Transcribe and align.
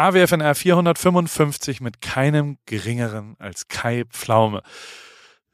AWFNR 0.00 0.54
455 0.54 1.82
mit 1.82 2.00
keinem 2.00 2.56
geringeren 2.64 3.36
als 3.38 3.68
Kai 3.68 4.04
Pflaume. 4.08 4.62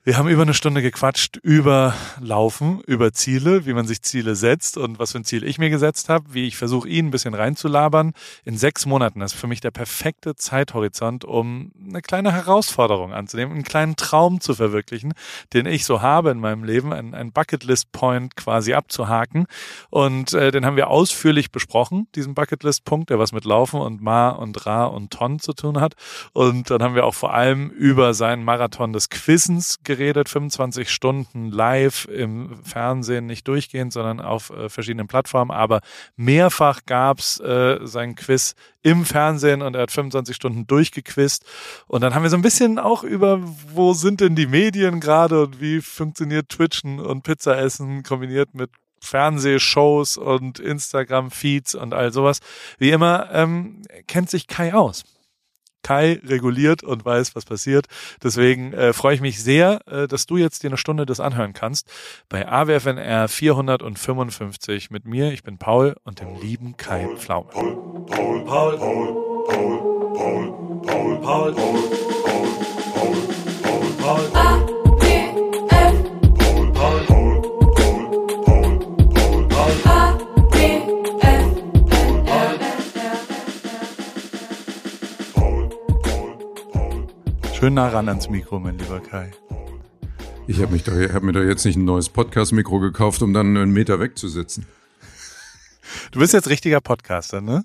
Wir 0.06 0.18
haben 0.18 0.28
über 0.28 0.42
eine 0.42 0.54
Stunde 0.54 0.82
gequatscht 0.82 1.38
über 1.38 1.92
Laufen, 2.20 2.80
über 2.86 3.12
Ziele, 3.12 3.66
wie 3.66 3.72
man 3.72 3.88
sich 3.88 4.02
Ziele 4.02 4.36
setzt 4.36 4.78
und 4.78 5.00
was 5.00 5.10
für 5.10 5.18
ein 5.18 5.24
Ziel 5.24 5.42
ich 5.42 5.58
mir 5.58 5.68
gesetzt 5.68 6.08
habe, 6.08 6.26
wie 6.32 6.46
ich 6.46 6.56
versuche, 6.56 6.88
ihn 6.88 7.08
ein 7.08 7.10
bisschen 7.10 7.34
reinzulabern. 7.34 8.12
In 8.44 8.56
sechs 8.56 8.86
Monaten 8.86 9.20
ist 9.20 9.32
für 9.32 9.48
mich 9.48 9.60
der 9.60 9.72
perfekte 9.72 10.36
Zeithorizont, 10.36 11.24
um 11.24 11.72
eine 11.84 12.02
kleine 12.02 12.30
Herausforderung 12.30 13.12
anzunehmen, 13.12 13.52
einen 13.52 13.64
kleinen 13.64 13.96
Traum 13.96 14.40
zu 14.40 14.54
verwirklichen, 14.54 15.12
den 15.52 15.66
ich 15.66 15.84
so 15.84 16.02
habe 16.02 16.30
in 16.30 16.38
meinem 16.38 16.62
Leben, 16.62 16.92
ein, 16.92 17.12
ein 17.12 17.32
Bucketlist-Point 17.32 18.36
quasi 18.36 18.74
abzuhaken. 18.74 19.46
Und 19.90 20.34
äh, 20.34 20.52
den 20.52 20.64
haben 20.64 20.76
wir 20.76 20.86
ausführlich 20.86 21.50
besprochen, 21.50 22.06
diesen 22.14 22.36
Bucketlist-Punkt, 22.36 23.10
der 23.10 23.18
was 23.18 23.32
mit 23.32 23.44
Laufen 23.44 23.80
und 23.80 24.00
Ma 24.00 24.28
und 24.28 24.66
Ra 24.66 24.84
und 24.84 25.12
Ton 25.12 25.40
zu 25.40 25.52
tun 25.52 25.80
hat. 25.80 25.94
Und 26.32 26.70
dann 26.70 26.80
haben 26.80 26.94
wir 26.94 27.06
auch 27.06 27.14
vor 27.16 27.34
allem 27.34 27.70
über 27.70 28.14
seinen 28.14 28.44
Marathon 28.44 28.92
des 28.92 29.08
geredet 29.82 29.95
geredet, 29.96 30.28
25 30.28 30.90
Stunden 30.90 31.50
live 31.50 32.06
im 32.06 32.62
Fernsehen, 32.62 33.26
nicht 33.26 33.48
durchgehend, 33.48 33.92
sondern 33.92 34.20
auf 34.20 34.50
äh, 34.50 34.68
verschiedenen 34.68 35.06
Plattformen. 35.06 35.50
Aber 35.50 35.80
mehrfach 36.16 36.80
gab's 36.86 37.40
äh, 37.40 37.78
sein 37.82 38.14
Quiz 38.14 38.54
im 38.82 39.04
Fernsehen 39.04 39.62
und 39.62 39.74
er 39.74 39.82
hat 39.82 39.90
25 39.90 40.36
Stunden 40.36 40.66
durchgequizt. 40.66 41.44
Und 41.86 42.02
dann 42.02 42.14
haben 42.14 42.22
wir 42.22 42.30
so 42.30 42.36
ein 42.36 42.42
bisschen 42.42 42.78
auch 42.78 43.02
über, 43.02 43.40
wo 43.72 43.94
sind 43.94 44.20
denn 44.20 44.36
die 44.36 44.46
Medien 44.46 45.00
gerade 45.00 45.42
und 45.42 45.60
wie 45.60 45.80
funktioniert 45.80 46.50
Twitchen 46.50 47.00
und 47.00 47.22
Pizza 47.22 47.58
essen 47.58 48.02
kombiniert 48.02 48.54
mit 48.54 48.70
Fernsehshows 49.00 50.16
und 50.16 50.58
Instagram-Feeds 50.58 51.74
und 51.74 51.94
all 51.94 52.12
sowas. 52.12 52.40
Wie 52.78 52.90
immer 52.90 53.30
ähm, 53.32 53.82
kennt 54.06 54.30
sich 54.30 54.46
Kai 54.46 54.74
aus. 54.74 55.04
Kai 55.86 56.20
reguliert 56.26 56.82
und 56.82 57.04
weiß, 57.04 57.36
was 57.36 57.44
passiert. 57.44 57.86
Deswegen 58.20 58.72
äh, 58.72 58.92
freue 58.92 59.14
ich 59.14 59.20
mich 59.20 59.40
sehr, 59.40 59.80
äh, 59.86 60.08
dass 60.08 60.26
du 60.26 60.36
jetzt 60.36 60.64
dir 60.64 60.70
eine 60.70 60.76
Stunde 60.76 61.06
das 61.06 61.20
anhören 61.20 61.52
kannst 61.52 61.88
bei 62.28 62.48
AWFNR 62.48 63.28
455 63.28 64.90
mit 64.90 65.04
mir. 65.04 65.30
Ich 65.30 65.44
bin 65.44 65.58
Paul 65.58 65.94
und 66.02 66.18
dem 66.18 66.40
lieben 66.40 66.76
Kai 66.76 67.06
Pflaume. 67.16 67.50
Paul, 67.52 68.04
Paul, 68.06 68.44
Paul, 68.44 68.78
Paul, 68.78 69.14
Paul, 69.46 69.78
Paul, 70.16 70.82
Paul, 70.82 71.20
Paul, 71.22 71.22
Paul, 71.22 71.54
Paul, 71.54 71.54
Paul, 72.92 73.92
Paul, 74.02 74.30
Paul. 74.32 74.55
Schön 87.58 87.72
nah 87.72 87.88
ran 87.88 88.06
ans 88.10 88.28
Mikro, 88.28 88.60
mein 88.60 88.76
lieber 88.78 89.00
Kai. 89.00 89.30
Ich 90.46 90.60
habe 90.60 90.76
hab 90.76 91.22
mir 91.22 91.32
doch 91.32 91.40
jetzt 91.40 91.64
nicht 91.64 91.76
ein 91.76 91.86
neues 91.86 92.10
Podcast-Mikro 92.10 92.80
gekauft, 92.80 93.22
um 93.22 93.32
dann 93.32 93.56
einen 93.56 93.72
Meter 93.72 93.98
wegzusitzen. 93.98 94.66
Du 96.12 96.18
bist 96.18 96.34
jetzt 96.34 96.50
richtiger 96.50 96.82
Podcaster, 96.82 97.40
ne? 97.40 97.64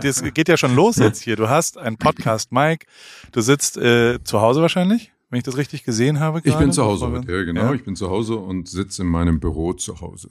Das 0.00 0.22
geht 0.32 0.48
ja 0.48 0.56
schon 0.56 0.74
los 0.74 0.96
jetzt 0.96 1.20
hier. 1.20 1.36
Du 1.36 1.50
hast 1.50 1.76
ein 1.76 1.98
Podcast-Mic. 1.98 2.86
Du 3.30 3.42
sitzt 3.42 3.76
äh, 3.76 4.24
zu 4.24 4.40
Hause 4.40 4.62
wahrscheinlich, 4.62 5.12
wenn 5.28 5.36
ich 5.36 5.44
das 5.44 5.58
richtig 5.58 5.84
gesehen 5.84 6.18
habe. 6.18 6.40
Gerade. 6.40 6.54
Ich 6.54 6.58
bin 6.58 6.72
zu 6.72 6.82
Hause 6.82 7.20
ja 7.28 7.42
genau. 7.42 7.60
Ja? 7.60 7.74
Ich 7.74 7.84
bin 7.84 7.96
zu 7.96 8.08
Hause 8.08 8.36
und 8.36 8.70
sitze 8.70 9.02
in 9.02 9.08
meinem 9.08 9.38
Büro 9.38 9.74
zu 9.74 10.00
Hause 10.00 10.30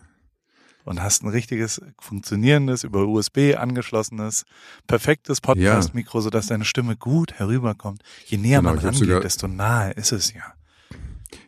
und 0.86 1.02
hast 1.02 1.24
ein 1.24 1.30
richtiges 1.30 1.82
funktionierendes, 2.00 2.84
über 2.84 3.08
USB 3.08 3.56
angeschlossenes, 3.58 4.46
perfektes 4.88 5.42
Podcast-Mikro, 5.42 6.20
ja. 6.20 6.24
sodass 6.24 6.48
deine 6.48 6.66
Stimme 6.66 6.96
gut 6.96 7.34
herüberkommt. 7.34 8.04
Je 8.26 8.38
näher 8.38 8.60
genau, 8.60 8.76
man 8.76 8.80
rangeht, 8.80 9.24
desto 9.24 9.48
nahe 9.48 9.92
ist 9.92 10.12
es 10.12 10.34
ja. 10.34 10.54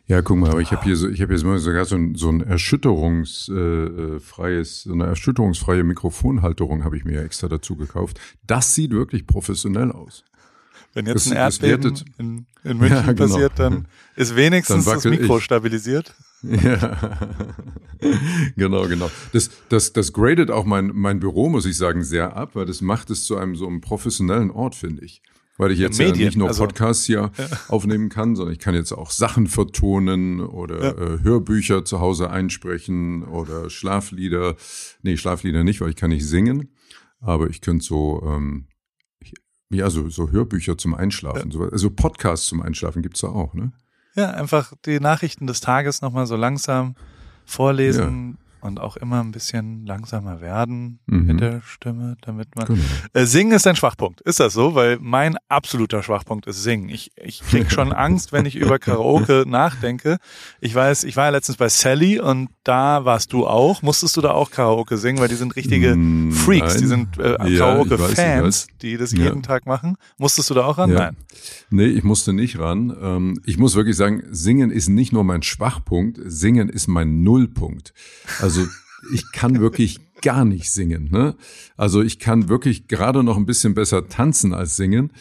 Ja, 0.08 0.22
guck 0.22 0.38
mal, 0.38 0.50
aber 0.50 0.60
ich 0.60 0.70
habe 0.70 0.84
hier 0.84 0.94
so, 0.96 1.08
ich 1.08 1.20
habe 1.20 1.34
jetzt 1.34 1.42
sogar 1.62 1.84
so 1.84 1.96
ein, 1.96 2.14
so 2.14 2.28
ein 2.28 2.40
erschütterungsfreies, 2.40 4.82
so 4.82 4.92
eine 4.92 5.06
erschütterungsfreie 5.06 5.82
Mikrofonhalterung 5.82 6.84
habe 6.84 6.96
ich 6.96 7.04
mir 7.04 7.22
extra 7.22 7.48
dazu 7.48 7.74
gekauft. 7.76 8.20
Das 8.46 8.72
sieht 8.74 8.92
wirklich 8.92 9.26
professionell 9.26 9.90
aus. 9.90 10.22
Wenn 10.94 11.06
jetzt 11.06 11.26
das, 11.26 11.32
ein 11.32 11.36
Erdbeben 11.36 12.04
in, 12.18 12.46
in 12.62 12.78
München 12.78 12.98
ja, 13.06 13.12
genau. 13.12 13.26
passiert, 13.26 13.58
dann 13.58 13.88
ist 14.14 14.36
wenigstens 14.36 14.84
dann 14.84 14.94
das 14.94 15.04
Mikro 15.04 15.38
ich. 15.38 15.44
stabilisiert. 15.44 16.14
Ja, 16.42 17.28
genau, 18.56 18.86
genau. 18.86 19.10
Das, 19.32 19.50
das, 19.68 19.92
das 19.92 20.12
gradet 20.12 20.50
auch 20.50 20.64
mein, 20.64 20.92
mein 20.94 21.18
Büro, 21.20 21.48
muss 21.48 21.66
ich 21.66 21.76
sagen, 21.76 22.04
sehr 22.04 22.36
ab, 22.36 22.54
weil 22.54 22.66
das 22.66 22.80
macht 22.80 23.10
es 23.10 23.24
zu 23.24 23.36
einem 23.36 23.56
so 23.56 23.66
einem 23.66 23.80
professionellen 23.80 24.50
Ort, 24.50 24.74
finde 24.74 25.04
ich. 25.04 25.22
Weil 25.58 25.70
ich 25.70 25.78
jetzt 25.78 25.98
ja, 25.98 26.06
Medien, 26.06 26.20
ja 26.20 26.26
nicht 26.26 26.36
nur 26.36 26.48
also, 26.48 26.64
Podcasts 26.64 27.06
hier 27.06 27.30
ja. 27.38 27.46
aufnehmen 27.68 28.10
kann, 28.10 28.36
sondern 28.36 28.52
ich 28.52 28.58
kann 28.58 28.74
jetzt 28.74 28.92
auch 28.92 29.10
Sachen 29.10 29.46
vertonen 29.46 30.40
oder 30.40 30.82
ja. 30.82 30.90
äh, 30.90 31.22
Hörbücher 31.22 31.84
zu 31.84 32.00
Hause 32.00 32.30
einsprechen 32.30 33.24
oder 33.24 33.70
Schlaflieder. 33.70 34.56
Nee, 35.02 35.16
Schlaflieder 35.16 35.64
nicht, 35.64 35.80
weil 35.80 35.90
ich 35.90 35.96
kann 35.96 36.10
nicht 36.10 36.26
singen. 36.26 36.68
Aber 37.20 37.48
ich 37.48 37.62
könnte 37.62 37.84
so, 37.84 38.22
ähm, 38.26 38.66
ja, 39.70 39.88
so, 39.88 40.10
so 40.10 40.30
Hörbücher 40.30 40.76
zum 40.76 40.94
Einschlafen. 40.94 41.50
So, 41.50 41.62
also 41.62 41.90
Podcasts 41.90 42.46
zum 42.46 42.60
Einschlafen 42.60 43.02
gibt's 43.02 43.20
da 43.20 43.28
auch, 43.28 43.54
ne? 43.54 43.72
Ja, 44.16 44.30
einfach 44.30 44.72
die 44.86 44.98
Nachrichten 44.98 45.46
des 45.46 45.60
Tages 45.60 46.00
nochmal 46.00 46.26
so 46.26 46.36
langsam 46.36 46.96
vorlesen, 47.44 48.38
und 48.66 48.80
auch 48.80 48.96
immer 48.96 49.20
ein 49.20 49.32
bisschen 49.32 49.86
langsamer 49.86 50.40
werden 50.40 50.98
mhm. 51.06 51.26
mit 51.26 51.40
der 51.40 51.62
Stimme, 51.62 52.16
damit 52.20 52.54
man. 52.56 52.66
Genau. 52.66 52.80
Äh, 53.12 53.24
singen 53.24 53.52
ist 53.52 53.66
ein 53.66 53.76
Schwachpunkt. 53.76 54.20
Ist 54.22 54.40
das 54.40 54.52
so? 54.52 54.74
Weil 54.74 54.98
mein 55.00 55.36
absoluter 55.48 56.02
Schwachpunkt 56.02 56.46
ist 56.46 56.62
Singen. 56.62 56.88
Ich, 56.88 57.12
ich 57.16 57.40
krieg 57.40 57.70
schon 57.70 57.92
Angst, 57.94 58.32
wenn 58.32 58.44
ich 58.44 58.56
über 58.56 58.78
Karaoke 58.78 59.44
nachdenke. 59.48 60.18
Ich 60.60 60.74
weiß, 60.74 61.04
ich 61.04 61.16
war 61.16 61.24
ja 61.26 61.30
letztens 61.30 61.56
bei 61.56 61.68
Sally 61.68 62.20
und 62.20 62.50
da 62.64 63.04
warst 63.04 63.32
du 63.32 63.46
auch. 63.46 63.82
Musstest 63.82 64.16
du 64.16 64.20
da 64.20 64.32
auch 64.32 64.50
Karaoke 64.50 64.98
singen? 64.98 65.20
Weil 65.20 65.28
die 65.28 65.36
sind 65.36 65.56
richtige 65.56 65.94
mm, 65.96 66.32
Freaks, 66.32 66.74
Nein. 66.74 66.82
die 66.82 66.88
sind 66.88 67.18
äh, 67.18 67.56
Karaoke-Fans, 67.56 68.66
die 68.82 68.96
das 68.96 69.12
jeden 69.12 69.36
ja. 69.36 69.42
Tag 69.42 69.66
machen. 69.66 69.96
Musstest 70.18 70.50
du 70.50 70.54
da 70.54 70.64
auch 70.64 70.78
ran? 70.78 70.90
Ja. 70.90 70.98
Nein. 70.98 71.16
Nee, 71.70 71.86
ich 71.86 72.04
musste 72.04 72.32
nicht 72.32 72.58
ran. 72.58 72.94
Ähm, 73.00 73.40
ich 73.44 73.58
muss 73.58 73.74
wirklich 73.74 73.96
sagen, 73.96 74.22
Singen 74.30 74.70
ist 74.70 74.88
nicht 74.88 75.12
nur 75.12 75.24
mein 75.24 75.42
Schwachpunkt, 75.42 76.18
Singen 76.24 76.68
ist 76.68 76.88
mein 76.88 77.22
Nullpunkt. 77.22 77.92
Also 78.40 78.55
ich 79.12 79.32
kann 79.32 79.60
wirklich 79.60 80.00
gar 80.22 80.44
nicht 80.44 80.70
singen. 80.70 81.08
Ne? 81.10 81.36
Also 81.76 82.02
ich 82.02 82.18
kann 82.18 82.48
wirklich 82.48 82.88
gerade 82.88 83.22
noch 83.22 83.36
ein 83.36 83.46
bisschen 83.46 83.74
besser 83.74 84.08
tanzen 84.08 84.54
als 84.54 84.76
singen. 84.76 85.12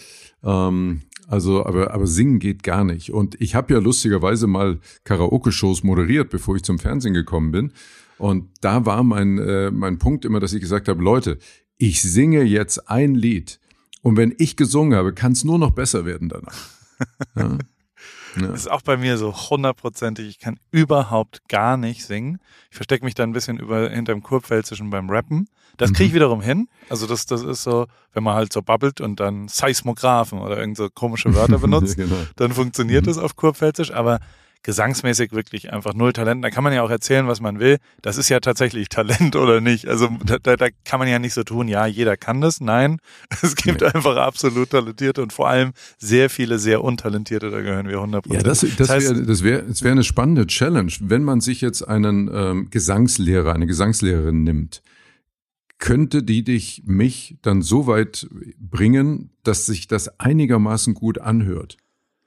Ähm, 0.44 1.02
also, 1.28 1.66
aber, 1.66 1.94
aber 1.94 2.08
singen 2.08 2.40
geht 2.40 2.64
gar 2.64 2.84
nicht. 2.84 3.12
Und 3.12 3.40
ich 3.42 3.56
habe 3.56 3.74
ja 3.74 3.80
lustigerweise 3.80 4.48
mal 4.48 4.80
Karaoke-Shows 5.04 5.84
moderiert, 5.84 6.30
bevor 6.30 6.56
ich 6.56 6.64
zum 6.64 6.80
Fernsehen 6.80 7.14
gekommen 7.14 7.52
bin. 7.52 7.72
Und 8.18 8.50
da 8.62 8.86
war 8.86 9.04
mein, 9.04 9.38
äh, 9.40 9.72
mein 9.72 9.98
Punkt 9.98 10.24
immer, 10.24 10.40
dass 10.40 10.54
ich 10.54 10.62
gesagt 10.62 10.88
habe, 10.88 11.04
Leute, 11.04 11.40
ich 11.78 12.02
singe 12.02 12.44
jetzt 12.44 12.90
ein 12.90 13.16
Lied. 13.16 13.60
Und 14.02 14.18
wenn 14.18 14.36
ich 14.38 14.56
gesungen 14.56 14.96
habe, 14.98 15.14
kann 15.14 15.32
es 15.32 15.44
nur 15.44 15.58
noch 15.58 15.72
besser 15.72 16.06
werden 16.06 16.30
danach. 16.30 16.70
Ja? 17.36 17.58
Ja. 18.36 18.48
Das 18.48 18.62
ist 18.62 18.72
auch 18.72 18.82
bei 18.82 18.98
mir 18.98 19.18
so 19.18 19.34
hundertprozentig. 19.34 20.28
Ich 20.28 20.40
kann 20.40 20.60
überhaupt 20.72 21.48
gar 21.48 21.78
nicht 21.78 22.06
singen. 22.06 22.40
Ich 22.70 22.76
verstecke 22.76 23.06
mich 23.06 23.16
da 23.16 23.24
ein 23.24 23.32
bisschen 23.32 23.60
über 23.60 23.90
hinterm 23.90 24.24
Kurpfälzischen 24.24 24.90
beim 24.90 25.10
Rappen. 25.10 25.48
Das 25.78 25.92
kriege 25.92 26.06
ich 26.06 26.12
mhm. 26.12 26.16
wiederum 26.16 26.42
hin. 26.42 26.70
Also 26.90 27.06
das, 27.08 27.26
das 27.26 27.44
ist 27.44 27.64
so, 27.64 27.88
wenn 28.14 28.24
man 28.24 28.36
halt 28.36 28.54
so 28.54 28.62
babbelt 28.62 29.02
und 29.02 29.20
dann 29.20 29.48
Seismographen 29.48 30.40
oder 30.40 30.58
irgend 30.58 30.78
so 30.78 30.90
komische 30.90 31.36
Wörter 31.36 31.58
benutzt, 31.60 31.98
ja, 31.98 32.06
genau. 32.06 32.16
dann 32.38 32.54
funktioniert 32.54 33.04
mhm. 33.04 33.08
das 33.08 33.18
auf 33.18 33.36
Kurpfälzisch. 33.36 33.92
Aber 33.92 34.20
gesangsmäßig 34.66 35.32
wirklich 35.32 35.72
einfach 35.72 35.94
null 35.94 36.12
Talent. 36.12 36.44
Da 36.44 36.50
kann 36.50 36.64
man 36.64 36.74
ja 36.74 36.82
auch 36.82 36.90
erzählen, 36.90 37.28
was 37.28 37.40
man 37.40 37.60
will. 37.60 37.78
Das 38.02 38.18
ist 38.18 38.30
ja 38.30 38.40
tatsächlich 38.40 38.90
Talent 38.90 39.36
oder 39.36 39.62
nicht. 39.62 39.88
Also 39.88 40.10
da, 40.26 40.40
da, 40.40 40.58
da 40.58 40.68
kann 40.84 41.00
man 41.00 41.08
ja 41.08 41.20
nicht 41.20 41.36
so 41.36 41.44
tun, 41.44 41.68
ja, 41.68 41.86
jeder 41.86 42.18
kann 42.18 42.42
das. 42.42 42.62
Nein, 42.62 42.98
es 43.44 43.56
gibt 43.56 43.82
nee. 43.82 43.88
einfach 43.88 44.18
absolut 44.18 44.72
talentierte 44.72 45.22
und 45.22 45.34
vor 45.34 45.48
allem 45.48 45.72
sehr 46.00 46.32
viele 46.32 46.58
sehr 46.58 46.84
untalentierte. 46.84 47.52
Da 47.52 47.62
gehören 47.62 47.88
wir 47.88 47.98
100 47.98 48.26
Ja, 48.26 48.42
das, 48.42 48.62
das, 48.62 48.76
das 48.76 48.90
wäre 48.90 49.24
das 49.24 49.44
wäre 49.44 49.64
das 49.64 49.84
wäre 49.84 49.92
eine 49.92 50.04
spannende 50.04 50.48
Challenge, 50.48 50.92
wenn 51.00 51.24
man 51.24 51.42
sich 51.42 51.62
jetzt 51.62 51.84
einen 51.84 52.30
ähm, 52.34 52.70
Gesangslehrer, 52.72 53.54
eine 53.54 53.68
Gesangslehrerin 53.68 54.44
nimmt. 54.44 54.82
Könnte 55.78 56.24
die 56.24 56.44
dich, 56.44 56.84
mich 56.86 57.38
dann 57.44 57.62
so 57.62 57.86
weit 57.86 58.28
bringen, 58.58 59.30
dass 59.44 59.68
sich 59.68 59.88
das 59.88 60.20
einigermaßen 60.20 60.96
gut 60.96 61.20
anhört? 61.20 61.78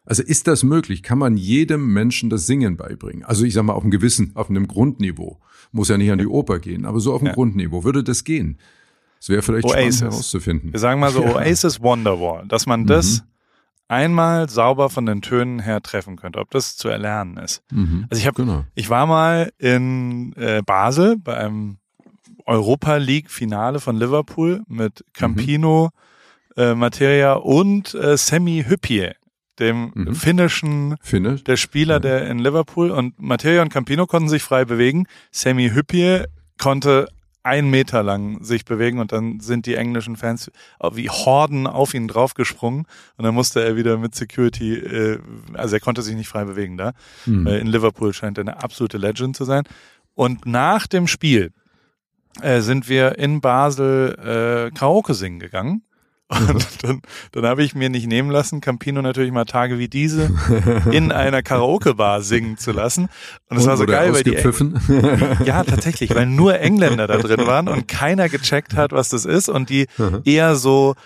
Also 0.09 0.23
ist 0.23 0.47
das 0.47 0.63
möglich? 0.63 1.03
Kann 1.03 1.19
man 1.19 1.37
jedem 1.37 1.93
Menschen 1.93 2.31
das 2.31 2.47
Singen 2.47 2.79
beibringen? 2.79 3.25
Also 3.25 3.45
ich 3.45 3.53
sage 3.53 3.67
mal 3.67 3.75
auf 3.75 3.83
einem 3.83 3.91
gewissen, 3.91 4.33
auf 4.35 4.49
einem 4.49 4.67
Grundniveau. 4.67 5.39
Muss 5.71 5.91
ja 5.91 5.99
nicht 5.99 6.11
an 6.11 6.19
die 6.19 6.27
Oper 6.27 6.61
gehen, 6.61 6.87
aber 6.87 6.99
so 6.99 7.13
auf 7.13 7.21
einem 7.21 7.29
ja. 7.29 7.35
Grundniveau. 7.35 7.85
Würde 7.85 8.03
das 8.03 8.25
gehen? 8.25 8.59
Es 9.21 9.29
wäre 9.29 9.43
vielleicht 9.43 9.67
Oasis. 9.67 9.97
spannend 9.97 10.13
herauszufinden. 10.15 10.73
Wir 10.73 10.81
sagen 10.81 10.99
mal 10.99 11.13
so 11.13 11.23
Oasis 11.35 11.83
Wonderwall, 11.83 12.47
dass 12.49 12.65
man 12.65 12.87
das 12.87 13.21
mhm. 13.21 13.27
einmal 13.89 14.49
sauber 14.49 14.89
von 14.89 15.05
den 15.05 15.21
Tönen 15.21 15.59
her 15.59 15.83
treffen 15.83 16.17
könnte, 16.17 16.39
ob 16.39 16.51
das 16.53 16.79
zu 16.79 16.89
erlernen 16.89 17.37
ist. 17.37 17.63
Mhm. 17.71 18.07
Also 18.09 18.19
ich 18.19 18.27
habe, 18.27 18.43
genau. 18.43 18.65
ich 18.75 18.89
war 18.89 19.07
mal 19.07 19.53
in 19.59 20.33
äh, 20.37 20.63
Basel 20.65 21.19
bei 21.19 21.37
einem 21.37 21.77
Europa 22.47 22.97
League 22.97 23.31
Finale 23.31 23.79
von 23.79 23.97
Liverpool 23.97 24.63
mit 24.69 25.05
Campino, 25.13 25.91
mhm 25.93 26.09
äh, 26.59 26.75
Materia 26.75 27.35
und 27.35 27.95
äh, 27.95 28.17
Sammy 28.17 28.65
Hyppie, 28.69 29.13
dem 29.59 29.93
Mhm. 29.95 30.15
finnischen 30.15 30.97
Finnisch? 31.03 31.45
der 31.45 31.57
Spieler, 31.57 32.01
der 32.01 32.29
in 32.29 32.39
Liverpool 32.39 32.91
und 32.91 33.21
Materia 33.21 33.63
und 33.63 33.73
Campino 33.73 34.07
konnten 34.07 34.29
sich 34.29 34.43
frei 34.43 34.65
bewegen. 34.65 35.07
Sammy 35.31 35.71
Hyppie 35.71 36.25
konnte 36.59 37.09
ein 37.45 37.71
Meter 37.71 38.03
lang 38.03 38.43
sich 38.45 38.65
bewegen 38.67 38.99
und 38.99 39.13
dann 39.13 39.41
sind 39.41 39.65
die 39.65 39.75
englischen 39.77 40.17
Fans 40.17 40.51
wie 40.93 41.09
Horden 41.09 41.67
auf 41.67 41.95
ihn 41.95 42.07
draufgesprungen 42.09 42.85
und 43.17 43.25
dann 43.25 43.35
musste 43.35 43.65
er 43.65 43.75
wieder 43.77 43.97
mit 43.97 44.15
Security, 44.15 44.75
äh, 44.75 45.19
also 45.55 45.77
er 45.77 45.81
konnte 45.81 46.03
sich 46.03 46.15
nicht 46.15 46.29
frei 46.29 46.45
bewegen 46.45 46.77
da. 46.77 46.93
Hm. 47.25 47.47
Äh, 47.47 47.59
in 47.59 47.69
Liverpool 47.69 48.13
scheint 48.13 48.37
er 48.39 48.43
eine 48.43 48.63
absolute 48.63 48.99
Legend 48.99 49.35
zu 49.37 49.45
sein. 49.45 49.63
Und 50.15 50.45
nach 50.47 50.87
dem 50.87 51.07
Spiel 51.07 51.53
äh, 52.43 52.61
sind 52.61 52.89
wir 52.89 53.19
in 53.19 53.41
Basel 53.41 54.69
äh, 54.73 54.77
Karaoke 54.77 55.15
singen 55.15 55.39
gegangen. 55.39 55.83
Und 56.29 56.85
dann, 56.85 57.01
dann 57.33 57.47
habe 57.47 57.63
ich 57.63 57.75
mir 57.75 57.89
nicht 57.89 58.07
nehmen 58.07 58.31
lassen, 58.31 58.61
Campino 58.61 59.01
natürlich 59.01 59.33
mal 59.33 59.47
Tage 59.47 59.79
wie 59.79 59.89
diese 59.89 60.31
in 60.93 61.11
einer 61.11 61.43
Karaoke-Bar 61.43 62.21
singen 62.21 62.59
zu 62.59 62.73
lassen. 62.73 63.09
Und 63.49 63.57
es 63.57 63.67
war 63.67 63.79
so 63.79 63.87
geil, 63.87 64.13
weil 64.13 64.25
die 64.25 64.37
ja, 65.47 65.65
tatsächlich, 65.65 66.15
weil 66.15 66.27
nur 66.27 66.61
Engländer 66.61 67.07
da 67.07 67.17
drin 67.17 67.47
waren 67.47 67.67
und 67.69 67.89
keiner 67.89 68.29
gecheckt 68.29 68.75
hat, 68.75 68.93
was 68.93 69.09
das 69.09 69.25
ist. 69.25 69.49
Und 69.49 69.71
die 69.71 69.87
eher 70.25 70.57
so, 70.57 70.97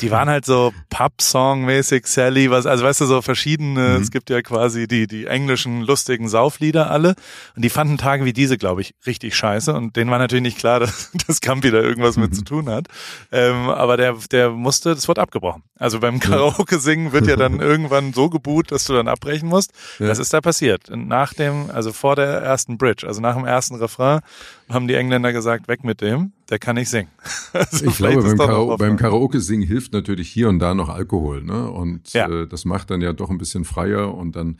die 0.00 0.10
waren 0.10 0.28
halt 0.28 0.44
so 0.44 0.72
Pub-Song-mäßig, 0.90 2.06
Sally, 2.06 2.50
was, 2.50 2.66
also 2.66 2.84
weißt 2.84 3.00
du, 3.00 3.06
so 3.06 3.22
verschiedene, 3.22 3.96
es 3.96 4.10
gibt 4.10 4.30
ja 4.30 4.42
quasi 4.42 4.86
die, 4.86 5.06
die 5.06 5.26
englischen 5.26 5.82
lustigen 5.82 6.28
Sauflieder 6.28 6.90
alle. 6.90 7.14
Und 7.56 7.64
die 7.64 7.70
fanden 7.70 7.98
Tage 7.98 8.24
wie 8.24 8.32
diese, 8.32 8.58
glaube 8.58 8.80
ich, 8.80 8.94
richtig 9.06 9.36
scheiße. 9.36 9.74
Und 9.74 9.96
denen 9.96 10.10
war 10.10 10.18
natürlich 10.18 10.42
nicht 10.42 10.58
klar, 10.58 10.80
dass, 10.80 11.10
dass 11.26 11.40
Campi 11.40 11.70
da 11.70 11.78
irgendwas 11.78 12.16
mit 12.16 12.34
zu 12.34 12.42
tun 12.42 12.68
hat, 12.68 12.86
ähm, 13.32 13.68
aber 13.68 13.96
der, 13.96 14.16
der 14.30 14.50
musste, 14.50 14.94
das 14.94 15.08
wird 15.08 15.18
abgebrochen. 15.18 15.62
Also 15.78 16.00
beim 16.00 16.20
Karaoke-Singen 16.20 17.12
wird 17.12 17.26
ja 17.26 17.36
dann 17.36 17.60
irgendwann 17.60 18.12
so 18.12 18.28
geboot, 18.28 18.72
dass 18.72 18.84
du 18.84 18.94
dann 18.94 19.08
abbrechen 19.08 19.48
musst. 19.48 19.72
Das 19.98 20.18
ist 20.18 20.32
da 20.32 20.40
passiert. 20.40 20.90
Und 20.90 21.08
nach 21.08 21.34
dem, 21.34 21.70
also 21.70 21.92
vor 21.92 22.16
der 22.16 22.26
ersten 22.26 22.78
Bridge, 22.78 23.06
also 23.06 23.20
nach 23.20 23.36
dem 23.36 23.44
ersten 23.44 23.76
Refrain, 23.76 24.20
haben 24.68 24.88
die 24.88 24.94
Engländer 24.94 25.32
gesagt, 25.32 25.68
weg 25.68 25.84
mit 25.84 26.00
dem, 26.00 26.32
der 26.50 26.58
kann 26.58 26.76
nicht 26.76 26.88
singen. 26.90 27.08
Also 27.52 27.86
Ich 27.86 27.96
glaube, 27.96 28.22
beim, 28.22 28.36
Kara 28.38 28.52
beim 28.64 28.68
Hoffnung. 28.68 28.96
Karaoke-Singen 28.96 29.66
hilft 29.66 29.92
natürlich 29.92 30.28
hier 30.30 30.48
und 30.48 30.58
da 30.58 30.74
noch 30.74 30.88
Alkohol. 30.88 31.42
Ne? 31.42 31.70
Und 31.70 32.12
Ja. 32.12 32.28
äh, 32.28 32.46
das 32.46 32.64
macht 32.64 32.90
dann 32.90 33.00
ja 33.00 33.12
doch 33.12 33.30
ein 33.30 33.38
bisschen 33.38 33.64
freier 33.64 34.14
und 34.14 34.36
dann 34.36 34.58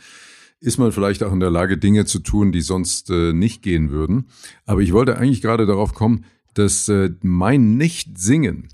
ist 0.61 0.79
man 0.79 0.91
vielleicht 0.91 1.23
auch 1.23 1.33
in 1.33 1.41
der 1.41 1.51
Lage, 1.51 1.79
Dinge 1.79 2.05
zu 2.05 2.19
tun, 2.19 2.51
die 2.53 2.63
sonst 2.63 3.11
äh, 3.11 3.33
nicht 3.33 3.63
gehen 3.63 3.91
würden. 3.91 4.29
Aber 4.67 4.81
ich 4.81 4.93
wollte 4.93 5.17
eigentlich 5.17 5.41
gerade 5.43 5.67
darauf 5.67 5.95
kommen, 5.95 6.25
dass 6.55 6.89
äh, 6.89 7.11
mein 7.23 7.77
Nicht-Singen 7.77 8.69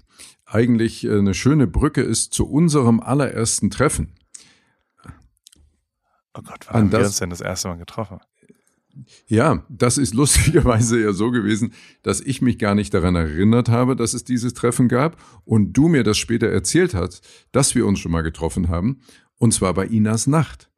eigentlich 0.46 1.04
äh, 1.04 1.18
eine 1.18 1.34
schöne 1.34 1.66
Brücke 1.66 2.00
ist 2.02 2.32
zu 2.32 2.48
unserem 2.48 3.00
allerersten 3.00 3.70
Treffen. 3.70 4.14
Oh 6.36 6.40
Gott, 6.42 6.66
wann 6.68 6.74
an 6.76 6.80
haben 6.84 6.92
wir 6.92 6.98
das- 7.00 7.08
uns 7.08 7.18
denn 7.18 7.30
das 7.30 7.40
erste 7.40 7.68
Mal 7.68 7.76
getroffen? 7.78 8.18
Ja, 9.26 9.64
das 9.68 9.98
ist 9.98 10.14
lustigerweise 10.14 11.00
ja 11.02 11.12
so 11.12 11.30
gewesen, 11.30 11.72
dass 12.02 12.20
ich 12.20 12.42
mich 12.42 12.58
gar 12.58 12.74
nicht 12.74 12.94
daran 12.94 13.14
erinnert 13.16 13.68
habe, 13.68 13.96
dass 13.96 14.14
es 14.14 14.24
dieses 14.24 14.54
Treffen 14.54 14.88
gab 14.88 15.16
und 15.44 15.72
du 15.72 15.88
mir 15.88 16.04
das 16.04 16.18
später 16.18 16.48
erzählt 16.48 16.94
hast, 16.94 17.26
dass 17.52 17.74
wir 17.74 17.86
uns 17.86 17.98
schon 17.98 18.12
mal 18.12 18.22
getroffen 18.22 18.68
haben 18.68 19.00
und 19.38 19.52
zwar 19.52 19.74
bei 19.74 19.86
Inas 19.86 20.26
Nacht. 20.26 20.70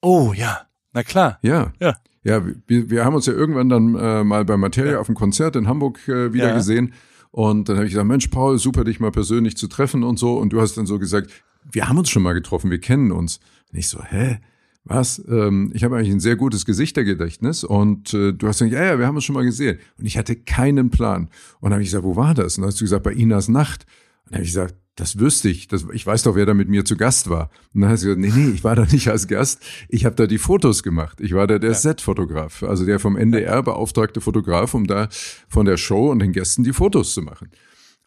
Oh 0.00 0.32
ja, 0.34 0.62
na 0.92 1.02
klar. 1.02 1.38
Ja. 1.42 1.72
Ja. 1.80 1.96
Ja, 2.24 2.44
wir, 2.66 2.88
wir 2.90 3.04
haben 3.04 3.16
uns 3.16 3.26
ja 3.26 3.32
irgendwann 3.32 3.68
dann 3.68 3.94
äh, 3.96 4.22
mal 4.22 4.44
bei 4.44 4.56
Materia 4.56 5.00
auf 5.00 5.06
dem 5.06 5.16
Konzert 5.16 5.56
in 5.56 5.66
Hamburg 5.66 6.06
äh, 6.08 6.32
wieder 6.32 6.50
Ja. 6.50 6.54
gesehen 6.54 6.92
und 7.32 7.68
dann 7.68 7.76
habe 7.76 7.86
ich 7.86 7.92
gesagt, 7.92 8.06
Mensch 8.06 8.28
Paul, 8.28 8.58
super 8.58 8.84
dich 8.84 9.00
mal 9.00 9.10
persönlich 9.10 9.56
zu 9.56 9.66
treffen 9.66 10.04
und 10.04 10.18
so 10.18 10.36
und 10.38 10.52
du 10.52 10.60
hast 10.60 10.76
dann 10.76 10.86
so 10.86 10.98
gesagt, 10.98 11.30
wir 11.70 11.88
haben 11.88 11.98
uns 11.98 12.10
schon 12.10 12.22
mal 12.22 12.32
getroffen, 12.34 12.70
wir 12.70 12.80
kennen 12.80 13.12
uns. 13.12 13.38
Und 13.72 13.78
ich 13.78 13.88
so, 13.88 14.02
hä? 14.02 14.38
Was? 14.84 15.22
Ähm, 15.28 15.70
ich 15.74 15.84
habe 15.84 15.96
eigentlich 15.96 16.10
ein 16.10 16.20
sehr 16.20 16.36
gutes 16.36 16.66
Gesichtergedächtnis 16.66 17.62
und 17.62 18.12
äh, 18.14 18.32
du 18.32 18.48
hast 18.48 18.58
gesagt, 18.58 18.72
ja, 18.72 18.84
ja, 18.84 18.98
wir 18.98 19.06
haben 19.06 19.14
uns 19.14 19.24
schon 19.24 19.34
mal 19.34 19.44
gesehen. 19.44 19.78
Und 19.96 20.06
ich 20.06 20.18
hatte 20.18 20.34
keinen 20.34 20.90
Plan. 20.90 21.28
Und 21.60 21.70
dann 21.70 21.74
habe 21.74 21.82
ich 21.82 21.88
gesagt, 21.88 22.04
wo 22.04 22.16
war 22.16 22.34
das? 22.34 22.56
Und 22.56 22.62
dann 22.62 22.68
hast 22.70 22.80
du 22.80 22.84
gesagt, 22.84 23.04
bei 23.04 23.12
Inas 23.12 23.48
Nacht. 23.48 23.86
Und 24.24 24.32
dann 24.32 24.34
habe 24.38 24.44
ich 24.44 24.50
gesagt, 24.50 24.74
das 24.96 25.18
wüsste 25.18 25.48
ich. 25.48 25.68
Das, 25.68 25.86
ich 25.92 26.06
weiß 26.06 26.24
doch, 26.24 26.34
wer 26.34 26.46
da 26.46 26.54
mit 26.54 26.68
mir 26.68 26.84
zu 26.84 26.96
Gast 26.96 27.30
war. 27.30 27.50
Und 27.72 27.80
dann 27.80 27.90
hast 27.90 28.02
du 28.02 28.08
gesagt, 28.08 28.20
nee, 28.20 28.32
nee, 28.34 28.52
ich 28.52 28.64
war 28.64 28.76
da 28.76 28.84
nicht 28.84 29.08
als 29.08 29.28
Gast. 29.28 29.62
Ich 29.88 30.04
habe 30.04 30.16
da 30.16 30.26
die 30.26 30.38
Fotos 30.38 30.82
gemacht. 30.82 31.20
Ich 31.20 31.32
war 31.32 31.46
da 31.46 31.58
der 31.58 31.74
Set-Fotograf, 31.74 32.62
also 32.62 32.84
der 32.84 32.98
vom 32.98 33.16
NDR 33.16 33.62
beauftragte 33.62 34.20
Fotograf, 34.20 34.74
um 34.74 34.86
da 34.86 35.08
von 35.48 35.64
der 35.64 35.76
Show 35.76 36.10
und 36.10 36.18
den 36.18 36.32
Gästen 36.32 36.64
die 36.64 36.72
Fotos 36.72 37.14
zu 37.14 37.22
machen. 37.22 37.48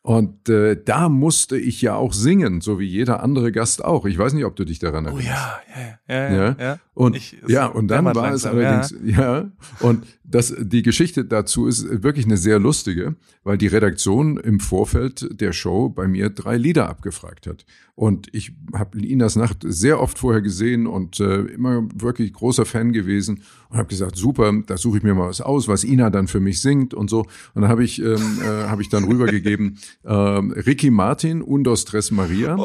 Und 0.06 0.50
äh, 0.50 0.78
da 0.86 1.10
musste 1.10 1.58
ich 1.58 1.82
ja 1.82 1.96
auch 1.96 2.14
singen, 2.14 2.62
so 2.62 2.78
wie 2.80 2.86
jeder 2.86 3.24
andere 3.24 3.52
Gast 3.52 3.84
auch. 3.84 4.06
Ich 4.06 4.20
weiß 4.20 4.34
nicht, 4.34 4.46
ob 4.46 4.56
du 4.56 4.64
dich 4.64 4.78
daran 4.78 5.08
Oh 5.08 5.18
erinnerst. 5.18 5.28
ja, 5.28 5.60
ja, 6.08 6.16
ja, 6.16 6.30
ja. 6.30 6.46
Ja. 6.46 6.56
ja. 6.60 6.78
Und 6.94 7.16
Ich- 7.16 7.36
es 7.44 7.52
ja, 7.52 7.66
und 7.66 7.88
dann 7.88 8.06
war 8.06 8.12
es 8.12 8.44
langsam, 8.44 8.56
allerdings, 8.58 8.96
ja. 9.04 9.46
und 9.80 10.06
das, 10.28 10.54
die 10.58 10.82
Geschichte 10.82 11.26
dazu 11.26 11.68
ist 11.68 12.04
wirklich 12.04 12.26
eine 12.26 12.38
sehr 12.38 12.60
lustige, 12.60 13.16
weil 13.44 13.58
die 13.58 13.68
Redaktion 13.68 14.38
im 14.38 14.60
Vorfeld 14.60 15.40
der 15.40 15.54
Show 15.54 15.90
bei 15.90 16.08
mir 16.08 16.30
drei 16.30 16.58
Lieder 16.58 16.90
abgefragt 16.90 17.48
hat. 17.48 17.66
Und 17.96 18.28
ich 18.34 18.52
habe 18.74 19.00
Inas 19.00 19.38
Nacht 19.38 19.60
sehr 19.64 20.02
oft 20.02 20.20
vorher 20.20 20.42
gesehen 20.42 20.86
und 20.86 21.22
äh, 21.22 21.44
immer 21.44 21.88
wirklich 21.96 22.34
großer 22.34 22.66
Fan 22.66 22.92
gewesen 22.92 23.42
und 23.70 23.78
habe 23.78 23.88
gesagt, 23.88 24.18
super, 24.18 24.52
da 24.66 24.76
suche 24.76 24.98
ich 24.98 25.04
mir 25.04 25.14
mal 25.14 25.30
was 25.30 25.40
aus, 25.40 25.70
was 25.70 25.86
Ina 25.86 26.10
dann 26.10 26.28
für 26.28 26.42
mich 26.42 26.62
singt 26.62 26.94
und 26.94 27.10
so. 27.10 27.20
Und 27.54 27.62
dann 27.62 27.70
habe 27.70 27.86
ich, 27.86 28.02
ähm, 28.02 28.40
äh, 28.42 28.68
hab 28.68 28.82
ich 28.82 28.90
dann 28.90 29.06
rübergegeben, 29.06 29.78
ähm, 30.06 30.52
Ricky 30.52 30.90
Martin, 30.90 31.42
Undos 31.42 31.86
Tres 31.86 32.12
Maria. 32.12 32.58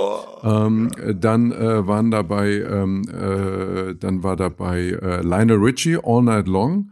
Ähm, 0.42 0.90
äh, 1.00 1.14
dann 1.14 1.52
äh, 1.52 1.86
waren 1.86 2.10
dabei, 2.10 2.62
ähm, 2.68 3.02
äh, 3.08 3.94
dann 3.94 4.24
war 4.24 4.34
dabei 4.34 4.98
äh, 5.00 5.22
Lionel 5.22 5.58
Richie, 5.58 5.98
All 6.02 6.22
Night 6.22 6.48
Long. 6.48 6.90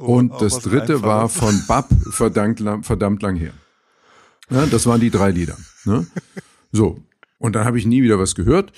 Und 0.00 0.32
auch 0.32 0.38
das 0.38 0.60
dritte 0.60 1.02
war 1.02 1.28
von 1.28 1.62
Bab, 1.66 1.88
verdammt 2.10 2.60
lang, 2.60 2.82
verdammt 2.82 3.22
lang 3.22 3.36
her. 3.36 3.52
Ja, 4.50 4.66
das 4.66 4.86
waren 4.86 5.00
die 5.00 5.10
drei 5.10 5.30
Lieder. 5.30 5.56
Ne? 5.84 6.06
So, 6.72 7.00
und 7.38 7.54
dann 7.54 7.64
habe 7.64 7.78
ich 7.78 7.86
nie 7.86 8.02
wieder 8.02 8.18
was 8.18 8.34
gehört. 8.34 8.72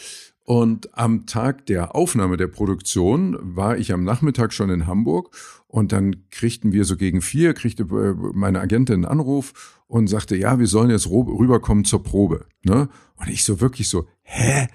Und 0.44 0.96
am 0.98 1.26
Tag 1.26 1.66
der 1.66 1.94
Aufnahme 1.94 2.36
der 2.36 2.48
Produktion 2.48 3.38
war 3.40 3.78
ich 3.78 3.92
am 3.92 4.02
Nachmittag 4.02 4.52
schon 4.52 4.70
in 4.70 4.86
Hamburg 4.86 5.30
und 5.69 5.92
dann 5.92 6.28
kriegten 6.30 6.72
wir 6.72 6.84
so 6.84 6.96
gegen 6.96 7.22
vier, 7.22 7.54
kriegte 7.54 7.84
äh, 7.84 8.14
meine 8.34 8.60
Agentin 8.60 8.96
einen 8.96 9.04
Anruf 9.04 9.80
und 9.86 10.08
sagte, 10.08 10.36
ja, 10.36 10.58
wir 10.58 10.66
sollen 10.66 10.90
jetzt 10.90 11.08
rüberkommen 11.08 11.84
zur 11.84 12.02
Probe. 12.02 12.46
Ne? 12.64 12.88
Und 13.16 13.28
ich 13.28 13.44
so 13.44 13.60
wirklich 13.60 13.88
so, 13.88 14.06
hä? 14.22 14.66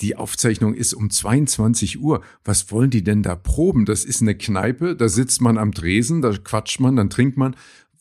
Die 0.00 0.16
Aufzeichnung 0.16 0.74
ist 0.74 0.92
um 0.92 1.08
22 1.08 2.00
Uhr. 2.00 2.22
Was 2.44 2.70
wollen 2.70 2.90
die 2.90 3.02
denn 3.02 3.22
da 3.22 3.34
proben? 3.34 3.86
Das 3.86 4.04
ist 4.04 4.20
eine 4.20 4.34
Kneipe, 4.34 4.94
da 4.94 5.08
sitzt 5.08 5.40
man 5.40 5.56
am 5.56 5.72
Dresen, 5.72 6.20
da 6.20 6.32
quatscht 6.32 6.80
man, 6.80 6.96
dann 6.96 7.08
trinkt 7.08 7.38
man. 7.38 7.56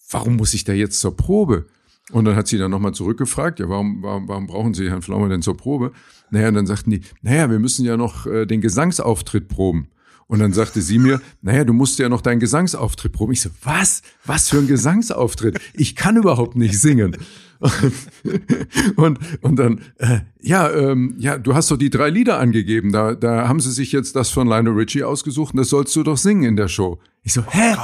Warum 0.09 0.35
muss 0.35 0.53
ich 0.53 0.65
da 0.65 0.73
jetzt 0.73 0.99
zur 0.99 1.15
Probe? 1.15 1.65
Und 2.11 2.25
dann 2.25 2.35
hat 2.35 2.47
sie 2.47 2.57
dann 2.57 2.69
nochmal 2.69 2.93
zurückgefragt, 2.93 3.59
ja, 3.59 3.67
warum, 3.67 4.03
warum, 4.03 4.27
warum 4.27 4.45
brauchen 4.45 4.73
Sie 4.75 4.89
Herrn 4.89 5.01
Flaume 5.01 5.27
denn 5.27 5.41
zur 5.41 5.57
Probe? 5.57 5.91
Naja, 6.29 6.51
dann 6.51 6.67
sagten 6.67 6.91
die, 6.91 7.01
naja, 7.23 7.49
wir 7.49 7.59
müssen 7.59 7.83
ja 7.83 7.97
noch 7.97 8.27
äh, 8.27 8.45
den 8.45 8.61
Gesangsauftritt 8.61 9.47
proben. 9.47 9.87
Und 10.27 10.39
dann 10.39 10.53
sagte 10.53 10.81
sie 10.81 10.97
mir, 10.97 11.21
naja, 11.41 11.63
du 11.63 11.73
musst 11.73 11.99
ja 11.99 12.09
noch 12.09 12.21
deinen 12.21 12.39
Gesangsauftritt 12.39 13.11
proben. 13.11 13.33
Ich 13.33 13.41
so, 13.41 13.49
was? 13.63 14.01
Was 14.25 14.49
für 14.49 14.57
ein 14.57 14.67
Gesangsauftritt? 14.67 15.59
Ich 15.73 15.95
kann 15.95 16.17
überhaupt 16.17 16.55
nicht 16.55 16.79
singen. 16.79 17.17
Und, 18.95 19.19
und 19.41 19.55
dann, 19.57 19.81
äh, 19.97 20.19
ja, 20.41 20.71
ähm, 20.71 21.15
ja, 21.17 21.37
du 21.37 21.55
hast 21.55 21.71
doch 21.71 21.77
die 21.77 21.89
drei 21.89 22.09
Lieder 22.09 22.39
angegeben. 22.39 22.91
Da, 22.91 23.15
da 23.15 23.47
haben 23.47 23.59
sie 23.59 23.71
sich 23.71 23.91
jetzt 23.91 24.15
das 24.15 24.29
von 24.29 24.47
Lionel 24.47 24.73
Richie 24.73 25.03
ausgesucht 25.03 25.53
und 25.53 25.57
das 25.57 25.69
sollst 25.69 25.95
du 25.95 26.03
doch 26.03 26.17
singen 26.17 26.43
in 26.43 26.55
der 26.55 26.67
Show. 26.67 26.99
Ich 27.23 27.33
so, 27.33 27.43
hä? 27.47 27.75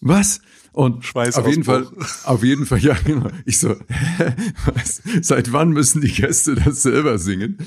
Was? 0.00 0.40
Und 0.78 1.04
Schweißausbruch. 1.04 1.42
auf 1.42 1.50
jeden 1.50 1.64
Fall, 1.64 1.88
auf 2.24 2.44
jeden 2.44 2.64
Fall, 2.64 2.78
ja, 2.78 2.96
genau. 3.04 3.30
Ich 3.44 3.58
so, 3.58 3.70
hä? 3.70 4.32
was? 4.72 5.02
Seit 5.22 5.52
wann 5.52 5.70
müssen 5.70 6.00
die 6.00 6.12
Gäste 6.12 6.54
das 6.54 6.82
selber 6.82 7.18
singen? 7.18 7.58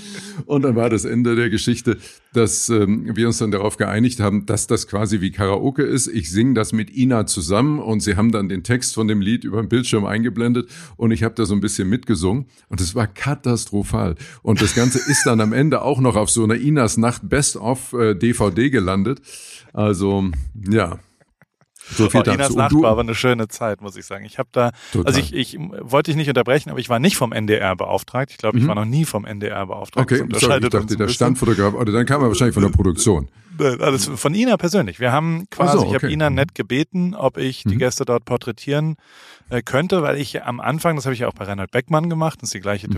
Und 0.46 0.62
dann 0.62 0.77
war 0.77 0.89
das 0.89 1.03
Ende 1.03 1.36
der 1.36 1.50
Geschichte, 1.50 1.98
dass 2.32 2.70
ähm, 2.70 3.13
wir 3.13 3.27
uns 3.27 3.39
dann 3.39 3.51
darauf 3.51 3.75
geeinigt 3.75 4.22
haben, 4.22 4.46
dass 4.46 4.65
das 4.65 4.88
quasi 4.88 5.20
wie 5.20 5.32
Karaoke 5.32 5.84
ist. 5.84 6.08
Ich 6.08 6.32
singe 6.32 6.53
das 6.53 6.72
mit 6.72 6.96
Ina 6.96 7.25
zusammen 7.25 7.80
und 7.80 8.00
sie 8.00 8.15
haben 8.15 8.32
dann 8.32 8.48
den 8.48 8.63
Text 8.63 8.94
von 8.94 9.10
dem 9.10 9.20
Lied 9.20 9.44
über 9.44 9.62
den 9.62 9.68
Bildschirm 9.68 10.06
eingeblendet 10.06 10.70
und 10.96 11.12
ich 11.12 11.24
habe 11.24 11.36
da 11.36 11.44
so 11.44 11.53
ein 11.53 11.60
bisschen 11.60 11.89
mitgesungen 11.89 12.46
und 12.70 12.80
es 12.80 12.96
war 12.96 13.08
katastrophal. 13.08 14.15
Und 14.41 14.62
das 14.62 14.74
Ganze 14.74 15.00
ist 15.12 15.25
dann 15.25 15.41
am 15.41 15.51
Ende 15.51 15.82
auch 15.82 16.00
noch 16.00 16.15
auf 16.15 16.30
so 16.30 16.46
einer 16.46 16.56
Inas 16.56 16.96
Nacht 16.96 17.27
Best 17.27 17.58
of 17.58 17.91
äh, 17.91 18.15
DVD 18.15 18.70
gelandet. 18.70 19.20
Also, 19.74 20.32
ja. 20.56 20.98
So 21.95 22.10
viel 22.10 22.21
oh, 22.21 22.24
dazu. 22.24 22.36
Inas 22.39 22.55
Nacht 22.55 22.74
war 22.75 22.91
aber 22.91 23.01
eine 23.01 23.15
schöne 23.15 23.48
Zeit, 23.48 23.81
muss 23.81 23.95
ich 23.95 24.05
sagen. 24.05 24.25
Ich 24.25 24.39
habe 24.39 24.50
da, 24.51 24.71
Total. 24.91 25.07
also 25.07 25.19
ich, 25.19 25.33
ich 25.33 25.57
wollte 25.81 26.12
dich 26.12 26.15
nicht 26.15 26.27
unterbrechen, 26.29 26.69
aber 26.69 26.79
ich 26.79 26.89
war 26.89 27.00
nicht 27.00 27.17
vom 27.17 27.31
NDR 27.33 27.75
beauftragt. 27.75 28.31
Ich 28.31 28.38
glaube, 28.38 28.57
ich 28.57 28.63
Mhm. 28.63 28.67
war 28.69 28.75
noch 28.75 28.86
nie 28.86 29.05
vom 29.05 29.25
NDR 29.25 29.65
beauftragt. 29.65 30.12
Okay, 30.12 30.24
sorry, 30.39 30.63
ich 30.63 30.69
dachte, 30.69 30.95
der. 30.98 31.07
Standfotograf, 31.10 31.74
oder 31.74 31.91
dann 31.91 32.05
kam 32.05 32.21
er 32.21 32.27
wahrscheinlich 32.29 32.53
von 32.53 32.63
der 32.63 32.69
Produktion. 32.69 33.29
Alles 33.60 34.10
von 34.15 34.33
Ina 34.33 34.57
persönlich. 34.57 35.00
Wir 35.00 35.12
haben 35.12 35.45
quasi, 35.51 35.77
so, 35.77 35.83
ich 35.83 35.93
habe 35.93 36.05
okay. 36.07 36.13
Ina 36.13 36.29
nett 36.29 36.55
gebeten, 36.55 37.13
ob 37.13 37.38
ich 37.38 37.63
die 37.63 37.75
Mhm. 37.75 37.79
Gäste 37.79 38.05
dort 38.05 38.25
porträtieren 38.25 38.95
äh, 39.50 39.62
könnte, 39.62 40.01
weil 40.01 40.17
ich 40.17 40.43
am 40.43 40.60
Anfang, 40.60 40.95
das 40.95 41.05
habe 41.05 41.13
ich 41.13 41.19
ja 41.19 41.27
auch 41.27 41.33
bei 41.33 41.43
Reinhard 41.45 41.69
Beckmann 41.69 42.10
gemacht, 42.10 42.39
das 42.41 42.48
ist 42.50 42.53
die 42.53 42.60
gleiche 42.62 42.88
Mhm. 42.88 42.93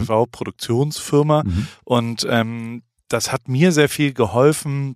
TV-Produktionsfirma 0.57 1.43
Mhm. 1.43 1.67
und 1.83 2.27
ähm, 2.29 2.83
das 3.09 3.31
hat 3.31 3.47
mir 3.47 3.71
sehr 3.71 3.89
viel 3.89 4.13
geholfen, 4.13 4.95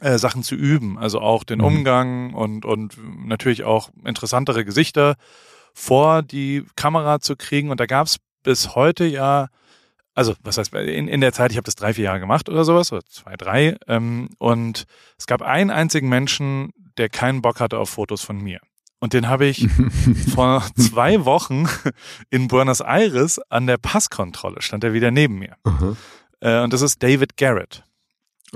äh, 0.00 0.18
Sachen 0.18 0.42
zu 0.42 0.54
üben, 0.54 0.98
also 0.98 1.20
auch 1.20 1.44
den 1.44 1.58
Mhm. 1.58 1.64
Umgang 1.64 2.34
und 2.34 2.64
und 2.64 2.98
natürlich 3.26 3.64
auch 3.64 3.90
interessantere 4.04 4.64
Gesichter 4.64 5.16
vor 5.74 6.22
die 6.22 6.64
Kamera 6.76 7.20
zu 7.20 7.36
kriegen 7.36 7.70
und 7.70 7.80
da 7.80 7.86
gab's 7.86 8.16
bis 8.42 8.74
heute 8.74 9.04
ja 9.04 9.48
also 10.14 10.34
was 10.42 10.56
heißt 10.56 10.72
in, 10.74 11.08
in 11.08 11.20
der 11.20 11.32
Zeit, 11.32 11.50
ich 11.50 11.58
habe 11.58 11.66
das 11.66 11.74
drei, 11.74 11.92
vier 11.92 12.04
Jahre 12.04 12.20
gemacht 12.20 12.48
oder 12.48 12.64
sowas, 12.64 12.90
oder 12.90 13.04
zwei, 13.04 13.36
drei, 13.36 13.76
ähm, 13.86 14.30
und 14.38 14.84
es 15.18 15.26
gab 15.26 15.42
einen 15.42 15.70
einzigen 15.70 16.08
Menschen, 16.08 16.70
der 16.96 17.10
keinen 17.10 17.42
Bock 17.42 17.60
hatte 17.60 17.78
auf 17.78 17.90
Fotos 17.90 18.22
von 18.22 18.38
mir. 18.38 18.60
Und 18.98 19.12
den 19.12 19.28
habe 19.28 19.44
ich 19.44 19.68
vor 20.34 20.64
zwei 20.78 21.26
Wochen 21.26 21.68
in 22.30 22.48
Buenos 22.48 22.80
Aires 22.80 23.38
an 23.50 23.66
der 23.66 23.76
Passkontrolle, 23.76 24.62
stand 24.62 24.84
er 24.84 24.94
wieder 24.94 25.10
neben 25.10 25.38
mir. 25.38 25.56
Aha. 25.64 25.96
Äh, 26.40 26.62
und 26.62 26.72
das 26.72 26.80
ist 26.80 27.02
David 27.02 27.36
Garrett. 27.36 27.84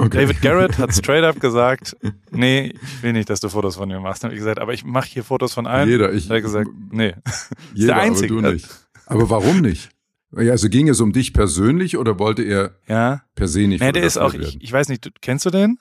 Okay. 0.00 0.22
David 0.22 0.40
Garrett 0.42 0.78
hat 0.78 0.94
straight 0.94 1.24
up 1.24 1.40
gesagt, 1.40 1.96
nee, 2.30 2.72
ich 2.82 3.02
will 3.02 3.12
nicht, 3.12 3.28
dass 3.30 3.40
du 3.40 3.48
Fotos 3.48 3.76
von 3.76 3.88
mir 3.88 4.00
machst. 4.00 4.22
Dann 4.22 4.28
habe 4.30 4.34
ich 4.36 4.40
gesagt, 4.40 4.58
aber 4.58 4.72
ich 4.72 4.84
mache 4.84 5.08
hier 5.08 5.24
Fotos 5.24 5.52
von 5.54 5.66
allen. 5.66 5.88
Jeder, 5.88 6.12
ich, 6.12 6.24
Hat 6.24 6.32
er 6.36 6.40
gesagt, 6.40 6.70
nee. 6.90 7.14
jeder, 7.74 7.94
der 7.94 8.02
Einzige. 8.02 8.34
aber 8.34 8.42
du 8.42 8.52
nicht. 8.54 8.68
Aber 9.06 9.28
warum 9.30 9.60
nicht? 9.60 9.90
Ja, 10.32 10.52
also 10.52 10.68
ging 10.68 10.88
es 10.88 11.00
um 11.00 11.12
dich 11.12 11.32
persönlich 11.32 11.98
oder 11.98 12.18
wollte 12.18 12.42
er 12.42 12.76
Ja. 12.86 13.22
per 13.34 13.48
se 13.48 13.66
nicht 13.66 13.80
Nee, 13.82 13.92
der 13.92 14.04
ist 14.04 14.16
auch, 14.16 14.32
ich, 14.34 14.62
ich 14.62 14.72
weiß 14.72 14.88
nicht, 14.88 15.10
kennst 15.20 15.44
du 15.46 15.50
den? 15.50 15.78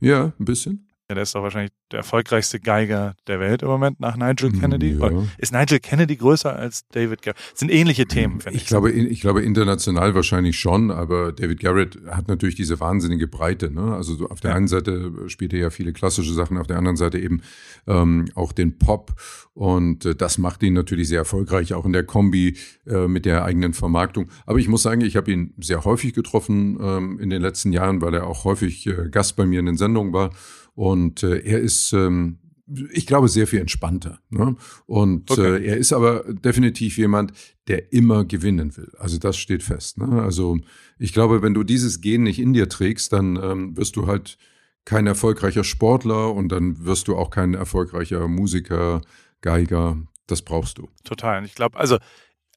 Ja, 0.00 0.32
ein 0.38 0.44
bisschen. 0.44 0.87
Ja, 1.10 1.14
der 1.14 1.22
ist 1.22 1.34
doch 1.34 1.42
wahrscheinlich 1.42 1.72
der 1.90 2.00
erfolgreichste 2.00 2.60
Geiger 2.60 3.14
der 3.28 3.40
Welt 3.40 3.62
im 3.62 3.68
Moment 3.68 3.98
nach 3.98 4.18
Nigel 4.18 4.52
Kennedy. 4.52 4.90
Ja. 4.90 5.10
Ist 5.38 5.54
Nigel 5.54 5.80
Kennedy 5.80 6.16
größer 6.16 6.54
als 6.54 6.86
David 6.88 7.22
Garrett? 7.22 7.38
Das 7.52 7.60
sind 7.60 7.70
ähnliche 7.70 8.04
Themen, 8.04 8.42
finde 8.42 8.58
ich. 8.58 8.64
Ich 8.64 8.68
glaube, 8.68 8.90
ich 8.90 9.22
glaube 9.22 9.40
international 9.40 10.14
wahrscheinlich 10.14 10.58
schon, 10.60 10.90
aber 10.90 11.32
David 11.32 11.60
Garrett 11.60 11.98
hat 12.10 12.28
natürlich 12.28 12.56
diese 12.56 12.78
wahnsinnige 12.78 13.26
Breite. 13.26 13.70
Ne? 13.70 13.94
Also 13.94 14.16
so 14.16 14.28
auf 14.28 14.40
der 14.40 14.50
Ja. 14.50 14.56
einen 14.58 14.68
Seite 14.68 15.10
spielt 15.28 15.54
er 15.54 15.60
ja 15.60 15.70
viele 15.70 15.94
klassische 15.94 16.34
Sachen, 16.34 16.58
auf 16.58 16.66
der 16.66 16.76
anderen 16.76 16.98
Seite 16.98 17.18
eben 17.18 17.40
ähm, 17.86 18.26
auch 18.34 18.52
den 18.52 18.76
Pop 18.78 19.14
und 19.54 20.04
äh, 20.04 20.14
das 20.14 20.36
macht 20.36 20.62
ihn 20.62 20.74
natürlich 20.74 21.08
sehr 21.08 21.20
erfolgreich, 21.20 21.72
auch 21.72 21.86
in 21.86 21.94
der 21.94 22.04
Kombi 22.04 22.58
äh, 22.86 23.08
mit 23.08 23.24
der 23.24 23.46
eigenen 23.46 23.72
Vermarktung. 23.72 24.28
Aber 24.44 24.58
ich 24.58 24.68
muss 24.68 24.82
sagen, 24.82 25.00
ich 25.00 25.16
habe 25.16 25.32
ihn 25.32 25.54
sehr 25.58 25.86
häufig 25.86 26.12
getroffen 26.12 26.78
ähm, 26.82 27.18
in 27.18 27.30
den 27.30 27.40
letzten 27.40 27.72
Jahren, 27.72 28.02
weil 28.02 28.12
er 28.12 28.26
auch 28.26 28.44
häufig 28.44 28.86
äh, 28.86 29.08
Gast 29.10 29.36
bei 29.36 29.46
mir 29.46 29.58
in 29.60 29.64
den 29.66 29.78
Sendungen 29.78 30.12
war 30.12 30.32
und 30.78 31.24
äh, 31.24 31.38
er 31.40 31.58
ist 31.58 31.92
ähm, 31.92 32.38
ich 32.92 33.06
glaube, 33.06 33.28
sehr 33.28 33.46
viel 33.46 33.60
entspannter. 33.60 34.20
Ne? 34.28 34.54
Und 34.86 35.30
Okay. 35.30 35.56
äh, 35.56 35.66
er 35.68 35.76
ist 35.78 35.92
aber 35.92 36.22
definitiv 36.32 36.98
jemand, 36.98 37.32
der 37.66 37.92
immer 37.94 38.26
gewinnen 38.26 38.76
will. 38.76 38.92
Also 38.98 39.18
das 39.18 39.38
steht 39.38 39.62
fest. 39.62 39.96
Ne? 39.96 40.22
Also 40.22 40.58
ich 40.98 41.14
glaube, 41.14 41.40
wenn 41.40 41.54
du 41.54 41.64
dieses 41.64 42.02
Gen 42.02 42.24
nicht 42.24 42.38
in 42.38 42.52
dir 42.52 42.68
trägst, 42.68 43.12
dann 43.14 43.36
ähm, 43.42 43.76
wirst 43.76 43.96
du 43.96 44.06
halt 44.06 44.36
kein 44.84 45.06
erfolgreicher 45.06 45.64
Sportler 45.64 46.34
und 46.34 46.50
dann 46.50 46.84
wirst 46.84 47.08
du 47.08 47.16
auch 47.16 47.30
kein 47.30 47.54
erfolgreicher 47.54 48.28
Musiker, 48.28 49.00
Geiger. 49.40 49.96
Das 50.26 50.42
brauchst 50.42 50.76
du. 50.76 50.88
Total. 51.04 51.38
Und 51.38 51.44
ich 51.46 51.54
glaube, 51.54 51.78
also 51.78 51.96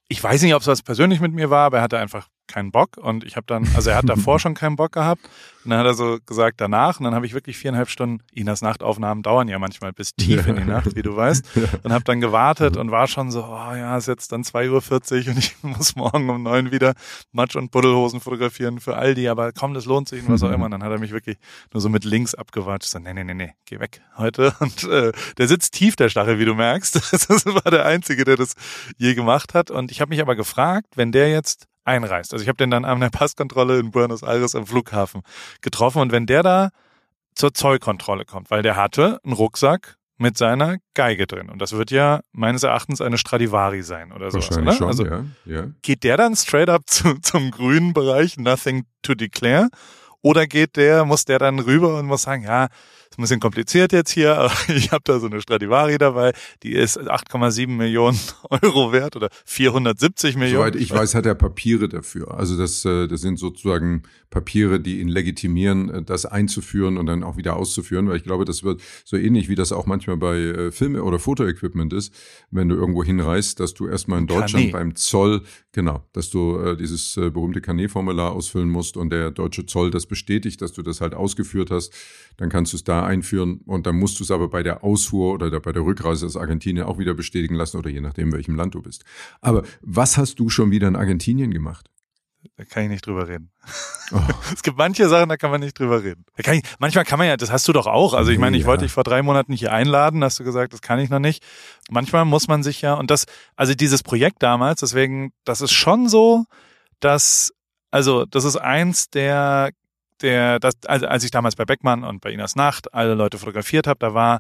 ich 0.10 0.22
weiß 0.22 0.42
nicht, 0.42 0.54
ob 0.56 0.62
es 0.62 0.68
was 0.68 0.82
persönlich 0.84 1.22
mit 1.22 1.34
mir 1.34 1.50
war, 1.50 1.68
aber 1.68 1.78
er 1.78 1.84
hatte 1.84 1.98
einfach 1.98 2.28
keinen 2.52 2.72
Bock. 2.72 2.98
Und 2.98 3.24
ich 3.24 3.36
habe 3.36 3.46
dann, 3.48 3.68
also 3.76 3.90
er 3.90 3.98
hat 3.98 4.10
davor 4.10 4.40
schon 4.42 4.54
keinen 4.54 4.76
Bock 4.76 4.92
gehabt. 4.92 5.24
Und 5.64 5.70
dann 5.70 5.80
hat 5.80 5.86
er 5.86 5.94
so 5.94 6.18
gesagt 6.26 6.60
danach 6.60 7.00
und 7.00 7.04
dann 7.04 7.14
habe 7.14 7.26
ich 7.26 7.34
wirklich 7.34 7.58
viereinhalb 7.58 7.90
Stunden, 7.90 8.24
Inas 8.34 8.62
Nachtaufnahmen 8.62 9.22
dauern 9.22 9.48
ja 9.48 9.60
manchmal 9.60 9.94
bis 9.94 10.16
tief 10.16 10.48
in 10.48 10.56
die 10.56 10.64
Nacht, 10.64 10.96
wie 10.96 11.04
du 11.04 11.16
weißt. 11.16 11.46
Und 11.84 11.94
habe 11.94 12.04
dann 12.04 12.20
gewartet 12.20 12.78
und 12.78 12.90
war 12.90 13.08
schon 13.08 13.30
so, 13.30 13.44
oh 13.44 13.76
ja, 13.76 13.96
ist 13.96 14.08
jetzt 14.08 14.32
dann 14.32 14.42
2.40 14.42 15.28
Uhr 15.28 15.32
und 15.32 15.38
ich 15.38 15.56
muss 15.62 15.96
morgen 15.96 16.30
um 16.30 16.42
neun 16.44 16.72
wieder 16.72 16.94
Matsch- 17.32 17.56
und 17.56 17.72
Buddelhosen 17.72 18.22
fotografieren 18.22 18.80
für 18.80 18.96
Aldi, 18.96 19.28
aber 19.28 19.52
komm, 19.52 19.74
das 19.74 19.86
lohnt 19.86 20.10
sich 20.10 20.24
und 20.24 20.30
was 20.30 20.42
auch 20.42 20.52
immer. 20.52 20.66
Und 20.66 20.72
dann 20.72 20.84
hat 20.84 20.92
er 20.92 21.00
mich 21.00 21.12
wirklich 21.12 21.38
nur 21.74 21.82
so 21.82 21.90
mit 21.90 22.06
links 22.06 22.34
abgewatscht, 22.34 22.90
so, 22.90 22.98
nee, 22.98 23.14
nee, 23.14 23.24
nee, 23.24 23.36
nee, 23.36 23.54
geh 23.66 23.80
weg 23.80 24.02
heute. 24.18 24.56
Und 24.60 24.84
äh, 24.84 25.12
der 25.38 25.48
sitzt 25.48 25.74
tief, 25.74 25.96
der 25.96 26.10
Stachel, 26.10 26.40
wie 26.40 26.46
du 26.46 26.56
merkst. 26.56 26.96
Das 27.12 27.46
war 27.46 27.72
der 27.72 27.86
Einzige, 27.86 28.24
der 28.24 28.38
das 28.38 28.54
je 28.98 29.14
gemacht 29.16 29.54
hat. 29.54 29.72
Und 29.72 29.92
ich 29.92 30.02
habe 30.02 30.10
mich 30.10 30.22
aber 30.22 30.36
gefragt, 30.36 30.88
wenn 30.96 31.12
der 31.12 31.30
jetzt 31.30 31.68
einreist. 31.84 32.34
Also 32.34 32.44
ich 32.44 32.50
habe 32.50 32.58
den 32.58 32.72
dann 32.72 32.86
an 32.86 33.00
der 33.00 33.10
Passkontrolle 33.10 33.80
in 33.80 33.92
Buenos 33.92 34.24
Aires 34.24 34.56
am 34.56 34.66
Flughafen 34.66 35.22
getroffen 35.62 36.02
und 36.02 36.12
wenn 36.12 36.26
der 36.26 36.44
da 36.44 36.70
zur 37.36 37.54
Zollkontrolle 37.54 38.26
kommt, 38.26 38.52
weil 38.52 38.62
der 38.62 38.76
hatte 38.76 39.20
einen 39.24 39.34
Rucksack 39.34 39.98
mit 40.18 40.38
seiner 40.38 40.78
Geige 40.94 41.26
drin 41.26 41.50
und 41.50 41.60
das 41.60 41.72
wird 41.72 41.90
ja 41.90 42.22
meines 42.32 42.64
Erachtens 42.64 43.02
eine 43.02 43.18
Stradivari 43.18 43.82
sein 43.82 44.12
oder 44.12 44.30
sowas, 44.30 44.50
Wahrscheinlich 44.50 44.82
oder? 44.82 44.94
schon, 44.94 45.06
also 45.06 45.06
ja. 45.06 45.26
ja. 45.46 45.68
geht 45.82 46.04
der 46.04 46.18
dann 46.18 46.36
straight 46.36 46.70
up 46.70 46.84
zu, 46.86 47.16
zum 47.22 47.50
grünen 47.52 47.94
Bereich, 47.94 48.38
nothing 48.38 48.86
to 49.02 49.16
declare? 49.16 49.70
Oder 50.22 50.46
geht 50.46 50.76
der, 50.76 51.04
muss 51.06 51.26
der 51.26 51.40
dann 51.40 51.58
rüber 51.58 51.98
und 51.98 52.06
muss 52.06 52.22
sagen, 52.22 52.44
ja, 52.44 52.68
ist 53.12 53.20
ein 53.20 53.24
bisschen 53.24 53.40
kompliziert 53.42 53.92
jetzt 53.92 54.12
hier, 54.12 54.38
aber 54.38 54.54
ich 54.70 54.92
habe 54.92 55.02
da 55.04 55.20
so 55.20 55.28
eine 55.28 55.42
Stradivari 55.42 55.98
dabei, 55.98 56.32
die 56.64 56.72
ist 56.72 56.98
8,7 56.98 57.68
Millionen 57.68 58.18
Euro 58.50 58.94
wert 58.94 59.18
oder 59.18 59.30
470 59.46 60.38
Millionen. 60.38 60.72
Soweit 60.72 60.76
ich 60.78 60.92
weiß, 60.92 61.16
hat 61.16 61.26
er 61.26 61.36
Papiere 61.36 61.90
dafür. 61.90 62.34
Also 62.34 62.58
das, 62.58 62.86
äh, 62.86 63.08
das 63.08 63.20
sind 63.20 63.38
sozusagen 63.38 64.04
Papiere, 64.30 64.80
die 64.80 65.02
ihn 65.02 65.10
legitimieren, 65.10 65.90
äh, 65.90 66.04
das 66.04 66.26
einzuführen 66.26 66.98
und 66.98 67.06
dann 67.06 67.24
auch 67.24 67.36
wieder 67.36 67.58
auszuführen, 67.58 68.08
weil 68.08 68.16
ich 68.16 68.24
glaube, 68.24 68.46
das 68.46 68.64
wird 68.64 68.82
so 69.04 69.18
ähnlich 69.18 69.50
wie 69.50 69.56
das 69.56 69.74
auch 69.74 69.86
manchmal 69.86 70.16
bei 70.16 70.38
äh, 70.38 70.72
Filme 70.72 71.04
oder 71.04 71.20
Fotoequipment 71.20 71.92
ist, 71.92 72.14
wenn 72.50 72.70
du 72.70 72.76
irgendwo 72.76 73.04
hinreist, 73.04 73.60
dass 73.60 73.74
du 73.74 73.88
erstmal 73.88 74.20
in 74.20 74.28
Deutschland 74.28 74.52
Carnet. 74.52 74.72
beim 74.72 74.96
Zoll, 74.96 75.42
genau, 75.74 76.06
dass 76.14 76.30
du 76.30 76.76
dieses 76.76 77.16
berühmte 77.16 77.62
Carnet-Formular 77.62 78.32
ausfüllen 78.32 78.70
musst 78.70 78.98
und 78.98 79.10
der 79.10 79.32
deutsche 79.32 79.66
Zoll 79.66 79.92
das 79.92 80.06
bestätigt, 80.06 80.62
dass 80.62 80.74
du 80.74 80.82
das 80.82 81.02
halt 81.02 81.14
ausgeführt 81.14 81.72
hast, 81.72 81.94
dann 82.38 82.50
kannst 82.50 82.74
du 82.74 82.78
es 82.78 82.84
da 82.84 83.01
einführen 83.06 83.62
und 83.66 83.86
dann 83.88 83.96
musst 83.98 84.20
du 84.20 84.24
es 84.24 84.32
aber 84.32 84.48
bei 84.50 84.64
der 84.64 84.84
Ausfuhr 84.84 85.34
oder 85.34 85.60
bei 85.60 85.72
der 85.72 85.84
Rückreise 85.84 86.26
aus 86.26 86.38
Argentinien 86.38 86.86
auch 86.86 86.98
wieder 86.98 87.14
bestätigen 87.14 87.56
lassen 87.56 87.78
oder 87.78 87.90
je 87.90 88.02
nachdem, 88.02 88.32
welchem 88.32 88.56
Land 88.56 88.76
du 88.76 88.82
bist. 88.82 89.04
Aber 89.42 89.64
was 89.82 90.18
hast 90.18 90.40
du 90.40 90.50
schon 90.50 90.72
wieder 90.72 90.88
in 90.88 90.96
Argentinien 90.96 91.52
gemacht? 91.52 91.88
Da 92.58 92.66
kann 92.66 92.84
ich 92.84 92.90
nicht 92.90 93.06
drüber 93.06 93.28
reden. 93.28 93.52
Oh. 94.12 94.18
Es 94.54 94.64
gibt 94.64 94.78
manche 94.78 95.08
Sachen, 95.08 95.30
da 95.30 95.38
kann 95.38 95.52
man 95.52 95.62
nicht 95.62 95.78
drüber 95.78 96.04
reden. 96.04 96.26
Kann 96.44 96.56
ich, 96.56 96.64
manchmal 96.80 97.06
kann 97.06 97.20
man 97.20 97.28
ja, 97.28 97.38
das 97.38 97.52
hast 97.52 97.68
du 97.68 97.74
doch 97.74 97.86
auch. 97.86 98.14
Also 98.16 98.32
ich 98.32 98.40
meine, 98.40 98.58
ich 98.58 98.64
Ja. 98.64 98.68
wollte 98.68 98.86
dich 98.86 98.92
vor 98.92 99.04
drei 99.04 99.22
Monaten 99.22 99.54
hier 99.54 99.72
einladen, 99.72 100.24
hast 100.24 100.40
du 100.40 100.44
gesagt, 100.44 100.74
das 100.74 100.82
kann 100.82 101.00
ich 101.00 101.10
noch 101.10 101.20
nicht. 101.20 101.44
Manchmal 101.90 102.26
muss 102.26 102.48
man 102.48 102.64
sich 102.64 102.82
ja, 102.82 102.96
und 102.96 103.12
das, 103.12 103.26
also 103.56 103.76
dieses 103.76 104.02
Projekt 104.04 104.42
damals, 104.44 104.80
deswegen, 104.80 105.32
das 105.46 105.62
ist 105.62 105.72
schon 105.72 106.10
so, 106.10 106.46
dass, 107.00 107.54
also 107.92 108.26
das 108.26 108.44
ist 108.44 108.58
eins 108.58 109.10
der, 109.12 109.72
der, 110.22 110.60
das, 110.60 110.76
also 110.86 111.08
als 111.08 111.24
ich 111.24 111.32
damals 111.32 111.56
bei 111.56 111.66
Beckmann 111.66 112.04
und 112.04 112.22
bei 112.22 112.32
Inas 112.32 112.56
Nacht 112.56 112.94
alle 112.94 113.14
Leute 113.14 113.38
fotografiert 113.38 113.88
habe, 113.88 114.00
da 114.00 114.14
war, 114.14 114.40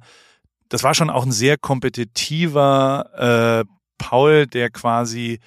das 0.70 0.84
war 0.84 0.94
schon 0.94 1.10
auch 1.10 1.26
ein 1.26 1.32
sehr 1.32 1.58
kompetitiver 1.58 3.64
äh, 3.66 3.72
Paul, 3.98 4.48
der 4.48 4.70
quasi 4.70 5.40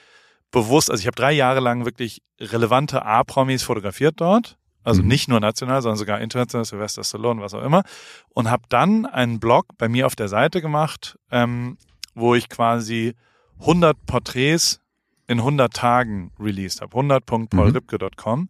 bewusst, 0.51 0.91
also 0.91 1.01
ich 1.01 1.07
habe 1.07 1.17
drei 1.17 1.33
Jahre 1.33 1.61
lang 1.61 1.85
wirklich 1.85 2.23
relevante 2.41 3.05
A-Promis 3.05 3.63
fotografiert 3.63 4.21
dort. 4.21 4.57
Also 4.85 5.03
Mhm. 5.03 5.09
nicht 5.09 5.29
nur 5.29 5.41
national, 5.41 5.81
sondern 5.81 5.97
sogar 5.97 6.21
international, 6.21 6.67
Sylvester 6.67 7.03
Stallone, 7.05 7.41
was 7.41 7.55
auch 7.55 7.63
immer. 7.63 7.85
Und 8.29 8.51
habe 8.51 8.65
dann 8.69 9.07
einen 9.07 9.41
Blog 9.41 9.67
bei 9.79 9.89
mir 9.89 10.07
auf 10.07 10.15
der 10.15 10.29
Seite 10.29 10.61
gemacht, 10.61 11.19
ähm, 11.31 11.79
wo 12.15 12.35
ich 12.35 12.51
quasi 12.51 13.15
100 13.61 13.97
Porträts 14.07 14.81
in 15.27 15.39
100 15.39 15.73
Tagen 15.73 16.33
released 16.39 16.83
habe. 16.83 16.95
100.paulripke.com. 16.97 18.49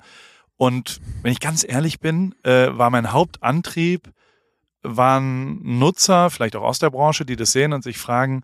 Und 0.57 1.01
wenn 1.23 1.33
ich 1.33 1.41
ganz 1.41 1.65
ehrlich 1.67 2.01
bin, 2.01 2.35
äh, 2.45 2.69
war 2.71 2.91
mein 2.91 3.13
Hauptantrieb, 3.13 4.13
waren 4.83 5.61
Nutzer, 5.63 6.31
vielleicht 6.31 6.57
auch 6.57 6.63
aus 6.63 6.79
der 6.79 6.91
Branche, 6.91 7.25
die 7.25 7.37
das 7.37 7.53
sehen 7.53 7.73
und 7.73 7.83
sich 7.83 7.99
fragen, 7.99 8.43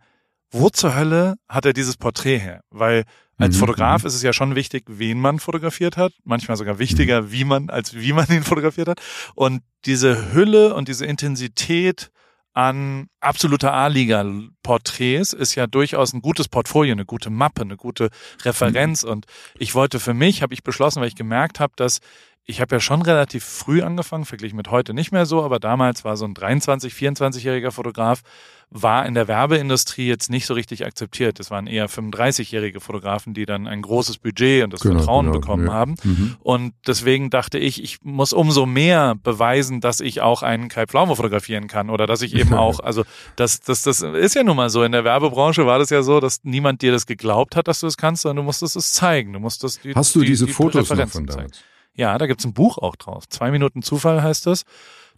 wo 0.50 0.68
zur 0.68 0.96
Hölle 0.96 1.36
hat 1.48 1.64
er 1.64 1.72
dieses 1.72 1.96
Porträt 1.96 2.38
her? 2.38 2.62
Weil 2.70 3.04
als 3.38 3.56
Mhm, 3.56 3.60
Fotograf 3.60 4.04
ist 4.04 4.14
es 4.14 4.22
ja 4.22 4.32
schon 4.32 4.54
wichtig, 4.54 4.84
wen 4.88 5.20
man 5.20 5.38
fotografiert 5.38 5.96
hat. 5.96 6.12
Manchmal 6.24 6.56
sogar 6.56 6.78
wichtiger, 6.78 7.30
wie 7.30 7.44
man, 7.44 7.70
als 7.70 7.94
wie 7.94 8.12
man 8.12 8.26
ihn 8.28 8.42
fotografiert 8.42 8.88
hat. 8.88 9.00
Und 9.34 9.62
diese 9.86 10.32
Hülle 10.34 10.74
und 10.74 10.88
diese 10.88 11.06
Intensität 11.06 12.10
an 12.52 13.08
absoluter 13.20 13.72
A-Liga-Porträts 13.72 15.32
ist 15.32 15.54
ja 15.54 15.66
durchaus 15.66 16.12
ein 16.12 16.20
gutes 16.20 16.48
Portfolio, 16.48 16.92
eine 16.92 17.04
gute 17.04 17.30
Mappe, 17.30 17.62
eine 17.62 17.76
gute 17.76 18.10
Referenz. 18.44 19.04
Und 19.04 19.26
ich 19.58 19.74
wollte 19.74 20.00
für 20.00 20.14
mich, 20.14 20.42
habe 20.42 20.54
ich 20.54 20.62
beschlossen, 20.62 21.00
weil 21.00 21.08
ich 21.08 21.14
gemerkt 21.14 21.60
habe, 21.60 21.72
dass 21.76 22.00
ich 22.44 22.60
habe 22.60 22.76
ja 22.76 22.80
schon 22.80 23.02
relativ 23.02 23.44
früh 23.44 23.82
angefangen, 23.82 24.24
verglichen 24.24 24.56
mit 24.56 24.70
heute 24.70 24.92
nicht 24.92 25.12
mehr 25.12 25.26
so, 25.26 25.42
aber 25.42 25.58
damals 25.58 26.04
war 26.04 26.16
so 26.16 26.24
ein 26.24 26.34
23, 26.34 26.92
24-jähriger 26.92 27.70
Fotograf, 27.70 28.22
war 28.70 29.04
in 29.04 29.14
der 29.14 29.26
Werbeindustrie 29.26 30.06
jetzt 30.06 30.30
nicht 30.30 30.46
so 30.46 30.54
richtig 30.54 30.86
akzeptiert. 30.86 31.40
Es 31.40 31.50
waren 31.50 31.66
eher 31.66 31.88
35-jährige 31.88 32.80
Fotografen, 32.80 33.34
die 33.34 33.44
dann 33.44 33.66
ein 33.66 33.82
großes 33.82 34.18
Budget 34.18 34.62
und 34.62 34.72
das 34.72 34.80
genau, 34.80 34.98
Vertrauen 34.98 35.26
genau, 35.26 35.40
bekommen 35.40 35.66
ja. 35.66 35.72
haben. 35.72 35.94
Mhm. 36.04 36.36
Und 36.40 36.74
deswegen 36.86 37.30
dachte 37.30 37.58
ich, 37.58 37.82
ich 37.82 37.98
muss 38.02 38.32
umso 38.32 38.66
mehr 38.66 39.16
beweisen, 39.20 39.80
dass 39.80 40.00
ich 40.00 40.20
auch 40.20 40.42
einen 40.42 40.68
Kai 40.68 40.86
Pflaume 40.86 41.16
fotografieren 41.16 41.66
kann 41.66 41.90
oder 41.90 42.06
dass 42.06 42.22
ich 42.22 42.34
eben 42.34 42.54
auch, 42.54 42.78
also 42.78 43.04
das, 43.34 43.60
das, 43.60 43.82
das 43.82 44.02
ist 44.02 44.34
ja 44.34 44.44
nun 44.44 44.56
mal 44.56 44.70
so. 44.70 44.84
In 44.84 44.92
der 44.92 45.02
Werbebranche 45.02 45.66
war 45.66 45.80
das 45.80 45.90
ja 45.90 46.02
so, 46.02 46.20
dass 46.20 46.44
niemand 46.44 46.82
dir 46.82 46.92
das 46.92 47.06
geglaubt 47.06 47.56
hat, 47.56 47.66
dass 47.66 47.80
du 47.80 47.88
es 47.88 47.96
kannst, 47.96 48.22
sondern 48.22 48.36
du 48.36 48.42
musstest 48.44 48.76
es 48.76 48.92
zeigen. 48.92 49.32
Du 49.32 49.40
musstest 49.40 49.82
die, 49.82 49.94
Hast 49.94 50.14
du 50.14 50.20
diese 50.20 50.46
die, 50.46 50.50
die 50.50 50.54
Fotos 50.54 50.88
noch 50.90 51.08
von 51.08 51.26
damals? 51.26 51.64
Ja, 51.94 52.16
da 52.18 52.26
gibt's 52.26 52.44
ein 52.44 52.54
Buch 52.54 52.78
auch 52.78 52.96
drauf. 52.96 53.28
Zwei 53.28 53.50
Minuten 53.50 53.82
Zufall 53.82 54.22
heißt 54.22 54.46
das. 54.46 54.64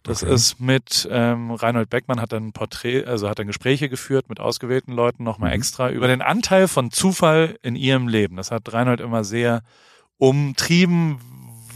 Das 0.03 0.21
okay. 0.21 0.33
ist 0.33 0.59
mit 0.59 1.07
ähm, 1.09 1.51
Reinhold 1.51 1.89
Beckmann 1.89 2.19
hat 2.19 2.33
dann 2.33 2.51
Porträt, 2.51 3.05
also 3.05 3.29
hat 3.29 3.39
dann 3.39 3.47
Gespräche 3.47 3.87
geführt 3.87 4.27
mit 4.27 4.41
ausgewählten 4.41 4.91
Leuten 4.91 5.23
nochmal 5.23 5.51
mhm. 5.51 5.55
extra 5.55 5.89
über 5.91 6.07
den 6.07 6.21
Anteil 6.21 6.67
von 6.67 6.91
Zufall 6.91 7.57
in 7.61 7.77
ihrem 7.77 8.09
Leben. 8.09 8.35
Das 8.35 8.51
hat 8.51 8.73
Reinhold 8.73 8.99
immer 8.99 9.23
sehr 9.23 9.61
umtrieben, 10.17 11.19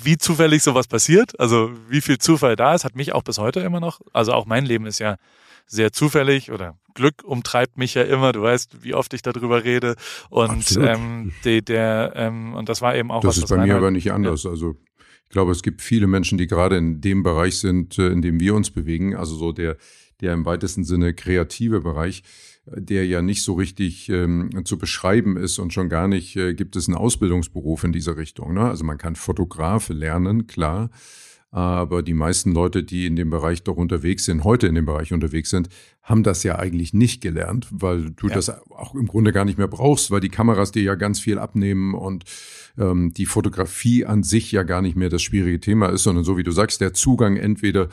wie 0.04 0.18
zufällig 0.18 0.62
sowas 0.62 0.88
passiert, 0.88 1.40
also 1.40 1.72
wie 1.90 2.02
viel 2.02 2.18
Zufall 2.18 2.56
da 2.56 2.76
ist, 2.76 2.86
hat 2.86 2.96
mich 2.96 3.14
auch 3.14 3.24
bis 3.24 3.38
heute 3.40 3.62
immer 3.62 3.80
noch, 3.80 4.00
also 4.14 4.34
auch 4.34 4.46
mein 4.46 4.66
Leben 4.66 4.86
ist 4.86 5.00
ja 5.00 5.16
sehr 5.66 5.92
zufällig 5.92 6.52
oder 6.52 6.76
Glück 6.94 7.24
umtreibt 7.24 7.78
mich 7.78 7.94
ja 7.94 8.04
immer. 8.04 8.32
Du 8.32 8.42
weißt, 8.42 8.84
wie 8.84 8.96
oft 8.96 9.14
ich 9.14 9.22
darüber 9.22 9.64
rede. 9.64 9.96
Und 10.30 10.78
ähm, 10.82 11.34
die, 11.44 11.62
der 11.62 12.14
ähm, 12.16 12.56
und 12.56 12.70
das 12.70 12.82
war 12.82 12.96
eben 12.96 13.12
auch 13.12 13.22
das 13.22 13.30
was. 13.30 13.36
Das 13.42 13.52
ist 13.52 13.58
bei 13.58 13.66
mir 13.66 13.76
aber 13.76 13.92
nicht 13.92 14.12
anders. 14.12 14.46
Also 14.46 14.76
ich 15.28 15.34
glaube, 15.34 15.52
es 15.52 15.62
gibt 15.62 15.82
viele 15.82 16.08
Menschen, 16.08 16.38
die 16.38 16.48
gerade 16.48 16.78
in 16.78 17.02
dem 17.02 17.22
Bereich 17.22 17.58
sind, 17.58 18.00
äh, 18.00 18.08
in 18.08 18.22
dem 18.22 18.40
wir 18.40 18.56
uns 18.56 18.72
bewegen, 18.72 19.14
also 19.14 19.36
so 19.36 19.52
der, 19.52 19.76
der 20.22 20.34
im 20.34 20.46
weitesten 20.46 20.86
Sinne 20.86 21.14
kreative 21.14 21.82
Bereich, 21.82 22.24
der 22.66 23.06
ja 23.06 23.22
nicht 23.22 23.44
so 23.44 23.54
richtig 23.54 24.08
ähm, 24.08 24.50
zu 24.64 24.78
beschreiben 24.78 25.36
ist 25.36 25.60
und 25.60 25.74
schon 25.74 25.90
gar 25.90 26.08
nicht 26.08 26.38
äh, 26.38 26.54
gibt 26.54 26.78
es 26.78 26.88
einen 26.88 26.96
Ausbildungsberuf 26.96 27.84
in 27.84 27.92
dieser 27.92 28.16
Richtung. 28.16 28.54
Ne? 28.54 28.62
Also 28.62 28.86
man 28.86 28.98
kann 28.98 29.18
Fotograf 29.18 29.90
lernen, 29.90 30.48
klar. 30.48 30.90
Aber 31.50 32.04
die 32.04 32.14
meisten 32.14 32.52
Leute, 32.52 32.84
die 32.84 33.06
in 33.06 33.16
dem 33.16 33.30
Bereich 33.30 33.64
doch 33.64 33.78
unterwegs 33.78 34.26
sind, 34.26 34.44
heute 34.44 34.68
in 34.68 34.76
dem 34.76 34.86
Bereich 34.86 35.14
unterwegs 35.14 35.50
sind, 35.50 35.70
haben 36.04 36.24
das 36.24 36.44
ja 36.44 36.58
eigentlich 36.60 36.94
nicht 36.94 37.22
gelernt, 37.22 37.68
weil 37.72 38.12
du 38.12 38.28
ja. 38.28 38.36
das 38.36 38.50
auch 38.50 38.96
im 38.96 39.08
Grunde 39.08 39.32
gar 39.32 39.46
nicht 39.46 39.58
mehr 39.58 39.70
brauchst, 39.70 40.12
weil 40.12 40.20
die 40.20 40.30
Kameras 40.30 40.72
dir 40.72 40.84
ja 40.84 40.96
ganz 40.96 41.20
viel 41.20 41.40
abnehmen 41.40 41.94
und 41.94 42.26
ähm, 42.78 43.14
die 43.14 43.26
Fotografie 43.26 44.06
an 44.06 44.24
sich 44.24 44.52
ja 44.52 44.64
gar 44.64 44.82
nicht 44.82 44.96
mehr 44.96 45.10
das 45.10 45.22
schwierige 45.22 45.60
Thema 45.60 45.88
ist, 45.88 46.04
sondern 46.04 46.24
so 46.24 46.38
wie 46.38 46.44
du 46.44 46.52
sagst, 46.52 46.82
der 46.82 46.94
Zugang 46.94 47.38
entweder 47.38 47.90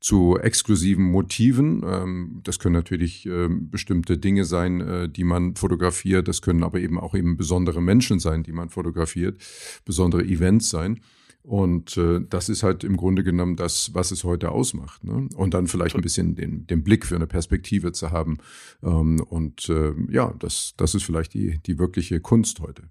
zu 0.00 0.38
exklusiven 0.38 1.04
Motiven. 1.04 1.82
Ähm, 1.84 2.40
das 2.44 2.58
können 2.58 2.74
natürlich 2.74 3.26
ähm, 3.26 3.70
bestimmte 3.70 4.18
Dinge 4.18 4.44
sein, 4.44 4.80
äh, 4.80 5.08
die 5.08 5.24
man 5.24 5.56
fotografiert. 5.56 6.28
Das 6.28 6.42
können 6.42 6.62
aber 6.62 6.80
eben 6.80 6.98
auch 6.98 7.14
eben 7.14 7.36
besondere 7.36 7.82
Menschen 7.82 8.18
sein, 8.18 8.42
die 8.42 8.52
man 8.52 8.68
fotografiert, 8.68 9.40
besondere 9.84 10.24
Events 10.24 10.70
sein. 10.70 11.00
Und 11.42 11.96
äh, 11.96 12.20
das 12.28 12.48
ist 12.48 12.64
halt 12.64 12.82
im 12.82 12.96
Grunde 12.96 13.22
genommen 13.22 13.54
das, 13.54 13.94
was 13.94 14.10
es 14.10 14.24
heute 14.24 14.50
ausmacht. 14.50 15.04
Ne? 15.04 15.28
Und 15.36 15.54
dann 15.54 15.68
vielleicht 15.68 15.94
ein 15.94 16.02
bisschen 16.02 16.34
den, 16.34 16.66
den 16.66 16.82
Blick 16.82 17.06
für 17.06 17.14
eine 17.14 17.28
Perspektive 17.28 17.92
zu 17.92 18.10
haben. 18.10 18.38
Ähm, 18.82 19.20
und 19.20 19.68
äh, 19.68 19.92
ja, 20.10 20.34
das, 20.40 20.74
das 20.76 20.96
ist 20.96 21.04
vielleicht 21.04 21.34
die, 21.34 21.60
die 21.64 21.78
wirkliche 21.78 22.20
Kunst 22.20 22.58
heute. 22.58 22.90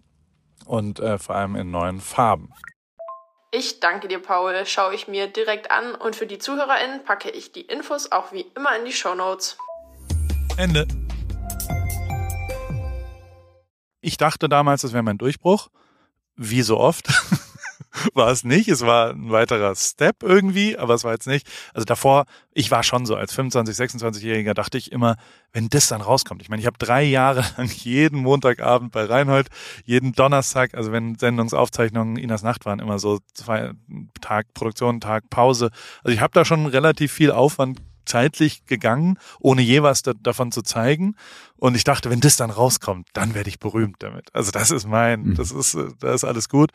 und 0.71 1.01
äh, 1.01 1.17
vor 1.17 1.35
allem 1.35 1.57
in 1.57 1.69
neuen 1.69 1.99
Farben. 1.99 2.53
Ich 3.51 3.81
danke 3.81 4.07
dir, 4.07 4.19
Paul. 4.19 4.65
Schaue 4.65 4.95
ich 4.95 5.09
mir 5.09 5.27
direkt 5.27 5.69
an 5.69 5.95
und 5.95 6.15
für 6.15 6.25
die 6.25 6.37
ZuhörerInnen 6.37 7.03
packe 7.03 7.29
ich 7.29 7.51
die 7.51 7.61
Infos 7.61 8.13
auch 8.13 8.31
wie 8.31 8.45
immer 8.55 8.77
in 8.77 8.85
die 8.85 8.93
Show 8.93 9.13
Notes. 9.13 9.57
Ende. 10.55 10.87
Ich 13.99 14.15
dachte 14.15 14.47
damals, 14.47 14.83
das 14.83 14.93
wäre 14.93 15.03
mein 15.03 15.17
Durchbruch. 15.17 15.67
Wie 16.37 16.61
so 16.61 16.79
oft. 16.79 17.09
war 18.13 18.29
es 18.29 18.43
nicht. 18.43 18.67
Es 18.69 18.81
war 18.81 19.11
ein 19.11 19.31
weiterer 19.31 19.75
Step 19.75 20.23
irgendwie, 20.23 20.77
aber 20.77 20.93
es 20.93 21.03
war 21.03 21.13
jetzt 21.13 21.27
nicht. 21.27 21.47
Also 21.73 21.85
davor, 21.85 22.25
ich 22.53 22.71
war 22.71 22.83
schon 22.83 23.05
so 23.05 23.15
als 23.15 23.33
25, 23.33 23.75
26-Jähriger, 23.75 24.53
dachte 24.53 24.77
ich 24.77 24.91
immer, 24.91 25.17
wenn 25.53 25.69
das 25.69 25.87
dann 25.87 26.01
rauskommt. 26.01 26.41
Ich 26.41 26.49
meine, 26.49 26.61
ich 26.61 26.65
habe 26.65 26.77
drei 26.77 27.03
Jahre 27.03 27.43
lang 27.57 27.69
jeden 27.69 28.19
Montagabend 28.19 28.91
bei 28.91 29.05
Reinhold, 29.05 29.49
jeden 29.85 30.13
Donnerstag, 30.13 30.73
also 30.73 30.91
wenn 30.91 31.15
Sendungsaufzeichnungen 31.15 32.17
Inas 32.17 32.43
Nacht 32.43 32.65
waren, 32.65 32.79
immer 32.79 32.99
so 32.99 33.19
zwei 33.33 33.71
Tag 34.21 34.53
Produktion, 34.53 35.01
Tag 35.01 35.29
Pause. 35.29 35.71
Also 36.03 36.13
ich 36.13 36.21
habe 36.21 36.33
da 36.33 36.45
schon 36.45 36.65
relativ 36.65 37.11
viel 37.11 37.31
Aufwand 37.31 37.81
zeitlich 38.05 38.65
gegangen, 38.65 39.17
ohne 39.39 39.61
je 39.61 39.83
was 39.83 40.01
da, 40.01 40.13
davon 40.13 40.51
zu 40.51 40.61
zeigen. 40.61 41.15
Und 41.57 41.75
ich 41.75 41.83
dachte, 41.83 42.09
wenn 42.09 42.19
das 42.19 42.35
dann 42.35 42.49
rauskommt, 42.49 43.07
dann 43.13 43.33
werde 43.33 43.49
ich 43.49 43.59
berühmt 43.59 43.97
damit. 43.99 44.33
Also 44.33 44.51
das 44.51 44.71
ist 44.71 44.87
mein, 44.87 45.21
mhm. 45.21 45.35
das 45.35 45.51
ist, 45.51 45.77
da 45.99 46.13
ist 46.13 46.23
alles 46.23 46.49
gut. 46.49 46.71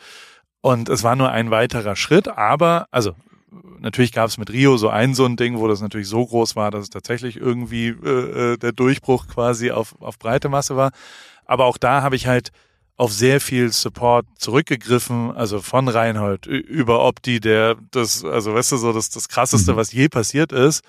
Und 0.67 0.89
es 0.89 1.05
war 1.05 1.15
nur 1.15 1.31
ein 1.31 1.53
weiterer 1.53 1.95
Schritt, 1.95 2.27
aber, 2.27 2.89
also 2.91 3.15
natürlich 3.79 4.11
gab 4.11 4.27
es 4.27 4.37
mit 4.37 4.51
Rio 4.51 4.77
so 4.79 4.89
ein 4.89 5.15
so 5.15 5.25
ein 5.25 5.37
Ding, 5.37 5.59
wo 5.59 5.69
das 5.69 5.81
natürlich 5.81 6.09
so 6.09 6.27
groß 6.27 6.57
war, 6.57 6.73
dass 6.73 6.83
es 6.83 6.91
tatsächlich 6.91 7.37
irgendwie 7.37 7.91
äh, 7.91 8.55
äh 8.55 8.57
der 8.57 8.73
Durchbruch 8.73 9.29
quasi 9.29 9.71
auf, 9.71 9.95
auf 10.01 10.19
breite 10.19 10.49
Masse 10.49 10.75
war. 10.75 10.91
Aber 11.45 11.67
auch 11.67 11.77
da 11.77 12.03
habe 12.03 12.17
ich 12.17 12.27
halt 12.27 12.51
auf 12.97 13.13
sehr 13.13 13.41
viel 13.41 13.73
Support 13.73 14.27
zurückgegriffen, 14.39 15.31
also 15.37 15.61
von 15.61 15.87
Reinhold 15.87 16.47
über 16.47 17.05
Opti, 17.05 17.39
der 17.39 17.77
das, 17.93 18.25
also 18.25 18.53
weißt 18.53 18.73
du 18.73 18.77
so, 18.79 18.93
das, 18.93 19.09
das 19.11 19.29
krasseste, 19.29 19.75
mhm. 19.75 19.77
was 19.77 19.93
je 19.93 20.09
passiert 20.09 20.51
ist, 20.51 20.83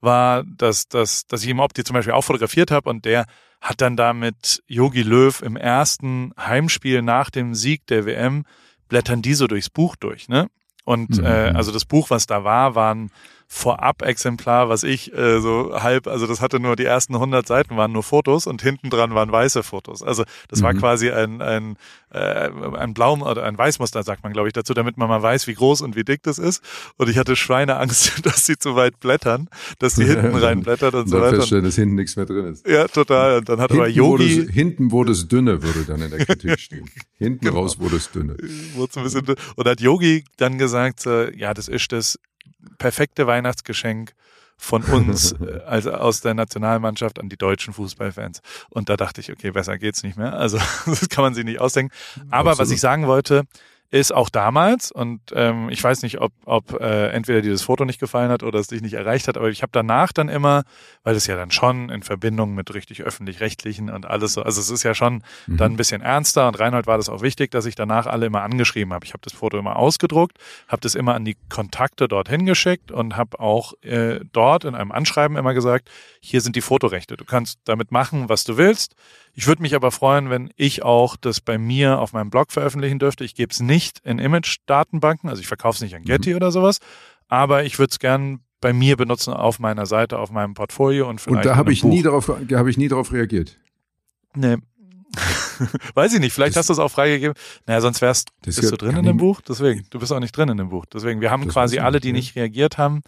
war, 0.00 0.42
dass, 0.42 0.88
dass, 0.88 1.28
dass 1.28 1.44
ich 1.44 1.50
ihm 1.50 1.60
Opti 1.60 1.84
zum 1.84 1.94
Beispiel 1.94 2.14
auch 2.14 2.24
fotografiert 2.24 2.72
habe 2.72 2.90
und 2.90 3.04
der 3.04 3.26
hat 3.60 3.80
dann 3.80 3.96
da 3.96 4.12
mit 4.12 4.64
Yogi 4.66 5.02
Löw 5.02 5.40
im 5.40 5.54
ersten 5.54 6.32
Heimspiel 6.36 7.00
nach 7.00 7.30
dem 7.30 7.54
Sieg 7.54 7.86
der 7.86 8.06
WM 8.06 8.44
blättern 8.90 9.22
die 9.22 9.32
so 9.32 9.46
durchs 9.46 9.70
Buch 9.70 9.96
durch, 9.96 10.28
ne? 10.28 10.50
Und 10.84 11.18
mhm. 11.18 11.24
äh, 11.24 11.52
also 11.54 11.72
das 11.72 11.86
Buch, 11.86 12.10
was 12.10 12.26
da 12.26 12.44
war, 12.44 12.74
waren 12.74 13.10
Vorab-Exemplar, 13.52 14.68
was 14.68 14.84
ich 14.84 15.12
äh, 15.12 15.40
so 15.40 15.72
halb, 15.74 16.06
also 16.06 16.28
das 16.28 16.40
hatte 16.40 16.60
nur 16.60 16.76
die 16.76 16.84
ersten 16.84 17.14
100 17.14 17.44
Seiten 17.44 17.76
waren 17.76 17.90
nur 17.90 18.04
Fotos 18.04 18.46
und 18.46 18.62
hinten 18.62 18.90
dran 18.90 19.12
waren 19.16 19.32
weiße 19.32 19.64
Fotos. 19.64 20.04
Also 20.04 20.22
das 20.46 20.60
mhm. 20.60 20.64
war 20.64 20.74
quasi 20.74 21.10
ein 21.10 21.42
ein 21.42 21.76
äh, 22.12 22.48
ein 22.78 22.94
Blau 22.94 23.16
oder 23.16 23.42
ein 23.44 23.58
Weißmuster 23.58 24.04
sagt 24.04 24.22
man, 24.22 24.32
glaube 24.32 24.46
ich, 24.46 24.52
dazu, 24.52 24.72
damit 24.72 24.98
man 24.98 25.08
mal 25.08 25.20
weiß, 25.20 25.48
wie 25.48 25.54
groß 25.54 25.80
und 25.82 25.96
wie 25.96 26.04
dick 26.04 26.22
das 26.22 26.38
ist. 26.38 26.62
Und 26.96 27.08
ich 27.08 27.18
hatte 27.18 27.34
Schweineangst, 27.34 28.20
dass 28.24 28.46
sie 28.46 28.56
zu 28.56 28.76
weit 28.76 29.00
blättern, 29.00 29.48
dass 29.80 29.96
sie 29.96 30.04
hinten 30.04 30.36
reinblättert 30.36 30.94
und, 30.94 31.02
und 31.02 31.08
so 31.08 31.20
weiter. 31.20 31.36
Feststellen, 31.38 31.64
dass 31.64 31.74
hinten 31.74 31.96
nichts 31.96 32.14
mehr 32.14 32.26
drin 32.26 32.46
ist. 32.46 32.68
Ja, 32.68 32.86
total. 32.86 33.38
Und 33.38 33.48
dann 33.48 33.60
hat 33.60 33.72
hinten 33.72 33.82
aber 33.82 33.90
Yogi 33.90 34.36
wurde 34.36 34.44
es, 34.44 34.54
hinten 34.54 34.90
wurde 34.92 35.12
es 35.12 35.26
dünne, 35.26 35.60
würde 35.62 35.84
dann 35.84 36.02
in 36.02 36.10
der 36.10 36.24
Kritik 36.24 36.60
stehen. 36.60 36.88
Hinten 37.18 37.44
genau. 37.46 37.62
raus 37.62 37.80
wurde 37.80 37.96
es 37.96 38.12
dünne. 38.12 38.36
Wurde 38.74 39.00
ein 39.00 39.02
bisschen 39.02 39.24
dünn. 39.24 39.36
Und 39.56 39.66
hat 39.66 39.80
Yogi 39.80 40.24
dann 40.36 40.56
gesagt, 40.56 41.04
äh, 41.06 41.36
ja, 41.36 41.52
das 41.52 41.66
ist 41.66 41.90
das 41.90 42.16
perfekte 42.78 43.26
Weihnachtsgeschenk 43.26 44.14
von 44.56 44.82
uns 44.84 45.32
äh, 45.40 45.60
also 45.66 45.92
aus 45.92 46.20
der 46.20 46.34
Nationalmannschaft 46.34 47.18
an 47.18 47.28
die 47.28 47.36
deutschen 47.36 47.72
Fußballfans. 47.72 48.40
Und 48.68 48.88
da 48.88 48.96
dachte 48.96 49.20
ich, 49.20 49.32
okay, 49.32 49.50
besser 49.50 49.78
geht's 49.78 50.02
nicht 50.02 50.16
mehr. 50.16 50.34
Also 50.34 50.58
das 50.86 51.08
kann 51.08 51.24
man 51.24 51.34
sich 51.34 51.44
nicht 51.44 51.60
ausdenken. 51.60 51.92
Aber 52.30 52.50
Absolut. 52.50 52.58
was 52.58 52.70
ich 52.70 52.80
sagen 52.80 53.06
wollte, 53.06 53.44
ist 53.90 54.14
auch 54.14 54.30
damals, 54.30 54.92
und 54.92 55.20
ähm, 55.34 55.68
ich 55.68 55.82
weiß 55.82 56.02
nicht, 56.02 56.20
ob, 56.20 56.32
ob 56.44 56.80
äh, 56.80 57.08
entweder 57.08 57.42
dir 57.42 57.50
das 57.50 57.62
Foto 57.62 57.84
nicht 57.84 57.98
gefallen 57.98 58.30
hat 58.30 58.44
oder 58.44 58.60
es 58.60 58.68
dich 58.68 58.82
nicht 58.82 58.94
erreicht 58.94 59.26
hat, 59.26 59.36
aber 59.36 59.48
ich 59.48 59.62
habe 59.62 59.70
danach 59.72 60.12
dann 60.12 60.28
immer, 60.28 60.62
weil 61.02 61.16
es 61.16 61.26
ja 61.26 61.34
dann 61.34 61.50
schon 61.50 61.90
in 61.90 62.02
Verbindung 62.02 62.54
mit 62.54 62.72
richtig 62.72 63.02
öffentlich-rechtlichen 63.02 63.90
und 63.90 64.06
alles 64.06 64.34
so, 64.34 64.42
also 64.42 64.60
es 64.60 64.70
ist 64.70 64.84
ja 64.84 64.94
schon 64.94 65.24
mhm. 65.46 65.56
dann 65.56 65.72
ein 65.72 65.76
bisschen 65.76 66.02
ernster 66.02 66.46
und 66.46 66.60
Reinhold 66.60 66.86
war 66.86 66.98
das 66.98 67.08
auch 67.08 67.20
wichtig, 67.20 67.50
dass 67.50 67.66
ich 67.66 67.74
danach 67.74 68.06
alle 68.06 68.26
immer 68.26 68.42
angeschrieben 68.42 68.92
habe. 68.92 69.04
Ich 69.04 69.12
habe 69.12 69.22
das 69.24 69.32
Foto 69.32 69.58
immer 69.58 69.74
ausgedruckt, 69.74 70.38
habe 70.68 70.80
das 70.82 70.94
immer 70.94 71.14
an 71.14 71.24
die 71.24 71.36
Kontakte 71.48 72.06
dorthin 72.06 72.46
geschickt 72.46 72.92
und 72.92 73.16
habe 73.16 73.40
auch 73.40 73.72
äh, 73.82 74.20
dort 74.32 74.64
in 74.64 74.76
einem 74.76 74.92
Anschreiben 74.92 75.36
immer 75.36 75.52
gesagt, 75.52 75.90
hier 76.20 76.40
sind 76.40 76.54
die 76.54 76.60
Fotorechte, 76.60 77.16
du 77.16 77.24
kannst 77.24 77.58
damit 77.64 77.90
machen, 77.90 78.28
was 78.28 78.44
du 78.44 78.56
willst. 78.56 78.94
Ich 79.32 79.46
würde 79.46 79.62
mich 79.62 79.74
aber 79.74 79.90
freuen, 79.90 80.30
wenn 80.30 80.50
ich 80.56 80.82
auch 80.82 81.16
das 81.16 81.40
bei 81.40 81.58
mir 81.58 81.98
auf 81.98 82.12
meinem 82.12 82.30
Blog 82.30 82.52
veröffentlichen 82.52 82.98
dürfte. 82.98 83.24
Ich 83.24 83.34
gebe 83.34 83.52
es 83.52 83.60
nicht 83.60 84.00
in 84.04 84.18
Image-Datenbanken, 84.18 85.28
also 85.28 85.40
ich 85.40 85.48
verkaufe 85.48 85.76
es 85.76 85.80
nicht 85.82 85.94
an 85.94 86.02
Getty 86.02 86.30
mhm. 86.30 86.36
oder 86.36 86.50
sowas, 86.50 86.78
aber 87.28 87.64
ich 87.64 87.78
würde 87.78 87.90
es 87.92 87.98
gern 87.98 88.40
bei 88.60 88.72
mir 88.72 88.96
benutzen 88.96 89.32
auf 89.32 89.58
meiner 89.58 89.86
Seite, 89.86 90.18
auf 90.18 90.30
meinem 90.30 90.54
Portfolio 90.54 91.08
und 91.08 91.20
vielleicht. 91.20 91.46
Und 91.46 91.50
da 91.50 91.56
habe 91.56 91.72
ich 91.72 91.82
Buch. 91.82 91.90
nie 91.90 92.02
darauf, 92.02 92.28
habe 92.28 92.70
ich 92.70 92.76
nie 92.76 92.88
darauf 92.88 93.12
reagiert. 93.12 93.58
Nee. 94.34 94.56
Weiß 95.94 96.12
ich 96.14 96.20
nicht, 96.20 96.32
vielleicht 96.32 96.52
das, 96.52 96.60
hast 96.60 96.68
du 96.68 96.72
es 96.74 96.78
auch 96.78 96.90
freigegeben. 96.90 97.34
Naja, 97.66 97.80
sonst 97.80 98.00
wärst 98.00 98.30
bist 98.42 98.62
du 98.62 98.76
drin 98.76 98.96
in 98.96 99.04
dem 99.04 99.16
Buch. 99.16 99.40
Deswegen, 99.40 99.86
du 99.90 99.98
bist 99.98 100.12
auch 100.12 100.20
nicht 100.20 100.36
drin 100.36 100.48
in 100.48 100.56
dem 100.56 100.68
Buch. 100.68 100.86
Deswegen, 100.86 101.20
wir 101.20 101.30
haben 101.30 101.48
quasi 101.48 101.78
alle, 101.78 102.00
die 102.00 102.12
nicht 102.12 102.36
reagiert 102.36 102.78
haben, 102.78 103.02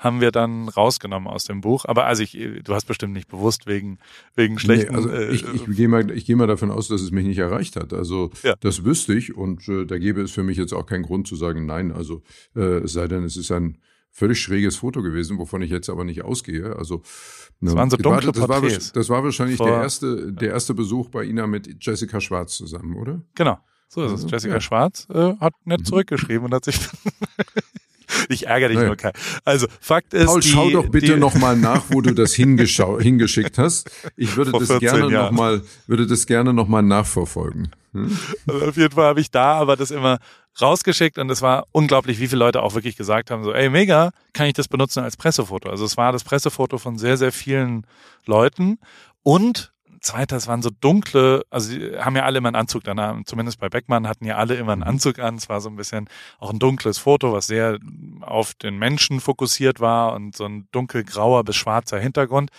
haben 0.00 0.22
wir 0.22 0.32
dann 0.32 0.68
rausgenommen 0.70 1.28
aus 1.28 1.44
dem 1.44 1.60
Buch. 1.60 1.84
Aber 1.84 2.06
also 2.06 2.22
ich, 2.22 2.32
du 2.32 2.74
hast 2.74 2.86
bestimmt 2.86 3.12
nicht 3.12 3.28
bewusst 3.28 3.66
wegen, 3.66 3.98
wegen 4.34 4.58
schlechten. 4.58 4.92
Nee, 4.92 4.96
also 4.96 5.10
äh, 5.10 5.30
ich, 5.30 5.44
ich 5.52 5.76
gehe 5.76 5.88
mal, 5.88 6.10
ich 6.10 6.24
gehe 6.24 6.36
mal 6.36 6.46
davon 6.46 6.70
aus, 6.70 6.88
dass 6.88 7.02
es 7.02 7.10
mich 7.10 7.26
nicht 7.26 7.38
erreicht 7.38 7.76
hat. 7.76 7.92
Also 7.92 8.30
ja. 8.42 8.54
das 8.60 8.82
wüsste 8.84 9.12
ich 9.12 9.36
und 9.36 9.68
äh, 9.68 9.84
da 9.84 9.98
gäbe 9.98 10.22
es 10.22 10.32
für 10.32 10.42
mich 10.42 10.56
jetzt 10.56 10.72
auch 10.72 10.86
keinen 10.86 11.02
Grund 11.02 11.28
zu 11.28 11.36
sagen, 11.36 11.66
nein. 11.66 11.92
Also 11.92 12.22
äh, 12.56 12.78
es 12.78 12.94
sei 12.94 13.08
denn, 13.08 13.24
es 13.24 13.36
ist 13.36 13.52
ein 13.52 13.76
völlig 14.10 14.40
schräges 14.40 14.76
Foto 14.76 15.02
gewesen, 15.02 15.36
wovon 15.36 15.60
ich 15.60 15.70
jetzt 15.70 15.90
aber 15.90 16.04
nicht 16.04 16.24
ausgehe. 16.24 16.74
Also 16.76 17.02
das 17.60 17.74
waren 17.74 17.90
so 17.90 17.98
dunkle 17.98 18.32
das, 18.32 18.48
war, 18.48 18.62
das 18.62 19.08
war 19.10 19.22
wahrscheinlich 19.22 19.58
Vor, 19.58 19.66
der 19.66 19.82
erste, 19.82 20.32
der 20.32 20.48
erste 20.48 20.72
Besuch 20.72 21.10
bei 21.10 21.24
Ina 21.24 21.46
mit 21.46 21.84
Jessica 21.84 22.22
Schwarz 22.22 22.56
zusammen, 22.56 22.96
oder? 22.96 23.20
Genau. 23.34 23.58
So 23.88 24.04
ist 24.04 24.12
es. 24.12 24.30
Jessica 24.30 24.54
ja. 24.54 24.60
Schwarz 24.60 25.06
äh, 25.12 25.34
hat 25.40 25.52
nett 25.64 25.80
mhm. 25.80 25.84
zurückgeschrieben 25.84 26.46
und 26.46 26.54
hat 26.54 26.64
sich 26.64 26.78
ich 28.34 28.46
ärgere 28.46 28.68
dich 28.68 28.76
naja. 28.76 28.88
nur 28.88 28.96
kein. 28.96 29.12
Also 29.44 29.66
Fakt 29.80 30.14
ist, 30.14 30.26
Paul, 30.26 30.40
die, 30.40 30.48
schau 30.48 30.70
doch 30.70 30.88
bitte 30.88 31.16
nochmal 31.16 31.56
nach, 31.56 31.84
wo 31.88 32.00
du 32.00 32.14
das 32.14 32.34
hingeschickt 32.34 33.58
hast. 33.58 33.90
Ich 34.16 34.36
würde 34.36 34.52
das 34.52 34.78
gerne 34.78 35.10
nochmal, 35.10 35.62
würde 35.86 36.06
das 36.06 36.26
gerne 36.26 36.52
noch 36.52 36.68
mal 36.68 36.82
nachverfolgen. 36.82 37.70
Hm? 37.92 38.16
Also 38.46 38.66
auf 38.66 38.76
jeden 38.76 38.94
Fall 38.94 39.06
habe 39.06 39.20
ich 39.20 39.30
da 39.30 39.54
aber 39.54 39.76
das 39.76 39.90
immer 39.90 40.18
rausgeschickt 40.60 41.18
und 41.18 41.30
es 41.30 41.42
war 41.42 41.66
unglaublich, 41.72 42.20
wie 42.20 42.28
viele 42.28 42.40
Leute 42.40 42.62
auch 42.62 42.74
wirklich 42.74 42.96
gesagt 42.96 43.30
haben, 43.30 43.44
so, 43.44 43.52
ey, 43.52 43.70
mega, 43.70 44.10
kann 44.32 44.46
ich 44.46 44.54
das 44.54 44.68
benutzen 44.68 45.02
als 45.02 45.16
Pressefoto? 45.16 45.70
Also 45.70 45.84
es 45.84 45.96
war 45.96 46.12
das 46.12 46.24
Pressefoto 46.24 46.78
von 46.78 46.98
sehr, 46.98 47.16
sehr 47.16 47.32
vielen 47.32 47.86
Leuten 48.26 48.78
und 49.22 49.72
Zweiter, 50.00 50.36
es 50.36 50.46
waren 50.48 50.62
so 50.62 50.70
dunkle, 50.70 51.44
also 51.50 51.68
sie 51.68 51.98
haben 51.98 52.16
ja 52.16 52.24
alle 52.24 52.38
immer 52.38 52.48
einen 52.48 52.56
Anzug 52.56 52.84
danach, 52.84 53.16
zumindest 53.24 53.60
bei 53.60 53.68
Beckmann 53.68 54.08
hatten 54.08 54.24
ja 54.24 54.36
alle 54.36 54.54
immer 54.54 54.72
einen 54.72 54.80
mhm. 54.80 54.88
Anzug 54.88 55.18
an. 55.18 55.34
Es 55.34 55.48
war 55.48 55.60
so 55.60 55.68
ein 55.68 55.76
bisschen 55.76 56.08
auch 56.38 56.50
ein 56.50 56.58
dunkles 56.58 56.98
Foto, 56.98 57.32
was 57.32 57.46
sehr 57.46 57.78
auf 58.22 58.54
den 58.54 58.78
Menschen 58.78 59.20
fokussiert 59.20 59.78
war 59.78 60.14
und 60.14 60.34
so 60.34 60.46
ein 60.46 60.68
dunkelgrauer 60.72 61.44
bis 61.44 61.56
schwarzer 61.56 61.98
Hintergrund. 61.98 62.50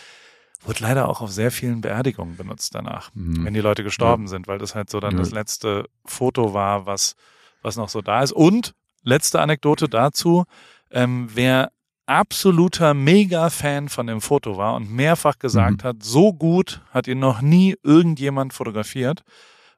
Wurde 0.63 0.84
leider 0.84 1.10
auch 1.10 1.21
auf 1.21 1.32
sehr 1.32 1.49
vielen 1.49 1.82
Beerdigungen 1.82 2.38
benutzt 2.38 2.75
danach, 2.75 3.10
mhm. 3.15 3.43
wenn 3.45 3.54
die 3.56 3.62
Leute 3.62 3.84
gestorben 3.84 4.23
ja. 4.23 4.30
sind, 4.30 4.47
weil 4.47 4.60
das 4.60 4.75
halt 4.75 4.91
so 4.91 4.99
dann 4.99 5.13
ja. 5.13 5.19
das 5.19 5.32
letzte 5.32 5.89
Foto 6.06 6.54
war, 6.54 6.86
was, 6.86 7.15
was 7.63 7.75
noch 7.75 7.89
so 7.89 8.01
da 8.01 8.21
ist. 8.21 8.32
Und 8.32 8.75
letzte 9.04 9.41
Anekdote 9.41 9.89
dazu, 9.89 10.45
ähm, 10.91 11.30
wer 11.34 11.71
absoluter 12.12 12.93
Mega-Fan 12.93 13.88
von 13.88 14.08
dem 14.08 14.19
Foto 14.19 14.58
war 14.58 14.76
und 14.76 14.91
mehrfach 14.91 15.39
gesagt 15.39 15.84
mhm. 15.84 15.88
hat, 15.88 16.04
so 16.04 16.34
gut 16.34 16.82
hat 16.91 17.08
ihn 17.08 17.19
noch 17.19 17.41
nie 17.41 17.76
irgendjemand 17.84 18.54
fotografiert, 18.54 19.24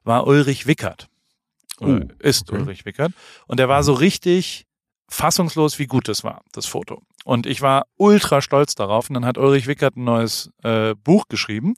war 0.02 0.26
Ulrich 0.26 0.66
Wickert. 0.66 1.08
Oh, 1.80 2.00
ist 2.18 2.50
okay. 2.50 2.60
Ulrich 2.60 2.84
Wickert. 2.84 3.12
Und 3.46 3.60
er 3.60 3.68
war 3.68 3.82
so 3.82 3.92
richtig 3.92 4.66
fassungslos, 5.08 5.78
wie 5.78 5.86
gut 5.86 6.08
es 6.08 6.24
war, 6.24 6.42
das 6.52 6.66
Foto. 6.66 7.02
Und 7.24 7.46
ich 7.46 7.62
war 7.62 7.86
ultra 7.96 8.42
stolz 8.42 8.74
darauf. 8.74 9.08
Und 9.08 9.14
dann 9.14 9.24
hat 9.24 9.38
Ulrich 9.38 9.66
Wickert 9.66 9.96
ein 9.96 10.04
neues 10.04 10.50
äh, 10.62 10.94
Buch 10.94 11.28
geschrieben 11.28 11.74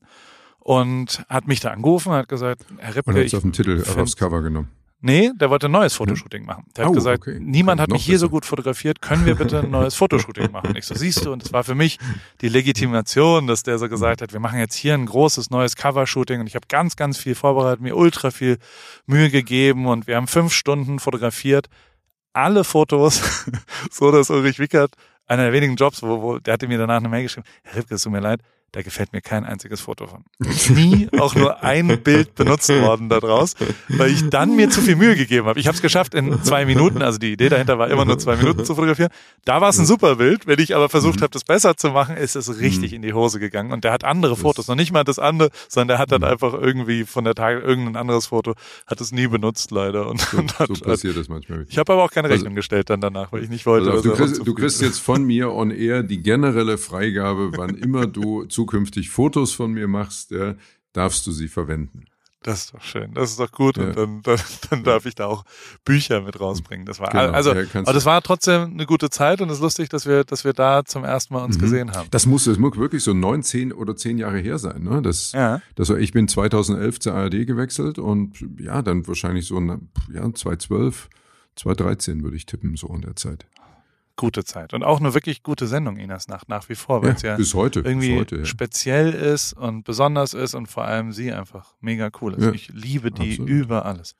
und 0.59 1.25
hat 1.29 1.47
mich 1.47 1.61
da 1.61 1.71
angerufen 1.71 2.11
und 2.11 2.17
hat 2.17 2.29
gesagt, 2.29 2.67
Herr 2.79 2.97
Rippke, 2.97 3.11
und 3.11 3.17
hat 3.17 3.25
es 3.25 3.35
auf 3.35 3.43
dem 3.43 3.53
Titel, 3.53 3.85
aufs 3.97 4.17
Cover 4.17 4.43
genommen. 4.43 4.71
Nee, 5.01 5.31
der 5.35 5.51
wollte 5.51 5.67
ein 5.67 5.73
neues 5.73 5.95
Fotoshooting 5.95 6.47
machen. 6.47 6.65
Der 6.75 6.87
hat 6.87 6.91
oh, 6.91 6.95
gesagt, 6.95 7.19
okay. 7.19 7.39
niemand 7.39 7.81
hat 7.81 7.91
mich 7.91 8.05
hier 8.05 8.19
so 8.19 8.31
gut 8.31 8.47
fotografiert, 8.47 9.03
können 9.03 9.27
wir 9.27 9.35
bitte 9.35 9.61
ein 9.61 9.71
neues 9.71 9.95
Fotoshooting 9.95 10.51
machen? 10.51 10.75
Ich 10.75 10.87
so, 10.87 10.95
siehst 10.95 11.25
du, 11.25 11.33
und 11.33 11.45
es 11.45 11.53
war 11.53 11.65
für 11.65 11.75
mich 11.75 11.99
die 12.41 12.49
Legitimation, 12.49 13.47
dass 13.47 13.63
der 13.63 13.79
so 13.79 13.91
gesagt 13.91 14.23
hat, 14.23 14.33
wir 14.33 14.41
machen 14.41 14.59
jetzt 14.59 14.75
hier 14.75 14.95
ein 14.95 15.05
großes 15.05 15.51
neues 15.51 15.77
Covershooting 15.77 16.41
und 16.41 16.47
ich 16.47 16.55
habe 16.55 16.67
ganz, 16.69 16.97
ganz 16.97 17.19
viel 17.19 17.35
vorbereitet, 17.35 17.83
mir 17.83 17.95
ultra 17.95 18.31
viel 18.31 18.57
Mühe 19.05 19.31
gegeben 19.31 19.87
und 19.87 20.07
wir 20.07 20.17
haben 20.17 20.29
fünf 20.29 20.55
Stunden 20.55 20.99
fotografiert. 20.99 21.69
Alle 22.33 22.65
Fotos, 22.65 23.23
so 23.91 24.11
dass 24.11 24.31
Ulrich 24.31 24.59
Wickert, 24.59 24.95
einer 25.27 25.45
der 25.45 25.53
wenigen 25.53 25.77
Jobs, 25.77 26.03
wo, 26.03 26.23
wo 26.23 26.39
der 26.39 26.55
hatte 26.55 26.69
mir 26.69 26.79
danach 26.79 26.99
eine 26.99 27.09
Mail 27.09 27.25
geschrieben, 27.25 27.47
Herr 27.65 27.77
Ripke, 27.77 27.97
es 27.97 28.03
tut 28.03 28.13
mir 28.13 28.21
leid, 28.21 28.41
da 28.77 28.83
gefällt 28.83 29.15
mir 29.15 29.23
kein 29.23 29.47
einziges 29.47 29.81
Foto 29.81 30.07
von. 30.07 30.25
Nie 30.77 31.09
auch 31.19 31.35
nur 31.35 31.63
ein 31.65 31.99
Bild 32.03 32.35
benutzt 32.35 32.69
worden 32.69 33.09
daraus, 33.09 33.55
weil 33.89 34.11
ich 34.11 34.29
dann 34.29 34.55
mir 34.55 34.69
zu 34.69 34.83
viel 34.83 34.97
Mühe 34.97 35.17
gegeben 35.17 35.47
habe. 35.47 35.59
Ich 35.59 35.67
habe 35.67 35.75
es 35.75 35.81
geschafft 35.81 36.13
in 36.13 36.43
zwei 36.43 36.67
Minuten, 36.67 37.01
also 37.01 37.19
die 37.19 37.33
Idee 37.33 37.49
dahinter 37.49 37.79
war 37.79 37.89
immer 37.89 38.05
nur 38.05 38.19
zwei 38.19 38.37
Minuten 38.37 38.67
zu 38.67 38.75
fotografieren. 38.75 39.11
Da 39.47 39.63
war 39.63 39.71
es 39.71 39.79
ein 39.79 39.87
super 39.87 40.17
Bild. 40.17 40.47
Wenn 40.47 40.59
ich 40.59 40.77
aber 40.77 40.91
versucht 40.91 41.23
habe, 41.23 41.31
das 41.31 41.45
besser 41.45 41.79
zu 41.79 41.89
machen, 41.89 42.19
ist 42.19 42.37
es 42.37 42.61
richtig 42.61 42.93
in 42.93 43.01
die 43.01 43.15
Hose 43.15 43.41
gegangen. 43.41 43.73
Und 43.73 43.83
der 43.83 43.93
hat 43.93 44.05
andere 44.05 44.37
Fotos, 44.37 44.69
noch 44.69 44.75
nicht 44.75 44.93
mal 44.93 45.05
das 45.05 45.19
andere, 45.19 45.49
sondern 45.71 45.89
der 45.89 45.99
hat 45.99 46.13
dann 46.13 46.23
einfach 46.23 46.53
irgendwie 46.53 47.05
von 47.05 47.25
der 47.25 47.35
Tage 47.35 47.61
irgendein 47.61 47.97
anderes 47.97 48.27
Foto, 48.27 48.53
hat 48.87 49.01
es 49.01 49.11
nie 49.11 49.27
benutzt 49.27 49.71
leider. 49.71 50.07
Und, 50.07 50.21
so, 50.21 50.37
und 50.37 50.59
hat, 50.59 50.69
so 50.69 50.85
passiert 50.85 51.17
das 51.17 51.31
manchmal. 51.31 51.65
Ich 51.71 51.79
habe 51.79 51.95
aber 51.95 52.05
auch 52.05 52.11
keine 52.11 52.27
also 52.27 52.35
Rechnung 52.35 52.53
also, 52.53 52.57
gestellt 52.57 52.91
dann 52.91 53.01
danach, 53.01 53.33
weil 53.33 53.43
ich 53.43 53.49
nicht 53.49 53.65
wollte. 53.65 53.91
Also 53.91 54.11
du, 54.11 54.15
kriegst, 54.15 54.47
du 54.47 54.53
kriegst 54.53 54.83
jetzt 54.83 54.99
von 54.99 55.25
mir 55.25 55.51
on 55.51 55.71
air 55.71 56.03
die 56.03 56.21
generelle 56.21 56.77
Freigabe, 56.77 57.53
wann 57.57 57.71
immer 57.71 58.07
du 58.07 58.45
zukünftig 58.67 59.11
Fotos 59.11 59.53
von 59.53 59.73
mir 59.73 59.87
machst, 59.87 60.33
ja, 60.33 60.57
darfst 60.93 61.27
du 61.27 61.33
sie 61.33 61.49
verwenden. 61.49 62.07
Das 62.43 62.67
ist 62.67 62.75
doch 62.75 62.83
schön, 62.83 63.13
das 63.15 63.31
ist 63.31 63.41
doch 63.41 63.51
gut. 63.51 63.77
Ja. 63.77 63.87
Und 63.87 63.97
dann, 63.97 64.23
dann, 64.23 64.39
dann 64.71 64.85
darf 64.85 65.07
ich 65.07 65.15
da 65.17 65.27
auch 65.27 65.45
Bücher 65.85 66.21
mit 66.21 66.39
rausbringen. 66.39 66.87
Das 66.87 67.01
war 67.01 67.11
genau. 67.11 67.33
also, 67.33 67.53
ja, 67.53 67.65
aber 67.75 67.93
das 67.93 68.05
war 68.05 68.23
trotzdem 68.23 68.73
eine 68.73 68.87
gute 68.87 69.11
Zeit 69.11 69.41
und 69.41 69.49
es 69.51 69.57
ist 69.57 69.63
lustig, 69.63 69.89
dass 69.89 70.07
wir, 70.07 70.23
dass 70.23 70.45
wir 70.45 70.53
da 70.53 70.85
zum 70.85 71.03
ersten 71.03 71.35
Mal 71.35 71.45
uns 71.45 71.57
mhm. 71.57 71.61
gesehen 71.61 71.93
haben. 71.93 72.09
Das 72.11 72.27
muss, 72.27 72.45
das 72.45 72.59
muss 72.59 72.77
wirklich 72.77 73.03
so 73.03 73.15
neun, 73.15 73.43
zehn 73.43 73.73
oder 73.73 73.97
zehn 73.97 74.19
Jahre 74.19 74.39
her 74.39 74.59
sein. 74.59 74.85
Ne? 74.85 75.03
Das, 75.03 75.33
ja. 75.33 75.61
das 75.75 75.89
war, 75.89 75.99
ich 75.99 76.13
bin 76.13 76.29
2011 76.29 77.01
zur 77.01 77.15
ARD 77.15 77.47
gewechselt 77.47 77.99
und 77.99 78.45
ja, 78.61 78.83
dann 78.83 79.07
wahrscheinlich 79.09 79.47
so 79.47 79.61
ja, 79.61 80.33
2012, 80.33 81.09
2013 81.57 82.23
würde 82.23 82.37
ich 82.37 82.47
tippen 82.47 82.77
so 82.77 82.89
in 82.89 83.01
der 83.03 83.17
Zeit 83.17 83.47
gute 84.17 84.45
Zeit 84.45 84.75
und 84.75 84.83
auch 84.83 84.99
eine 84.99 85.15
wirklich 85.15 85.43
gute 85.43 85.67
Sendung 85.67 85.97
Inas 85.99 86.29
Nacht 86.29 86.49
nach 86.49 86.69
wie 86.69 86.75
vor, 86.75 87.03
weil 87.03 87.11
ja, 87.11 87.15
es 87.15 87.23
ja 87.23 87.37
bis 87.37 87.55
heute, 87.55 87.81
irgendwie 87.81 88.13
bis 88.13 88.21
heute, 88.21 88.37
ja. 88.39 88.45
speziell 88.45 89.13
ist 89.13 89.53
und 89.53 89.85
besonders 89.85 90.35
ist 90.35 90.55
und 90.55 90.67
vor 90.67 90.85
allem 90.85 91.13
sie 91.13 91.33
einfach 91.33 91.75
mega 91.81 92.11
cool 92.21 92.35
ist. 92.35 92.45
Ja, 92.45 92.53
ich 92.53 92.69
liebe 92.73 93.11
die 93.11 93.33
absolut. 93.33 93.49
über 93.49 93.85
alles. 93.85 94.17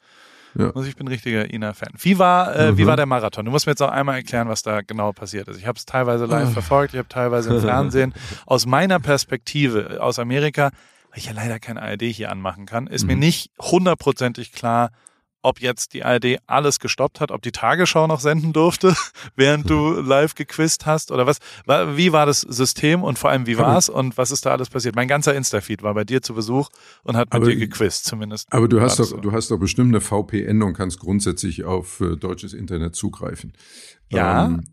Ja. 0.59 0.67
Also 0.75 0.85
ich 0.85 0.97
bin 0.97 1.09
richtiger 1.09 1.53
Ina-Fan. 1.53 1.91
Wie 1.99 2.19
war, 2.19 2.55
äh, 2.57 2.73
mhm. 2.73 2.79
wie 2.79 2.87
war 2.87 2.97
der 2.97 3.07
Marathon? 3.07 3.45
Du 3.45 3.51
musst 3.51 3.67
mir 3.67 3.73
jetzt 3.73 3.83
auch 3.83 3.91
einmal 3.91 4.17
erklären, 4.17 4.49
was 4.49 4.63
da 4.63 4.81
genau 4.81 5.13
passiert 5.13 5.49
ist. 5.49 5.59
Ich 5.59 5.67
habe 5.67 5.77
es 5.79 5.85
teilweise 5.85 6.25
live 6.25 6.49
ah. 6.49 6.53
verfolgt, 6.53 6.95
ich 6.95 6.99
habe 6.99 7.09
teilweise 7.09 7.55
im 7.55 7.61
Fernsehen. 7.63 8.15
Aus 8.47 8.67
meiner 8.67 8.99
Perspektive 9.01 9.99
aus 10.01 10.19
Amerika, 10.19 10.71
weil 11.11 11.19
ich 11.19 11.27
ja 11.27 11.33
leider 11.33 11.59
kein 11.59 11.77
ARD 11.79 12.03
hier 12.03 12.31
anmachen 12.31 12.65
kann, 12.65 12.87
ist 12.87 13.03
mhm. 13.03 13.09
mir 13.09 13.17
nicht 13.17 13.51
hundertprozentig 13.61 14.53
klar, 14.53 14.91
ob 15.43 15.61
jetzt 15.61 15.95
die 15.95 16.05
ARD 16.05 16.39
alles 16.47 16.81
gestoppt 16.81 17.21
hat, 17.21 17.31
ob 17.31 17.43
die 17.43 17.53
Tagesschau 17.53 18.07
noch 18.07 18.21
senden 18.21 18.53
durfte, 18.53 18.95
während 19.37 19.71
du 19.71 20.01
live 20.01 20.35
gequizt 20.35 20.87
hast 20.87 21.13
oder 21.13 21.27
was? 21.27 21.39
Wie 21.67 22.13
war 22.13 22.27
das 22.27 22.41
System 22.41 23.03
und 23.03 23.19
vor 23.19 23.31
allem 23.31 23.47
wie 23.47 23.59
war 23.59 23.77
es 23.77 23.89
und 23.89 24.17
was 24.17 24.31
ist 24.31 24.47
da 24.47 24.53
alles 24.53 24.71
passiert? 24.71 24.97
Mein 24.97 25.09
ganzer 25.09 25.35
Insta-Feed 25.35 25.83
war 25.83 25.95
bei 25.95 26.05
dir 26.05 26.23
zu 26.23 26.35
Besuch 26.35 26.69
und 27.03 27.17
hat 27.17 27.29
mit 27.29 27.35
aber, 27.35 27.47
dir 27.47 27.57
gequizt 27.57 28.05
zumindest. 28.05 28.53
Aber 28.53 28.69
du 28.69 28.81
hast 28.81 28.99
doch, 28.99 29.05
so. 29.05 29.17
du 29.19 29.33
hast 29.33 29.51
doch 29.51 29.59
bestimmt 29.59 29.89
eine 29.89 30.01
VPN 30.01 30.63
und 30.63 30.75
kannst 30.75 30.99
grundsätzlich 30.99 31.65
auf 31.65 32.01
äh, 32.01 32.17
deutsches 32.17 32.53
Internet 32.53 32.97
zugreifen. 32.97 33.53
Ja. 34.11 34.47
Ähm, 34.47 34.65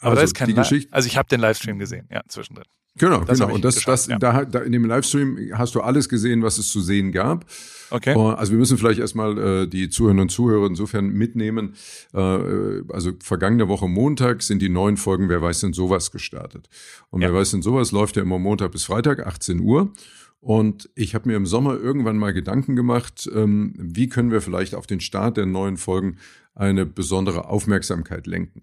aber 0.00 0.12
also 0.12 0.16
da 0.16 0.22
ist 0.24 0.34
kein, 0.34 0.54
Geschichte. 0.54 0.92
also 0.92 1.06
ich 1.06 1.16
habe 1.16 1.28
den 1.28 1.40
Livestream 1.40 1.78
gesehen, 1.78 2.08
ja, 2.10 2.22
zwischendrin. 2.26 2.64
Genau, 2.98 3.24
das 3.24 3.38
genau. 3.38 3.54
Und 3.54 3.64
das, 3.64 3.76
das, 3.84 4.08
ja. 4.08 4.18
da, 4.18 4.44
da 4.44 4.60
in 4.60 4.72
dem 4.72 4.84
Livestream 4.84 5.38
hast 5.54 5.74
du 5.74 5.80
alles 5.80 6.08
gesehen, 6.08 6.42
was 6.42 6.58
es 6.58 6.68
zu 6.68 6.80
sehen 6.80 7.12
gab. 7.12 7.46
Okay. 7.90 8.14
Also 8.14 8.52
wir 8.52 8.58
müssen 8.58 8.78
vielleicht 8.78 9.00
erstmal 9.00 9.38
äh, 9.38 9.66
die 9.66 9.88
Zuhörerinnen 9.88 10.22
und 10.22 10.28
Zuhörer 10.30 10.66
insofern 10.66 11.08
mitnehmen. 11.08 11.74
Äh, 12.12 12.18
also 12.88 13.12
vergangene 13.22 13.68
Woche 13.68 13.88
Montag 13.88 14.42
sind 14.42 14.60
die 14.60 14.68
neuen 14.68 14.96
Folgen 14.96 15.28
Wer 15.28 15.42
weiß 15.42 15.60
denn 15.60 15.72
sowas 15.72 16.10
gestartet. 16.10 16.68
Und 17.10 17.22
ja. 17.22 17.28
Wer 17.28 17.40
weiß 17.40 17.52
denn 17.52 17.62
sowas 17.62 17.92
läuft 17.92 18.16
ja 18.16 18.22
immer 18.22 18.38
Montag 18.38 18.72
bis 18.72 18.84
Freitag, 18.84 19.26
18 19.26 19.60
Uhr. 19.60 19.92
Und 20.40 20.88
ich 20.94 21.14
habe 21.14 21.28
mir 21.28 21.36
im 21.36 21.46
Sommer 21.46 21.78
irgendwann 21.78 22.16
mal 22.16 22.32
Gedanken 22.32 22.74
gemacht, 22.74 23.28
ähm, 23.34 23.74
wie 23.76 24.08
können 24.08 24.30
wir 24.30 24.40
vielleicht 24.40 24.74
auf 24.74 24.86
den 24.86 25.00
Start 25.00 25.36
der 25.36 25.46
neuen 25.46 25.76
Folgen 25.76 26.16
eine 26.60 26.84
besondere 26.84 27.48
Aufmerksamkeit 27.48 28.26
lenken. 28.26 28.62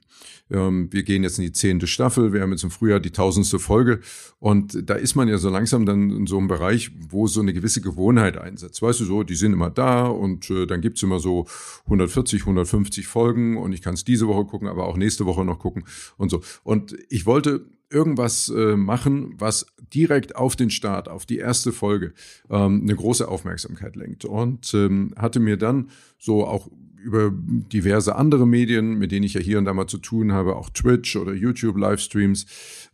Ähm, 0.52 0.88
wir 0.92 1.02
gehen 1.02 1.24
jetzt 1.24 1.40
in 1.40 1.46
die 1.46 1.52
zehnte 1.52 1.88
Staffel, 1.88 2.32
wir 2.32 2.42
haben 2.42 2.52
jetzt 2.52 2.64
im 2.64 2.70
Frühjahr 2.70 3.00
die 3.00 3.10
tausendste 3.10 3.58
Folge 3.58 4.02
und 4.40 4.88
da 4.88 4.94
ist 4.94 5.16
man 5.16 5.28
ja 5.28 5.40
so 5.40 5.50
langsam 5.50 5.88
dann 5.88 6.12
in 6.12 6.28
so 6.28 6.38
einem 6.38 6.48
Bereich, 6.48 6.92
wo 7.10 7.26
so 7.26 7.42
eine 7.42 7.54
gewisse 7.54 7.82
Gewohnheit 7.82 8.38
einsetzt. 8.38 8.84
Weißt 8.84 9.00
du 9.00 9.06
so, 9.06 9.24
die 9.24 9.36
sind 9.36 9.54
immer 9.54 9.72
da 9.72 10.06
und 10.06 10.48
äh, 10.52 10.68
dann 10.68 10.82
gibt's 10.82 11.02
immer 11.02 11.20
so 11.20 11.48
140, 11.86 12.42
150 12.42 13.08
Folgen 13.08 13.58
und 13.58 13.74
ich 13.74 13.82
kann 13.82 13.96
es 13.96 14.06
diese 14.06 14.28
Woche 14.28 14.46
gucken, 14.46 14.68
aber 14.68 14.86
auch 14.86 14.96
nächste 14.96 15.26
Woche 15.26 15.44
noch 15.44 15.58
gucken 15.58 15.84
und 16.18 16.30
so. 16.30 16.42
Und 16.64 16.96
ich 17.10 17.26
wollte 17.26 17.66
irgendwas 17.90 18.50
äh, 18.50 18.76
machen, 18.76 19.34
was 19.40 19.66
direkt 19.94 20.36
auf 20.36 20.56
den 20.56 20.70
Start, 20.70 21.08
auf 21.08 21.26
die 21.26 21.38
erste 21.38 21.72
Folge 21.72 22.14
ähm, 22.50 22.82
eine 22.84 22.96
große 22.96 23.28
Aufmerksamkeit 23.28 23.96
lenkt. 23.96 24.26
Und 24.26 24.72
ähm, 24.74 25.14
hatte 25.18 25.40
mir 25.40 25.58
dann 25.58 25.90
so 26.20 26.46
auch 26.46 26.70
über 27.04 27.32
diverse 27.34 28.16
andere 28.16 28.48
Medien, 28.48 28.98
mit 28.98 29.12
denen 29.12 29.26
ich 29.26 29.34
ja 29.34 29.42
hier 29.42 29.58
und 29.58 29.66
da 29.66 29.74
mal 29.74 29.88
zu 29.88 29.98
tun 29.98 30.32
habe, 30.32 30.56
auch 30.56 30.70
Twitch 30.70 31.16
oder 31.16 31.34
YouTube-Livestreams, 31.34 32.46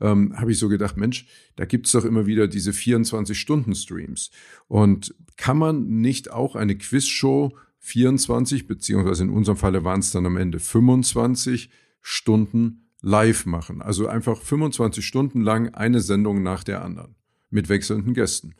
ähm, 0.02 0.34
habe 0.38 0.52
ich 0.52 0.60
so 0.60 0.70
gedacht, 0.70 0.98
Mensch, 0.98 1.26
da 1.56 1.66
gibt's 1.66 1.92
doch 1.92 2.06
immer 2.06 2.26
wieder 2.26 2.48
diese 2.48 2.72
24-Stunden-Streams. 2.72 4.32
Und 4.68 5.16
kann 5.38 5.58
man 5.58 5.88
nicht 6.02 6.32
auch 6.32 6.56
eine 6.56 6.78
Quizshow 6.78 7.56
24, 7.80 8.68
beziehungsweise 8.68 9.24
in 9.24 9.30
unserem 9.30 9.58
Falle 9.58 9.84
waren 9.84 10.00
es 10.00 10.12
dann 10.12 10.26
am 10.26 10.38
Ende 10.38 10.60
25 10.60 11.70
Stunden 12.02 12.89
live 13.02 13.46
machen? 13.46 13.82
Also 13.82 14.08
einfach 14.08 14.42
25 14.42 15.06
Stunden 15.06 15.42
lang 15.42 15.74
eine 15.74 16.00
Sendung 16.02 16.44
nach 16.44 16.63
der 16.63 16.84
anderen 16.84 17.16
mit 17.50 17.70
wechselnden 17.70 18.13
Gästen. 18.13 18.56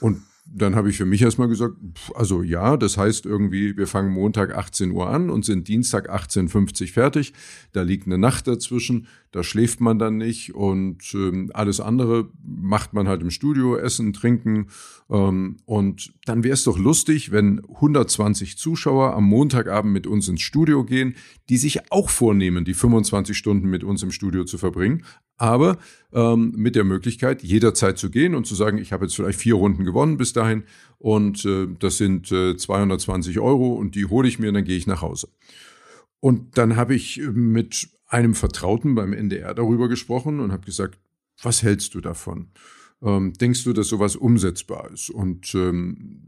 Und 0.00 0.22
dann 0.50 0.74
habe 0.74 0.88
ich 0.88 0.96
für 0.96 1.04
mich 1.04 1.22
erstmal 1.22 1.48
gesagt, 1.48 1.76
also 2.14 2.42
ja, 2.42 2.76
das 2.76 2.96
heißt 2.96 3.26
irgendwie, 3.26 3.76
wir 3.76 3.86
fangen 3.86 4.12
Montag 4.12 4.56
18 4.56 4.90
Uhr 4.92 5.08
an 5.08 5.30
und 5.30 5.44
sind 5.44 5.68
Dienstag 5.68 6.10
18.50 6.10 6.92
fertig. 6.92 7.34
Da 7.72 7.82
liegt 7.82 8.06
eine 8.06 8.18
Nacht 8.18 8.46
dazwischen, 8.46 9.06
da 9.30 9.42
schläft 9.42 9.80
man 9.80 9.98
dann 9.98 10.16
nicht 10.16 10.54
und 10.54 11.14
ähm, 11.14 11.50
alles 11.52 11.80
andere 11.80 12.28
macht 12.42 12.94
man 12.94 13.08
halt 13.08 13.20
im 13.20 13.30
Studio, 13.30 13.76
essen, 13.76 14.12
trinken. 14.12 14.68
Ähm, 15.10 15.58
und 15.66 16.14
dann 16.24 16.44
wäre 16.44 16.54
es 16.54 16.64
doch 16.64 16.78
lustig, 16.78 17.30
wenn 17.30 17.62
120 17.64 18.56
Zuschauer 18.56 19.14
am 19.14 19.24
Montagabend 19.24 19.92
mit 19.92 20.06
uns 20.06 20.28
ins 20.28 20.40
Studio 20.40 20.84
gehen, 20.84 21.14
die 21.50 21.58
sich 21.58 21.92
auch 21.92 22.08
vornehmen, 22.08 22.64
die 22.64 22.74
25 22.74 23.36
Stunden 23.36 23.68
mit 23.68 23.84
uns 23.84 24.02
im 24.02 24.12
Studio 24.12 24.44
zu 24.44 24.56
verbringen, 24.56 25.04
aber 25.36 25.78
ähm, 26.12 26.52
mit 26.56 26.74
der 26.74 26.84
Möglichkeit, 26.84 27.42
jederzeit 27.42 27.98
zu 27.98 28.10
gehen 28.10 28.34
und 28.34 28.46
zu 28.46 28.54
sagen, 28.54 28.78
ich 28.78 28.92
habe 28.92 29.04
jetzt 29.04 29.14
vielleicht 29.14 29.40
vier 29.40 29.54
Runden 29.54 29.84
gewonnen 29.84 30.16
bis 30.16 30.32
dahin 30.32 30.64
und 30.98 31.44
äh, 31.44 31.68
das 31.78 31.98
sind 31.98 32.32
äh, 32.32 32.56
220 32.56 33.38
Euro 33.40 33.74
und 33.74 33.94
die 33.94 34.06
hole 34.06 34.26
ich 34.26 34.38
mir 34.38 34.48
und 34.48 34.54
dann 34.54 34.64
gehe 34.64 34.76
ich 34.76 34.86
nach 34.86 35.02
Hause. 35.02 35.28
Und 36.20 36.58
dann 36.58 36.76
habe 36.76 36.94
ich 36.94 37.20
mit 37.32 37.90
einem 38.08 38.34
Vertrauten 38.34 38.94
beim 38.94 39.12
NDR 39.12 39.54
darüber 39.54 39.88
gesprochen 39.88 40.40
und 40.40 40.50
habe 40.50 40.64
gesagt, 40.64 40.98
was 41.42 41.62
hältst 41.62 41.94
du 41.94 42.00
davon? 42.00 42.48
Ähm, 43.02 43.32
denkst 43.34 43.64
du, 43.64 43.72
dass 43.72 43.88
sowas 43.88 44.16
umsetzbar 44.16 44.90
ist? 44.90 45.10
Und 45.10 45.54
ähm, 45.54 46.22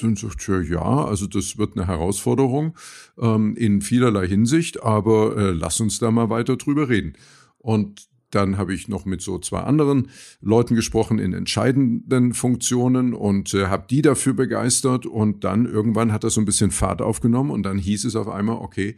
dann 0.00 0.16
sagt 0.16 0.48
er, 0.48 0.62
ja, 0.62 1.04
also 1.04 1.26
das 1.26 1.56
wird 1.56 1.76
eine 1.76 1.86
Herausforderung 1.86 2.76
ähm, 3.18 3.54
in 3.56 3.80
vielerlei 3.80 4.26
Hinsicht, 4.26 4.82
aber 4.82 5.36
äh, 5.36 5.50
lass 5.52 5.80
uns 5.80 5.98
da 5.98 6.10
mal 6.10 6.30
weiter 6.30 6.56
drüber 6.56 6.88
reden. 6.88 7.14
Und 7.58 8.08
dann 8.30 8.56
habe 8.56 8.72
ich 8.72 8.88
noch 8.88 9.04
mit 9.04 9.22
so 9.22 9.38
zwei 9.38 9.60
anderen 9.60 10.08
Leuten 10.40 10.76
gesprochen 10.76 11.18
in 11.18 11.32
entscheidenden 11.32 12.32
Funktionen 12.32 13.12
und 13.12 13.54
äh, 13.54 13.66
habe 13.66 13.86
die 13.90 14.02
dafür 14.02 14.34
begeistert. 14.34 15.04
Und 15.06 15.44
dann 15.44 15.66
irgendwann 15.66 16.12
hat 16.12 16.24
das 16.24 16.34
so 16.34 16.40
ein 16.40 16.44
bisschen 16.44 16.70
Fahrt 16.70 17.02
aufgenommen 17.02 17.50
und 17.50 17.64
dann 17.64 17.78
hieß 17.78 18.04
es 18.04 18.16
auf 18.16 18.28
einmal, 18.28 18.56
okay, 18.56 18.96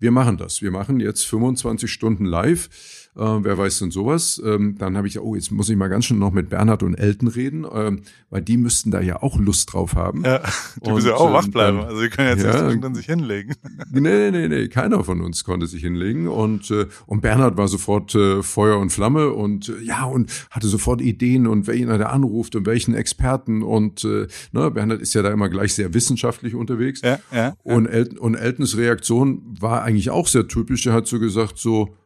wir 0.00 0.10
machen 0.10 0.36
das. 0.36 0.62
Wir 0.62 0.70
machen 0.70 0.98
jetzt 0.98 1.24
25 1.26 1.90
Stunden 1.90 2.24
live 2.24 2.68
äh, 3.16 3.22
wer 3.22 3.58
weiß 3.58 3.80
denn 3.80 3.90
sowas? 3.90 4.40
Ähm, 4.44 4.76
dann 4.78 4.96
habe 4.96 5.08
ich, 5.08 5.18
oh, 5.18 5.34
jetzt 5.34 5.50
muss 5.50 5.68
ich 5.68 5.76
mal 5.76 5.88
ganz 5.88 6.04
schön 6.04 6.18
noch 6.18 6.30
mit 6.30 6.48
Bernhard 6.48 6.84
und 6.84 6.94
Elton 6.94 7.28
reden, 7.28 7.66
ähm, 7.72 8.02
weil 8.30 8.40
die 8.40 8.56
müssten 8.56 8.92
da 8.92 9.00
ja 9.00 9.20
auch 9.20 9.38
Lust 9.38 9.72
drauf 9.72 9.96
haben. 9.96 10.24
Ja, 10.24 10.42
die 10.84 10.92
müssen 10.92 11.08
ja 11.08 11.14
auch 11.16 11.32
wach 11.32 11.44
ähm, 11.44 11.50
bleiben. 11.50 11.78
Dann, 11.78 11.86
also 11.88 12.02
die 12.02 12.08
können 12.08 12.28
jetzt 12.28 12.44
ja, 12.44 12.68
nicht 12.68 12.84
dann 12.84 12.94
sich 12.94 13.06
hinlegen. 13.06 13.54
Nee, 13.92 14.30
nee, 14.30 14.46
nee, 14.48 14.68
keiner 14.68 15.02
von 15.02 15.20
uns 15.20 15.42
konnte 15.42 15.66
sich 15.66 15.82
hinlegen. 15.82 16.28
Und, 16.28 16.70
äh, 16.70 16.86
und 17.06 17.22
Bernhard 17.22 17.56
war 17.56 17.66
sofort 17.66 18.14
äh, 18.14 18.42
Feuer 18.42 18.78
und 18.78 18.90
Flamme 18.90 19.30
und 19.30 19.68
äh, 19.68 19.82
ja, 19.82 20.04
und 20.04 20.30
hatte 20.50 20.68
sofort 20.68 21.00
Ideen 21.00 21.46
und 21.46 21.66
wer 21.66 21.74
ihn 21.74 21.88
da 21.88 21.96
anruft 22.06 22.54
und 22.54 22.66
welchen 22.66 22.94
Experten. 22.94 23.62
Und 23.62 24.04
äh, 24.04 24.28
ne, 24.52 24.70
Bernhard 24.70 25.00
ist 25.00 25.14
ja 25.14 25.22
da 25.22 25.30
immer 25.30 25.48
gleich 25.48 25.74
sehr 25.74 25.92
wissenschaftlich 25.92 26.54
unterwegs. 26.54 27.00
Ja, 27.02 27.18
ja, 27.32 27.54
und, 27.64 27.86
Elton, 27.86 28.18
und 28.18 28.36
Eltons 28.36 28.76
Reaktion 28.76 29.56
war 29.58 29.82
eigentlich 29.90 30.10
auch 30.10 30.28
sehr 30.28 30.46
typisch. 30.46 30.86
Er 30.86 30.92
hat 30.92 31.06
so 31.06 31.18
gesagt, 31.18 31.58
so, 31.58 31.96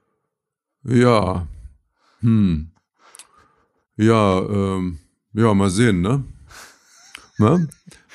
ja. 0.84 1.46
Hm. 2.20 2.70
Ja, 3.96 4.40
ähm, 4.40 4.98
ja, 5.34 5.54
mal 5.54 5.70
sehen, 5.70 6.00
ne? 6.00 6.24
ne? 7.38 7.68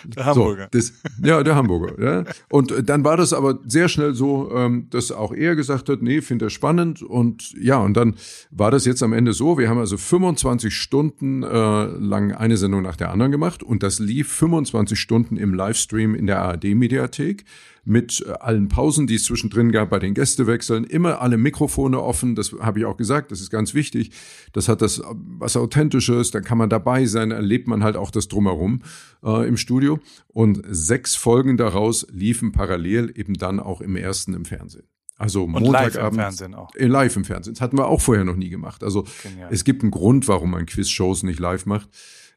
Der 0.05 0.25
Hamburger. 0.25 0.69
So, 0.71 0.79
das, 0.79 0.93
ja, 1.21 1.43
der 1.43 1.55
Hamburger. 1.55 2.01
Ja. 2.01 2.23
Und 2.49 2.73
dann 2.87 3.03
war 3.03 3.17
das 3.17 3.33
aber 3.33 3.59
sehr 3.65 3.89
schnell 3.89 4.13
so, 4.13 4.49
ähm, 4.55 4.87
dass 4.89 5.11
auch 5.11 5.33
er 5.33 5.57
gesagt 5.57 5.89
hat, 5.89 6.01
nee, 6.01 6.21
finde 6.21 6.45
er 6.45 6.49
spannend. 6.49 7.01
Und 7.01 7.53
ja, 7.61 7.77
und 7.79 7.95
dann 7.95 8.15
war 8.49 8.71
das 8.71 8.85
jetzt 8.85 9.03
am 9.03 9.11
Ende 9.11 9.33
so, 9.33 9.57
wir 9.57 9.69
haben 9.69 9.77
also 9.77 9.97
25 9.97 10.73
Stunden 10.73 11.43
äh, 11.43 11.47
lang 11.47 12.31
eine 12.31 12.55
Sendung 12.55 12.81
nach 12.81 12.95
der 12.95 13.11
anderen 13.11 13.31
gemacht 13.31 13.61
und 13.61 13.83
das 13.83 13.99
lief 13.99 14.31
25 14.31 14.97
Stunden 14.97 15.35
im 15.35 15.53
Livestream 15.53 16.15
in 16.15 16.27
der 16.27 16.41
ARD-Mediathek 16.41 17.43
mit 17.85 18.23
äh, 18.27 18.31
allen 18.31 18.67
Pausen, 18.67 19.07
die 19.07 19.15
es 19.15 19.23
zwischendrin 19.23 19.71
gab 19.71 19.89
bei 19.89 19.99
den 19.99 20.13
Gästewechseln, 20.13 20.83
immer 20.83 21.21
alle 21.21 21.37
Mikrofone 21.37 22.01
offen, 22.01 22.35
das 22.35 22.53
habe 22.59 22.79
ich 22.79 22.85
auch 22.85 22.97
gesagt, 22.97 23.31
das 23.31 23.41
ist 23.41 23.49
ganz 23.49 23.73
wichtig. 23.73 24.11
Das 24.53 24.67
hat 24.67 24.81
das 24.81 25.01
was 25.13 25.57
Authentisches, 25.57 26.31
da 26.31 26.41
kann 26.41 26.57
man 26.57 26.69
dabei 26.69 27.05
sein, 27.05 27.31
erlebt 27.31 27.67
man 27.67 27.83
halt 27.83 27.95
auch 27.95 28.11
das 28.11 28.27
Drumherum 28.27 28.81
äh, 29.23 29.47
im 29.47 29.57
Studio. 29.57 29.99
Und 30.27 30.61
sechs 30.69 31.15
Folgen 31.15 31.57
daraus 31.57 32.07
liefen 32.11 32.51
parallel 32.51 33.11
eben 33.15 33.33
dann 33.33 33.59
auch 33.59 33.81
im 33.81 33.95
ersten 33.95 34.33
im 34.33 34.45
Fernsehen. 34.45 34.87
Also 35.19 35.43
und 35.43 35.51
Montagabend. 35.51 35.95
Live 35.95 36.07
im 36.07 36.15
Fernsehen 36.15 36.55
auch. 36.55 36.75
Äh, 36.75 36.87
live 36.87 37.15
im 37.17 37.25
Fernsehen. 37.25 37.53
Das 37.53 37.61
hatten 37.61 37.77
wir 37.77 37.87
auch 37.87 37.99
vorher 37.99 38.23
noch 38.23 38.37
nie 38.37 38.49
gemacht. 38.49 38.83
Also 38.83 39.05
Genial. 39.21 39.49
es 39.51 39.65
gibt 39.65 39.83
einen 39.83 39.91
Grund, 39.91 40.29
warum 40.29 40.51
man 40.51 40.65
Quiz-Shows 40.65 41.23
nicht 41.23 41.39
live 41.39 41.65
macht. 41.65 41.89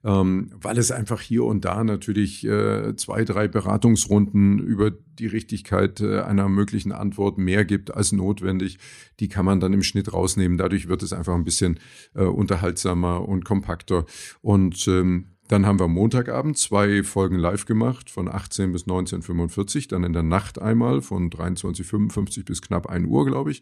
Ähm, 0.04 0.50
weil 0.54 0.78
es 0.78 0.90
einfach 0.90 1.20
hier 1.20 1.44
und 1.44 1.64
da 1.64 1.84
natürlich 1.84 2.44
äh, 2.44 2.96
zwei, 2.96 3.24
drei 3.24 3.48
Beratungsrunden 3.48 4.58
über 4.58 4.90
die 4.90 5.26
Richtigkeit 5.26 6.00
äh, 6.00 6.20
einer 6.20 6.48
möglichen 6.48 6.92
Antwort 6.92 7.38
mehr 7.38 7.64
gibt 7.64 7.94
als 7.94 8.12
notwendig. 8.12 8.78
Die 9.20 9.28
kann 9.28 9.44
man 9.44 9.60
dann 9.60 9.72
im 9.72 9.82
Schnitt 9.82 10.12
rausnehmen. 10.12 10.58
Dadurch 10.58 10.88
wird 10.88 11.02
es 11.02 11.12
einfach 11.12 11.34
ein 11.34 11.44
bisschen 11.44 11.78
äh, 12.14 12.24
unterhaltsamer 12.24 13.28
und 13.28 13.44
kompakter. 13.44 14.04
Und 14.40 14.86
ähm, 14.88 15.28
dann 15.48 15.66
haben 15.66 15.80
wir 15.80 15.88
Montagabend 15.88 16.56
zwei 16.56 17.02
Folgen 17.02 17.36
live 17.36 17.66
gemacht 17.66 18.10
von 18.10 18.28
18 18.28 18.72
bis 18.72 18.86
19.45, 18.86 19.88
dann 19.88 20.04
in 20.04 20.12
der 20.12 20.22
Nacht 20.22 20.62
einmal 20.62 21.02
von 21.02 21.30
23.55 21.30 22.44
bis 22.44 22.62
knapp 22.62 22.88
1 22.88 23.06
Uhr, 23.06 23.26
glaube 23.26 23.50
ich. 23.50 23.60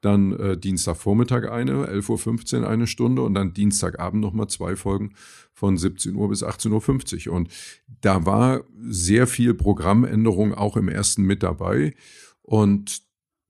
Dann 0.00 0.32
äh, 0.32 0.58
Dienstagvormittag 0.58 1.48
eine, 1.48 1.86
11.15 1.86 2.60
Uhr 2.60 2.68
eine 2.68 2.86
Stunde 2.86 3.22
und 3.22 3.34
dann 3.34 3.54
Dienstagabend 3.54 4.20
nochmal 4.20 4.48
zwei 4.48 4.74
Folgen 4.74 5.14
von 5.52 5.76
17 5.76 6.16
Uhr 6.16 6.28
bis 6.28 6.42
18.50 6.42 7.28
Uhr. 7.28 7.36
Und 7.36 7.50
da 8.00 8.26
war 8.26 8.64
sehr 8.80 9.26
viel 9.26 9.54
Programmänderung 9.54 10.52
auch 10.54 10.76
im 10.76 10.88
ersten 10.88 11.22
mit 11.22 11.42
dabei. 11.42 11.94
Und 12.42 13.02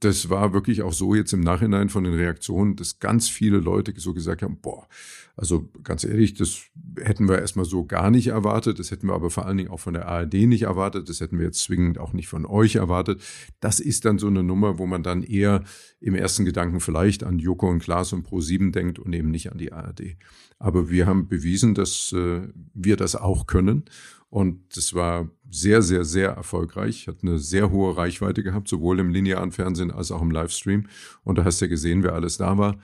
das 0.05 0.31
war 0.31 0.53
wirklich 0.53 0.83
auch 0.83 0.93
so 0.93 1.15
jetzt 1.15 1.33
im 1.33 1.41
Nachhinein 1.41 1.89
von 1.89 2.05
den 2.05 2.15
Reaktionen, 2.15 2.77
dass 2.77 2.99
ganz 2.99 3.29
viele 3.29 3.59
Leute 3.59 3.93
so 3.97 4.13
gesagt 4.13 4.43
haben, 4.43 4.59
boah, 4.61 4.89
also 5.37 5.71
ganz 5.83 6.05
ehrlich, 6.05 6.35
das 6.35 6.65
hätten 7.01 7.29
wir 7.29 7.39
erstmal 7.39 7.65
so 7.65 7.85
gar 7.87 8.11
nicht 8.11 8.27
erwartet. 8.27 8.79
Das 8.79 8.91
hätten 8.91 9.07
wir 9.07 9.15
aber 9.15 9.31
vor 9.31 9.47
allen 9.47 9.57
Dingen 9.57 9.71
auch 9.71 9.81
von 9.81 9.95
der 9.95 10.07
ARD 10.07 10.35
nicht 10.35 10.63
erwartet. 10.63 11.09
Das 11.09 11.21
hätten 11.21 11.39
wir 11.39 11.47
jetzt 11.47 11.61
zwingend 11.61 11.99
auch 11.99 12.13
nicht 12.13 12.29
von 12.29 12.45
euch 12.45 12.75
erwartet. 12.75 13.23
Das 13.61 13.81
ist 13.81 14.05
dann 14.05 14.19
so 14.19 14.27
eine 14.27 14.43
Nummer, 14.43 14.79
wo 14.79 14.87
man 14.87 15.03
dann 15.03 15.23
eher 15.23 15.63
im 16.01 16.15
ersten 16.15 16.45
Gedanken 16.45 16.81
vielleicht 16.81 17.25
an 17.25 17.39
Joko 17.39 17.71
und 17.71 17.79
Klaas 17.79 18.13
und 18.13 18.27
Pro7 18.27 18.73
denkt 18.73 18.99
und 18.99 19.13
eben 19.15 19.31
nicht 19.31 19.51
an 19.53 19.59
die 19.59 19.73
ARD. 19.73 20.17
Aber 20.59 20.91
wir 20.91 21.07
haben 21.07 21.29
bewiesen, 21.29 21.75
dass 21.75 22.13
äh, 22.13 22.43
wir 22.75 22.97
das 22.97 23.17
auch 23.17 23.47
können. 23.47 23.85
Und 24.33 24.75
das 24.75 24.95
war 24.95 25.29
sehr, 25.51 25.83
sehr, 25.83 26.05
sehr 26.05 26.31
erfolgreich. 26.31 27.07
Hat 27.07 27.19
eine 27.21 27.39
sehr 27.39 27.71
hohe 27.71 27.95
Reichweite 27.99 28.43
gehabt, 28.43 28.67
sowohl 28.67 28.99
im 28.99 29.11
linearen 29.11 29.53
Fernsehen 29.53 29.91
als 29.91 30.11
auch 30.11 30.23
im 30.23 30.31
Livestream. 30.31 30.89
Und 31.23 31.37
da 31.37 31.45
hast 31.45 31.61
du 31.61 31.67
ja 31.67 31.69
gesehen, 31.69 32.03
wer 32.03 32.15
alles 32.15 32.39
da 32.39 32.57
war. 32.57 32.79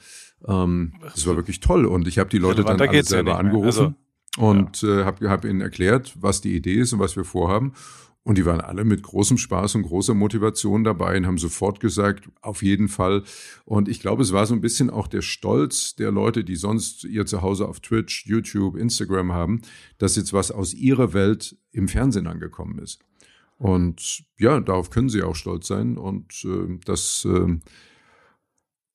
Ähm, 0.46 0.92
das 1.02 1.26
war 1.26 1.36
wirklich 1.36 1.60
toll. 1.60 1.86
Und 1.86 2.06
ich 2.06 2.18
habe 2.18 2.28
die 2.28 2.36
Leute 2.36 2.64
dann 2.64 2.78
alle 2.78 3.02
selber 3.02 3.30
ja 3.30 3.36
angerufen 3.38 3.94
also, 4.36 4.46
und 4.50 4.82
ja. 4.82 5.00
äh, 5.00 5.04
habe 5.04 5.30
hab 5.30 5.46
ihnen 5.46 5.62
erklärt, 5.62 6.14
was 6.20 6.42
die 6.42 6.54
Idee 6.54 6.80
ist 6.80 6.92
und 6.92 6.98
was 6.98 7.16
wir 7.16 7.24
vorhaben. 7.24 7.72
Und 8.24 8.36
die 8.36 8.44
waren 8.44 8.60
alle 8.60 8.84
mit 8.84 9.02
großem 9.02 9.38
Spaß 9.38 9.76
und 9.76 9.84
großer 9.84 10.12
Motivation 10.12 10.84
dabei 10.84 11.16
und 11.16 11.26
haben 11.26 11.38
sofort 11.38 11.80
gesagt, 11.80 12.28
auf 12.42 12.62
jeden 12.62 12.88
Fall. 12.88 13.22
Und 13.64 13.88
ich 13.88 14.00
glaube, 14.00 14.22
es 14.22 14.32
war 14.32 14.44
so 14.44 14.54
ein 14.54 14.60
bisschen 14.60 14.90
auch 14.90 15.06
der 15.06 15.22
Stolz 15.22 15.94
der 15.94 16.10
Leute, 16.10 16.44
die 16.44 16.56
sonst 16.56 17.04
ihr 17.04 17.24
Zuhause 17.24 17.66
auf 17.66 17.80
Twitch, 17.80 18.26
YouTube, 18.26 18.76
Instagram 18.76 19.32
haben, 19.32 19.62
dass 19.96 20.16
jetzt 20.16 20.34
was 20.34 20.50
aus 20.50 20.74
ihrer 20.74 21.14
Welt 21.14 21.56
im 21.72 21.88
Fernsehen 21.88 22.26
angekommen 22.26 22.78
ist. 22.78 23.00
Und 23.56 24.24
ja, 24.38 24.60
darauf 24.60 24.90
können 24.90 25.08
sie 25.08 25.22
auch 25.22 25.34
stolz 25.34 25.66
sein. 25.66 25.98
Und 25.98 26.44
äh, 26.44 26.78
das 26.84 27.24
äh, 27.24 27.58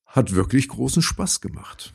hat 0.05 0.35
wirklich 0.35 0.67
großen 0.67 1.01
Spaß 1.01 1.41
gemacht. 1.41 1.93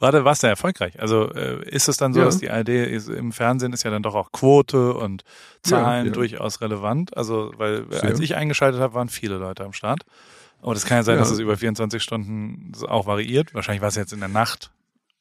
War 0.00 0.12
der, 0.12 0.24
war 0.24 0.32
es 0.32 0.42
erfolgreich? 0.42 0.98
Also 0.98 1.30
äh, 1.32 1.62
ist 1.68 1.88
es 1.88 1.98
dann 1.98 2.14
so, 2.14 2.20
ja. 2.20 2.24
dass 2.24 2.38
die 2.38 2.50
ARD 2.50 2.70
ist, 2.70 3.08
im 3.08 3.32
Fernsehen 3.32 3.72
ist 3.72 3.82
ja 3.82 3.90
dann 3.90 4.02
doch 4.02 4.14
auch 4.14 4.32
Quote 4.32 4.94
und 4.94 5.24
Zahlen 5.62 6.06
ja, 6.06 6.10
ja. 6.10 6.12
durchaus 6.12 6.60
relevant? 6.62 7.16
Also, 7.16 7.52
weil 7.58 7.84
Sehr. 7.90 8.04
als 8.04 8.18
ich 8.18 8.34
eingeschaltet 8.34 8.80
habe, 8.80 8.94
waren 8.94 9.08
viele 9.08 9.36
Leute 9.36 9.62
am 9.62 9.74
Start. 9.74 10.04
Aber 10.62 10.74
das 10.74 10.86
kann 10.86 10.98
ja 10.98 11.02
sein, 11.02 11.18
dass 11.18 11.30
es 11.30 11.38
über 11.38 11.56
24 11.56 12.02
Stunden 12.02 12.72
auch 12.88 13.06
variiert. 13.06 13.54
Wahrscheinlich 13.54 13.82
war 13.82 13.88
es 13.88 13.94
jetzt 13.94 14.12
in 14.12 14.20
der 14.20 14.28
Nacht 14.28 14.70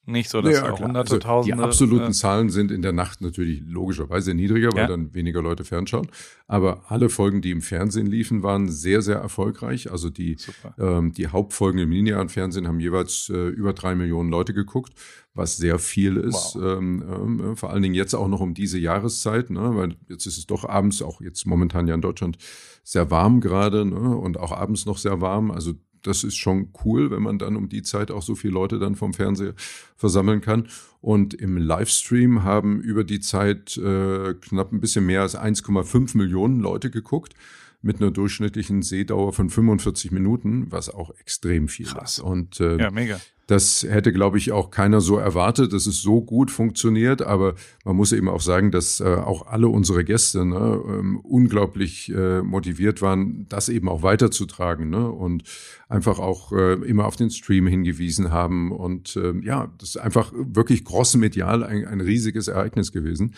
nicht 0.05 0.29
so, 0.29 0.41
dass 0.41 0.55
ja, 0.55 0.71
auch 0.71 0.79
hunderte, 0.79 1.13
also 1.13 1.19
tausende. 1.19 1.57
Die 1.57 1.63
absoluten 1.63 2.09
äh, 2.09 2.13
Zahlen 2.13 2.49
sind 2.49 2.71
in 2.71 2.81
der 2.81 2.93
Nacht 2.93 3.21
natürlich 3.21 3.61
logischerweise 3.65 4.33
niedriger, 4.33 4.69
weil 4.71 4.81
ja. 4.81 4.87
dann 4.87 5.13
weniger 5.13 5.41
Leute 5.41 5.63
fernschauen. 5.63 6.07
Aber 6.47 6.83
alle 6.87 7.09
Folgen, 7.09 7.41
die 7.41 7.51
im 7.51 7.61
Fernsehen 7.61 8.07
liefen, 8.07 8.41
waren 8.41 8.69
sehr, 8.69 9.01
sehr 9.01 9.17
erfolgreich. 9.17 9.91
Also 9.91 10.09
die, 10.09 10.37
ähm, 10.79 11.13
die 11.13 11.27
Hauptfolgen 11.27 11.79
im 11.79 11.91
linearen 11.91 12.29
Fernsehen 12.29 12.67
haben 12.67 12.79
jeweils 12.79 13.29
äh, 13.29 13.49
über 13.49 13.73
drei 13.73 13.93
Millionen 13.93 14.29
Leute 14.29 14.53
geguckt, 14.53 14.93
was 15.35 15.57
sehr 15.57 15.77
viel 15.77 16.17
ist. 16.17 16.55
Wow. 16.55 16.77
Ähm, 16.79 17.03
ähm, 17.07 17.55
vor 17.55 17.69
allen 17.69 17.83
Dingen 17.83 17.95
jetzt 17.95 18.15
auch 18.15 18.27
noch 18.27 18.41
um 18.41 18.55
diese 18.55 18.79
Jahreszeit, 18.79 19.51
ne? 19.51 19.75
weil 19.75 19.95
jetzt 20.07 20.25
ist 20.25 20.39
es 20.39 20.47
doch 20.47 20.67
abends, 20.67 21.01
auch 21.03 21.21
jetzt 21.21 21.45
momentan 21.45 21.87
ja 21.87 21.93
in 21.93 22.01
Deutschland, 22.01 22.37
sehr 22.83 23.11
warm 23.11 23.41
gerade 23.41 23.85
ne? 23.85 24.17
und 24.17 24.39
auch 24.39 24.51
abends 24.51 24.87
noch 24.87 24.97
sehr 24.97 25.21
warm. 25.21 25.51
Also 25.51 25.73
das 26.03 26.23
ist 26.23 26.37
schon 26.37 26.69
cool, 26.83 27.11
wenn 27.11 27.21
man 27.21 27.39
dann 27.39 27.55
um 27.55 27.69
die 27.69 27.81
Zeit 27.81 28.11
auch 28.11 28.21
so 28.21 28.35
viele 28.35 28.53
Leute 28.53 28.79
dann 28.79 28.95
vom 28.95 29.13
Fernseher 29.13 29.53
versammeln 29.95 30.41
kann. 30.41 30.67
Und 31.01 31.33
im 31.33 31.57
Livestream 31.57 32.43
haben 32.43 32.81
über 32.81 33.03
die 33.03 33.19
Zeit 33.19 33.77
äh, 33.77 34.33
knapp 34.33 34.71
ein 34.71 34.81
bisschen 34.81 35.05
mehr 35.05 35.21
als 35.21 35.37
1,5 35.37 36.17
Millionen 36.17 36.59
Leute 36.59 36.89
geguckt 36.89 37.33
mit 37.81 38.01
einer 38.01 38.11
durchschnittlichen 38.11 38.81
Sehdauer 38.81 39.33
von 39.33 39.49
45 39.49 40.11
Minuten, 40.11 40.71
was 40.71 40.89
auch 40.89 41.11
extrem 41.19 41.67
viel 41.67 41.85
Krass. 41.85 42.17
ist. 42.17 42.19
Und 42.19 42.59
äh, 42.59 42.77
ja, 42.77 42.91
mega. 42.91 43.19
Das 43.49 43.81
hätte, 43.81 44.13
glaube 44.13 44.37
ich, 44.37 44.51
auch 44.51 44.69
keiner 44.69 45.01
so 45.01 45.17
erwartet, 45.17 45.73
dass 45.73 45.87
es 45.87 46.03
so 46.03 46.21
gut 46.21 46.51
funktioniert. 46.51 47.23
Aber 47.23 47.55
man 47.83 47.95
muss 47.95 48.11
eben 48.11 48.29
auch 48.29 48.41
sagen, 48.41 48.69
dass 48.69 48.99
äh, 48.99 49.05
auch 49.05 49.47
alle 49.47 49.69
unsere 49.69 50.03
Gäste 50.03 50.45
ne, 50.45 50.79
ähm, 50.87 51.19
unglaublich 51.23 52.13
äh, 52.13 52.43
motiviert 52.43 53.01
waren, 53.01 53.47
das 53.49 53.67
eben 53.67 53.89
auch 53.89 54.03
weiterzutragen 54.03 54.91
ne? 54.91 55.09
und 55.09 55.41
einfach 55.87 56.19
auch 56.19 56.51
äh, 56.51 56.73
immer 56.73 57.05
auf 57.05 57.15
den 57.15 57.31
Stream 57.31 57.65
hingewiesen 57.65 58.31
haben. 58.31 58.71
Und 58.71 59.15
äh, 59.15 59.33
ja, 59.41 59.73
das 59.79 59.89
ist 59.89 59.97
einfach 59.97 60.31
wirklich 60.35 60.83
medial 61.15 61.63
ein, 61.63 61.85
ein 61.87 62.01
riesiges 62.01 62.49
Ereignis 62.49 62.91
gewesen. 62.91 63.33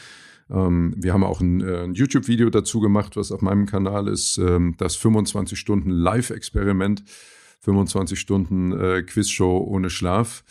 Ähm, 0.49 0.93
wir 0.97 1.13
haben 1.13 1.23
auch 1.23 1.39
ein, 1.39 1.61
äh, 1.61 1.83
ein 1.85 1.93
YouTube-Video 1.93 2.49
dazu 2.49 2.81
gemacht, 2.81 3.15
was 3.15 3.31
auf 3.31 3.41
meinem 3.41 3.65
Kanal 3.65 4.09
ist, 4.09 4.37
ähm, 4.39 4.75
das 4.77 4.97
25 4.97 5.57
Stunden 5.57 5.89
Live-Experiment 5.89 7.01
25 7.61 8.19
Stunden 8.19 8.71
äh, 8.73 9.03
Quizshow 9.03 9.65
ohne 9.67 9.89
Schlaf. 9.89 10.43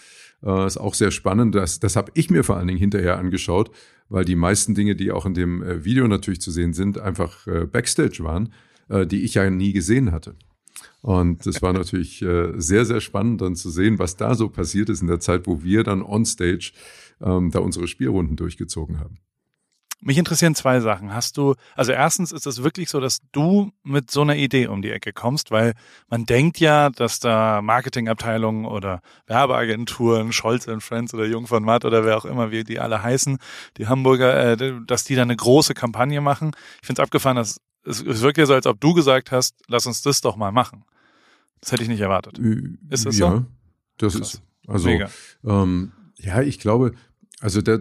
Äh, 0.42 0.66
ist 0.66 0.78
auch 0.78 0.94
sehr 0.94 1.10
spannend. 1.10 1.54
Das, 1.54 1.80
das 1.80 1.96
habe 1.96 2.12
ich 2.14 2.30
mir 2.30 2.44
vor 2.44 2.56
allen 2.56 2.68
Dingen 2.68 2.78
hinterher 2.78 3.18
angeschaut, 3.18 3.70
weil 4.08 4.24
die 4.24 4.36
meisten 4.36 4.74
Dinge, 4.74 4.96
die 4.96 5.12
auch 5.12 5.26
in 5.26 5.34
dem 5.34 5.62
äh, 5.62 5.84
Video 5.84 6.08
natürlich 6.08 6.40
zu 6.40 6.50
sehen 6.50 6.72
sind, 6.72 6.98
einfach 6.98 7.46
äh, 7.46 7.66
Backstage 7.66 8.22
waren, 8.22 8.52
äh, 8.88 9.06
die 9.06 9.22
ich 9.22 9.34
ja 9.34 9.48
nie 9.50 9.72
gesehen 9.72 10.12
hatte. 10.12 10.36
Und 11.02 11.46
das 11.46 11.62
war 11.62 11.72
natürlich 11.72 12.22
äh, 12.22 12.52
sehr, 12.56 12.84
sehr 12.84 13.00
spannend 13.00 13.40
dann 13.40 13.56
zu 13.56 13.70
sehen, 13.70 13.98
was 13.98 14.16
da 14.16 14.34
so 14.34 14.48
passiert 14.48 14.88
ist 14.88 15.02
in 15.02 15.08
der 15.08 15.20
Zeit, 15.20 15.46
wo 15.46 15.62
wir 15.62 15.82
dann 15.82 16.02
on 16.02 16.24
stage 16.24 16.72
ähm, 17.20 17.50
da 17.50 17.58
unsere 17.60 17.86
Spielrunden 17.86 18.36
durchgezogen 18.36 19.00
haben. 19.00 19.18
Mich 20.02 20.16
interessieren 20.16 20.54
zwei 20.54 20.80
Sachen. 20.80 21.12
Hast 21.12 21.36
du, 21.36 21.54
also 21.76 21.92
erstens 21.92 22.32
ist 22.32 22.46
es 22.46 22.62
wirklich 22.62 22.88
so, 22.88 23.00
dass 23.00 23.20
du 23.32 23.70
mit 23.82 24.10
so 24.10 24.22
einer 24.22 24.36
Idee 24.36 24.66
um 24.66 24.80
die 24.80 24.90
Ecke 24.90 25.12
kommst, 25.12 25.50
weil 25.50 25.74
man 26.08 26.24
denkt 26.24 26.58
ja, 26.58 26.88
dass 26.88 27.20
da 27.20 27.60
Marketingabteilungen 27.60 28.64
oder 28.64 29.02
Werbeagenturen, 29.26 30.32
Scholz 30.32 30.66
Friends 30.78 31.12
oder 31.12 31.26
Jung 31.26 31.46
von 31.46 31.62
Matt 31.62 31.84
oder 31.84 32.04
wer 32.04 32.16
auch 32.16 32.24
immer, 32.24 32.50
wie 32.50 32.64
die 32.64 32.80
alle 32.80 33.02
heißen, 33.02 33.38
die 33.76 33.88
Hamburger, 33.88 34.52
äh, 34.52 34.72
dass 34.86 35.04
die 35.04 35.16
da 35.16 35.22
eine 35.22 35.36
große 35.36 35.74
Kampagne 35.74 36.22
machen. 36.22 36.52
Ich 36.80 36.86
finde 36.86 37.02
es 37.02 37.06
abgefahren, 37.06 37.36
dass 37.36 37.60
es, 37.84 38.00
es 38.00 38.22
wirkt 38.22 38.38
ja 38.38 38.46
so, 38.46 38.54
als 38.54 38.66
ob 38.66 38.80
du 38.80 38.94
gesagt 38.94 39.30
hast, 39.32 39.54
lass 39.68 39.86
uns 39.86 40.00
das 40.02 40.20
doch 40.22 40.36
mal 40.36 40.52
machen. 40.52 40.84
Das 41.60 41.72
hätte 41.72 41.82
ich 41.82 41.88
nicht 41.88 42.00
erwartet. 42.00 42.38
Ist 42.88 43.04
das 43.04 43.18
ja, 43.18 43.30
so? 43.30 43.44
das 43.98 44.14
Krass. 44.14 44.34
ist, 44.34 44.42
also, 44.66 44.88
ähm, 45.44 45.92
ja, 46.16 46.40
ich 46.40 46.58
glaube, 46.58 46.94
also 47.40 47.62
da, 47.62 47.78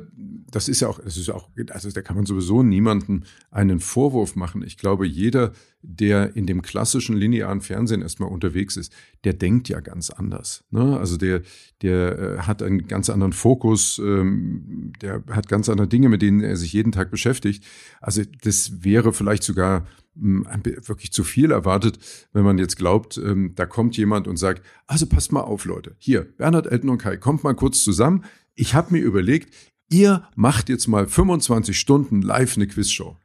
das 0.50 0.70
ist 0.70 0.80
ja 0.80 0.88
auch, 0.88 1.00
das 1.00 1.18
ist 1.18 1.30
auch, 1.30 1.50
also 1.70 1.92
da 1.92 2.02
kann 2.02 2.16
man 2.16 2.26
sowieso 2.26 2.64
niemandem 2.64 3.24
einen 3.52 3.82
Vorwurf 3.82 4.38
machen. 4.38 4.64
Ich 4.64 4.78
glaube, 4.78 5.06
jeder, 5.06 5.52
der 5.82 6.36
in 6.36 6.48
dem 6.48 6.62
klassischen 6.62 7.18
linearen 7.18 7.60
Fernsehen 7.60 8.02
erstmal 8.02 8.30
unterwegs 8.30 8.78
ist, 8.78 8.94
der 9.26 9.34
denkt 9.34 9.68
ja 9.68 9.82
ganz 9.82 10.10
anders. 10.12 10.64
Ne? 10.72 10.98
Also 10.98 11.18
der, 11.18 11.42
der 11.82 12.20
äh, 12.20 12.38
hat 12.40 12.64
einen 12.64 12.88
ganz 12.88 13.10
anderen 13.10 13.34
Fokus, 13.34 14.00
ähm, 14.00 14.94
der 15.02 15.24
hat 15.30 15.50
ganz 15.50 15.68
andere 15.68 15.88
Dinge, 15.88 16.08
mit 16.08 16.22
denen 16.22 16.40
er 16.40 16.56
sich 16.56 16.72
jeden 16.72 16.94
Tag 16.94 17.12
beschäftigt. 17.12 17.66
Also 18.00 18.22
das 18.42 18.84
wäre 18.84 19.12
vielleicht 19.12 19.44
sogar 19.44 19.86
hm, 20.16 20.48
wirklich 20.64 21.12
zu 21.12 21.26
viel 21.26 21.52
erwartet, 21.52 22.00
wenn 22.32 22.44
man 22.44 22.58
jetzt 22.58 22.78
glaubt, 22.78 23.18
ähm, 23.18 23.54
da 23.56 23.66
kommt 23.66 23.98
jemand 23.98 24.28
und 24.28 24.38
sagt, 24.38 24.66
also 24.88 25.06
passt 25.06 25.34
mal 25.34 25.42
auf, 25.42 25.66
Leute, 25.66 25.96
hier, 25.98 26.24
Bernhard, 26.38 26.68
Elton 26.68 26.90
und 26.92 26.98
Kai, 26.98 27.18
kommt 27.18 27.44
mal 27.44 27.56
kurz 27.56 27.84
zusammen, 27.84 28.24
ich 28.56 28.74
habe 28.74 28.94
mir 28.94 29.02
überlegt, 29.02 29.54
ihr 29.90 30.28
macht 30.36 30.70
jetzt 30.70 30.88
mal 30.88 31.08
25 31.08 31.80
Stunden 31.80 32.22
live 32.22 32.56
eine 32.56 32.68
Quizshow. 32.68 33.18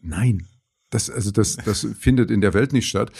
Nein, 0.00 0.46
das, 0.94 1.10
also 1.10 1.32
das, 1.32 1.56
das 1.56 1.86
findet 1.98 2.30
in 2.30 2.40
der 2.40 2.54
Welt 2.54 2.72
nicht 2.72 2.88
statt. 2.88 3.10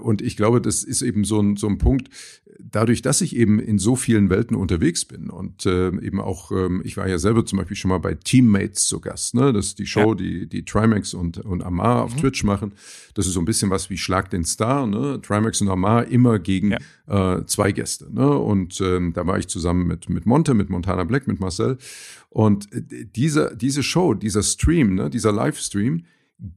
Und 0.00 0.20
ich 0.20 0.36
glaube, 0.36 0.60
das 0.60 0.84
ist 0.84 1.00
eben 1.00 1.24
so 1.24 1.40
ein, 1.40 1.56
so 1.56 1.66
ein 1.66 1.78
Punkt, 1.78 2.10
dadurch, 2.58 3.00
dass 3.00 3.22
ich 3.22 3.34
eben 3.36 3.58
in 3.58 3.78
so 3.78 3.96
vielen 3.96 4.28
Welten 4.28 4.54
unterwegs 4.54 5.06
bin 5.06 5.30
und 5.30 5.64
äh, 5.64 5.88
eben 5.88 6.20
auch, 6.20 6.52
ähm, 6.52 6.82
ich 6.84 6.98
war 6.98 7.08
ja 7.08 7.18
selber 7.18 7.46
zum 7.46 7.58
Beispiel 7.58 7.76
schon 7.76 7.88
mal 7.88 7.98
bei 7.98 8.14
Teammates 8.14 8.86
zu 8.86 9.00
Gast, 9.00 9.34
ne? 9.34 9.52
Das 9.52 9.66
ist 9.68 9.78
die 9.78 9.86
Show, 9.86 10.10
ja. 10.10 10.14
die, 10.14 10.46
die 10.46 10.64
Trimax 10.64 11.14
und, 11.14 11.38
und 11.38 11.62
Amar 11.62 12.02
auf 12.04 12.14
mhm. 12.14 12.20
Twitch 12.20 12.44
machen. 12.44 12.72
Das 13.14 13.26
ist 13.26 13.32
so 13.32 13.40
ein 13.40 13.46
bisschen 13.46 13.70
was 13.70 13.88
wie 13.88 13.96
Schlag 13.96 14.28
den 14.28 14.44
Star, 14.44 14.86
ne? 14.86 15.20
Trimax 15.22 15.62
und 15.62 15.70
Amar 15.70 16.06
immer 16.08 16.38
gegen 16.38 16.72
ja. 17.08 17.38
äh, 17.38 17.46
zwei 17.46 17.72
Gäste, 17.72 18.12
ne? 18.12 18.28
Und 18.28 18.80
ähm, 18.82 19.12
da 19.14 19.26
war 19.26 19.38
ich 19.38 19.48
zusammen 19.48 19.86
mit, 19.86 20.10
mit 20.10 20.26
Monte, 20.26 20.52
mit 20.52 20.68
Montana 20.68 21.04
Black, 21.04 21.26
mit 21.26 21.40
Marcel. 21.40 21.78
Und 22.28 22.72
äh, 22.74 23.06
diese, 23.16 23.56
diese 23.56 23.82
Show, 23.82 24.12
dieser 24.12 24.42
Stream, 24.42 24.94
ne? 24.94 25.08
dieser 25.08 25.32
Livestream, 25.32 26.04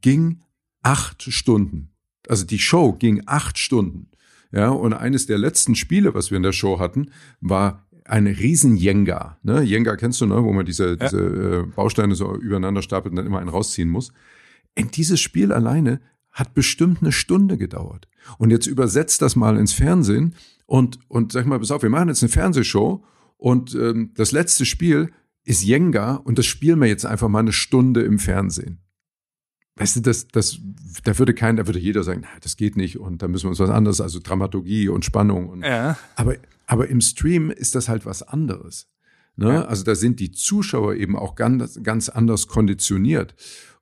ging 0.02 0.42
acht 0.82 1.24
Stunden. 1.24 1.90
Also 2.28 2.46
die 2.46 2.60
Show 2.60 2.94
ging 2.94 3.24
acht 3.26 3.58
Stunden. 3.58 4.10
Ja, 4.52 4.70
und 4.70 4.94
eines 4.94 5.26
der 5.26 5.38
letzten 5.38 5.76
Spiele, 5.76 6.14
was 6.14 6.30
wir 6.30 6.38
in 6.38 6.44
der 6.44 6.54
Show 6.54 6.80
hatten, 6.80 7.10
war 7.42 7.88
ein 8.06 8.28
riesen 8.28 8.76
Jenga. 8.76 9.38
Ne? 9.42 9.64
Jenga 9.64 9.96
kennst 9.96 10.22
du, 10.22 10.26
ne? 10.26 10.44
wo 10.44 10.54
man 10.54 10.66
diese, 10.66 10.90
ja. 10.90 10.96
diese 10.96 11.20
äh, 11.20 11.64
Bausteine 11.76 12.16
so 12.16 12.36
übereinander 12.36 12.82
stapelt 12.82 13.12
und 13.12 13.16
dann 13.16 13.26
immer 13.26 13.40
einen 13.40 13.50
rausziehen 13.50 13.90
muss. 13.90 14.12
Und 14.78 14.96
dieses 14.96 15.20
Spiel 15.20 15.52
alleine 15.52 16.02
hat 16.32 16.54
bestimmt 16.54 17.02
eine 17.02 17.12
Stunde 17.12 17.58
gedauert. 17.58 18.08
Und 18.38 18.52
jetzt 18.52 18.68
übersetzt 18.68 19.22
das 19.22 19.36
mal 19.36 19.58
ins 19.58 19.74
Fernsehen 19.74 20.36
und, 20.66 21.00
und 21.08 21.32
sag 21.32 21.46
mal, 21.46 21.60
pass 21.60 21.72
auf, 21.72 21.84
wir 21.84 21.90
machen 21.90 22.10
jetzt 22.10 22.24
eine 22.24 22.30
Fernsehshow 22.30 23.04
und 23.38 23.76
ähm, 23.76 24.12
das 24.16 24.32
letzte 24.32 24.66
Spiel 24.66 25.12
ist 25.44 25.64
Jenga 25.64 26.16
und 26.16 26.38
das 26.38 26.46
spielen 26.46 26.80
wir 26.80 26.88
jetzt 26.88 27.06
einfach 27.06 27.28
mal 27.28 27.40
eine 27.40 27.54
Stunde 27.54 28.02
im 28.04 28.20
Fernsehen 28.20 28.80
weißt 29.76 29.98
du, 29.98 30.02
das, 30.02 30.28
das, 30.28 30.60
da 31.04 31.18
würde 31.18 31.34
kein, 31.34 31.58
da 31.58 31.68
würde 31.68 31.80
jeder 31.80 32.04
sagen, 32.04 32.22
na, 32.24 32.40
das 32.42 32.58
geht 32.58 32.78
nicht 32.78 33.00
und 33.00 33.22
da 33.22 33.28
müssen 33.28 33.46
wir 33.46 33.50
uns 33.50 33.60
was 33.60 33.70
anderes, 33.70 34.02
also 34.02 34.20
Dramaturgie 34.20 34.90
und 34.90 35.06
Spannung. 35.06 35.50
Und, 35.50 35.64
ja. 35.64 35.98
aber, 36.16 36.36
aber 36.68 36.88
im 36.88 37.02
Stream 37.02 37.50
ist 37.50 37.76
das 37.76 37.90
halt 37.90 38.06
was 38.06 38.24
anderes. 38.24 38.88
Ne? 39.36 39.68
Also 39.68 39.84
da 39.84 39.96
sind 39.96 40.20
die 40.20 40.32
Zuschauer 40.32 40.96
eben 40.96 41.16
auch 41.16 41.36
ganz, 41.36 41.82
ganz 41.82 42.10
anders 42.10 42.48
konditioniert. 42.48 43.36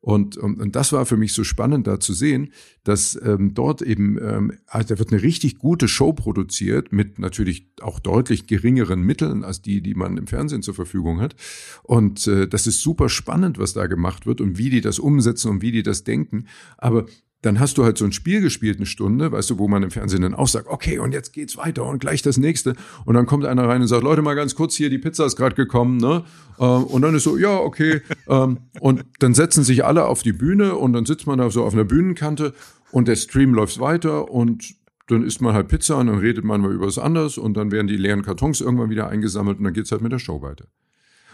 Und, 0.04 0.36
und, 0.36 0.60
und 0.60 0.76
das 0.76 0.94
war 0.94 1.06
für 1.06 1.16
mich 1.16 1.32
so 1.34 1.44
spannend, 1.44 1.86
da 1.86 2.00
zu 2.00 2.14
sehen, 2.14 2.52
dass 2.84 3.20
ähm, 3.24 3.54
dort 3.54 3.84
eben, 3.84 4.18
ähm, 4.20 4.54
also 4.66 4.96
da 4.96 5.00
wird 5.00 5.12
eine 5.12 5.22
richtig 5.22 5.60
gute 5.60 5.88
Show 5.88 6.12
produziert 6.12 6.92
mit 6.92 7.20
natürlich 7.20 7.68
auch 7.82 8.00
deutlich 8.00 8.48
geringeren 8.48 9.04
Mitteln 9.04 9.44
als 9.44 9.62
die, 9.62 9.82
die 9.82 9.94
man 9.94 10.18
im 10.18 10.26
Fernsehen 10.26 10.64
zur 10.64 10.74
Verfügung 10.74 11.22
hat. 11.22 11.36
Und 11.84 12.26
äh, 12.26 12.48
das 12.48 12.66
ist 12.66 12.82
super 12.82 13.10
spannend, 13.10 13.60
was 13.60 13.74
da 13.74 13.86
gemacht 13.86 14.26
wird 14.26 14.42
und 14.42 14.58
wie 14.58 14.72
die 14.72 14.82
das 14.82 14.98
umsetzen 14.98 15.52
und 15.52 15.62
wie 15.62 15.72
die 15.72 15.84
das 15.84 16.04
denken. 16.04 16.48
Aber 16.80 17.06
dann 17.42 17.60
hast 17.60 17.78
du 17.78 17.84
halt 17.84 17.98
so 17.98 18.06
ein 18.06 18.12
Spiel 18.12 18.42
gespielt, 18.42 18.78
eine 18.78 18.86
Stunde, 18.86 19.32
weißt 19.32 19.50
du, 19.50 19.58
wo 19.58 19.68
man 19.68 19.82
im 19.82 19.90
Fernsehen 19.90 20.22
dann 20.22 20.36
auch 20.36 20.48
sagt, 20.48 20.68
okay, 20.68 21.00
und 21.00 21.12
jetzt 21.12 21.34
geht's 21.34 21.58
weiter 21.58 21.86
und 21.86 22.00
gleich 22.00 22.22
das 22.22 22.38
nächste. 22.38 22.76
Und 23.06 23.16
dann 23.16 23.26
kommt 23.26 23.46
einer 23.46 23.68
rein 23.68 23.82
und 23.82 23.88
sagt, 23.88 24.04
Leute, 24.04 24.22
mal 24.22 24.36
ganz 24.36 24.54
kurz 24.54 24.76
hier, 24.76 24.90
die 24.90 25.00
Pizza 25.00 25.26
ist 25.26 25.36
gerade 25.36 25.56
gekommen, 25.56 25.98
ne? 25.98 26.24
Ähm, 26.60 26.84
und 26.84 27.02
dann 27.02 27.16
ist 27.16 27.24
so, 27.24 27.38
ja, 27.38 27.58
okay. 27.58 28.02
Ähm, 28.28 28.60
und 28.80 29.04
dann 29.20 29.34
setzen 29.34 29.64
sich 29.64 29.84
alle 29.84 30.06
auf 30.06 30.22
die 30.22 30.32
Bühne 30.32 30.76
und 30.76 30.94
dann 30.94 31.06
sitzt 31.06 31.28
man 31.28 31.40
da 31.40 31.50
so 31.50 31.66
auf 31.66 31.74
einer 31.74 31.84
Bühnenkante 31.84 32.54
und 32.92 33.08
der 33.08 33.16
Stream 33.16 33.54
läuft 33.54 33.80
weiter 33.80 34.32
und 34.32 34.76
dann 35.08 35.24
isst 35.24 35.42
man 35.42 35.54
halt 35.54 35.68
Pizza 35.68 35.98
und 35.98 36.08
dann 36.08 36.20
redet 36.20 36.46
man 36.46 36.62
mal 36.62 36.72
über 36.72 36.86
was 36.86 36.98
anderes 36.98 37.38
und 37.38 37.58
dann 37.58 37.72
werden 37.72 37.88
die 37.88 37.98
leeren 37.98 38.22
Kartons 38.22 38.62
irgendwann 38.62 38.90
wieder 38.90 39.10
eingesammelt 39.10 39.58
und 39.58 39.66
dann 39.66 39.74
geht's 39.74 39.92
halt 39.92 40.02
mit 40.02 40.14
der 40.14 40.20
Show 40.20 40.42
weiter. 40.42 40.66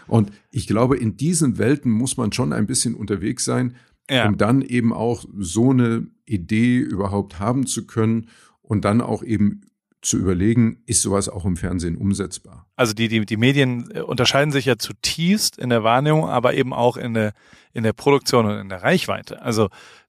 Und 0.08 0.32
ich 0.50 0.66
glaube, 0.66 0.96
in 0.96 1.16
diesen 1.16 1.58
Welten 1.58 1.92
muss 1.92 2.16
man 2.16 2.32
schon 2.32 2.52
ein 2.52 2.66
bisschen 2.66 2.94
unterwegs 2.94 3.44
sein, 3.44 3.76
ja. 4.10 4.26
um 4.26 4.36
dann 4.36 4.62
eben 4.62 4.92
auch 4.92 5.24
so 5.36 5.70
eine 5.70 6.06
Idee 6.26 6.78
überhaupt 6.78 7.38
haben 7.38 7.66
zu 7.66 7.86
können 7.86 8.28
und 8.62 8.84
dann 8.84 9.00
auch 9.00 9.22
eben 9.22 9.62
zu 10.00 10.16
überlegen, 10.16 10.82
ist 10.86 11.02
sowas 11.02 11.28
auch 11.28 11.44
im 11.44 11.56
Fernsehen 11.56 11.96
umsetzbar? 11.96 12.66
Also 12.76 12.94
die, 12.94 13.08
die, 13.08 13.26
die 13.26 13.36
Medien 13.36 13.90
äh, 13.92 14.00
unterscheiden 14.00 14.52
sich 14.52 14.64
ja 14.64 14.76
zutiefst 14.78 15.58
in 15.58 15.70
der 15.70 15.82
Wahrnehmung, 15.82 16.28
aber 16.28 16.54
eben 16.54 16.72
auch 16.72 16.96
in 16.96 17.14
der, 17.14 17.32
in 17.72 17.82
der 17.82 17.92
Produktion 17.92 18.46
und 18.46 18.58
in 18.58 18.68
der 18.68 18.82
Reichweite. 18.82 19.42
Also 19.42 19.68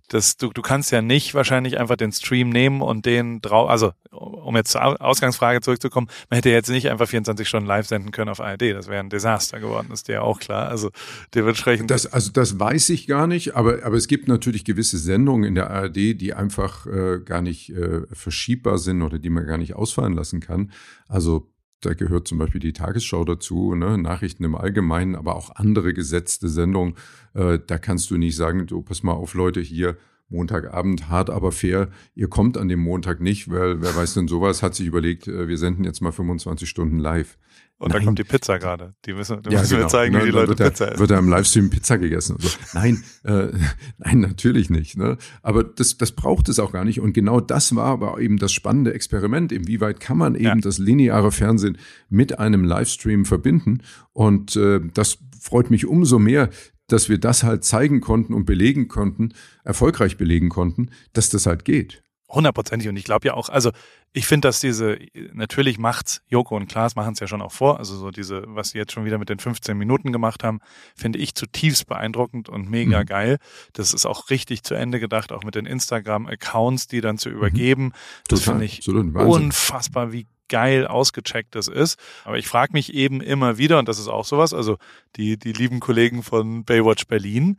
das, 0.10 0.38
du, 0.38 0.50
du 0.50 0.62
kannst 0.62 0.92
ja 0.92 1.02
nicht 1.02 1.34
wahrscheinlich 1.34 1.80
einfach 1.80 1.96
den 1.96 2.12
Stream 2.12 2.50
nehmen 2.50 2.82
und 2.82 3.06
den 3.06 3.42
drauf, 3.42 3.70
also 3.70 3.92
um 4.12 4.56
jetzt 4.56 4.72
zur 4.72 5.02
Ausgangsfrage 5.02 5.62
zurückzukommen, 5.62 6.08
man 6.30 6.38
hätte 6.38 6.50
jetzt 6.50 6.70
nicht 6.70 6.90
einfach 6.90 7.08
24 7.08 7.48
Stunden 7.48 7.68
live 7.68 7.88
senden 7.88 8.12
können 8.12 8.30
auf 8.30 8.42
ARD, 8.42 8.74
das 8.74 8.88
wäre 8.88 9.00
ein 9.00 9.10
Desaster 9.10 9.60
geworden, 9.60 9.90
ist 9.94 10.08
dir 10.08 10.14
ja 10.14 10.22
auch 10.22 10.40
klar. 10.40 10.68
Also 10.68 10.90
dementsprechend. 11.36 11.92
Das, 11.92 12.08
also 12.08 12.32
das 12.32 12.60
weiß 12.60 12.90
ich 12.90 13.08
gar 13.08 13.28
nicht, 13.28 13.56
aber, 13.56 13.84
aber 13.84 13.96
es 13.96 14.08
gibt 14.08 14.28
natürlich 14.28 14.66
gewisse 14.66 14.98
Sendungen 14.98 15.44
in 15.44 15.56
der 15.56 15.70
ARD, 15.70 15.96
die 15.96 16.34
einfach 16.34 16.86
äh, 16.88 17.20
gar 17.24 17.42
nicht 17.42 17.70
äh, 17.70 18.02
verschiebbar 18.12 18.80
sind 18.80 19.02
oder 19.04 19.20
die 19.20 19.30
man 19.30 19.46
gar 19.46 19.58
nicht 19.58 19.76
ausfallen 19.76 20.14
lassen 20.14 20.40
kann. 20.40 20.72
Also 21.08 21.48
da 21.82 21.94
gehört 21.94 22.28
zum 22.28 22.38
Beispiel 22.38 22.60
die 22.60 22.74
Tagesschau 22.74 23.24
dazu, 23.24 23.76
ne? 23.76 23.98
Nachrichten 23.98 24.44
im 24.44 24.56
Allgemeinen, 24.56 25.16
aber 25.16 25.36
auch 25.36 25.56
andere 25.56 25.94
gesetzte 25.94 26.50
Sendungen. 26.50 26.96
Äh, 27.34 27.60
da 27.66 27.78
kannst 27.78 28.12
du 28.12 28.18
nicht 28.18 28.36
sagen, 28.36 28.68
du 28.68 28.82
pass 28.82 29.04
mal 29.04 29.14
auf, 29.14 29.34
Leute, 29.34 29.62
hier 29.62 29.98
Montagabend 30.30 31.10
hart, 31.10 31.30
aber 31.30 31.52
fair. 31.52 31.90
Ihr 32.16 32.30
kommt 32.30 32.58
an 32.58 32.68
dem 32.68 32.80
Montag 32.80 33.20
nicht, 33.20 33.50
weil 33.50 33.82
wer 33.82 33.96
weiß 33.96 34.14
denn 34.14 34.28
sowas, 34.28 34.62
hat 34.62 34.76
sich 34.76 34.88
überlegt, 34.88 35.28
äh, 35.28 35.48
wir 35.48 35.58
senden 35.58 35.84
jetzt 35.84 36.02
mal 36.02 36.12
25 36.12 36.70
Stunden 36.70 37.00
live. 37.00 37.38
Und 37.80 37.94
Nein. 37.94 38.02
da 38.02 38.06
kommt 38.06 38.20
die 38.20 38.26
Pizza 38.26 38.60
gerade. 38.60 38.94
Die 39.06 39.14
müssen, 39.14 39.42
die 39.42 39.52
ja, 39.52 39.62
müssen 39.62 39.72
genau. 39.72 39.86
wir 39.86 39.88
zeigen, 39.88 40.14
ne, 40.14 40.22
wie 40.22 40.26
die 40.26 40.32
Leute 40.32 40.50
wird 40.50 40.60
Pizza 40.60 40.90
essen. 40.90 41.00
Wird 41.00 41.12
da 41.12 41.18
im 41.18 41.30
Livestream 41.30 41.70
Pizza 41.70 41.98
gegessen? 41.98 42.36
So. 42.38 42.50
Nein, 42.74 43.02
äh, 43.24 43.48
nein, 43.98 44.20
natürlich 44.20 44.70
nicht. 44.70 44.98
Ne? 44.98 45.18
Aber 45.42 45.64
das, 45.64 45.98
das 45.98 46.12
braucht 46.12 46.50
es 46.50 46.60
auch 46.60 46.74
gar 46.74 46.84
nicht. 46.84 47.00
Und 47.00 47.14
genau 47.14 47.40
das 47.40 47.74
war 47.78 47.86
aber 47.86 48.20
eben 48.20 48.38
das 48.38 48.52
spannende 48.52 48.94
Experiment. 48.94 49.54
Inwieweit 49.54 50.02
kann 50.02 50.18
man 50.18 50.36
eben 50.36 50.46
ja. 50.46 50.56
das 50.56 50.78
lineare 50.78 51.32
Fernsehen 51.32 51.78
mit 52.10 52.38
einem 52.38 52.66
Livestream 52.66 53.24
verbinden? 53.24 53.82
Und 54.12 54.58
äh, 54.58 54.82
das 54.94 55.20
freut 55.40 55.72
mich 55.72 55.86
umso 55.86 56.20
mehr, 56.20 56.50
dass 56.88 57.08
wir 57.08 57.18
das 57.18 57.44
halt 57.44 57.64
zeigen 57.64 58.02
konnten 58.02 58.34
und 58.34 58.46
belegen 58.46 58.90
konnten, 58.90 59.34
erfolgreich 59.64 60.18
belegen 60.18 60.50
konnten, 60.50 60.90
dass 61.14 61.30
das 61.30 61.46
halt 61.46 61.64
geht. 61.64 62.04
Hundertprozentig. 62.30 62.88
Und 62.88 62.96
ich 62.96 63.06
glaube 63.06 63.28
ja 63.28 63.34
auch, 63.34 63.50
also 63.50 63.72
ich 64.14 64.28
finde, 64.28 64.48
dass 64.48 64.60
diese, 64.60 65.00
natürlich 65.34 65.80
macht's, 65.80 66.22
Joko 66.28 66.56
und 66.56 66.68
Klaas 66.68 66.96
machen 66.96 67.14
es 67.14 67.20
ja 67.20 67.28
schon 67.28 67.42
auch 67.42 67.52
vor, 67.52 67.80
also 67.80 67.96
so 67.96 68.12
diese, 68.12 68.44
was 68.48 68.70
sie 68.70 68.78
jetzt 68.78 68.92
schon 68.92 69.06
wieder 69.06 69.18
mit 69.18 69.30
den 69.30 69.40
15 69.40 69.76
Minuten 69.76 70.12
gemacht 70.12 70.44
haben, 70.44 70.60
finde 70.96 71.18
ich 71.18 71.34
zutiefst 71.34 71.88
beeindruckend 71.88 72.48
und 72.48 72.70
mega 72.70 73.02
mhm. 73.02 73.06
geil. 73.06 73.38
Das 73.74 73.94
ist 73.94 74.06
auch 74.06 74.30
richtig 74.30 74.64
zu 74.64 74.76
Ende 74.76 75.00
gedacht, 75.00 75.32
auch 75.32 75.44
mit 75.44 75.56
den 75.56 75.66
Instagram-Accounts, 75.66 76.88
die 76.88 77.02
dann 77.02 77.18
zu 77.18 77.30
mhm. 77.30 77.36
übergeben. 77.36 77.84
Mhm. 77.86 77.94
Das 78.28 78.42
finde 78.42 78.66
ich 78.66 78.88
unfassbar, 78.88 80.12
wie 80.12 80.28
geil 80.50 80.86
ausgecheckt 80.86 81.56
das 81.56 81.68
ist. 81.68 82.00
Aber 82.26 82.38
ich 82.38 82.48
frage 82.48 82.74
mich 82.74 82.94
eben 82.94 83.22
immer 83.22 83.58
wieder, 83.58 83.80
und 83.80 83.88
das 83.88 83.98
ist 83.98 84.08
auch 84.08 84.26
sowas, 84.26 84.54
also 84.54 84.78
die, 85.16 85.38
die 85.38 85.54
lieben 85.54 85.80
Kollegen 85.80 86.22
von 86.22 86.64
Baywatch 86.64 87.08
Berlin, 87.08 87.58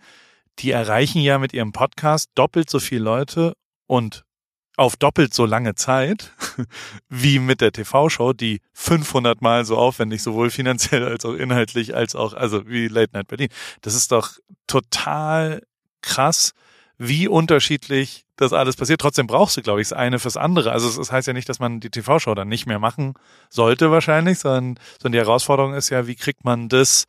die 0.59 0.71
erreichen 0.71 1.23
ja 1.23 1.39
mit 1.39 1.55
ihrem 1.55 1.73
Podcast 1.73 2.31
doppelt 2.35 2.69
so 2.71 2.79
viele 2.79 3.03
Leute 3.03 3.55
und 3.87 4.25
auf 4.81 4.97
doppelt 4.97 5.35
so 5.35 5.45
lange 5.45 5.75
Zeit 5.75 6.33
wie 7.11 7.39
mit 7.39 7.61
der 7.61 7.71
TV-Show, 7.71 8.33
die 8.33 8.63
500 8.73 9.43
Mal 9.43 9.67
so 9.67 9.77
aufwendig, 9.77 10.23
sowohl 10.23 10.49
finanziell 10.49 11.05
als 11.07 11.27
auch 11.27 11.35
inhaltlich, 11.35 11.95
als 11.95 12.15
auch, 12.15 12.33
also 12.33 12.67
wie 12.67 12.89
Late 12.89 13.11
Night 13.13 13.29
Berlin. 13.29 13.51
Das 13.83 13.95
ist 13.95 14.11
doch 14.11 14.31
total 14.67 15.63
krass, 16.01 16.53
wie 16.97 17.29
unterschiedlich 17.29 18.25
das 18.37 18.55
alles 18.55 18.75
passiert. 18.75 19.03
Trotzdem 19.03 19.27
brauchst 19.27 19.59
du, 19.59 19.61
glaube 19.61 19.83
ich, 19.83 19.91
das 19.91 19.99
eine 19.99 20.19
fürs 20.19 20.39
andere. 20.39 20.73
Also 20.73 20.91
das 20.99 21.13
heißt 21.13 21.29
ja 21.29 21.35
nicht, 21.35 21.51
dass 21.51 21.59
man 21.59 21.81
die 21.81 21.91
TV-Show 21.91 22.35
dann 22.35 22.49
nicht 22.49 22.65
mehr 22.65 22.79
machen 22.79 23.13
sollte 23.51 23.91
wahrscheinlich, 23.91 24.39
sondern, 24.39 24.79
sondern 24.99 25.13
die 25.13 25.27
Herausforderung 25.27 25.75
ist 25.75 25.91
ja, 25.91 26.07
wie 26.07 26.17
kriegt 26.17 26.47
man 26.47 26.71
das 26.71 27.05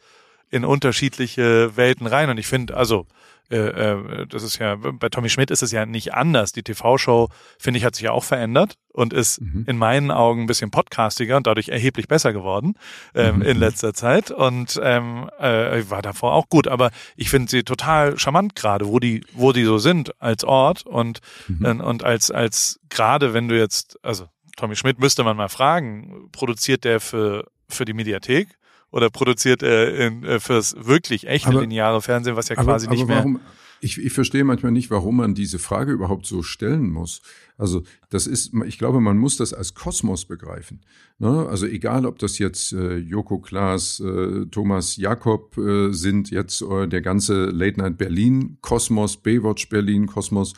in 0.50 0.66
unterschiedliche 0.66 1.78
Welten 1.78 2.06
rein? 2.06 2.30
Und 2.30 2.38
ich 2.38 2.48
finde, 2.48 2.76
also 2.76 3.08
äh, 3.52 3.58
äh, 3.58 4.28
das 4.28 4.44
ist 4.44 4.60
ja, 4.60 4.76
bei 4.76 5.10
Tommy 5.10 5.30
Schmidt 5.30 5.52
ist 5.52 5.62
es 5.62 5.72
ja 5.72 5.86
nicht 5.86 6.14
anders. 6.14 6.54
Die 6.54 6.64
TV-Show, 6.64 7.30
finde 7.60 7.78
ich, 7.78 7.86
hat 7.86 7.96
sich 7.96 8.06
ja 8.06 8.12
auch 8.12 8.24
verändert 8.24 8.78
und 8.94 9.14
ist 9.14 9.42
mhm. 9.42 9.66
in 9.68 9.78
meinen 9.78 10.10
Augen 10.10 10.44
ein 10.44 10.48
bisschen 10.48 10.72
podcastiger 10.72 11.38
und 11.38 11.48
dadurch 11.48 11.70
erheblich 11.70 12.08
besser 12.08 12.34
geworden 12.34 12.76
ähm, 13.14 13.38
mhm. 13.38 13.42
in 13.42 13.58
letzter 13.58 13.94
Zeit 13.94 14.32
und 14.32 14.80
ähm, 14.82 15.30
äh, 15.38 15.84
war 15.90 16.02
davor 16.02 16.34
auch 16.34 16.48
gut. 16.50 16.68
Aber 16.68 16.92
ich 17.18 17.30
finde 17.30 17.52
sie 17.52 17.64
total 17.64 18.18
charmant 18.18 18.56
gerade, 18.56 18.88
wo 18.88 19.00
die, 19.00 19.26
wo 19.34 19.52
die 19.52 19.66
so 19.66 19.78
sind 19.78 20.20
als 20.22 20.44
Ort 20.44 20.86
und, 20.86 21.20
mhm. 21.48 21.66
äh, 21.66 21.84
und 21.84 22.04
als, 22.04 22.32
als 22.32 22.80
gerade 22.90 23.34
wenn 23.34 23.50
du 23.50 23.58
jetzt, 23.58 24.00
also 24.02 24.28
Tommy 24.56 24.76
Schmidt 24.76 25.00
müsste 25.00 25.24
man 25.24 25.36
mal 25.36 25.50
fragen, 25.50 26.30
produziert 26.32 26.84
der 26.86 27.00
für, 27.00 27.48
für 27.68 27.84
die 27.86 27.94
Mediathek? 27.94 28.48
Oder 28.92 29.10
produziert 29.10 29.64
er 29.64 29.96
in, 29.96 30.24
äh, 30.24 30.40
fürs 30.40 30.76
wirklich 30.78 31.28
echte 31.28 31.50
aber, 31.50 31.62
lineare 31.62 32.02
Fernsehen, 32.02 32.36
was 32.36 32.50
ja 32.50 32.56
quasi 32.56 32.88
aber, 32.88 32.96
nicht 32.96 33.04
aber 33.04 33.16
warum, 33.16 33.34
mehr. 33.34 33.42
Ich, 33.84 33.98
ich 33.98 34.14
verstehe 34.14 34.44
manchmal 34.44 34.72
nicht, 34.72 34.92
warum 34.92 35.18
man 35.18 35.34
diese 35.34 35.58
Frage 35.58 35.92
überhaupt 35.92 36.28
so 36.28 36.44
stellen 36.44 36.92
muss. 36.92 37.22
Also 37.58 37.82
das 38.12 38.28
ist, 38.28 38.52
ich 38.66 38.78
glaube, 38.78 39.02
man 39.02 39.18
muss 39.18 39.38
das 39.38 39.54
als 39.54 39.74
Kosmos 39.74 40.26
begreifen. 40.26 40.82
Ne? 41.18 41.48
Also 41.50 41.66
egal, 41.66 42.06
ob 42.06 42.20
das 42.20 42.38
jetzt 42.38 42.74
äh, 42.74 42.98
Joko 42.98 43.40
Klaas, 43.40 44.00
äh, 44.00 44.46
Thomas 44.52 44.98
Jakob 44.98 45.58
äh, 45.58 45.92
sind, 45.92 46.30
jetzt 46.30 46.62
äh, 46.62 46.88
der 46.88 47.02
ganze 47.02 47.46
Late 47.46 47.80
Night 47.80 47.98
Berlin 47.98 48.58
Kosmos, 48.62 49.18
Baywatch 49.18 49.70
Berlin 49.70 50.06
Kosmos 50.06 50.54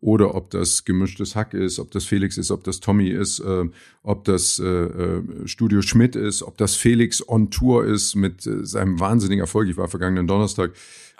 oder 0.00 0.34
ob 0.34 0.50
das 0.50 0.84
gemischtes 0.84 1.34
Hack 1.34 1.54
ist, 1.54 1.78
ob 1.78 1.90
das 1.90 2.04
Felix 2.04 2.36
ist, 2.36 2.50
ob 2.50 2.64
das 2.64 2.80
Tommy 2.80 3.08
ist, 3.08 3.40
äh, 3.40 3.64
ob 4.02 4.24
das 4.24 4.58
äh, 4.58 4.64
äh, 4.64 5.22
Studio 5.46 5.82
Schmidt 5.82 6.16
ist, 6.16 6.42
ob 6.42 6.58
das 6.58 6.76
Felix 6.76 7.26
on 7.26 7.50
Tour 7.50 7.84
ist 7.84 8.14
mit 8.14 8.46
äh, 8.46 8.64
seinem 8.64 9.00
wahnsinnigen 9.00 9.40
Erfolg. 9.40 9.68
Ich 9.68 9.76
war 9.76 9.88
vergangenen 9.88 10.26
Donnerstag 10.26 10.72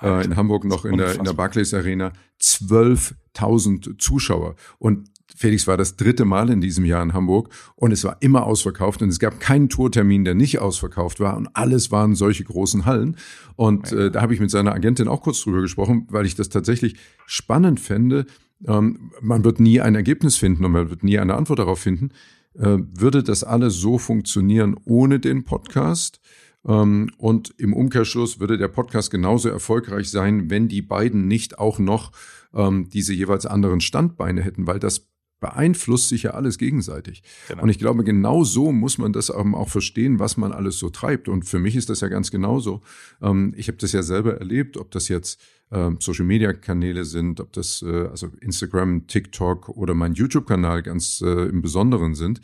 äh, 0.03 0.25
in 0.25 0.37
Hamburg 0.37 0.65
noch 0.65 0.85
in 0.85 0.99
der, 0.99 1.15
in 1.15 1.25
der 1.25 1.33
Barclays 1.33 1.73
Arena. 1.75 2.13
12.000 2.41 3.99
Zuschauer. 3.99 4.57
Und 4.79 5.09
Felix 5.35 5.67
war 5.67 5.77
das 5.77 5.97
dritte 5.97 6.25
Mal 6.25 6.51
in 6.51 6.61
diesem 6.61 6.85
Jahr 6.85 7.03
in 7.03 7.13
Hamburg 7.13 7.51
und 7.75 7.93
es 7.93 8.05
war 8.05 8.17
immer 8.21 8.47
ausverkauft 8.47 9.03
und 9.03 9.11
es 9.11 9.19
gab 9.19 9.39
keinen 9.39 9.69
Tourtermin, 9.69 10.25
der 10.25 10.35
nicht 10.35 10.61
ausverkauft 10.61 11.21
war 11.21 11.37
und 11.37 11.49
alles 11.55 11.91
waren 11.91 12.15
solche 12.15 12.45
großen 12.45 12.87
Hallen. 12.87 13.17
Und 13.55 13.93
äh, 13.93 14.11
da 14.11 14.23
habe 14.23 14.33
ich 14.33 14.41
mit 14.41 14.51
seiner 14.51 14.73
Agentin 14.73 15.09
auch 15.09 15.21
kurz 15.21 15.43
drüber 15.43 15.61
gesprochen, 15.61 16.07
weil 16.11 16.25
ich 16.25 16.35
das 16.35 16.49
tatsächlich 16.49 16.97
spannend 17.27 17.81
fände. 17.81 18.27
Ähm, 18.67 19.13
man 19.21 19.45
wird 19.45 19.61
nie 19.61 19.81
ein 19.81 19.95
Ergebnis 19.95 20.37
finden 20.37 20.65
und 20.65 20.73
man 20.73 20.91
wird 20.91 21.05
nie 21.05 21.19
eine 21.19 21.35
Antwort 21.35 21.59
darauf 21.59 21.81
finden. 21.81 22.11
Äh, 22.55 22.79
würde 22.79 23.23
das 23.23 23.45
alles 23.45 23.75
so 23.75 23.99
funktionieren 23.99 24.77
ohne 24.85 25.21
den 25.21 25.45
Podcast? 25.45 26.21
Ähm, 26.67 27.11
und 27.19 27.55
im 27.59 27.73
Umkehrschluss 27.73 28.41
würde 28.41 28.59
der 28.59 28.69
Podcast 28.69 29.11
genauso 29.11 29.49
erfolgreich 29.49 30.11
sein, 30.11 30.51
wenn 30.51 30.69
die 30.69 30.83
beiden 30.83 31.29
nicht 31.29 31.59
auch 31.59 31.79
noch 31.79 32.13
ähm, 32.55 32.89
diese 32.89 33.13
jeweils 33.13 33.47
anderen 33.47 33.81
Standbeine 33.81 34.43
hätten, 34.43 34.67
weil 34.67 34.79
das 34.79 35.09
beeinflusst 35.41 36.09
sich 36.09 36.25
ja 36.25 36.31
alles 36.33 36.59
gegenseitig. 36.59 37.23
Genau. 37.49 37.63
Und 37.63 37.69
ich 37.69 37.79
glaube, 37.79 38.05
genau 38.05 38.45
so 38.45 38.73
muss 38.73 38.99
man 38.99 39.13
das 39.13 39.31
auch 39.31 39.69
verstehen, 39.69 40.19
was 40.19 40.37
man 40.37 40.53
alles 40.53 40.79
so 40.79 40.91
treibt. 40.91 41.29
Und 41.29 41.45
für 41.45 41.59
mich 41.59 41.77
ist 41.77 41.91
das 41.91 42.01
ja 42.01 42.09
ganz 42.09 42.31
genauso. 42.31 42.83
Ähm, 43.21 43.53
ich 43.57 43.69
habe 43.69 43.79
das 43.79 43.93
ja 43.93 44.03
selber 44.03 44.39
erlebt, 44.39 44.77
ob 44.77 44.91
das 44.91 45.09
jetzt 45.09 45.41
Social-Media-Kanäle 45.69 47.05
sind, 47.05 47.41
ob 47.41 47.53
das 47.53 47.83
äh, 47.83 48.07
also 48.07 48.29
Instagram, 48.41 49.09
TikTok 49.09 49.69
oder 49.71 49.95
mein 49.95 50.15
YouTube-Kanal 50.15 50.85
ganz 50.85 51.21
äh, 51.23 51.49
im 51.49 51.61
Besonderen 51.61 52.15
sind. 52.15 52.41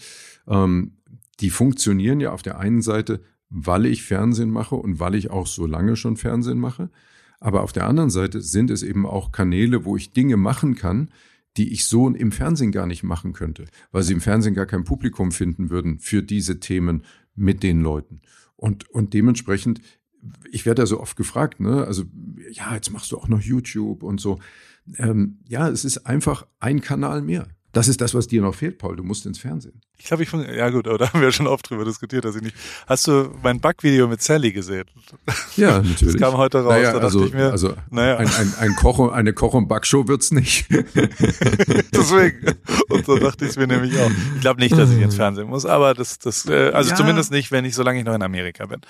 Die 1.39 1.51
funktionieren 1.51 2.19
ja 2.19 2.33
auf 2.33 2.43
der 2.43 2.59
einen 2.59 2.83
Seite 2.83 3.21
weil 3.53 3.87
ich 3.87 4.03
Fernsehen 4.03 4.51
mache 4.51 4.75
und 4.75 4.99
weil 4.99 5.15
ich 5.15 5.31
auch 5.31 5.47
so 5.47 5.67
lange 5.67 5.95
schon 5.97 6.17
Fernsehen 6.17 6.59
mache. 6.59 6.91
Aber 7.39 7.63
auf 7.63 7.73
der 7.73 7.87
anderen 7.87 8.11
Seite 8.11 8.41
sind 8.41 8.71
es 8.71 8.83
eben 8.83 9.05
auch 9.05 9.31
Kanäle, 9.31 9.85
wo 9.85 9.97
ich 9.97 10.13
Dinge 10.13 10.37
machen 10.37 10.75
kann, 10.75 11.11
die 11.57 11.73
ich 11.73 11.85
so 11.85 12.09
im 12.09 12.33
Fernsehen 12.33 12.73
gar 12.73 12.87
nicht 12.87 13.03
machen 13.03 13.33
könnte, 13.33 13.67
weil 13.91 14.03
sie 14.03 14.13
im 14.13 14.21
Fernsehen 14.21 14.55
gar 14.55 14.67
kein 14.67 14.85
Publikum 14.85 15.33
finden 15.33 15.71
würden 15.71 15.99
für 15.99 16.23
diese 16.23 16.61
Themen 16.61 17.05
mit 17.35 17.63
den 17.63 17.81
Leuten. 17.81 18.23
Und, 18.57 18.89
und 18.91 19.13
dementsprechend, 19.15 19.81
ich 20.51 20.67
werde 20.67 20.83
ja 20.83 20.87
so 20.87 21.01
oft 21.01 21.17
gefragt, 21.17 21.61
ne, 21.61 21.85
also 21.85 22.05
ja, 22.51 22.75
jetzt 22.75 22.91
machst 22.91 23.13
du 23.13 23.19
auch 23.19 23.29
noch 23.29 23.41
YouTube 23.41 24.03
und 24.03 24.21
so. 24.21 24.39
Ähm, 24.97 25.39
ja, 25.49 25.69
es 25.69 25.85
ist 25.85 26.07
einfach 26.07 26.47
ein 26.61 26.81
Kanal 26.81 27.23
mehr. 27.23 27.49
Das 27.73 27.89
ist 27.89 28.01
das, 28.01 28.15
was 28.15 28.27
dir 28.27 28.43
noch 28.43 28.55
fehlt, 28.55 28.79
Paul. 28.79 28.97
Du 28.97 29.03
musst 29.03 29.27
ins 29.27 29.39
Fernsehen. 29.39 29.81
Ich 30.03 30.09
glaube, 30.09 30.25
ich 30.25 30.29
von, 30.29 30.45
ja 30.53 30.69
gut, 30.71 30.89
aber 30.89 30.99
da 30.99 31.13
haben 31.13 31.21
wir 31.21 31.31
schon 31.31 31.47
oft 31.47 31.71
drüber 31.71 31.85
diskutiert, 31.85 32.25
dass 32.25 32.35
ich 32.35 32.43
nicht. 32.43 32.57
Hast 32.89 33.07
du 33.07 33.31
mein 33.41 33.61
Backvideo 33.61 34.09
mit 34.09 34.21
Sally 34.21 34.51
gesehen? 34.51 34.87
Ja, 35.57 35.79
natürlich. 35.83 36.15
Das 36.15 36.17
kam 36.17 36.37
heute 36.37 36.59
raus. 36.59 36.73
Naja, 36.73 36.93
da 36.95 36.99
also, 36.99 37.25
ich 37.25 37.33
mir, 37.33 37.53
also 37.53 37.75
naja. 37.89 38.17
ein, 38.17 38.27
ein, 38.27 38.53
ein 38.59 38.75
Koch, 38.75 39.13
eine 39.13 39.33
Koch- 39.33 39.55
und 39.55 39.69
Backshow 39.69 40.09
wird's 40.09 40.33
nicht. 40.33 40.67
Deswegen. 41.95 42.57
Und 42.89 43.07
so 43.07 43.17
dachte 43.17 43.45
ich 43.45 43.53
es 43.53 43.57
mir 43.57 43.69
nämlich 43.69 43.97
auch. 44.01 44.11
Ich 44.35 44.41
glaube 44.41 44.61
nicht, 44.61 44.77
dass 44.77 44.91
ich 44.91 45.01
ins 45.01 45.15
Fernsehen 45.15 45.47
muss, 45.47 45.65
aber 45.67 45.95
das, 45.95 46.19
das, 46.19 46.47
äh, 46.47 46.73
also 46.75 46.91
ja. 46.91 46.97
zumindest 46.97 47.31
nicht, 47.31 47.53
wenn 47.53 47.65
ich, 47.65 47.77
solange 47.77 48.01
ich 48.01 48.05
noch 48.05 48.15
in 48.15 48.25
Amerika 48.25 48.67
bin. 48.67 48.81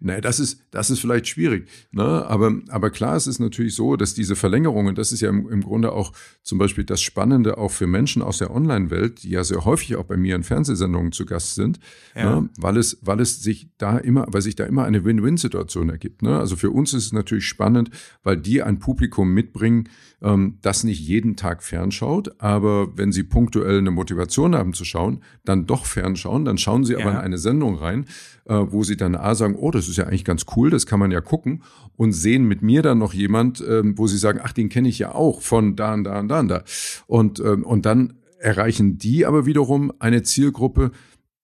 Nee, 0.00 0.20
das 0.20 0.40
ist, 0.40 0.64
das 0.72 0.90
ist 0.90 0.98
vielleicht 0.98 1.28
schwierig. 1.28 1.68
Ne? 1.92 2.02
Aber, 2.02 2.54
aber 2.70 2.90
klar, 2.90 3.14
es 3.14 3.26
ist 3.26 3.38
natürlich 3.38 3.74
so, 3.74 3.96
dass 3.96 4.14
diese 4.14 4.34
Verlängerungen, 4.34 4.94
das 4.94 5.12
ist 5.12 5.20
ja 5.20 5.28
im, 5.28 5.48
im 5.48 5.62
Grunde 5.62 5.92
auch 5.92 6.12
zum 6.42 6.58
Beispiel 6.58 6.84
das 6.84 7.02
Spannende 7.02 7.58
auch 7.58 7.70
für 7.70 7.86
Menschen 7.86 8.22
aus 8.22 8.38
der 8.38 8.50
Online-Welt, 8.50 9.22
die 9.22 9.30
ja 9.30 9.44
sehr 9.44 9.64
häufig 9.64 9.96
auch 9.96 10.04
bei 10.04 10.16
mir 10.16 10.39
in 10.40 10.44
Fernsehsendungen 10.44 11.12
zu 11.12 11.26
Gast 11.26 11.54
sind, 11.54 11.78
ja. 12.14 12.40
ne? 12.40 12.48
weil 12.58 12.76
es, 12.78 12.98
weil 13.02 13.20
es 13.20 13.42
sich 13.42 13.68
da 13.78 13.98
immer, 13.98 14.26
weil 14.28 14.40
sich 14.40 14.56
da 14.56 14.64
immer 14.64 14.84
eine 14.84 15.04
Win-Win-Situation 15.04 15.90
ergibt. 15.90 16.22
Ne? 16.22 16.38
Also 16.38 16.56
für 16.56 16.70
uns 16.70 16.94
ist 16.94 17.06
es 17.06 17.12
natürlich 17.12 17.46
spannend, 17.46 17.90
weil 18.22 18.36
die 18.36 18.62
ein 18.62 18.78
Publikum 18.78 19.32
mitbringen, 19.32 19.88
ähm, 20.22 20.58
das 20.62 20.84
nicht 20.84 21.00
jeden 21.00 21.36
Tag 21.36 21.62
fernschaut, 21.62 22.40
aber 22.40 22.96
wenn 22.96 23.12
sie 23.12 23.22
punktuell 23.22 23.78
eine 23.78 23.90
Motivation 23.90 24.54
haben 24.54 24.72
zu 24.72 24.84
schauen, 24.84 25.22
dann 25.44 25.66
doch 25.66 25.84
fernschauen, 25.84 26.44
dann 26.44 26.58
schauen 26.58 26.84
sie 26.84 26.94
ja. 26.94 27.00
aber 27.00 27.10
in 27.10 27.16
eine 27.18 27.38
Sendung 27.38 27.76
rein, 27.76 28.06
äh, 28.46 28.54
wo 28.54 28.82
sie 28.82 28.96
dann 28.96 29.14
A 29.14 29.34
sagen, 29.34 29.56
oh, 29.56 29.70
das 29.70 29.88
ist 29.88 29.96
ja 29.96 30.04
eigentlich 30.06 30.24
ganz 30.24 30.46
cool, 30.56 30.70
das 30.70 30.86
kann 30.86 31.00
man 31.00 31.10
ja 31.10 31.20
gucken 31.20 31.62
und 31.96 32.12
sehen 32.12 32.44
mit 32.44 32.62
mir 32.62 32.82
dann 32.82 32.98
noch 32.98 33.12
jemand, 33.12 33.62
ähm, 33.66 33.98
wo 33.98 34.06
sie 34.06 34.18
sagen, 34.18 34.40
ach, 34.42 34.52
den 34.52 34.68
kenne 34.68 34.88
ich 34.88 34.98
ja 34.98 35.14
auch 35.14 35.42
von 35.42 35.76
da 35.76 35.94
und 35.94 36.04
da 36.04 36.20
und 36.20 36.28
da 36.28 36.40
und 36.40 36.48
da. 36.48 36.62
Und, 37.06 37.40
ähm, 37.40 37.64
und 37.64 37.86
dann 37.86 38.14
erreichen 38.40 38.98
die 38.98 39.26
aber 39.26 39.46
wiederum 39.46 39.92
eine 39.98 40.22
Zielgruppe, 40.22 40.90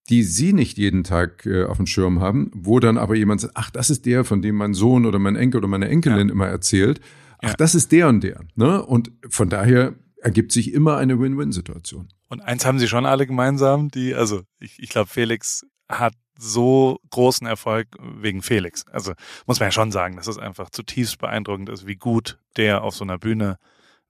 die 0.08 0.22
sie 0.22 0.52
nicht 0.52 0.78
jeden 0.78 1.04
Tag 1.04 1.46
äh, 1.46 1.64
auf 1.64 1.76
dem 1.76 1.86
Schirm 1.86 2.20
haben, 2.20 2.50
wo 2.54 2.80
dann 2.80 2.96
aber 2.96 3.16
jemand 3.16 3.40
sagt, 3.40 3.54
ach, 3.56 3.70
das 3.70 3.90
ist 3.90 4.06
der, 4.06 4.24
von 4.24 4.42
dem 4.42 4.56
mein 4.56 4.74
Sohn 4.74 5.04
oder 5.04 5.18
mein 5.18 5.36
Enkel 5.36 5.58
oder 5.58 5.68
meine 5.68 5.88
Enkelin 5.88 6.28
ja. 6.28 6.32
immer 6.32 6.46
erzählt. 6.46 7.00
Ach, 7.38 7.50
ja. 7.50 7.54
das 7.54 7.74
ist 7.74 7.92
der 7.92 8.08
und 8.08 8.22
der. 8.22 8.40
Ne? 8.54 8.84
Und 8.84 9.10
von 9.28 9.48
daher 9.48 9.94
ergibt 10.18 10.52
sich 10.52 10.72
immer 10.72 10.96
eine 10.96 11.20
Win-Win-Situation. 11.20 12.08
Und 12.28 12.40
eins 12.40 12.64
haben 12.64 12.78
sie 12.78 12.88
schon 12.88 13.06
alle 13.06 13.26
gemeinsam, 13.26 13.90
die, 13.90 14.14
also 14.14 14.42
ich, 14.58 14.78
ich 14.80 14.88
glaube, 14.88 15.08
Felix 15.08 15.66
hat 15.88 16.14
so 16.38 16.98
großen 17.10 17.46
Erfolg 17.46 17.88
wegen 18.00 18.42
Felix. 18.42 18.84
Also 18.88 19.12
muss 19.46 19.60
man 19.60 19.68
ja 19.68 19.72
schon 19.72 19.92
sagen, 19.92 20.16
dass 20.16 20.26
es 20.26 20.38
einfach 20.38 20.70
zutiefst 20.70 21.18
beeindruckend 21.18 21.68
ist, 21.68 21.86
wie 21.86 21.96
gut 21.96 22.38
der 22.56 22.82
auf 22.82 22.94
so 22.94 23.04
einer 23.04 23.18
Bühne 23.18 23.58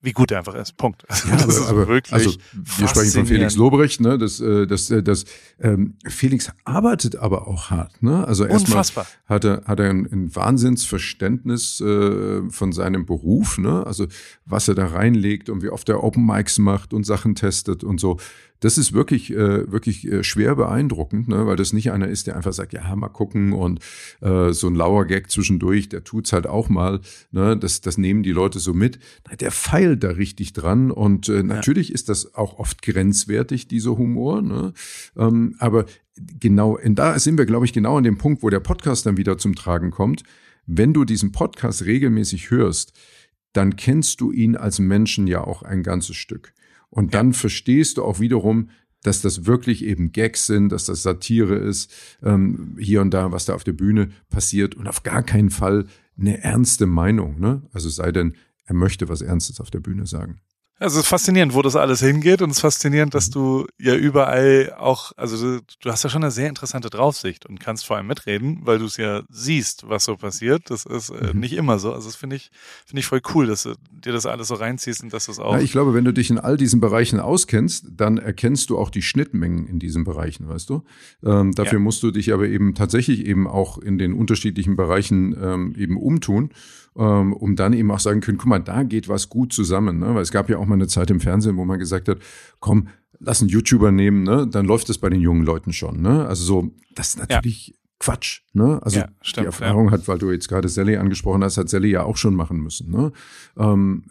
wie 0.06 0.12
gut 0.12 0.30
er 0.30 0.38
einfach 0.38 0.54
ist. 0.54 0.76
Punkt. 0.76 1.04
Also, 1.08 1.28
ja, 1.28 1.36
das 1.46 1.68
aber, 1.68 1.82
ist 1.82 1.88
wirklich 1.88 2.12
also 2.12 2.32
wir 2.52 2.88
sprechen 2.88 3.10
von 3.10 3.26
Felix 3.26 3.56
Lobrecht, 3.56 4.00
ne? 4.00 4.16
Das, 4.16 4.40
äh, 4.40 4.66
das, 4.66 4.90
äh, 4.90 5.02
das, 5.02 5.24
ähm, 5.60 5.96
Felix 6.06 6.50
arbeitet 6.64 7.16
aber 7.16 7.48
auch 7.48 7.70
hart, 7.70 8.02
ne? 8.02 8.26
Also 8.26 8.46
erstmal 8.46 8.84
hat 9.26 9.44
er, 9.44 9.62
hat 9.66 9.80
er 9.80 9.90
ein, 9.90 10.06
ein 10.10 10.34
Wahnsinnsverständnis 10.34 11.80
äh, 11.80 12.48
von 12.48 12.72
seinem 12.72 13.04
Beruf, 13.04 13.58
ne? 13.58 13.84
Also 13.84 14.06
was 14.44 14.68
er 14.68 14.76
da 14.76 14.86
reinlegt 14.86 15.50
und 15.50 15.62
wie 15.62 15.68
oft 15.68 15.88
er 15.88 16.02
Open 16.02 16.24
Mics 16.24 16.58
macht 16.58 16.94
und 16.94 17.04
Sachen 17.04 17.34
testet 17.34 17.84
und 17.84 18.00
so 18.00 18.18
das 18.60 18.78
ist 18.78 18.92
wirklich, 18.92 19.32
äh, 19.32 19.70
wirklich 19.70 20.06
äh, 20.10 20.24
schwer 20.24 20.56
beeindruckend, 20.56 21.28
ne? 21.28 21.46
weil 21.46 21.56
das 21.56 21.72
nicht 21.72 21.90
einer 21.92 22.08
ist, 22.08 22.26
der 22.26 22.36
einfach 22.36 22.52
sagt, 22.52 22.72
ja, 22.72 22.94
mal 22.96 23.08
gucken 23.08 23.52
und 23.52 23.80
äh, 24.20 24.52
so 24.52 24.68
ein 24.68 24.74
lauer 24.74 25.04
Gag 25.04 25.30
zwischendurch, 25.30 25.88
der 25.88 26.04
tut's 26.04 26.32
halt 26.32 26.46
auch 26.46 26.68
mal. 26.68 27.00
Ne? 27.30 27.56
Das, 27.56 27.80
das 27.80 27.98
nehmen 27.98 28.22
die 28.22 28.32
Leute 28.32 28.58
so 28.58 28.72
mit. 28.72 28.98
Der 29.40 29.50
feilt 29.50 30.04
da 30.04 30.10
richtig 30.10 30.52
dran 30.52 30.90
und 30.90 31.28
äh, 31.28 31.42
natürlich 31.42 31.88
ja. 31.88 31.94
ist 31.94 32.08
das 32.08 32.34
auch 32.34 32.58
oft 32.58 32.82
grenzwertig, 32.82 33.68
dieser 33.68 33.98
Humor. 33.98 34.42
Ne? 34.42 34.72
Ähm, 35.16 35.54
aber 35.58 35.84
genau, 36.16 36.78
da 36.84 37.18
sind 37.18 37.38
wir, 37.38 37.46
glaube 37.46 37.66
ich, 37.66 37.72
genau 37.72 37.98
an 37.98 38.04
dem 38.04 38.18
Punkt, 38.18 38.42
wo 38.42 38.50
der 38.50 38.60
Podcast 38.60 39.06
dann 39.06 39.16
wieder 39.16 39.38
zum 39.38 39.54
Tragen 39.54 39.90
kommt. 39.90 40.22
Wenn 40.66 40.92
du 40.92 41.04
diesen 41.04 41.32
Podcast 41.32 41.84
regelmäßig 41.84 42.50
hörst, 42.50 42.92
dann 43.52 43.76
kennst 43.76 44.20
du 44.20 44.32
ihn 44.32 44.56
als 44.56 44.78
Menschen 44.78 45.26
ja 45.26 45.42
auch 45.42 45.62
ein 45.62 45.82
ganzes 45.82 46.16
Stück. 46.16 46.52
Und 46.90 47.14
dann 47.14 47.32
verstehst 47.32 47.96
du 47.96 48.04
auch 48.04 48.20
wiederum, 48.20 48.70
dass 49.02 49.22
das 49.22 49.46
wirklich 49.46 49.84
eben 49.84 50.12
Gags 50.12 50.46
sind, 50.46 50.70
dass 50.70 50.86
das 50.86 51.02
Satire 51.02 51.54
ist, 51.56 51.92
ähm, 52.22 52.76
hier 52.78 53.00
und 53.00 53.12
da, 53.12 53.30
was 53.30 53.44
da 53.44 53.54
auf 53.54 53.64
der 53.64 53.72
Bühne 53.72 54.10
passiert 54.30 54.74
und 54.74 54.88
auf 54.88 55.02
gar 55.02 55.22
keinen 55.22 55.50
Fall 55.50 55.86
eine 56.18 56.42
ernste 56.42 56.86
Meinung. 56.86 57.38
Ne? 57.38 57.62
Also 57.72 57.88
sei 57.88 58.10
denn, 58.10 58.34
er 58.64 58.74
möchte 58.74 59.08
was 59.08 59.20
Ernstes 59.20 59.60
auf 59.60 59.70
der 59.70 59.80
Bühne 59.80 60.06
sagen. 60.06 60.40
Also 60.78 60.98
es 60.98 61.04
ist 61.04 61.08
faszinierend, 61.08 61.54
wo 61.54 61.62
das 61.62 61.74
alles 61.74 62.00
hingeht 62.00 62.42
und 62.42 62.50
es 62.50 62.58
ist 62.58 62.60
faszinierend, 62.60 63.14
dass 63.14 63.28
mhm. 63.28 63.32
du 63.32 63.66
ja 63.78 63.94
überall 63.94 64.74
auch, 64.78 65.12
also 65.16 65.36
du, 65.36 65.62
du, 65.80 65.90
hast 65.90 66.04
ja 66.04 66.10
schon 66.10 66.22
eine 66.22 66.30
sehr 66.30 66.50
interessante 66.50 66.90
Draufsicht 66.90 67.46
und 67.46 67.60
kannst 67.60 67.86
vor 67.86 67.96
allem 67.96 68.06
mitreden, 68.06 68.60
weil 68.62 68.78
du 68.78 68.84
es 68.84 68.98
ja 68.98 69.22
siehst, 69.30 69.88
was 69.88 70.04
so 70.04 70.16
passiert. 70.16 70.68
Das 70.68 70.84
ist 70.84 71.08
äh, 71.08 71.32
mhm. 71.32 71.40
nicht 71.40 71.54
immer 71.54 71.78
so. 71.78 71.94
Also 71.94 72.08
das 72.08 72.16
finde 72.16 72.36
ich, 72.36 72.50
finde 72.84 73.00
ich 73.00 73.06
voll 73.06 73.22
cool, 73.34 73.46
dass 73.46 73.62
du 73.62 73.74
dir 73.90 74.12
das 74.12 74.26
alles 74.26 74.48
so 74.48 74.54
reinziehst 74.54 75.02
und 75.02 75.14
dass 75.14 75.26
du 75.26 75.32
es 75.32 75.38
auch. 75.38 75.54
Ja, 75.54 75.60
ich 75.60 75.72
glaube, 75.72 75.94
wenn 75.94 76.04
du 76.04 76.12
dich 76.12 76.28
in 76.28 76.38
all 76.38 76.58
diesen 76.58 76.80
Bereichen 76.80 77.20
auskennst, 77.20 77.86
dann 77.96 78.18
erkennst 78.18 78.68
du 78.68 78.76
auch 78.76 78.90
die 78.90 79.02
Schnittmengen 79.02 79.66
in 79.66 79.78
diesen 79.78 80.04
Bereichen, 80.04 80.46
weißt 80.46 80.68
du? 80.68 80.82
Ähm, 81.24 81.52
dafür 81.54 81.78
ja. 81.78 81.82
musst 81.82 82.02
du 82.02 82.10
dich 82.10 82.34
aber 82.34 82.48
eben 82.48 82.74
tatsächlich 82.74 83.24
eben 83.24 83.46
auch 83.46 83.78
in 83.78 83.96
den 83.96 84.12
unterschiedlichen 84.12 84.76
Bereichen 84.76 85.34
ähm, 85.42 85.74
eben 85.74 85.96
umtun 85.96 86.50
ähm, 86.98 87.32
um 87.32 87.56
dann 87.56 87.72
eben 87.72 87.90
auch 87.90 88.00
sagen 88.00 88.20
können, 88.20 88.38
guck 88.38 88.48
mal, 88.48 88.58
da 88.58 88.82
geht 88.82 89.08
was 89.08 89.28
gut 89.28 89.52
zusammen. 89.52 89.98
Ne? 89.98 90.14
Weil 90.14 90.22
es 90.22 90.30
gab 90.32 90.48
ja 90.48 90.58
auch 90.58 90.66
mal 90.66 90.74
eine 90.74 90.88
Zeit 90.88 91.10
im 91.10 91.20
Fernsehen, 91.20 91.56
wo 91.56 91.64
man 91.64 91.78
gesagt 91.78 92.08
hat, 92.08 92.18
komm, 92.60 92.88
lass 93.18 93.40
einen 93.40 93.48
YouTuber 93.50 93.92
nehmen, 93.92 94.22
ne? 94.22 94.46
dann 94.50 94.66
läuft 94.66 94.90
es 94.90 94.98
bei 94.98 95.08
den 95.10 95.20
jungen 95.20 95.44
Leuten 95.44 95.72
schon. 95.72 96.00
Ne? 96.00 96.26
Also 96.26 96.44
so, 96.44 96.70
das 96.94 97.10
ist 97.10 97.18
natürlich, 97.18 97.68
ja. 97.68 97.74
Quatsch. 97.98 98.42
Ne? 98.52 98.78
Also 98.82 98.98
Ja, 99.00 99.08
stimmt, 99.22 99.44
die 99.44 99.46
Erfahrung 99.46 99.90
hat, 99.90 100.06
weil 100.06 100.18
du 100.18 100.30
jetzt 100.30 100.48
gerade 100.48 100.68
Sally 100.68 100.96
angesprochen 100.96 101.42
hast, 101.42 101.56
hat 101.56 101.68
Sally 101.70 101.90
ja 101.90 102.02
auch 102.02 102.18
schon 102.18 102.34
machen 102.34 102.60
müssen. 102.60 102.90
Ne? 102.90 103.12
Ähm, 103.58 104.04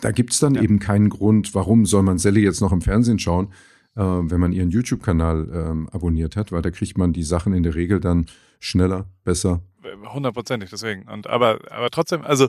da 0.00 0.10
gibt's 0.10 0.40
dann 0.40 0.54
Ja. 0.56 0.62
eben 0.62 0.78
keinen 0.78 1.08
Grund, 1.08 1.54
warum 1.54 1.86
soll 1.86 2.02
man 2.02 2.18
Sally 2.18 2.42
jetzt 2.42 2.60
noch 2.60 2.72
im 2.72 2.82
Fernsehen 2.82 3.18
schauen, 3.18 3.48
äh, 3.96 4.02
wenn 4.02 4.40
man 4.40 4.52
ihren 4.52 4.70
YouTube-Kanal 4.70 5.48
ähm, 5.54 5.88
abonniert 5.90 6.36
hat, 6.36 6.52
weil 6.52 6.60
da 6.60 6.70
kriegt 6.70 6.98
man 6.98 7.14
die 7.14 7.22
Sachen 7.22 7.54
in 7.54 7.62
der 7.62 7.74
Regel 7.74 7.98
dann 8.00 8.26
schneller, 8.60 9.06
besser. 9.24 9.62
Hundertprozentig, 10.12 10.70
deswegen. 10.70 11.08
Und 11.08 11.26
aber, 11.28 11.58
aber 11.70 11.90
trotzdem, 11.90 12.22
also 12.22 12.48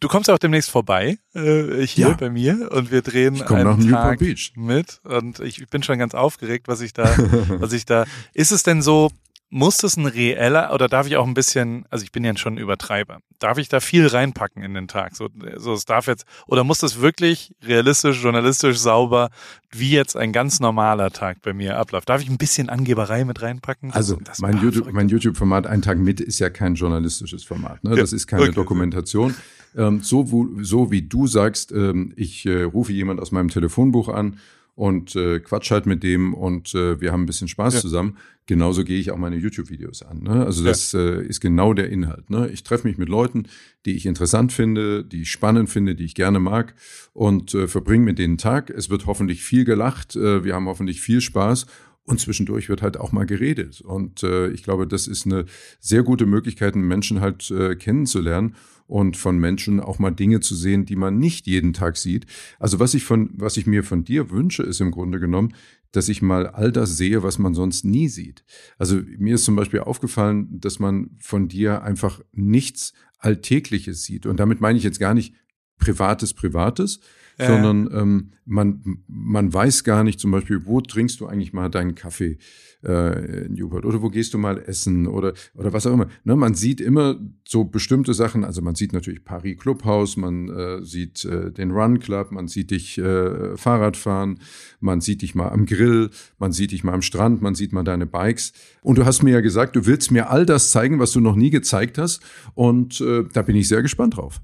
du 0.00 0.08
kommst 0.08 0.28
ja 0.28 0.34
auch 0.34 0.38
demnächst 0.38 0.70
vorbei, 0.70 1.18
äh, 1.34 1.86
hier 1.86 2.08
Ja. 2.08 2.12
bei 2.14 2.30
mir 2.30 2.70
und 2.72 2.90
wir 2.90 3.02
drehen 3.02 3.34
Ich 3.36 3.50
einen 3.50 3.64
nach 3.64 3.76
Newport 3.76 4.02
Tag 4.02 4.18
Beach. 4.18 4.52
mit 4.56 5.00
und 5.04 5.40
ich 5.40 5.66
bin 5.68 5.82
schon 5.82 5.98
ganz 5.98 6.14
aufgeregt, 6.14 6.68
was 6.68 6.80
ich 6.80 6.92
da, 6.92 7.04
was 7.58 7.72
ich 7.72 7.84
da. 7.86 8.04
Ist 8.34 8.52
es 8.52 8.62
denn 8.62 8.82
so? 8.82 9.10
Muss 9.52 9.78
das 9.78 9.96
ein 9.96 10.06
reeller 10.06 10.72
oder 10.72 10.88
darf 10.88 11.08
ich 11.08 11.16
auch 11.16 11.26
ein 11.26 11.34
bisschen, 11.34 11.84
also 11.90 12.04
ich 12.04 12.12
bin 12.12 12.24
ja 12.24 12.36
schon 12.36 12.54
ein 12.54 12.58
Übertreiber, 12.58 13.18
darf 13.40 13.58
ich 13.58 13.68
da 13.68 13.80
viel 13.80 14.06
reinpacken 14.06 14.62
in 14.62 14.74
den 14.74 14.86
Tag? 14.86 15.16
So, 15.16 15.28
so 15.56 15.72
es 15.72 15.84
darf 15.84 16.06
jetzt, 16.06 16.24
oder 16.46 16.62
muss 16.62 16.78
das 16.78 17.00
wirklich 17.00 17.52
realistisch, 17.60 18.22
journalistisch, 18.22 18.78
sauber, 18.78 19.30
wie 19.72 19.90
jetzt 19.90 20.16
ein 20.16 20.32
ganz 20.32 20.60
normaler 20.60 21.10
Tag 21.10 21.42
bei 21.42 21.52
mir 21.52 21.76
abläuft? 21.78 22.08
Darf 22.08 22.22
ich 22.22 22.28
ein 22.30 22.38
bisschen 22.38 22.68
Angeberei 22.68 23.24
mit 23.24 23.42
reinpacken? 23.42 23.90
Also 23.92 24.18
Das- 24.22 24.38
mein 24.38 24.56
ah, 24.58 24.62
YouTube, 24.62 24.92
mein 24.92 25.08
YouTube-Format 25.08 25.66
Ein 25.66 25.82
Tag 25.82 25.98
mit 25.98 26.20
ist 26.20 26.38
ja 26.38 26.48
kein 26.48 26.76
journalistisches 26.76 27.42
Format. 27.42 27.82
Ne? 27.82 27.96
Das 27.96 28.12
ist 28.12 28.28
keine 28.28 28.44
okay. 28.44 28.52
Dokumentation. 28.52 29.34
Ähm, 29.76 30.00
so, 30.00 30.30
wo, 30.30 30.48
so 30.62 30.92
wie 30.92 31.02
du 31.02 31.26
sagst, 31.26 31.72
ähm, 31.72 32.12
ich 32.16 32.46
äh, 32.46 32.62
rufe 32.62 32.92
jemand 32.92 33.20
aus 33.20 33.32
meinem 33.32 33.48
Telefonbuch 33.48 34.08
an 34.08 34.38
und 34.80 35.14
äh, 35.14 35.40
quatsch 35.40 35.70
halt 35.72 35.84
mit 35.84 36.02
dem 36.02 36.32
und 36.32 36.74
äh, 36.74 37.02
wir 37.02 37.12
haben 37.12 37.24
ein 37.24 37.26
bisschen 37.26 37.48
Spaß 37.48 37.74
Ja. 37.74 37.80
zusammen. 37.80 38.16
Genauso 38.46 38.82
gehe 38.82 38.98
ich 38.98 39.10
auch 39.10 39.18
meine 39.18 39.36
YouTube-Videos 39.36 40.02
an. 40.02 40.22
Ne? 40.22 40.46
Also 40.46 40.64
das 40.64 40.94
äh, 40.94 41.22
ist 41.22 41.40
genau 41.40 41.74
der 41.74 41.90
Inhalt. 41.90 42.30
Ne? 42.30 42.48
Ich 42.48 42.62
treffe 42.62 42.88
mich 42.88 42.96
mit 42.96 43.10
Leuten, 43.10 43.42
die 43.84 43.94
ich 43.94 44.06
interessant 44.06 44.54
finde, 44.54 45.04
die 45.04 45.20
ich 45.20 45.30
spannend 45.30 45.68
finde, 45.68 45.94
die 45.94 46.06
ich 46.06 46.14
gerne 46.14 46.40
mag 46.40 46.74
und 47.12 47.52
äh, 47.52 47.68
verbringe 47.68 48.06
mit 48.06 48.18
denen 48.18 48.38
Tag. 48.38 48.70
Es 48.70 48.88
wird 48.88 49.04
hoffentlich 49.04 49.42
viel 49.42 49.66
gelacht, 49.66 50.16
äh, 50.16 50.44
wir 50.44 50.54
haben 50.54 50.66
hoffentlich 50.66 51.02
viel 51.02 51.20
Spaß 51.20 51.66
und 52.04 52.18
zwischendurch 52.18 52.70
wird 52.70 52.80
halt 52.80 52.96
auch 52.96 53.12
mal 53.12 53.26
geredet. 53.26 53.82
Und 53.82 54.22
äh, 54.22 54.48
ich 54.48 54.62
glaube, 54.62 54.86
das 54.86 55.06
ist 55.06 55.26
eine 55.26 55.44
sehr 55.78 56.02
gute 56.04 56.24
Möglichkeit, 56.24 56.74
einen 56.74 56.88
Menschen 56.88 57.20
halt 57.20 57.50
äh, 57.50 57.76
kennenzulernen 57.76 58.54
und 58.90 59.16
von 59.16 59.38
Menschen 59.38 59.78
auch 59.78 59.98
mal 59.98 60.10
Dinge 60.10 60.40
zu 60.40 60.56
sehen, 60.56 60.84
die 60.84 60.96
man 60.96 61.18
nicht 61.18 61.46
jeden 61.46 61.72
Tag 61.72 61.96
sieht. 61.96 62.26
Also 62.58 62.80
was 62.80 62.92
ich 62.94 63.04
von, 63.04 63.30
was 63.34 63.56
ich 63.56 63.66
mir 63.66 63.84
von 63.84 64.04
dir 64.04 64.30
wünsche, 64.30 64.64
ist 64.64 64.80
im 64.80 64.90
Grunde 64.90 65.20
genommen, 65.20 65.54
dass 65.92 66.08
ich 66.08 66.22
mal 66.22 66.48
all 66.48 66.72
das 66.72 66.96
sehe, 66.96 67.22
was 67.22 67.38
man 67.38 67.54
sonst 67.54 67.84
nie 67.84 68.08
sieht. 68.08 68.44
Also 68.78 69.00
mir 69.18 69.36
ist 69.36 69.44
zum 69.44 69.56
Beispiel 69.56 69.80
aufgefallen, 69.80 70.60
dass 70.60 70.78
man 70.78 71.10
von 71.20 71.48
dir 71.48 71.82
einfach 71.82 72.20
nichts 72.32 72.92
Alltägliches 73.18 74.04
sieht. 74.04 74.26
Und 74.26 74.38
damit 74.38 74.60
meine 74.60 74.78
ich 74.78 74.84
jetzt 74.84 75.00
gar 75.00 75.14
nicht 75.14 75.34
Privates, 75.78 76.34
Privates, 76.34 77.00
Ja. 77.40 77.46
sondern 77.46 77.90
ähm, 77.92 78.30
man, 78.44 79.02
man 79.06 79.52
weiß 79.52 79.84
gar 79.84 80.04
nicht 80.04 80.20
zum 80.20 80.30
Beispiel, 80.30 80.66
wo 80.66 80.80
trinkst 80.80 81.20
du 81.20 81.26
eigentlich 81.26 81.52
mal 81.52 81.68
deinen 81.68 81.94
Kaffee 81.94 82.38
äh, 82.84 83.46
in 83.46 83.54
Newport 83.54 83.84
oder 83.84 84.02
wo 84.02 84.10
gehst 84.10 84.34
du 84.34 84.38
mal 84.38 84.58
essen 84.58 85.06
oder, 85.06 85.34
oder 85.54 85.72
was 85.72 85.86
auch 85.86 85.92
immer. 85.92 86.08
Ne, 86.24 86.36
man 86.36 86.54
sieht 86.54 86.80
immer 86.80 87.16
so 87.46 87.64
bestimmte 87.64 88.14
Sachen, 88.14 88.44
also 88.44 88.62
man 88.62 88.74
sieht 88.74 88.92
natürlich 88.92 89.24
Paris 89.24 89.58
Clubhaus, 89.58 90.16
man 90.16 90.48
äh, 90.48 90.84
sieht 90.84 91.24
äh, 91.24 91.52
den 91.52 91.70
Run 91.70 92.00
Club, 92.00 92.32
man 92.32 92.48
sieht 92.48 92.70
dich 92.70 92.98
äh, 92.98 93.56
Fahrrad 93.56 93.96
fahren, 93.96 94.40
man 94.80 95.00
sieht 95.00 95.22
dich 95.22 95.34
mal 95.34 95.48
am 95.48 95.66
Grill, 95.66 96.10
man 96.38 96.52
sieht 96.52 96.72
dich 96.72 96.84
mal 96.84 96.94
am 96.94 97.02
Strand, 97.02 97.42
man 97.42 97.54
sieht 97.54 97.72
mal 97.72 97.84
deine 97.84 98.06
Bikes. 98.06 98.52
Und 98.82 98.98
du 98.98 99.04
hast 99.04 99.22
mir 99.22 99.32
ja 99.32 99.40
gesagt, 99.40 99.76
du 99.76 99.86
willst 99.86 100.10
mir 100.10 100.30
all 100.30 100.46
das 100.46 100.70
zeigen, 100.70 100.98
was 100.98 101.12
du 101.12 101.20
noch 101.20 101.36
nie 101.36 101.50
gezeigt 101.50 101.98
hast. 101.98 102.22
Und 102.54 103.00
äh, 103.00 103.24
da 103.32 103.42
bin 103.42 103.56
ich 103.56 103.68
sehr 103.68 103.82
gespannt 103.82 104.16
drauf. 104.16 104.40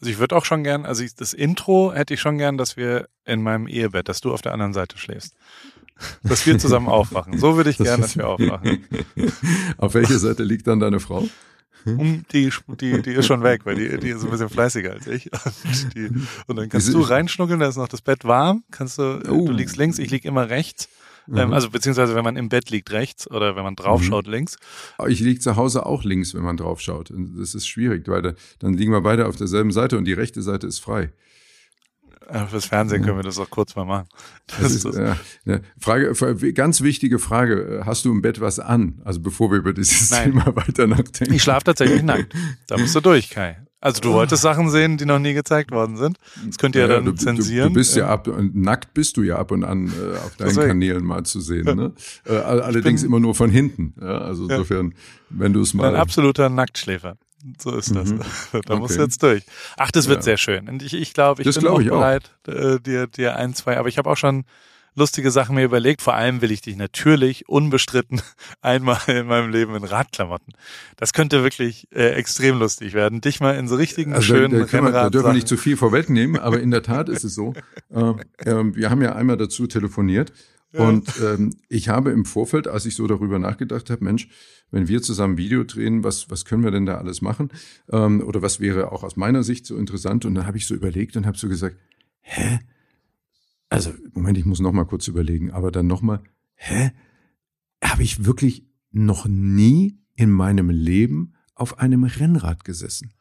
Also 0.00 0.10
ich 0.10 0.18
würde 0.18 0.36
auch 0.36 0.44
schon 0.44 0.62
gern, 0.62 0.84
also 0.84 1.02
ich, 1.02 1.14
das 1.14 1.32
Intro 1.32 1.92
hätte 1.92 2.14
ich 2.14 2.20
schon 2.20 2.38
gern, 2.38 2.58
dass 2.58 2.76
wir 2.76 3.08
in 3.24 3.42
meinem 3.42 3.66
Ehebett, 3.66 4.08
dass 4.08 4.20
du 4.20 4.32
auf 4.32 4.42
der 4.42 4.52
anderen 4.52 4.72
Seite 4.74 4.98
schläfst. 4.98 5.34
Dass 6.22 6.44
wir 6.44 6.58
zusammen 6.58 6.88
aufwachen. 6.88 7.38
So 7.38 7.56
würde 7.56 7.70
ich 7.70 7.78
gern, 7.78 8.02
dass 8.02 8.18
wir 8.18 8.28
aufwachen. 8.28 8.84
Auf 9.78 9.94
welcher 9.94 10.18
Seite 10.18 10.42
liegt 10.42 10.66
dann 10.66 10.78
deine 10.78 11.00
Frau? 11.00 11.26
Um, 11.86 12.22
die, 12.32 12.52
die, 12.80 13.00
die 13.00 13.12
ist 13.12 13.24
schon 13.26 13.42
weg, 13.42 13.62
weil 13.64 13.76
die, 13.76 13.96
die 13.96 14.10
ist 14.10 14.22
ein 14.22 14.28
bisschen 14.30 14.50
fleißiger 14.50 14.92
als 14.92 15.06
ich. 15.06 15.30
Und, 15.32 15.94
die, 15.94 16.10
und 16.48 16.56
dann 16.56 16.68
kannst 16.68 16.92
du 16.92 17.00
reinschnuggeln, 17.00 17.60
da 17.60 17.68
ist 17.68 17.76
noch 17.76 17.88
das 17.88 18.02
Bett 18.02 18.26
warm. 18.26 18.62
Kannst 18.70 18.98
du, 18.98 19.22
Oh. 19.26 19.46
du 19.46 19.52
liegst 19.52 19.78
links, 19.78 19.98
ich 19.98 20.10
lieg 20.10 20.26
immer 20.26 20.50
rechts. 20.50 20.90
Ähm, 21.28 21.48
Mhm. 21.48 21.52
also 21.52 21.70
beziehungsweise 21.70 22.14
wenn 22.14 22.24
man 22.24 22.36
im 22.36 22.48
Bett 22.48 22.70
liegt 22.70 22.90
rechts 22.92 23.30
oder 23.30 23.56
wenn 23.56 23.64
man 23.64 23.74
draufschaut 23.76 24.26
links. 24.26 24.56
Ich 25.08 25.20
liege 25.20 25.40
zu 25.40 25.56
Hause 25.56 25.84
auch 25.86 26.04
links, 26.04 26.34
wenn 26.34 26.42
man 26.42 26.56
drauf 26.56 26.80
schaut. 26.80 27.10
Und 27.10 27.36
das 27.38 27.54
ist 27.54 27.66
schwierig, 27.66 28.06
weil 28.08 28.22
da, 28.22 28.32
dann 28.60 28.74
liegen 28.74 28.92
wir 28.92 29.00
beide 29.00 29.26
auf 29.26 29.36
derselben 29.36 29.72
Seite 29.72 29.98
und 29.98 30.04
die 30.04 30.12
rechte 30.12 30.42
Seite 30.42 30.66
ist 30.66 30.78
frei. 30.78 31.12
Fürs 32.48 32.64
Fernsehen 32.66 33.04
können 33.04 33.18
wir 33.18 33.22
das 33.22 33.38
auch 33.38 33.50
kurz 33.50 33.76
mal 33.76 33.84
machen. 33.84 34.08
Das 34.60 34.72
ist 34.72 34.84
ist, 34.84 34.96
eine 34.96 35.62
Frage, 35.78 36.12
Frage- 36.16 36.52
ganz 36.54 36.80
wichtige 36.80 37.18
Frage. 37.20 37.82
Hast 37.84 38.04
du 38.04 38.10
im 38.12 38.20
Bett 38.20 38.40
was 38.40 38.58
an? 38.58 39.00
Also 39.04 39.20
bevor 39.20 39.50
wir 39.52 39.58
über 39.58 39.72
dieses 39.72 40.10
Nein. 40.10 40.32
Thema 40.32 40.44
weiter 40.56 40.86
nachdenken. 40.88 41.34
Ich 41.34 41.42
schlafe 41.44 41.64
tatsächlich 41.64 42.02
nackt. 42.02 42.34
Da 42.66 42.78
musst 42.78 42.94
du 42.96 43.00
durch, 43.00 43.30
Kai. 43.30 43.58
Also 43.80 44.00
du 44.00 44.12
wolltest 44.14 44.42
Sachen 44.42 44.70
sehen, 44.70 44.96
die 44.96 45.04
noch 45.04 45.18
nie 45.18 45.34
gezeigt 45.34 45.70
worden 45.70 45.96
sind. 45.96 46.18
Das 46.46 46.56
könnt 46.58 46.74
ihr 46.74 46.82
ja 46.82 46.88
Ja, 46.88 46.94
dann 46.94 47.04
du, 47.04 47.12
zensieren. 47.12 47.68
Du, 47.68 47.74
du 47.74 47.80
bist 47.80 47.94
ja 47.94 48.08
ab 48.08 48.26
und 48.26 48.56
nackt 48.56 48.94
bist 48.94 49.16
du 49.16 49.22
ja 49.22 49.36
ab 49.36 49.50
und 49.50 49.64
an 49.64 49.88
äh, 49.88 50.16
auf 50.18 50.34
deinen 50.36 50.48
Deswegen. 50.48 50.68
Kanälen 50.68 51.04
mal 51.04 51.24
zu 51.24 51.40
sehen. 51.40 51.64
Ne? 51.76 51.92
Äh, 52.24 52.36
all- 52.38 52.62
allerdings 52.62 53.02
immer 53.02 53.20
nur 53.20 53.34
von 53.34 53.50
hinten. 53.50 53.94
Ja, 54.00 54.18
also 54.18 54.44
insofern, 54.44 54.94
wenn 55.28 55.52
du 55.52 55.60
es 55.60 55.74
Ein 55.74 55.78
mal. 55.78 55.96
absoluter 55.96 56.48
Nacktschläfer. 56.48 57.16
So 57.62 57.76
ist 57.76 57.94
das. 57.94 58.10
Mhm. 58.10 58.20
Da 58.66 58.76
musst 58.76 58.92
Okay. 58.94 58.98
du 58.98 59.02
jetzt 59.04 59.22
durch. 59.22 59.44
Ach, 59.76 59.90
das 59.92 60.08
wird 60.08 60.24
sehr 60.24 60.38
schön. 60.38 60.68
Und 60.68 60.82
ich, 60.82 60.94
ich 60.94 61.12
glaube, 61.12 61.42
ich 61.42 61.46
Das 61.46 61.56
bin 61.56 61.64
glaub 61.64 61.76
auch 61.76 61.80
ich 61.80 61.90
auch. 61.90 61.98
bereit, 61.98 62.32
äh, 62.48 62.80
dir, 62.80 63.06
dir 63.06 63.36
ein, 63.36 63.54
zwei, 63.54 63.76
aber 63.78 63.88
ich 63.88 63.98
habe 63.98 64.10
auch 64.10 64.16
schon 64.16 64.44
lustige 64.96 65.30
Sachen 65.30 65.54
mir 65.54 65.64
überlegt. 65.64 66.02
Vor 66.02 66.14
allem 66.14 66.42
will 66.42 66.50
ich 66.50 66.60
dich 66.60 66.76
natürlich 66.76 67.48
unbestritten 67.48 68.20
einmal 68.60 68.98
in 69.06 69.26
meinem 69.26 69.50
Leben 69.50 69.74
in 69.76 69.84
Radklamotten. 69.84 70.54
Das 70.96 71.12
könnte 71.12 71.42
wirklich 71.42 71.88
äh, 71.92 72.10
extrem 72.10 72.58
lustig 72.58 72.94
werden. 72.94 73.20
Dich 73.20 73.40
mal 73.40 73.56
in 73.56 73.68
so 73.68 73.76
richtigen 73.76 74.12
Also 74.14 74.26
schönen 74.26 74.66
da, 74.66 74.72
wir, 74.72 74.90
da 74.90 75.10
dürfen 75.10 75.28
wir 75.28 75.34
nicht 75.34 75.48
zu 75.48 75.56
viel 75.56 75.76
vorwegnehmen, 75.76 76.40
aber 76.40 76.60
in 76.60 76.70
der 76.70 76.82
Tat 76.82 77.08
ist 77.08 77.24
es 77.24 77.34
so. 77.34 77.54
Äh, 77.90 78.14
ähm, 78.44 78.74
wir 78.74 78.90
haben 78.90 79.02
ja 79.02 79.14
einmal 79.14 79.36
dazu 79.36 79.66
telefoniert 79.66 80.32
und 80.72 81.20
ähm, 81.22 81.54
ich 81.68 81.88
habe 81.88 82.10
im 82.10 82.24
Vorfeld, 82.24 82.68
als 82.68 82.86
ich 82.86 82.96
so 82.96 83.06
darüber 83.06 83.38
nachgedacht 83.38 83.88
habe, 83.90 84.04
Mensch, 84.04 84.28
wenn 84.70 84.88
wir 84.88 85.00
zusammen 85.00 85.38
Video 85.38 85.64
drehen, 85.64 86.04
was, 86.04 86.30
was 86.30 86.44
können 86.44 86.64
wir 86.64 86.70
denn 86.70 86.86
da 86.86 86.98
alles 86.98 87.22
machen? 87.22 87.50
Ähm, 87.90 88.20
oder 88.20 88.42
was 88.42 88.60
wäre 88.60 88.92
auch 88.92 89.02
aus 89.02 89.16
meiner 89.16 89.42
Sicht 89.42 89.64
so 89.66 89.76
interessant? 89.76 90.24
Und 90.24 90.34
dann 90.34 90.46
habe 90.46 90.58
ich 90.58 90.66
so 90.66 90.74
überlegt 90.74 91.16
und 91.16 91.26
habe 91.26 91.38
so 91.38 91.48
gesagt, 91.48 91.76
hä? 92.20 92.58
Also, 93.68 93.92
Moment, 94.12 94.38
ich 94.38 94.44
muss 94.44 94.60
noch 94.60 94.72
mal 94.72 94.84
kurz 94.84 95.08
überlegen, 95.08 95.50
aber 95.50 95.70
dann 95.70 95.86
noch 95.86 96.02
mal, 96.02 96.22
hä? 96.54 96.92
Habe 97.82 98.02
ich 98.02 98.24
wirklich 98.24 98.66
noch 98.90 99.26
nie 99.26 99.98
in 100.14 100.30
meinem 100.30 100.70
Leben 100.70 101.34
auf 101.54 101.78
einem 101.78 102.04
Rennrad 102.04 102.64
gesessen? 102.64 103.12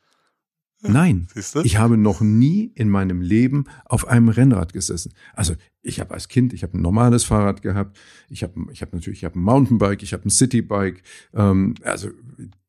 Nein, 0.87 1.27
ich 1.63 1.77
habe 1.77 1.97
noch 1.97 2.21
nie 2.21 2.71
in 2.75 2.89
meinem 2.89 3.21
Leben 3.21 3.65
auf 3.85 4.07
einem 4.07 4.29
Rennrad 4.29 4.73
gesessen. 4.73 5.13
Also 5.33 5.55
ich 5.81 5.99
habe 5.99 6.13
als 6.13 6.27
Kind, 6.27 6.53
ich 6.53 6.63
habe 6.63 6.77
ein 6.77 6.81
normales 6.81 7.23
Fahrrad 7.23 7.61
gehabt, 7.61 7.97
ich 8.29 8.43
habe 8.43 8.53
ich 8.71 8.81
hab 8.81 8.93
natürlich, 8.93 9.19
ich 9.19 9.25
habe 9.25 9.39
ein 9.39 9.43
Mountainbike, 9.43 10.03
ich 10.03 10.13
habe 10.13 10.25
ein 10.25 10.29
Citybike, 10.29 11.01
ähm, 11.33 11.75
also 11.83 12.09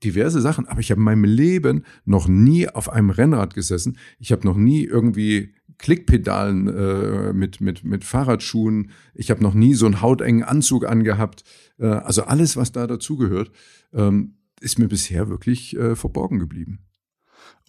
diverse 0.02 0.40
Sachen, 0.40 0.66
aber 0.66 0.80
ich 0.80 0.90
habe 0.90 1.00
in 1.00 1.04
meinem 1.04 1.24
Leben 1.24 1.84
noch 2.04 2.28
nie 2.28 2.68
auf 2.68 2.88
einem 2.88 3.10
Rennrad 3.10 3.54
gesessen. 3.54 3.98
Ich 4.18 4.32
habe 4.32 4.46
noch 4.46 4.56
nie 4.56 4.84
irgendwie 4.84 5.52
Klickpedalen 5.78 6.68
äh, 6.68 7.32
mit, 7.32 7.60
mit, 7.60 7.84
mit 7.84 8.04
Fahrradschuhen. 8.04 8.90
Ich 9.14 9.30
habe 9.30 9.42
noch 9.42 9.54
nie 9.54 9.74
so 9.74 9.86
einen 9.86 10.00
hautengen 10.00 10.42
Anzug 10.42 10.86
angehabt. 10.86 11.44
Äh, 11.78 11.86
also 11.86 12.24
alles, 12.24 12.56
was 12.56 12.72
da 12.72 12.86
dazugehört, 12.86 13.50
ähm, 13.92 14.36
ist 14.60 14.78
mir 14.78 14.88
bisher 14.88 15.28
wirklich 15.28 15.76
äh, 15.76 15.94
verborgen 15.96 16.38
geblieben. 16.38 16.80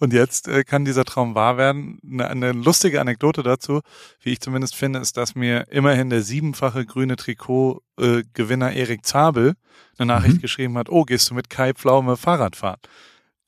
Und 0.00 0.12
jetzt 0.12 0.46
äh, 0.48 0.62
kann 0.64 0.84
dieser 0.84 1.04
Traum 1.04 1.34
wahr 1.34 1.56
werden. 1.56 1.98
Eine, 2.08 2.28
eine 2.28 2.52
lustige 2.52 3.00
Anekdote 3.00 3.42
dazu, 3.42 3.80
wie 4.22 4.30
ich 4.30 4.40
zumindest 4.40 4.76
finde, 4.76 5.00
ist, 5.00 5.16
dass 5.16 5.34
mir 5.34 5.66
immerhin 5.70 6.08
der 6.08 6.22
siebenfache 6.22 6.86
grüne 6.86 7.16
Trikot-Gewinner 7.16 8.72
Erik 8.72 9.04
Zabel 9.04 9.54
eine 9.98 10.06
Nachricht 10.06 10.36
Mhm. 10.36 10.40
geschrieben 10.40 10.78
hat, 10.78 10.88
oh, 10.88 11.04
gehst 11.04 11.30
du 11.30 11.34
mit 11.34 11.50
Kai 11.50 11.72
Pflaume 11.74 12.16
Fahrrad 12.16 12.54
fahren? 12.56 12.78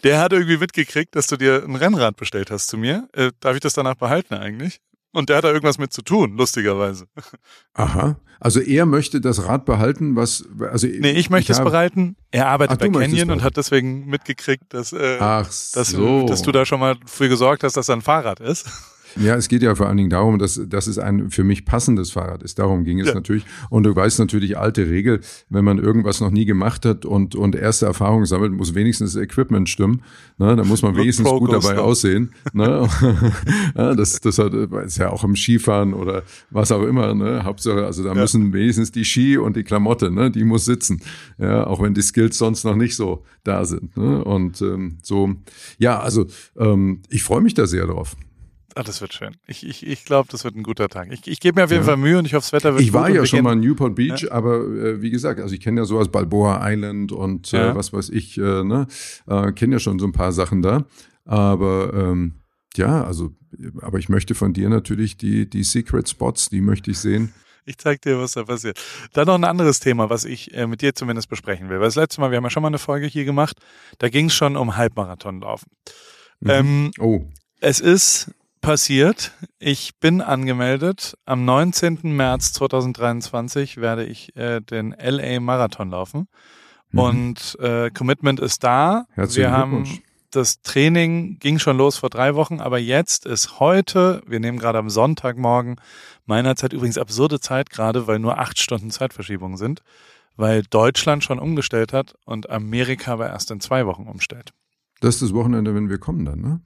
Der 0.04 0.20
hat 0.20 0.32
irgendwie 0.32 0.56
mitgekriegt, 0.56 1.14
dass 1.16 1.26
du 1.26 1.36
dir 1.36 1.62
ein 1.64 1.76
Rennrad 1.76 2.16
bestellt 2.16 2.50
hast 2.50 2.68
zu 2.68 2.76
mir. 2.78 3.08
Äh, 3.12 3.32
darf 3.40 3.54
ich 3.54 3.60
das 3.60 3.74
danach 3.74 3.94
behalten 3.96 4.34
eigentlich? 4.34 4.80
Und 5.12 5.28
der 5.28 5.38
hat 5.38 5.44
da 5.44 5.48
irgendwas 5.48 5.78
mit 5.78 5.92
zu 5.92 6.02
tun, 6.02 6.36
lustigerweise. 6.36 7.06
Aha. 7.74 8.16
Also 8.38 8.60
er 8.60 8.86
möchte 8.86 9.20
das 9.20 9.44
Rad 9.44 9.64
behalten, 9.64 10.14
was 10.16 10.44
also 10.70 10.86
Nee, 10.86 11.10
ich 11.12 11.28
möchte 11.30 11.52
es 11.52 11.58
habe- 11.58 11.70
bereiten. 11.70 12.16
Er 12.30 12.46
arbeitet 12.46 12.76
Ach, 12.80 12.86
bei 12.86 13.00
Canyon 13.00 13.30
und 13.32 13.42
hat 13.42 13.56
deswegen 13.56 14.06
mitgekriegt, 14.06 14.72
dass, 14.72 14.92
äh, 14.92 15.18
Ach 15.20 15.44
dass, 15.46 15.88
so. 15.90 16.26
dass 16.26 16.42
du 16.42 16.52
da 16.52 16.64
schon 16.64 16.80
mal 16.80 16.96
für 17.06 17.28
gesorgt 17.28 17.64
hast, 17.64 17.76
dass 17.76 17.86
da 17.86 17.92
ein 17.92 18.02
Fahrrad 18.02 18.40
ist. 18.40 18.66
Ja, 19.16 19.34
es 19.36 19.48
geht 19.48 19.62
ja 19.62 19.74
vor 19.74 19.88
allen 19.88 19.96
Dingen 19.96 20.10
darum, 20.10 20.38
dass, 20.38 20.60
dass 20.68 20.86
es 20.86 20.98
ein 20.98 21.30
für 21.30 21.44
mich 21.44 21.64
passendes 21.64 22.10
Fahrrad 22.10 22.42
ist. 22.42 22.58
Darum 22.58 22.84
ging 22.84 23.00
es 23.00 23.08
ja. 23.08 23.14
natürlich. 23.14 23.44
Und 23.68 23.84
du 23.84 23.94
weißt 23.94 24.18
natürlich, 24.18 24.58
alte 24.58 24.88
Regel, 24.88 25.20
wenn 25.48 25.64
man 25.64 25.78
irgendwas 25.78 26.20
noch 26.20 26.30
nie 26.30 26.44
gemacht 26.44 26.84
hat 26.84 27.04
und, 27.04 27.34
und 27.34 27.54
erste 27.54 27.86
Erfahrungen 27.86 28.26
sammelt, 28.26 28.52
muss 28.52 28.74
wenigstens 28.74 29.14
das 29.14 29.22
Equipment 29.22 29.68
stimmen. 29.68 30.02
Ne? 30.38 30.56
Da 30.56 30.64
muss 30.64 30.82
man 30.82 30.96
wenigstens 30.96 31.28
gut 31.28 31.52
dabei 31.52 31.78
aussehen. 31.78 32.30
Ne? 32.52 32.88
ja, 33.76 33.94
das, 33.94 34.20
das 34.20 34.38
hat, 34.38 34.54
ist 34.54 34.98
ja 34.98 35.10
auch 35.10 35.24
im 35.24 35.36
Skifahren 35.36 35.94
oder 35.94 36.22
was 36.50 36.72
auch 36.72 36.82
immer. 36.82 37.14
Ne? 37.14 37.44
Hauptsache, 37.44 37.84
also 37.84 38.02
da 38.02 38.14
ja. 38.14 38.20
müssen 38.20 38.52
wenigstens 38.52 38.92
die 38.92 39.04
Ski 39.04 39.38
und 39.38 39.56
die 39.56 39.64
Klamotte, 39.64 40.10
ne? 40.10 40.30
die 40.30 40.44
muss 40.44 40.64
sitzen. 40.64 41.00
Ja, 41.38 41.66
auch 41.66 41.82
wenn 41.82 41.94
die 41.94 42.02
Skills 42.02 42.38
sonst 42.38 42.64
noch 42.64 42.76
nicht 42.76 42.96
so 42.96 43.24
da 43.44 43.64
sind. 43.64 43.96
Ne? 43.96 44.24
Und 44.24 44.60
ähm, 44.62 44.98
so, 45.02 45.34
ja, 45.78 46.00
also 46.00 46.26
ähm, 46.56 47.00
ich 47.08 47.22
freue 47.22 47.40
mich 47.40 47.54
da 47.54 47.66
sehr 47.66 47.86
drauf. 47.86 48.16
Ah, 48.74 48.82
das 48.82 49.00
wird 49.00 49.12
schön. 49.12 49.36
Ich, 49.46 49.66
ich, 49.66 49.86
ich 49.86 50.04
glaube, 50.04 50.28
das 50.30 50.44
wird 50.44 50.54
ein 50.54 50.62
guter 50.62 50.88
Tag. 50.88 51.08
Ich, 51.12 51.26
ich 51.26 51.40
gebe 51.40 51.58
mir 51.58 51.64
auf 51.64 51.70
jeden 51.70 51.82
ja. 51.82 51.86
Fall 51.86 51.96
Mühe 51.96 52.18
und 52.18 52.24
ich 52.24 52.34
hoffe, 52.34 52.42
das 52.42 52.52
Wetter 52.52 52.72
wird 52.72 52.82
Ich 52.82 52.92
war 52.92 53.10
ja 53.10 53.26
schon 53.26 53.42
mal 53.42 53.54
in 53.54 53.60
Newport 53.60 53.94
Beach, 53.94 54.22
ja. 54.22 54.32
aber 54.32 54.60
äh, 54.60 55.02
wie 55.02 55.10
gesagt, 55.10 55.40
also 55.40 55.54
ich 55.54 55.60
kenne 55.60 55.80
ja 55.80 55.84
sowas, 55.84 56.08
Balboa 56.08 56.60
Island 56.62 57.12
und 57.12 57.52
äh, 57.52 57.56
ja. 57.56 57.74
was 57.74 57.92
weiß 57.92 58.10
ich, 58.10 58.38
äh, 58.38 58.62
ne? 58.62 58.86
Äh, 59.26 59.52
kenne 59.52 59.74
ja 59.74 59.78
schon 59.78 59.98
so 59.98 60.06
ein 60.06 60.12
paar 60.12 60.32
Sachen 60.32 60.62
da. 60.62 60.86
Aber 61.24 61.92
ähm, 61.94 62.40
ja, 62.76 63.04
also, 63.04 63.30
aber 63.80 63.98
ich 63.98 64.08
möchte 64.08 64.34
von 64.34 64.52
dir 64.52 64.68
natürlich 64.68 65.16
die, 65.16 65.48
die 65.48 65.64
Secret 65.64 66.08
Spots, 66.08 66.48
die 66.48 66.60
möchte 66.60 66.90
ich 66.90 66.98
sehen. 66.98 67.32
Ich 67.66 67.78
zeig 67.78 68.02
dir, 68.02 68.18
was 68.18 68.32
da 68.32 68.44
passiert. 68.44 68.80
Dann 69.12 69.26
noch 69.26 69.34
ein 69.34 69.44
anderes 69.44 69.80
Thema, 69.80 70.10
was 70.10 70.24
ich 70.24 70.54
äh, 70.54 70.66
mit 70.66 70.82
dir 70.82 70.94
zumindest 70.94 71.28
besprechen 71.28 71.68
will. 71.68 71.78
Weil 71.78 71.86
das 71.86 71.96
letzte 71.96 72.20
Mal, 72.20 72.30
wir 72.30 72.38
haben 72.38 72.44
ja 72.44 72.50
schon 72.50 72.62
mal 72.62 72.68
eine 72.68 72.78
Folge 72.78 73.06
hier 73.06 73.24
gemacht, 73.24 73.58
da 73.98 74.08
ging 74.08 74.26
es 74.26 74.34
schon 74.34 74.56
um 74.56 74.76
Halbmarathonlaufen. 74.76 75.70
Mhm. 76.40 76.50
Ähm, 76.50 76.90
oh. 76.98 77.26
Es 77.60 77.80
ist 77.80 78.32
passiert. 78.60 79.32
Ich 79.58 79.98
bin 79.98 80.20
angemeldet. 80.20 81.16
Am 81.24 81.44
19. 81.44 82.00
März 82.02 82.52
2023 82.54 83.78
werde 83.78 84.04
ich 84.04 84.36
äh, 84.36 84.60
den 84.60 84.94
LA 84.98 85.40
Marathon 85.40 85.90
laufen. 85.90 86.28
Mhm. 86.90 86.98
Und 86.98 87.58
äh, 87.60 87.90
Commitment 87.90 88.40
ist 88.40 88.64
da. 88.64 89.06
Herzlichen 89.14 89.50
Wir 89.50 89.52
haben 89.52 90.00
das 90.30 90.62
Training 90.62 91.38
ging 91.38 91.58
schon 91.58 91.76
los 91.76 91.96
vor 91.96 92.10
drei 92.10 92.34
Wochen, 92.34 92.60
aber 92.60 92.78
jetzt 92.78 93.26
ist 93.26 93.58
heute, 93.60 94.22
wir 94.26 94.40
nehmen 94.40 94.58
gerade 94.58 94.78
am 94.78 94.90
Sonntagmorgen 94.90 95.76
meiner 96.24 96.56
Zeit 96.56 96.72
übrigens 96.72 96.98
absurde 96.98 97.40
Zeit 97.40 97.70
gerade, 97.70 98.06
weil 98.06 98.18
nur 98.18 98.38
acht 98.38 98.58
Stunden 98.58 98.90
Zeitverschiebung 98.90 99.56
sind, 99.56 99.82
weil 100.36 100.62
Deutschland 100.62 101.24
schon 101.24 101.38
umgestellt 101.38 101.92
hat 101.92 102.14
und 102.24 102.48
Amerika 102.48 103.14
aber 103.14 103.28
erst 103.28 103.50
in 103.50 103.60
zwei 103.60 103.86
Wochen 103.86 104.06
umstellt. 104.06 104.52
Das 105.00 105.16
ist 105.16 105.22
das 105.22 105.34
Wochenende, 105.34 105.74
wenn 105.74 105.88
wir 105.88 105.98
kommen 105.98 106.24
dann, 106.24 106.40
ne? 106.40 106.60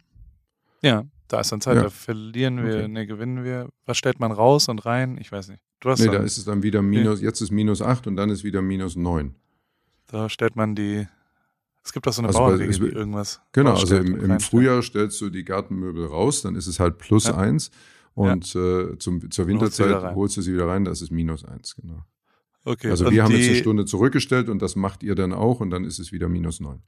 Ja, 0.82 1.04
da 1.28 1.40
ist 1.40 1.52
dann 1.52 1.60
Zeit, 1.60 1.76
ja. 1.76 1.84
da 1.84 1.90
verlieren 1.90 2.64
wir, 2.64 2.76
okay. 2.76 2.88
ne, 2.88 3.06
gewinnen 3.06 3.44
wir. 3.44 3.68
Was 3.86 3.96
stellt 3.96 4.20
man 4.20 4.32
raus 4.32 4.68
und 4.68 4.84
rein? 4.84 5.16
Ich 5.18 5.32
weiß 5.32 5.48
nicht. 5.48 5.62
Du 5.80 5.90
hast 5.90 6.00
nee, 6.00 6.06
da 6.06 6.18
ist 6.18 6.38
es 6.38 6.44
dann 6.44 6.62
wieder 6.62 6.82
minus, 6.82 7.20
jetzt 7.20 7.40
ist 7.40 7.50
minus 7.50 7.82
acht 7.82 8.06
und 8.06 8.16
dann 8.16 8.30
ist 8.30 8.44
wieder 8.44 8.62
minus 8.62 8.96
neun. 8.96 9.34
Da 10.06 10.28
stellt 10.28 10.56
man 10.56 10.74
die, 10.74 11.06
es 11.82 11.92
gibt 11.92 12.06
auch 12.06 12.12
so 12.12 12.20
eine 12.20 12.28
also 12.28 12.40
Bauernregel, 12.40 12.90
die 12.90 12.94
irgendwas. 12.94 13.40
Genau, 13.52 13.74
also 13.74 13.96
im, 13.96 14.18
im 14.18 14.40
Frühjahr 14.40 14.82
stellst 14.82 15.20
du 15.20 15.30
die 15.30 15.44
Gartenmöbel 15.44 16.06
raus, 16.06 16.42
dann 16.42 16.56
ist 16.56 16.66
es 16.66 16.78
halt 16.78 16.98
plus 16.98 17.24
ja. 17.26 17.36
eins 17.36 17.70
und 18.14 18.52
ja. 18.54 18.80
äh, 18.80 18.98
zum, 18.98 19.30
zur 19.30 19.46
Winterzeit 19.46 20.14
holst 20.14 20.36
du 20.36 20.42
sie 20.42 20.54
wieder 20.54 20.68
rein, 20.68 20.84
das 20.84 21.02
ist 21.02 21.10
minus 21.10 21.44
eins, 21.44 21.74
genau. 21.76 22.04
Okay. 22.66 22.90
Also 22.90 23.10
wir 23.10 23.22
haben 23.22 23.32
jetzt 23.32 23.48
eine 23.48 23.56
Stunde 23.56 23.84
zurückgestellt 23.84 24.48
und 24.48 24.62
das 24.62 24.76
macht 24.76 25.02
ihr 25.02 25.14
dann 25.14 25.34
auch 25.34 25.60
und 25.60 25.70
dann 25.70 25.84
ist 25.84 25.98
es 25.98 26.12
wieder 26.12 26.28
minus 26.28 26.60
neun. 26.60 26.82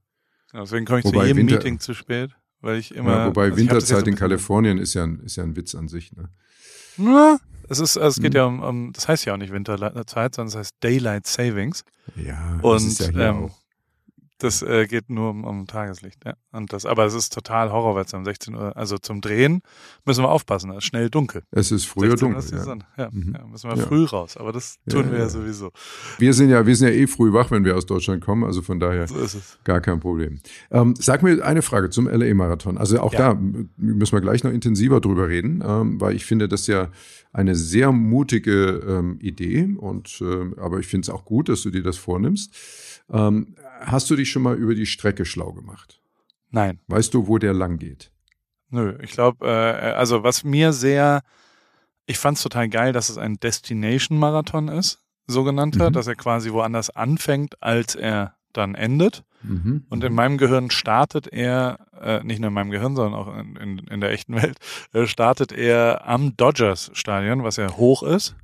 Deswegen 0.55 0.87
komme 0.87 1.01
ich 1.01 1.05
wobei 1.05 1.20
zu 1.20 1.26
jedem 1.26 1.37
Winter, 1.39 1.57
Meeting 1.57 1.80
zu 1.80 1.93
spät 1.93 2.34
weil 2.61 2.79
ich 2.79 2.95
immer. 2.95 3.11
Ja, 3.13 3.27
wobei 3.27 3.45
also 3.45 3.57
Winterzeit 3.57 4.07
in 4.07 4.15
Kalifornien 4.15 4.79
ist 4.79 4.95
ja, 4.95 5.05
ein, 5.05 5.21
ist 5.21 5.37
ja 5.37 5.43
ein 5.43 5.57
Witz 5.57 5.75
an 5.75 5.89
sich, 5.89 6.13
ne? 6.13 6.31
Na, 6.97 7.39
es 7.69 7.79
ist, 7.79 7.97
es 7.97 8.17
geht 8.17 8.35
hm. 8.35 8.37
ja 8.37 8.45
um, 8.47 8.63
um, 8.63 8.93
das 8.93 9.09
heißt 9.09 9.25
ja 9.27 9.35
auch 9.35 9.39
nicht 9.39 9.53
Winterzeit, 9.53 10.35
sondern 10.35 10.49
es 10.49 10.57
heißt 10.57 10.75
Daylight 10.81 11.27
Savings. 11.27 11.85
Ja, 12.15 12.59
das 12.63 12.83
und, 12.83 12.89
ist 12.89 13.01
ja 13.01 13.09
hier 13.11 13.21
ähm, 13.23 13.45
auch. 13.45 13.66
Das 14.39 14.61
äh, 14.61 14.87
geht 14.87 15.09
nur 15.09 15.30
um, 15.30 15.45
um 15.45 15.66
Tageslicht, 15.66 16.24
ja. 16.26 16.34
Und 16.53 16.72
das, 16.72 16.84
aber 16.84 17.07
es 17.07 17.14
ist 17.14 17.32
total 17.32 17.72
Horror, 17.72 17.95
weil 17.95 18.05
es 18.05 18.12
um 18.12 18.24
16 18.24 18.55
Uhr, 18.55 18.76
also 18.76 18.99
zum 18.99 19.20
Drehen 19.22 19.62
müssen 20.05 20.22
wir 20.22 20.30
aufpassen, 20.30 20.70
es 20.70 20.78
ist 20.78 20.84
schnell 20.84 21.09
dunkel. 21.09 21.43
Es 21.51 21.70
ist 21.70 21.87
früher 21.87 22.16
dunkel. 22.16 22.43
Ja. 22.51 22.76
Ja, 22.99 23.09
mhm. 23.11 23.34
ja. 23.34 23.47
müssen 23.47 23.70
wir 23.70 23.76
früh 23.78 24.05
raus, 24.05 24.37
aber 24.37 24.53
das 24.53 24.76
tun 24.89 25.11
wir 25.11 25.20
ja, 25.20 25.28
sowieso. 25.28 25.70
Wir 26.18 26.34
sind 26.34 26.51
ja, 26.51 26.66
wir 26.66 26.76
sind 26.76 26.89
ja 26.89 26.95
eh 26.95 27.07
früh 27.07 27.32
wach, 27.32 27.51
wenn 27.51 27.64
wir 27.64 27.76
aus 27.76 27.87
Deutschland 27.87 28.22
kommen, 28.22 28.45
also 28.45 28.61
von 28.62 28.78
daher 28.78 29.09
so 29.09 29.39
gar 29.64 29.80
kein 29.80 30.01
Problem. 30.01 30.41
Ähm, 30.70 30.95
sag 30.99 31.22
mir 31.22 31.43
eine 31.43 31.62
Frage 31.62 31.89
zum 31.91 32.07
LA-Marathon. 32.07 32.76
Also 32.76 33.01
auch 33.01 33.14
da 33.14 33.34
müssen 33.34 34.12
wir 34.12 34.20
gleich 34.20 34.45
noch 34.45 34.53
intensiver 34.53 35.01
drüber 35.01 35.28
reden, 35.28 35.62
ähm, 35.66 36.01
weil 36.01 36.14
ich 36.14 36.26
finde 36.26 36.49
das 36.49 36.66
ja 36.66 36.91
eine 37.32 37.55
sehr 37.55 37.93
mutige 37.93 38.82
ähm, 38.87 39.18
Idee 39.20 39.68
und 39.76 40.22
äh, 40.22 40.59
aber 40.61 40.78
ich 40.78 40.87
finde 40.87 41.07
es 41.07 41.11
auch 41.11 41.24
gut, 41.24 41.49
dass 41.49 41.62
du 41.62 41.70
dir 41.70 41.82
das 41.82 41.97
vornimmst. 41.99 42.55
Ähm, 43.11 43.57
hast 43.81 44.11
du 44.11 44.17
dich 44.17 44.31
schon 44.31 44.43
mal 44.43 44.57
über 44.57 44.75
die 44.75 44.87
Strecke 44.87 45.25
schlau 45.25 45.53
gemacht? 45.53 46.01
Nein. 46.51 46.81
Weißt 46.89 47.15
du, 47.15 47.27
wo 47.29 47.39
der 47.39 47.53
lang 47.53 47.79
geht? 47.79 48.11
Nö, 48.71 48.99
ich 49.03 49.13
glaube, 49.13 49.47
äh, 49.47 49.51
also 49.93 50.23
was 50.23 50.45
mir 50.45 50.73
sehr, 50.73 51.23
ich 52.07 52.19
fand 52.19 52.37
es 52.37 52.43
total 52.43 52.69
geil, 52.69 52.93
dass 52.93 53.09
es 53.09 53.19
ein 53.19 53.37
Destination-Marathon 53.37 54.69
ist, 54.69 55.03
sogenannter, 55.27 55.91
mhm. 55.91 55.93
dass 55.93 56.07
er 56.07 56.15
quasi 56.15 56.53
woanders 56.53 56.91
anfängt, 56.91 57.63
als 57.63 57.95
er 57.95 58.35
dann 58.53 58.75
endet. 58.75 59.25
Mhm. 59.43 59.85
Und 59.89 60.03
in 60.03 60.15
meinem 60.15 60.39
Gehirn 60.39 60.71
startet 60.71 61.29
er, 61.29 61.79
äh, 62.01 62.25
nicht 62.25 62.41
nur 62.41 62.49
in 62.49 62.55
meinem 62.55 62.71
Gehirn, 62.71 62.97
sondern 62.97 63.21
auch 63.21 63.37
in, 63.37 63.57
in, 63.57 63.79
in 63.79 64.01
der 64.01 64.11
echten 64.11 64.35
Welt, 64.35 64.59
äh, 64.93 65.07
startet 65.07 65.53
er 65.53 66.07
am 66.07 66.37
Dodgers-Stadion, 66.37 67.45
was 67.45 67.57
ja 67.57 67.77
hoch 67.77 68.03
ist. 68.03 68.35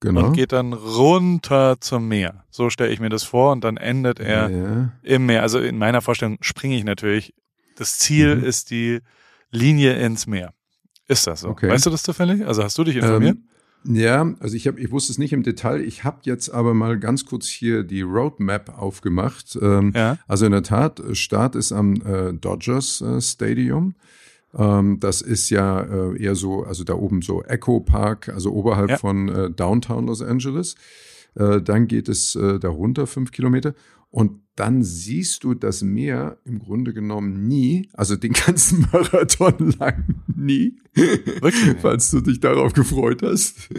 Genau. 0.00 0.28
Und 0.28 0.32
geht 0.32 0.52
dann 0.52 0.72
runter 0.72 1.76
zum 1.80 2.08
Meer. 2.08 2.44
So 2.50 2.70
stelle 2.70 2.90
ich 2.90 3.00
mir 3.00 3.10
das 3.10 3.22
vor 3.22 3.52
und 3.52 3.62
dann 3.64 3.76
endet 3.76 4.18
er 4.18 4.48
ja. 4.50 4.92
im 5.02 5.26
Meer. 5.26 5.42
Also 5.42 5.58
in 5.58 5.76
meiner 5.76 6.00
Vorstellung 6.00 6.38
springe 6.40 6.76
ich 6.76 6.84
natürlich. 6.84 7.34
Das 7.76 7.98
Ziel 7.98 8.36
mhm. 8.36 8.44
ist 8.44 8.70
die 8.70 9.00
Linie 9.50 9.94
ins 9.94 10.26
Meer. 10.26 10.54
Ist 11.06 11.26
das 11.26 11.40
so? 11.40 11.48
Okay. 11.48 11.68
Weißt 11.68 11.84
du 11.84 11.90
das 11.90 12.02
zufällig? 12.02 12.46
Also 12.46 12.62
hast 12.62 12.78
du 12.78 12.84
dich 12.84 12.96
informiert? 12.96 13.36
Ähm, 13.36 13.94
ja, 13.94 14.34
also 14.40 14.56
ich 14.56 14.66
habe, 14.66 14.80
ich 14.80 14.90
wusste 14.90 15.12
es 15.12 15.18
nicht 15.18 15.32
im 15.32 15.42
Detail. 15.42 15.80
Ich 15.80 16.04
habe 16.04 16.18
jetzt 16.22 16.50
aber 16.50 16.74
mal 16.74 16.98
ganz 16.98 17.24
kurz 17.24 17.46
hier 17.46 17.82
die 17.82 18.02
Roadmap 18.02 18.78
aufgemacht. 18.78 19.58
Ähm, 19.60 19.92
ja. 19.94 20.18
Also 20.28 20.46
in 20.46 20.52
der 20.52 20.62
Tat, 20.62 21.02
Start 21.12 21.56
ist 21.56 21.72
am 21.72 21.94
äh, 22.02 22.32
Dodgers 22.32 23.00
äh, 23.00 23.20
Stadium. 23.20 23.94
Ähm, 24.56 24.98
das 25.00 25.22
ist 25.22 25.50
ja 25.50 25.80
äh, 25.80 26.22
eher 26.22 26.34
so, 26.34 26.64
also 26.64 26.84
da 26.84 26.94
oben 26.94 27.22
so 27.22 27.42
Echo 27.42 27.80
Park, 27.80 28.28
also 28.28 28.52
oberhalb 28.52 28.90
ja. 28.90 28.96
von 28.98 29.28
äh, 29.28 29.50
Downtown 29.50 30.06
Los 30.06 30.22
Angeles. 30.22 30.74
Äh, 31.36 31.60
dann 31.62 31.86
geht 31.86 32.08
es 32.08 32.32
darunter 32.32 33.06
fünf 33.06 33.30
Kilometer. 33.30 33.74
Und 34.10 34.40
dann 34.56 34.82
siehst 34.82 35.44
du 35.44 35.54
das 35.54 35.82
Meer 35.82 36.36
im 36.44 36.58
Grunde 36.58 36.92
genommen 36.92 37.46
nie, 37.46 37.88
also 37.92 38.16
den 38.16 38.32
ganzen 38.46 38.86
Marathon 38.92 39.74
lang 39.78 40.22
nie. 40.26 40.76
Wirklich? 40.94 41.76
Falls 41.80 42.10
du 42.10 42.20
dich 42.20 42.40
darauf 42.40 42.72
gefreut 42.72 43.22
hast. 43.22 43.70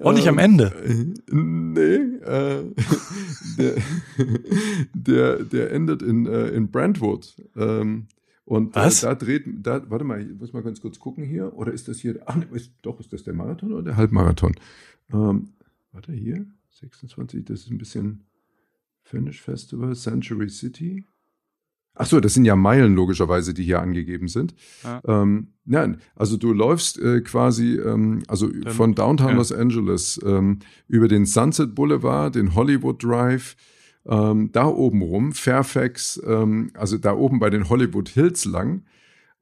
Und 0.00 0.16
nicht 0.16 0.26
ähm, 0.26 0.34
am 0.34 0.38
Ende. 0.38 0.74
Äh, 0.84 1.34
nee. 1.34 1.94
Äh, 2.24 2.64
der, 3.58 3.74
der, 4.92 5.44
der 5.44 5.70
endet 5.70 6.02
in, 6.02 6.26
in 6.26 6.70
Brentwood. 6.70 7.36
Ähm, 7.56 8.08
und 8.44 8.76
äh, 8.76 8.80
Was? 8.80 9.02
Äh, 9.02 9.06
da 9.06 9.14
dreht, 9.14 9.44
da, 9.46 9.90
warte 9.90 10.04
mal, 10.04 10.20
ich 10.20 10.38
muss 10.38 10.52
mal 10.52 10.62
ganz 10.62 10.80
kurz 10.80 10.98
gucken 10.98 11.24
hier. 11.24 11.54
Oder 11.54 11.72
ist 11.72 11.88
das 11.88 11.98
hier, 11.98 12.20
ach, 12.26 12.36
ist, 12.52 12.72
doch, 12.82 13.00
ist 13.00 13.12
das 13.12 13.22
der 13.22 13.34
Marathon 13.34 13.72
oder 13.72 13.82
der 13.82 13.96
Halbmarathon? 13.96 14.54
Ähm, 15.12 15.54
warte, 15.92 16.12
hier, 16.12 16.46
26, 16.70 17.44
das 17.44 17.60
ist 17.60 17.70
ein 17.70 17.78
bisschen 17.78 18.24
Finish 19.02 19.40
Festival, 19.40 19.94
Century 19.94 20.48
City. 20.48 21.04
Ach 21.96 22.06
so, 22.06 22.18
das 22.18 22.34
sind 22.34 22.44
ja 22.44 22.56
Meilen 22.56 22.96
logischerweise, 22.96 23.54
die 23.54 23.62
hier 23.62 23.80
angegeben 23.80 24.26
sind. 24.26 24.54
Ja. 24.82 25.00
Ähm, 25.06 25.52
nein, 25.64 25.98
also 26.16 26.36
du 26.36 26.52
läufst 26.52 26.98
äh, 26.98 27.20
quasi 27.20 27.76
ähm, 27.76 28.24
also 28.26 28.48
Dann, 28.48 28.72
von 28.72 28.94
Downtown 28.96 29.30
ja. 29.30 29.34
Los 29.36 29.52
Angeles 29.52 30.20
ähm, 30.24 30.58
über 30.88 31.06
den 31.06 31.24
Sunset 31.24 31.74
Boulevard, 31.74 32.34
den 32.34 32.56
Hollywood 32.56 33.02
Drive, 33.02 33.54
ähm, 34.06 34.50
da 34.52 34.66
oben 34.66 35.02
rum, 35.02 35.32
Fairfax, 35.32 36.20
ähm, 36.26 36.70
also 36.74 36.98
da 36.98 37.14
oben 37.14 37.38
bei 37.38 37.50
den 37.50 37.68
Hollywood 37.68 38.08
Hills 38.08 38.44
lang 38.44 38.82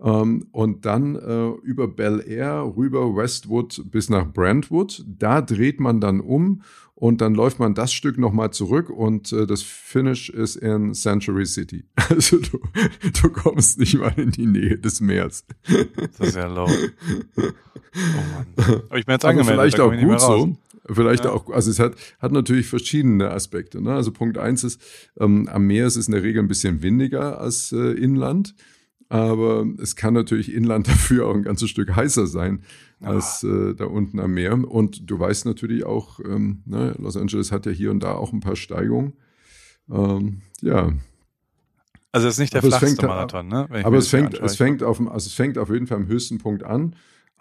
ähm, 0.03 0.47
und 0.53 0.85
dann 0.85 1.17
äh, 1.17 1.49
über 1.63 1.89
Bel 1.89 2.25
Air 2.27 2.73
rüber 2.77 3.15
Westwood 3.17 3.83
bis 3.91 4.11
nach 4.11 4.27
Brentwood. 4.27 5.05
Da 5.07 5.41
dreht 5.41 5.81
man 5.81 6.01
dann 6.01 6.21
um 6.21 6.63
und 6.95 7.21
dann 7.21 7.35
läuft 7.35 7.59
man 7.59 7.75
das 7.75 7.93
Stück 7.93 8.19
nochmal 8.19 8.53
zurück 8.53 8.91
und 8.91 9.33
äh, 9.33 9.47
das 9.47 9.63
Finish 9.63 10.29
ist 10.29 10.57
in 10.57 10.95
Century 10.95 11.47
City. 11.47 11.85
Also 12.09 12.39
du, 12.39 12.61
du 13.23 13.31
kommst 13.31 13.79
nicht 13.79 13.99
mal 13.99 14.13
in 14.17 14.33
die 14.33 14.45
Nähe 14.45 14.77
des 14.77 15.01
Meers. 15.01 15.47
Das 16.19 16.29
ist 16.29 16.37
ja 16.37 16.47
low. 16.47 16.69
Oh 16.69 17.41
Mann. 18.35 18.83
Aber 18.89 18.99
ich 18.99 19.07
bin 19.07 19.15
jetzt 19.15 19.25
angemeldet. 19.25 19.59
Aber 19.59 19.63
vielleicht 19.63 19.81
auch 19.81 19.97
gut 19.97 20.21
so. 20.21 20.57
Vielleicht 20.91 21.25
ja. 21.25 21.31
auch, 21.33 21.49
also 21.51 21.71
es 21.71 21.79
hat, 21.79 21.95
hat 22.19 22.33
natürlich 22.33 22.67
verschiedene 22.67 23.31
Aspekte. 23.31 23.81
Ne? 23.81 23.95
Also 23.95 24.11
Punkt 24.13 24.37
eins 24.39 24.65
ist, 24.65 24.81
ähm, 25.19 25.49
am 25.49 25.67
Meer 25.67 25.87
ist 25.87 25.97
es 25.97 26.09
in 26.09 26.13
der 26.13 26.23
Regel 26.23 26.43
ein 26.43 26.49
bisschen 26.49 26.83
windiger 26.83 27.41
als 27.41 27.73
äh, 27.73 27.93
inland. 27.93 28.55
Aber 29.09 29.67
es 29.81 29.95
kann 29.95 30.15
natürlich 30.15 30.53
inland 30.53 30.89
dafür 30.89 31.27
auch 31.29 31.35
ein 31.35 31.43
ganzes 31.43 31.69
Stück 31.71 31.95
heißer 31.95 32.27
sein 32.27 32.63
als 33.01 33.43
äh, 33.43 33.75
da 33.75 33.85
unten 33.85 34.19
am 34.21 34.33
Meer. 34.35 34.55
Und 34.69 35.11
du 35.11 35.19
weißt 35.19 35.45
natürlich 35.47 35.85
auch, 35.85 36.19
ähm, 36.21 36.63
ne, 36.67 36.95
Los 36.99 37.17
Angeles 37.17 37.53
hat 37.53 37.67
ja 37.67 37.73
hier 37.73 37.91
und 37.91 38.01
da 38.03 38.15
auch 38.15 38.33
ein 38.33 38.41
paar 38.41 38.57
Steigungen. 38.57 39.13
Ähm, 39.91 40.43
ja. 40.63 40.93
Also 42.13 42.29
es 42.29 42.35
ist 42.35 42.41
nicht 42.41 42.55
der 42.55 42.61
Aber 42.63 42.69
flachste 42.69 42.87
fängt- 42.87 43.03
Marathon, 43.03 43.49
ne? 43.49 43.67
Wenn 43.71 43.81
ich 43.81 43.87
Aber 43.87 43.97
es 43.99 44.09
fängt, 44.09 44.35
es 44.39 44.57
fängt 44.57 44.83
auf, 44.83 44.99
dem- 44.99 45.09
also 45.09 45.27
es 45.27 45.33
fängt 45.35 45.59
auf 45.59 45.71
jeden 45.71 45.87
Fall 45.87 45.99
am 45.99 46.07
höchsten 46.07 46.39
Punkt 46.39 46.63
an. 46.63 46.95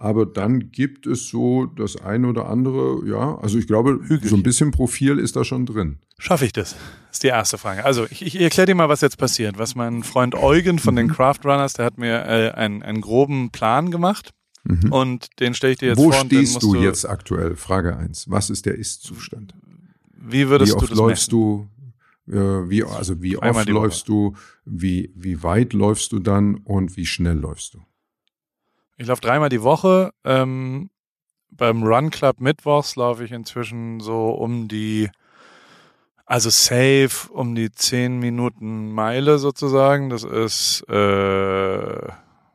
Aber 0.04 0.26
dann 0.26 0.72
gibt 0.72 1.06
es 1.06 1.28
so 1.30 1.68
das 1.68 1.96
eine 1.96 2.28
oder 2.28 2.50
andere, 2.50 3.08
ja, 3.08 3.38
also 3.38 3.60
ich 3.60 3.68
glaube, 3.68 4.00
Hügelig. 4.02 4.30
so 4.32 4.36
ein 4.36 4.42
bisschen 4.42 4.72
Profil 4.72 5.20
ist 5.20 5.36
da 5.36 5.44
schon 5.44 5.68
drin. 5.68 6.00
Schaffe 6.18 6.46
ich 6.46 6.54
das? 6.54 6.76
ist 7.12 7.22
die 7.24 7.28
erste 7.28 7.58
Frage. 7.60 7.86
Also 7.86 8.06
ich, 8.10 8.24
ich 8.26 8.42
erkläre 8.42 8.66
dir 8.66 8.74
mal, 8.76 8.90
was 8.90 9.02
jetzt 9.02 9.18
passiert. 9.20 9.60
Was 9.60 9.76
mein 9.76 10.02
Freund 10.02 10.34
Eugen 10.34 10.80
von 10.80 10.96
den 10.96 11.08
Craft 11.08 11.40
Runners, 11.46 11.74
der 11.74 11.86
hat 11.86 11.98
mir 12.00 12.16
äh, 12.26 12.52
einen, 12.52 12.82
einen 12.84 13.02
groben 13.02 13.52
Plan 13.52 13.92
gemacht 13.92 14.32
Mhm. 14.64 14.92
und 14.92 15.40
den 15.40 15.56
stelle 15.56 15.74
ich 15.74 15.80
dir 15.80 15.88
jetzt 15.90 15.98
Wo 15.98 16.12
vor. 16.12 16.22
den 16.24 16.28
stehst 16.46 16.54
musst 16.54 16.64
du 16.64 16.76
jetzt 16.76 17.10
aktuell? 17.10 17.56
Frage 17.56 17.98
eins. 17.98 18.30
Was 18.30 18.52
ist 18.52 18.68
der 18.68 18.76
Ist-Zustand? 18.76 19.56
Wie 20.16 20.50
würdest 20.50 20.72
Wie 20.74 20.78
du 20.78 20.82
oft 20.84 20.92
das 20.92 20.98
läufst 20.98 21.32
messen? 21.34 21.68
du? 22.28 22.32
Äh, 22.38 22.70
wie, 22.70 22.84
also 22.84 23.22
wie 23.24 23.38
Einmal 23.40 23.56
oft 23.64 23.68
Woche. 23.68 23.72
läufst 23.74 24.08
du? 24.08 24.36
Wie, 24.66 25.12
wie 25.16 25.42
weit 25.42 25.74
läufst 25.74 26.12
du 26.12 26.20
dann? 26.20 26.56
Und 26.58 26.96
wie 26.96 27.08
schnell 27.08 27.38
läufst 27.40 27.74
du? 27.74 27.80
Ich 29.02 29.08
laufe 29.08 29.22
dreimal 29.22 29.50
die 29.50 29.64
Woche. 29.64 30.12
Ähm, 30.24 30.92
beim 31.50 31.82
Run 31.82 32.12
Club 32.12 32.40
Mittwochs 32.40 32.96
laufe 32.96 33.24
ich 33.24 33.32
inzwischen 33.32 34.00
so 34.00 34.30
um 34.30 34.68
die, 34.68 35.10
also 36.28 36.52
safe 36.52 37.34
um 37.34 37.56
die 37.56 37.72
10 37.72 38.20
Minuten 38.20 38.92
Meile 38.92 39.40
sozusagen. 39.40 40.12
Das 40.12 40.24
ist, 40.24 40.88
äh, 40.88 40.94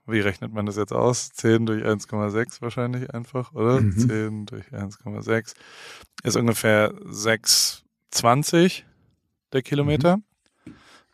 wie 0.06 0.20
rechnet 0.20 0.52
man 0.52 0.66
das 0.66 0.76
jetzt 0.76 0.92
aus? 0.92 1.30
10 1.32 1.66
durch 1.66 1.82
1,6 1.84 2.62
wahrscheinlich 2.62 3.12
einfach, 3.12 3.52
oder? 3.52 3.80
Mhm. 3.80 3.98
10 3.98 4.46
durch 4.46 4.72
1,6 4.72 5.54
ist 6.22 6.36
ungefähr 6.36 6.94
6,20 7.06 8.84
der 9.52 9.62
Kilometer. 9.62 10.20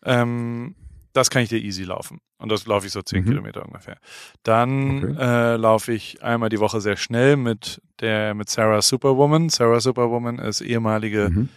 Ähm, 0.05 0.75
das 1.13 1.31
kann 1.31 1.43
ich 1.43 1.49
dir 1.49 1.59
easy 1.59 1.85
laufen. 1.85 2.19
Und 2.39 2.51
das 2.51 2.67
laufe 2.67 2.87
ich 2.87 2.93
so 2.93 3.03
10 3.03 3.23
Mhm. 3.25 3.29
Kilometer 3.29 3.65
ungefähr. 3.65 3.99
Dann 4.43 5.05
Okay. 5.05 5.17
äh, 5.19 5.57
laufe 5.57 5.93
ich 5.93 6.23
einmal 6.23 6.49
die 6.49 6.59
Woche 6.61 6.81
sehr 6.81 6.97
schnell 6.97 7.37
mit 7.37 7.81
der 8.01 8.35
mit 8.35 8.49
Sarah 8.49 8.83
Superwoman. 8.83 9.49
Sarah 9.49 9.81
Superwoman 9.81 10.39
ist 10.39 10.61
ehemalige 10.61 11.31
Mhm. 11.31 11.49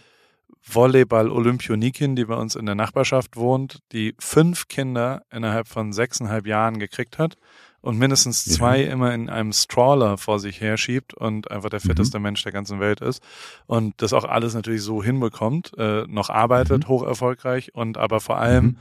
Volleyball-Olympionikin, 0.68 2.16
die 2.16 2.24
bei 2.24 2.34
uns 2.34 2.54
in 2.54 2.66
der 2.66 2.74
Nachbarschaft 2.74 3.36
wohnt, 3.36 3.80
die 3.92 4.14
fünf 4.18 4.68
Kinder 4.68 5.22
innerhalb 5.32 5.68
von 5.68 5.92
sechseinhalb 5.92 6.46
Jahren 6.46 6.78
gekriegt 6.78 7.18
hat 7.18 7.36
und 7.80 7.98
mindestens 7.98 8.44
Ja. 8.46 8.52
zwei 8.54 8.82
immer 8.82 9.14
in 9.14 9.28
einem 9.28 9.52
Strawler 9.52 10.18
vor 10.18 10.38
sich 10.40 10.60
herschiebt 10.60 11.14
und 11.14 11.50
einfach 11.50 11.70
der 11.70 11.80
Mhm. 11.82 11.88
fitteste 11.88 12.18
Mensch 12.18 12.42
der 12.42 12.52
ganzen 12.52 12.80
Welt 12.80 13.00
ist 13.00 13.22
und 13.66 13.94
das 14.02 14.12
auch 14.12 14.24
alles 14.24 14.54
natürlich 14.54 14.82
so 14.82 15.02
hinbekommt, 15.02 15.72
äh, 15.78 16.04
noch 16.08 16.30
arbeitet, 16.30 16.84
Mhm. 16.84 16.88
hoch 16.88 17.02
erfolgreich 17.06 17.74
und 17.74 17.96
aber 17.98 18.20
vor 18.20 18.38
allem 18.38 18.64
Mhm. 18.64 18.76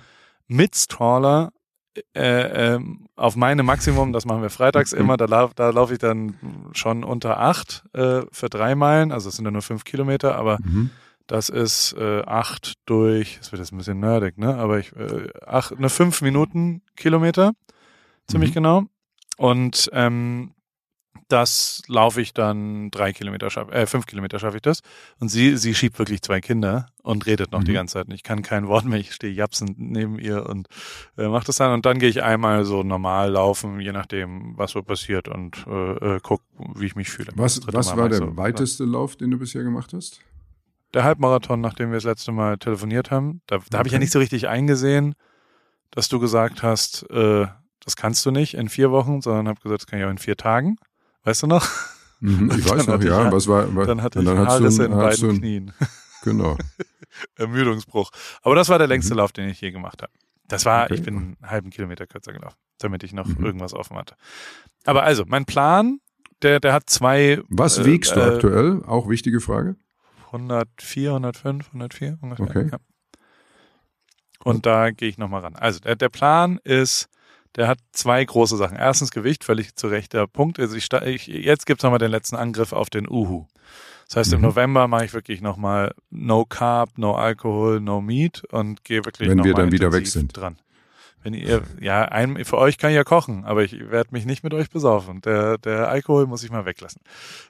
Mit 0.48 0.76
Strawler 0.76 1.52
äh, 2.14 2.74
ähm, 2.76 3.08
auf 3.16 3.36
meine 3.38 3.64
Maximum, 3.64 4.12
das 4.12 4.26
machen 4.26 4.42
wir 4.42 4.50
freitags 4.50 4.92
Mhm. 4.92 5.00
immer, 5.00 5.18
da, 5.18 5.26
lauf, 5.26 5.54
da 5.54 5.70
laufe 5.70 5.94
ich 5.94 6.00
dann 6.00 6.36
schon 6.74 7.04
unter 7.06 7.40
acht 7.40 7.84
äh, 7.94 8.24
für 8.32 8.50
drei 8.50 8.76
Meilen, 8.76 9.12
also 9.14 9.30
es 9.30 9.36
sind 9.38 9.46
ja 9.46 9.52
nur 9.52 9.62
fünf 9.62 9.86
Kilometer, 9.86 10.36
aber 10.36 10.58
Mhm. 10.62 10.90
das 11.28 11.48
ist 11.50 11.94
äh, 11.98 12.22
acht 12.26 12.74
durch, 12.86 13.38
das 13.38 13.52
wird 13.54 13.62
jetzt 13.62 13.72
ein 13.72 13.78
bisschen 13.78 14.00
nerdig, 14.02 14.38
ne? 14.38 14.56
Aber 14.58 14.78
ich 14.80 14.94
äh, 14.96 15.30
acht, 15.46 15.72
eine 15.72 15.90
fünf 15.90 16.22
Minuten 16.22 16.82
Kilometer, 16.98 17.54
ziemlich 18.28 18.50
Mhm. 18.52 18.56
genau. 18.56 18.84
Und 19.38 19.90
ähm, 19.94 20.52
das 21.28 21.82
laufe 21.88 22.22
ich 22.22 22.34
dann 22.34 22.92
drei 22.92 23.12
Kilometer, 23.14 23.50
schaff, 23.50 23.72
äh, 23.72 23.86
fünf 23.88 24.06
Kilometer 24.06 24.38
schaffe 24.40 24.58
ich 24.58 24.62
das. 24.62 24.82
Und 25.20 25.30
sie, 25.30 25.58
sie 25.58 25.74
schiebt 25.74 25.98
wirklich 25.98 26.22
zwei 26.22 26.42
Kinder 26.42 26.88
und 27.04 27.26
redet 27.26 27.52
noch 27.52 27.64
die 27.64 27.72
Mhm. 27.72 27.76
ganze 27.76 27.94
Zeit. 27.96 28.08
Und 28.08 28.14
ich 28.14 28.24
kann 28.24 28.42
kein 28.44 28.68
Wort 28.68 28.86
mehr. 28.86 29.00
Ich 29.00 29.14
stehe 29.14 29.34
japsend 29.34 29.80
neben 29.80 30.20
ihr 30.20 30.46
und 30.48 30.68
äh, 31.18 31.28
mache 31.28 31.46
das 31.46 31.56
dann. 31.58 31.74
Und 31.74 31.86
dann 31.86 32.00
gehe 32.00 32.10
ich 32.10 32.24
einmal 32.24 32.66
so 32.66 32.84
normal 32.84 33.32
laufen, 33.32 33.80
je 33.80 33.92
nachdem, 33.92 34.58
was 34.58 34.72
so 34.72 34.84
passiert 34.84 35.28
und 35.28 35.66
äh, 35.68 36.16
äh, 36.16 36.20
guck, 36.22 36.42
wie 36.76 36.86
ich 36.86 36.96
mich 36.96 37.10
fühle. 37.10 37.32
Was, 37.36 37.62
was 37.72 37.88
Mal 37.88 37.98
war 37.98 38.10
der 38.10 38.20
so. 38.20 38.38
weiteste 38.38 38.86
Lauf, 38.86 39.16
den 39.16 39.32
du 39.32 39.38
bisher 39.40 39.64
gemacht 39.64 39.94
hast? 39.94 40.22
Der 40.94 41.04
Halbmarathon, 41.04 41.60
nachdem 41.60 41.90
wir 41.90 41.96
das 41.98 42.04
letzte 42.06 42.32
Mal 42.32 42.58
telefoniert 42.58 43.12
haben, 43.12 43.42
da, 43.48 43.58
da 43.70 43.80
habe 43.80 43.88
ich 43.88 43.92
ja 43.92 43.98
Okay. 43.98 44.04
nicht 44.04 44.14
so 44.14 44.20
richtig 44.20 44.48
eingesehen, 44.48 45.16
dass 45.92 46.08
du 46.08 46.20
gesagt 46.20 46.64
hast, 46.64 47.10
äh, 47.10 47.48
das 47.84 47.96
kannst 47.96 48.26
du 48.26 48.32
nicht 48.32 48.54
in 48.54 48.70
vier 48.70 48.92
Wochen, 48.92 49.22
sondern 49.22 49.48
habe 49.48 49.60
gesagt, 49.62 49.82
das 49.82 49.88
kann 49.88 50.00
ich 50.00 50.06
auch 50.06 50.10
in 50.10 50.18
vier 50.18 50.38
Tagen. 50.38 50.78
Weißt 51.26 51.44
du 51.44 51.48
noch? 51.48 51.68
Mhm, 52.22 52.50
ich 52.58 52.70
weiß 52.70 52.88
noch, 52.88 53.00
ich 53.02 53.08
ja. 53.08 53.26
Ha- 53.26 53.32
Was 53.32 53.48
war, 53.48 53.76
war 53.76 53.86
Dann 53.86 54.02
hatte 54.02 54.20
ich 54.20 54.26
dann 54.26 54.38
Haarrisse 54.48 54.86
in 54.86 54.92
beiden 54.92 55.30
ein- 55.32 55.38
Knien. 55.40 55.74
Genau. 56.24 56.58
Ermüdungsbruch. 57.36 58.10
Aber 58.42 58.56
das 58.56 58.70
war 58.70 58.78
der 58.78 58.88
längste 58.88 59.14
Mhm. 59.14 59.18
Lauf, 59.20 59.32
den 59.34 59.50
ich 59.50 59.60
je 59.62 59.72
gemacht 59.72 60.02
habe. 60.02 60.12
Das 60.48 60.64
war, 60.66 60.86
Okay. 60.86 60.94
ich 60.96 61.04
bin 61.04 61.16
einen 61.18 61.38
halben 61.44 61.70
Kilometer 61.72 62.08
kürzer 62.08 62.32
gelaufen, 62.34 62.56
damit 62.80 63.04
ich 63.04 63.12
noch 63.14 63.28
Mhm. 63.28 63.44
irgendwas 63.46 63.74
offen 63.74 63.98
hatte. 63.98 64.16
Aber 64.86 65.04
also, 65.04 65.24
mein 65.28 65.46
Plan, 65.46 66.00
der, 66.42 66.60
der 66.60 66.74
hat 66.74 66.90
zwei 66.90 67.42
Was 67.50 67.78
Äh, 67.80 67.86
wiegst 67.86 68.16
du 68.16 68.20
äh, 68.20 68.36
aktuell? 68.36 68.82
Auch 68.86 69.10
wichtige 69.10 69.42
Frage. 69.42 69.76
104, 70.28 71.12
105, 71.14 71.68
104 71.74 72.18
ungefähr. 72.22 72.46
Okay. 72.46 72.70
Ja. 72.72 72.78
Und 74.44 74.66
da 74.66 74.92
gehe 74.92 75.10
ich 75.10 75.18
nochmal 75.18 75.42
ran. 75.42 75.56
Also 75.56 75.80
der, 75.80 75.96
der 75.96 76.10
Plan 76.10 76.60
ist, 76.64 77.08
der 77.56 77.68
hat 77.68 77.80
zwei 77.92 78.24
große 78.24 78.58
Sachen. 78.58 78.78
Erstens 78.78 79.12
Gewicht, 79.12 79.44
völlig 79.44 79.76
zu 79.76 79.88
Recht 79.88 80.14
der 80.14 80.28
Punkt. 80.28 80.60
Also 80.60 80.76
ich, 80.76 80.92
ich, 80.92 81.28
jetzt 81.28 81.66
gibt's 81.66 81.84
nochmal 81.84 82.00
den 82.00 82.12
letzten 82.12 82.36
Angriff 82.36 82.74
auf 82.74 82.90
den 82.90 83.10
Uhu. 83.10 83.46
Das 84.08 84.18
heißt, 84.18 84.34
im 84.34 84.40
Mhm. 84.42 84.46
November 84.48 84.88
mache 84.88 85.06
ich 85.06 85.14
wirklich 85.14 85.42
nochmal 85.42 85.94
No 86.12 86.46
Carb, 86.46 86.98
No 86.98 87.16
Alkohol, 87.16 87.80
No 87.80 88.02
Meat 88.02 88.44
und 88.52 88.84
gehe 88.84 89.04
wirklich 89.06 89.30
Wenn 89.30 89.38
wir 89.44 89.52
noch 89.52 89.58
mal 89.58 89.64
dann 89.64 89.72
wieder 89.72 89.92
weg 89.92 90.06
sind. 90.08 90.36
dran. 90.38 90.58
Wenn 91.24 91.34
ihr, 91.34 91.64
ja, 91.82 92.04
ein, 92.04 92.46
für 92.46 92.60
euch 92.60 92.78
kann 92.78 92.92
ich 92.92 92.96
ja 92.98 93.04
kochen, 93.04 93.46
aber 93.46 93.64
ich 93.64 93.72
werde 93.90 94.10
mich 94.12 94.28
nicht 94.28 94.44
mit 94.44 94.54
euch 94.54 94.70
besaufen. 94.70 95.22
Der, 95.22 95.58
der 95.58 95.90
Alkohol 95.90 96.28
muss 96.28 96.44
ich 96.44 96.52
mal 96.52 96.66
weglassen. 96.66 97.02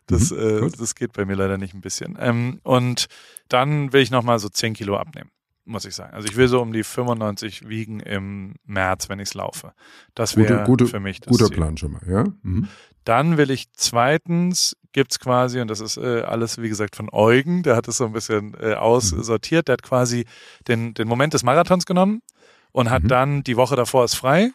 Das, 0.08 0.32
Mhm, 0.32 0.68
äh, 0.68 0.70
das 0.78 0.96
geht 0.96 1.12
bei 1.12 1.26
mir 1.26 1.36
leider 1.36 1.58
nicht 1.58 1.74
ein 1.74 1.82
bisschen. 1.82 2.18
Ähm, 2.18 2.62
und 2.64 3.08
dann 3.50 3.92
will 3.92 4.02
ich 4.02 4.12
nochmal 4.12 4.40
so 4.40 4.48
10 4.48 4.76
Kilo 4.76 4.96
abnehmen, 4.96 5.30
muss 5.66 5.86
ich 5.86 5.96
sagen. 5.96 6.14
Also 6.14 6.28
ich 6.28 6.36
will 6.36 6.48
so 6.48 6.62
um 6.62 6.72
die 6.74 6.84
95 6.84 7.68
wiegen 7.68 8.00
im 8.00 8.56
März, 8.66 9.10
wenn 9.10 9.20
ich 9.20 9.34
laufe. 9.34 9.74
Das 10.14 10.38
wäre 10.38 10.66
für 10.88 11.00
mich 11.00 11.22
das 11.22 11.32
guter 11.32 11.48
Ziel. 11.48 11.56
Plan 11.58 11.78
schon 11.78 11.94
mal, 11.94 12.02
ja? 12.08 12.24
Mhm. 12.44 12.68
Dann 13.04 13.38
will 13.38 13.52
ich 13.52 13.68
zweitens, 13.74 14.76
gibt's 14.92 15.20
quasi, 15.20 15.60
und 15.62 15.68
das 15.70 15.80
ist 15.80 15.98
äh, 15.98 16.22
alles, 16.22 16.62
wie 16.62 16.70
gesagt, 16.70 16.96
von 16.96 17.10
Eugen, 17.12 17.64
der 17.64 17.76
hat 17.76 17.88
es 17.88 17.98
so 17.98 18.06
ein 18.06 18.14
bisschen 18.14 18.56
äh, 18.60 18.74
aussortiert, 18.74 19.68
der 19.68 19.74
hat 19.74 19.84
quasi 19.84 20.26
den, 20.68 20.94
den 20.94 21.08
Moment 21.08 21.34
des 21.34 21.44
Marathons 21.44 21.86
genommen 21.86 22.22
und 22.72 22.90
hat 22.90 23.04
Mhm. 23.04 23.08
dann, 23.08 23.44
die 23.44 23.58
Woche 23.58 23.76
davor 23.76 24.06
ist 24.06 24.16
frei, 24.16 24.52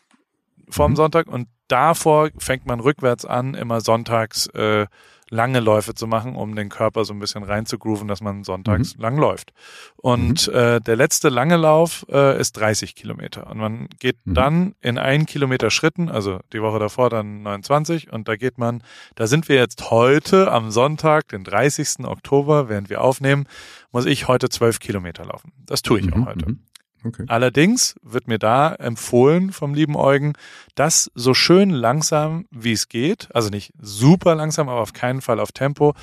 vorm 0.69 0.93
Mhm. 0.93 0.97
Sonntag, 0.97 1.27
und 1.29 1.49
davor 1.69 2.31
fängt 2.39 2.67
man 2.67 2.81
rückwärts 2.81 3.25
an, 3.25 3.55
immer 3.55 3.81
sonntags 3.81 4.47
äh, 4.49 4.87
lange 5.31 5.61
Läufe 5.61 5.95
zu 5.95 6.07
machen, 6.07 6.35
um 6.37 6.55
den 6.57 6.68
Körper 6.68 7.05
so 7.05 7.14
ein 7.14 7.20
bisschen 7.20 7.45
reinzugrooven, 7.45 8.09
dass 8.09 8.20
man 8.20 8.43
sonntags 8.45 8.97
lang 8.99 9.16
läuft. 9.16 9.53
Und 9.97 10.49
äh, 10.49 10.81
der 10.81 10.97
letzte 10.97 11.28
lange 11.28 11.57
Lauf 11.57 12.05
äh, 12.11 12.39
ist 12.41 12.53
30 12.59 12.95
Kilometer. 12.97 13.49
Und 13.49 13.59
man 13.59 13.89
geht 13.99 14.16
Mhm. 14.24 14.35
dann 14.35 14.74
in 14.81 14.99
ein 14.99 15.26
Kilometer 15.26 15.70
Schritten, 15.70 16.09
also 16.09 16.41
die 16.53 16.61
Woche 16.61 16.78
davor 16.81 17.11
dann 17.11 17.43
29, 17.43 18.12
und 18.12 18.28
da 18.28 18.37
geht 18.37 18.59
man, 18.59 18.83
da 19.14 19.26
sind 19.26 19.49
wir 19.49 19.57
jetzt 19.57 19.91
heute 19.91 20.51
am 20.51 20.70
Sonntag, 20.70 21.28
den 21.28 21.45
30. 21.45 22.05
Oktober, 22.07 22.68
während 22.68 22.91
wir 22.91 23.01
aufnehmen, 23.01 23.47
muss 23.93 24.07
ich 24.07 24.28
heute 24.28 24.49
12 24.49 24.81
Kilometer 24.81 25.24
laufen. 25.24 25.53
Das 25.66 25.83
tue 25.83 26.01
ich 26.01 26.07
Mhm, 26.07 26.22
auch 26.24 26.26
heute. 26.26 26.57
Okay. 27.05 27.24
Allerdings 27.28 27.94
wird 28.03 28.28
mir 28.28 28.38
da 28.38 28.74
empfohlen 28.74 29.53
vom 29.53 29.74
lieben 29.74 29.96
Eugen, 29.96 30.34
das 30.74 31.11
so 31.14 31.34
schön 31.34 31.70
langsam 31.70 32.46
wie 32.51 32.72
es 32.72 32.88
geht, 32.88 33.28
also 33.34 33.48
nicht 33.48 33.72
super 33.78 34.34
langsam, 34.34 34.68
aber 34.68 34.80
auf 34.80 34.92
keinen 34.92 35.20
Fall 35.20 35.40
auf 35.40 35.53
Tempo, 35.53 35.94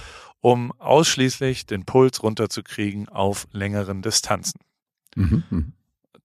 um 0.42 0.72
ausschließlich 0.80 1.66
den 1.66 1.86
Puls 1.86 2.24
runterzukriegen 2.24 3.10
auf 3.10 3.48
längeren 3.52 4.02
Distanzen. 4.02 4.62
Mhm, 5.16 5.44
mhm. 5.50 5.74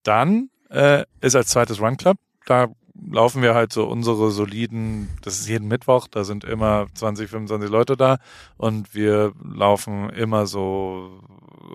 Dann 0.03 0.49
äh, 0.69 1.05
ist 1.21 1.35
als 1.35 1.49
zweites 1.49 1.79
Run 1.79 1.97
Club, 1.97 2.17
da 2.45 2.67
laufen 2.95 3.41
wir 3.41 3.55
halt 3.55 3.73
so 3.73 3.85
unsere 3.85 4.31
soliden, 4.31 5.09
das 5.23 5.39
ist 5.39 5.49
jeden 5.49 5.67
Mittwoch, 5.67 6.07
da 6.07 6.23
sind 6.23 6.43
immer 6.43 6.87
20, 6.93 7.29
25 7.29 7.69
Leute 7.69 7.97
da 7.97 8.17
und 8.57 8.93
wir 8.93 9.33
laufen 9.43 10.09
immer 10.11 10.45
so 10.45 11.19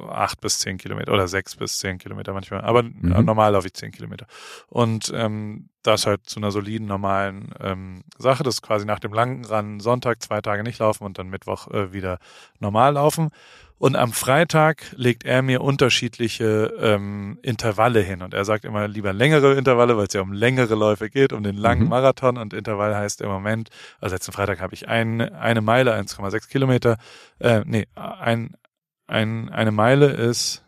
acht 0.09 0.41
bis 0.41 0.59
zehn 0.59 0.79
Kilometer 0.79 1.13
oder 1.13 1.27
sechs 1.29 1.57
bis 1.57 1.79
zehn 1.79 1.99
Kilometer 1.99 2.33
manchmal, 2.33 2.61
aber 2.63 2.83
Mhm. 2.83 3.25
normal 3.25 3.53
laufe 3.53 3.67
ich 3.67 3.75
zehn 3.75 3.91
Kilometer. 3.91 4.27
Und 4.69 5.13
ähm, 5.15 5.69
das 5.83 6.07
halt 6.07 6.29
zu 6.29 6.39
einer 6.39 6.51
soliden, 6.51 6.87
normalen 6.87 7.53
ähm, 7.61 8.03
Sache, 8.19 8.43
das 8.43 8.57
ist 8.57 8.63
quasi 8.63 8.85
nach 8.85 8.99
dem 9.01 9.13
langen 9.13 9.45
Run 9.45 9.81
Sonntag 9.81 10.23
zwei 10.23 10.41
Tage 10.41 10.63
nicht 10.63 10.79
laufen 10.79 11.05
und 11.05 11.19
dann 11.19 11.31
Mittwoch 11.31 11.69
äh, 11.69 11.93
wieder 11.93 12.19
normal 12.61 12.95
laufen. 12.95 13.31
Und 13.79 13.95
am 13.95 14.13
Freitag 14.13 14.83
legt 14.97 15.25
er 15.25 15.41
mir 15.43 15.61
unterschiedliche 15.61 16.75
ähm, 16.81 17.39
Intervalle 17.43 18.01
hin. 18.01 18.23
Und 18.23 18.35
er 18.35 18.45
sagt 18.45 18.65
immer 18.65 18.89
lieber 18.89 19.13
längere 19.13 19.55
Intervalle, 19.55 19.97
weil 19.97 20.07
es 20.07 20.15
ja 20.15 20.21
um 20.21 20.33
längere 20.33 20.75
Läufe 20.75 21.09
geht, 21.11 21.33
um 21.33 21.45
den 21.45 21.57
langen 21.57 21.85
mhm. 21.85 21.91
Marathon. 21.91 22.39
Und 22.39 22.53
Intervall 22.53 22.97
heißt 22.97 23.21
im 23.21 23.29
Moment, 23.29 23.71
also 24.01 24.17
letzten 24.17 24.33
Freitag 24.33 24.61
habe 24.61 24.75
ich 24.75 24.89
ein, 24.89 25.21
eine 25.21 25.61
Meile, 25.61 25.95
1,6 25.95 26.49
Kilometer. 26.49 26.99
Äh, 27.39 27.63
nee, 27.65 27.87
ein, 27.95 28.57
ein, 29.07 29.49
eine 29.49 29.71
Meile 29.71 30.07
ist 30.07 30.65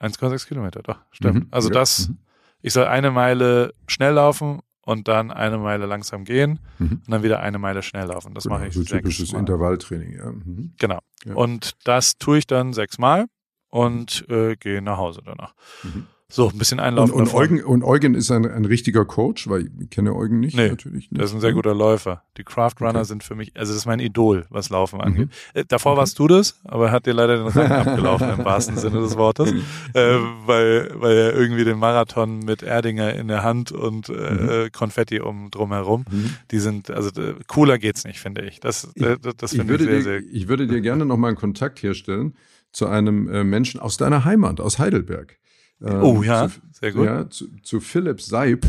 1,6 0.00 0.48
Kilometer, 0.48 0.82
doch, 0.82 0.98
stimmt. 1.10 1.34
Mhm. 1.34 1.48
Also 1.50 1.68
ja. 1.68 1.74
das, 1.74 2.08
mhm. 2.08 2.18
ich 2.62 2.72
soll 2.72 2.86
eine 2.86 3.10
Meile 3.10 3.72
schnell 3.86 4.14
laufen 4.14 4.60
und 4.84 5.08
dann 5.08 5.30
eine 5.30 5.58
Meile 5.58 5.86
langsam 5.86 6.24
gehen 6.24 6.60
mhm. 6.78 7.02
und 7.04 7.10
dann 7.10 7.22
wieder 7.22 7.40
eine 7.40 7.58
Meile 7.58 7.82
schnell 7.82 8.06
laufen. 8.06 8.34
Das 8.34 8.44
genau, 8.44 8.56
mache 8.56 8.68
ich 8.68 8.74
so 8.74 8.84
typisches 8.84 9.32
Mal. 9.32 9.40
Intervalltraining, 9.40 10.16
ja. 10.16 10.30
Mhm. 10.30 10.72
Genau. 10.78 10.98
Ja. 11.24 11.34
Und 11.34 11.72
das 11.84 12.18
tue 12.18 12.38
ich 12.38 12.46
dann 12.46 12.72
sechsmal 12.72 13.26
und 13.70 14.28
äh, 14.28 14.56
gehe 14.56 14.82
nach 14.82 14.98
Hause 14.98 15.22
danach. 15.24 15.54
Mhm. 15.82 16.06
So, 16.34 16.48
ein 16.48 16.58
bisschen 16.58 16.80
einlaufen. 16.80 17.14
Und, 17.14 17.28
und, 17.28 17.34
Eugen, 17.34 17.62
und 17.62 17.84
Eugen 17.84 18.16
ist 18.16 18.28
ein, 18.32 18.44
ein 18.44 18.64
richtiger 18.64 19.04
Coach, 19.04 19.48
weil 19.48 19.70
ich 19.78 19.90
kenne 19.90 20.16
Eugen 20.16 20.40
nicht, 20.40 20.56
nee, 20.56 20.68
natürlich 20.68 21.08
nicht. 21.12 21.16
Der 21.16 21.26
ist 21.26 21.32
ein 21.32 21.38
sehr 21.38 21.52
guter 21.52 21.76
Läufer. 21.76 22.24
Die 22.38 22.42
Craft 22.42 22.72
Runner 22.80 22.96
okay. 22.96 23.04
sind 23.04 23.22
für 23.22 23.36
mich, 23.36 23.52
also 23.54 23.70
das 23.70 23.76
ist 23.76 23.86
mein 23.86 24.00
Idol, 24.00 24.44
was 24.50 24.68
Laufen 24.68 24.96
mhm. 24.96 25.02
angeht. 25.02 25.28
Mhm. 25.54 25.62
davor 25.68 25.92
okay. 25.92 26.00
warst 26.00 26.18
du 26.18 26.26
das, 26.26 26.60
aber 26.64 26.90
hat 26.90 27.06
dir 27.06 27.12
leider 27.12 27.36
den 27.36 27.46
Rang 27.46 27.70
abgelaufen 27.86 28.30
im 28.36 28.44
wahrsten 28.44 28.76
Sinne 28.76 28.98
des 28.98 29.16
Wortes, 29.16 29.52
äh, 29.92 30.16
weil, 30.44 30.90
weil 30.96 31.16
er 31.16 31.34
irgendwie 31.34 31.62
den 31.62 31.78
Marathon 31.78 32.40
mit 32.40 32.64
Erdinger 32.64 33.14
in 33.14 33.28
der 33.28 33.44
Hand 33.44 33.70
und 33.70 34.08
äh, 34.08 34.64
mhm. 34.64 34.72
Konfetti 34.72 35.20
um 35.20 35.52
drumherum, 35.52 36.04
mhm. 36.10 36.34
die 36.50 36.58
sind, 36.58 36.90
also 36.90 37.10
äh, 37.10 37.34
cooler 37.46 37.78
geht's 37.78 38.02
nicht, 38.02 38.18
finde 38.18 38.42
ich. 38.42 38.58
Das, 38.58 38.92
äh, 38.96 39.18
das, 39.22 39.36
das 39.36 39.50
finde 39.52 39.74
ich, 39.76 39.82
ich 39.82 39.86
sehr, 39.86 39.96
dir, 39.98 40.02
sehr. 40.02 40.18
Ich 40.32 40.48
würde 40.48 40.66
dir 40.66 40.80
gerne 40.80 41.06
nochmal 41.06 41.28
einen 41.28 41.38
Kontakt 41.38 41.80
herstellen 41.80 42.34
zu 42.72 42.88
einem 42.88 43.28
äh, 43.28 43.44
Menschen 43.44 43.78
aus 43.78 43.98
deiner 43.98 44.24
Heimat, 44.24 44.60
aus 44.60 44.80
Heidelberg. 44.80 45.38
Ähm, 45.84 46.02
oh 46.02 46.22
ja, 46.22 46.48
zu, 46.48 46.60
sehr 46.72 46.92
gut. 46.92 47.04
Ja, 47.04 47.28
zu, 47.28 47.46
zu 47.62 47.80
Philipp 47.80 48.20
Seib. 48.20 48.66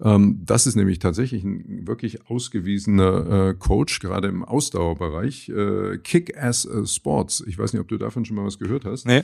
Ähm, 0.00 0.42
das 0.44 0.66
ist 0.66 0.76
nämlich 0.76 0.98
tatsächlich 0.98 1.44
ein 1.44 1.86
wirklich 1.86 2.28
ausgewiesener 2.28 3.50
äh, 3.50 3.54
Coach, 3.54 4.00
gerade 4.00 4.28
im 4.28 4.44
Ausdauerbereich. 4.44 5.48
Äh, 5.48 5.98
Kick-Ass 5.98 6.64
äh, 6.64 6.86
Sports. 6.86 7.44
Ich 7.46 7.58
weiß 7.58 7.72
nicht, 7.72 7.80
ob 7.80 7.88
du 7.88 7.98
davon 7.98 8.24
schon 8.24 8.36
mal 8.36 8.44
was 8.44 8.58
gehört 8.58 8.84
hast. 8.84 9.06
Nee. 9.06 9.22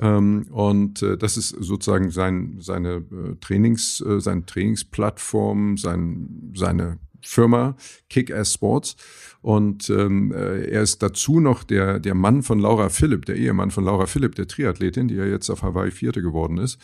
Ähm, 0.00 0.46
und 0.50 1.02
äh, 1.02 1.16
das 1.16 1.36
ist 1.36 1.50
sozusagen 1.50 2.10
sein, 2.10 2.56
seine 2.60 2.96
äh, 2.96 3.36
Trainings, 3.40 4.00
äh, 4.00 4.20
seine 4.20 4.46
Trainingsplattform, 4.46 5.76
sein, 5.76 6.52
seine 6.54 6.98
Firma 7.22 7.76
Kick-Ass 8.08 8.54
Sports. 8.54 8.96
Und 9.42 9.88
ähm, 9.90 10.32
äh, 10.32 10.66
er 10.66 10.82
ist 10.82 11.02
dazu 11.02 11.40
noch 11.40 11.64
der, 11.64 11.98
der 11.98 12.14
Mann 12.14 12.42
von 12.42 12.60
Laura 12.60 12.88
Philipp, 12.88 13.24
der 13.26 13.36
Ehemann 13.36 13.70
von 13.70 13.84
Laura 13.84 14.06
Philipp, 14.06 14.34
der 14.34 14.46
Triathletin, 14.46 15.08
die 15.08 15.14
ja 15.14 15.24
jetzt 15.24 15.48
auf 15.50 15.62
Hawaii 15.62 15.90
Vierte 15.90 16.22
geworden 16.22 16.58
ist. 16.58 16.78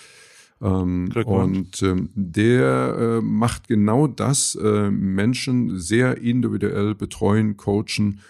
Ähm, 0.62 1.11
und 1.26 1.82
ähm, 1.82 2.09
der 2.14 2.97
äh, 2.99 3.20
macht 3.20 3.68
genau 3.68 4.07
das, 4.07 4.55
äh, 4.55 4.91
Menschen 4.91 5.78
sehr 5.78 6.18
individuell 6.18 6.95
betreuen, 6.95 7.57
coachen, 7.59 8.20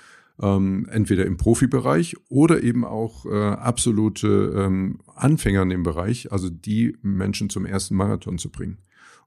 ähm, 0.42 0.86
entweder 0.90 1.24
im 1.24 1.36
Profibereich 1.36 2.16
oder 2.28 2.62
eben 2.62 2.84
auch 2.84 3.26
äh, 3.26 3.30
absolute 3.30 4.54
ähm, 4.57 4.98
Anfänger 5.14 5.62
in 5.62 5.70
dem 5.70 5.82
Bereich, 5.82 6.32
also 6.32 6.50
die 6.50 6.96
Menschen 7.00 7.48
zum 7.48 7.64
ersten 7.64 7.94
Marathon 7.94 8.38
zu 8.38 8.50
bringen. 8.50 8.78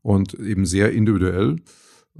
Und 0.01 0.33
eben 0.33 0.65
sehr 0.65 0.91
individuell 0.91 1.57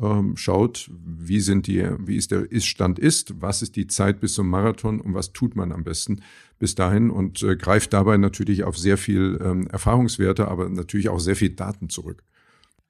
ähm, 0.01 0.37
schaut, 0.37 0.89
wie 0.91 1.39
sind 1.39 1.67
die, 1.67 1.87
wie 1.99 2.15
ist 2.17 2.31
der 2.31 2.51
Ist-Stand 2.51 2.99
ist, 2.99 3.41
was 3.41 3.61
ist 3.61 3.75
die 3.75 3.87
Zeit 3.87 4.19
bis 4.19 4.33
zum 4.33 4.49
Marathon 4.49 5.01
und 5.01 5.13
was 5.13 5.33
tut 5.33 5.55
man 5.55 5.71
am 5.71 5.83
besten 5.83 6.21
bis 6.57 6.75
dahin 6.75 7.09
und 7.09 7.41
äh, 7.43 7.55
greift 7.55 7.93
dabei 7.93 8.17
natürlich 8.17 8.63
auf 8.63 8.77
sehr 8.77 8.97
viel 8.97 9.39
ähm, 9.43 9.67
Erfahrungswerte, 9.67 10.47
aber 10.47 10.69
natürlich 10.69 11.09
auch 11.09 11.19
sehr 11.19 11.35
viel 11.35 11.51
Daten 11.51 11.89
zurück 11.89 12.23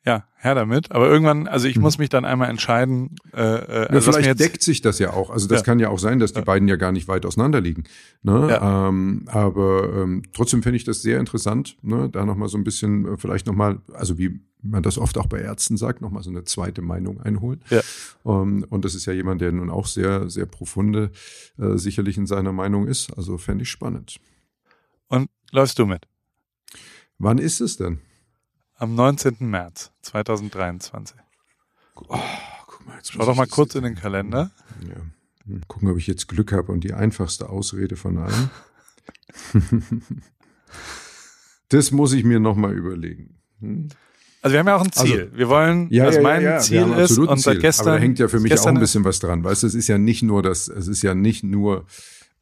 ja, 0.06 0.26
her 0.38 0.56
damit. 0.56 0.92
Aber 0.92 1.08
irgendwann, 1.10 1.48
also 1.48 1.68
ich 1.68 1.76
mhm. 1.76 1.82
muss 1.82 1.98
mich 1.98 2.10
dann 2.10 2.24
einmal 2.24 2.50
entscheiden. 2.50 3.16
Äh, 3.34 3.42
äh, 3.42 3.88
also 3.90 4.12
vielleicht 4.12 4.40
deckt 4.40 4.64
sich 4.64 4.82
das 4.82 4.98
ja 4.98 5.12
auch. 5.12 5.30
Also 5.30 5.48
das 5.48 5.60
ja. 5.60 5.66
kann 5.66 5.80
ja 5.80 5.90
auch 5.90 6.00
sein, 6.00 6.20
dass 6.20 6.32
die 6.32 6.40
ja. 6.40 6.46
beiden 6.46 6.68
ja 6.68 6.78
gar 6.78 6.92
nicht 6.92 7.08
weit 7.08 7.26
auseinander 7.26 7.60
liegen. 7.60 7.84
Ne? 8.24 8.48
Ja. 8.50 8.88
Ähm, 8.88 9.24
aber 9.28 9.94
ähm, 9.94 10.24
trotzdem 10.34 10.64
finde 10.64 10.78
ich 10.78 10.86
das 10.86 11.02
sehr 11.02 11.20
interessant, 11.20 11.78
ne? 11.82 12.10
da 12.10 12.26
nochmal 12.26 12.48
so 12.48 12.58
ein 12.58 12.64
bisschen, 12.64 13.06
äh, 13.06 13.18
vielleicht 13.18 13.46
nochmal, 13.46 13.80
also 13.94 14.18
wie 14.18 14.40
man 14.62 14.84
das 14.84 14.98
oft 14.98 15.18
auch 15.18 15.28
bei 15.28 15.40
Ärzten 15.40 15.78
sagt, 15.78 16.02
nochmal 16.02 16.24
so 16.24 16.30
eine 16.30 16.44
zweite 16.44 16.82
Meinung 16.82 17.22
einholen. 17.22 17.62
Ja. 17.70 17.82
Um, 18.24 18.60
ähm, 18.60 18.66
und 18.70 18.86
das 18.86 18.96
ist 18.96 19.06
ja 19.06 19.14
jemand, 19.14 19.42
der 19.42 19.52
nun 19.52 19.70
auch 19.70 19.88
sehr, 19.88 20.30
sehr 20.30 20.46
profunde 20.46 21.12
äh, 21.58 21.78
sicherlich 21.78 22.18
in 22.18 22.26
seiner 22.26 22.52
Meinung 22.54 22.88
ist. 22.88 23.12
Also 23.18 23.38
fände 23.38 23.64
ich 23.64 23.70
spannend. 23.70 24.20
Und 25.08 25.30
läufst 25.52 25.80
du 25.80 25.86
mit? 25.86 26.08
Wann 27.18 27.38
ist 27.38 27.60
es 27.60 27.78
denn? 27.78 28.00
Am 28.80 28.96
19. 28.96 29.36
März 29.42 29.92
2023. 30.04 31.18
Oh, 31.96 32.18
guck 32.66 32.88
mal, 32.88 32.96
jetzt 32.96 33.12
Schau 33.12 33.26
doch 33.26 33.36
mal 33.36 33.46
kurz 33.46 33.76
in 33.76 33.84
den 33.84 33.96
Kalender. 33.96 34.52
Ja. 34.88 34.96
Gucken, 35.68 35.90
ob 35.90 35.98
ich 35.98 36.08
jetzt 36.08 36.30
Glück 36.30 36.54
habe 36.54 36.72
und 36.72 36.86
die 36.86 36.94
einfachste 36.94 37.50
Ausrede 37.50 37.98
von 37.98 38.18
allen. 38.20 38.50
das 41.70 41.92
muss 41.92 42.14
ich 42.14 42.24
mir 42.24 42.40
nochmal 42.40 42.72
überlegen. 42.74 43.42
Hm? 43.60 43.90
Also 44.42 44.54
wir 44.54 44.60
haben 44.60 44.68
ja 44.68 44.76
auch 44.78 44.86
ein 44.86 44.94
Ziel. 44.94 45.24
Also, 45.24 45.38
wir 45.38 45.50
wollen, 45.50 45.90
ja, 45.90 46.06
was 46.06 46.16
ja, 46.16 46.22
mein 46.22 46.42
ja, 46.42 46.60
Ziel 46.60 46.88
ist, 46.94 47.18
und 47.18 47.38
seit 47.42 47.60
gestern. 47.60 47.88
Aber 47.88 47.98
da 47.98 48.02
hängt 48.02 48.18
ja 48.20 48.30
für 48.30 48.40
mich 48.40 48.58
auch 48.58 48.66
ein 48.66 48.80
bisschen 48.80 49.04
was 49.04 49.20
dran. 49.20 49.44
Weißt 49.44 49.64
du, 49.64 49.68
es 49.68 49.76
ist 49.76 49.90
ja 49.90 49.98
nicht 49.98 50.24
nur 50.24 50.42
das, 50.42 50.70
es 50.70 50.88
ist 50.88 51.02
ja 51.02 51.14
nicht 51.14 51.44
nur 51.44 51.86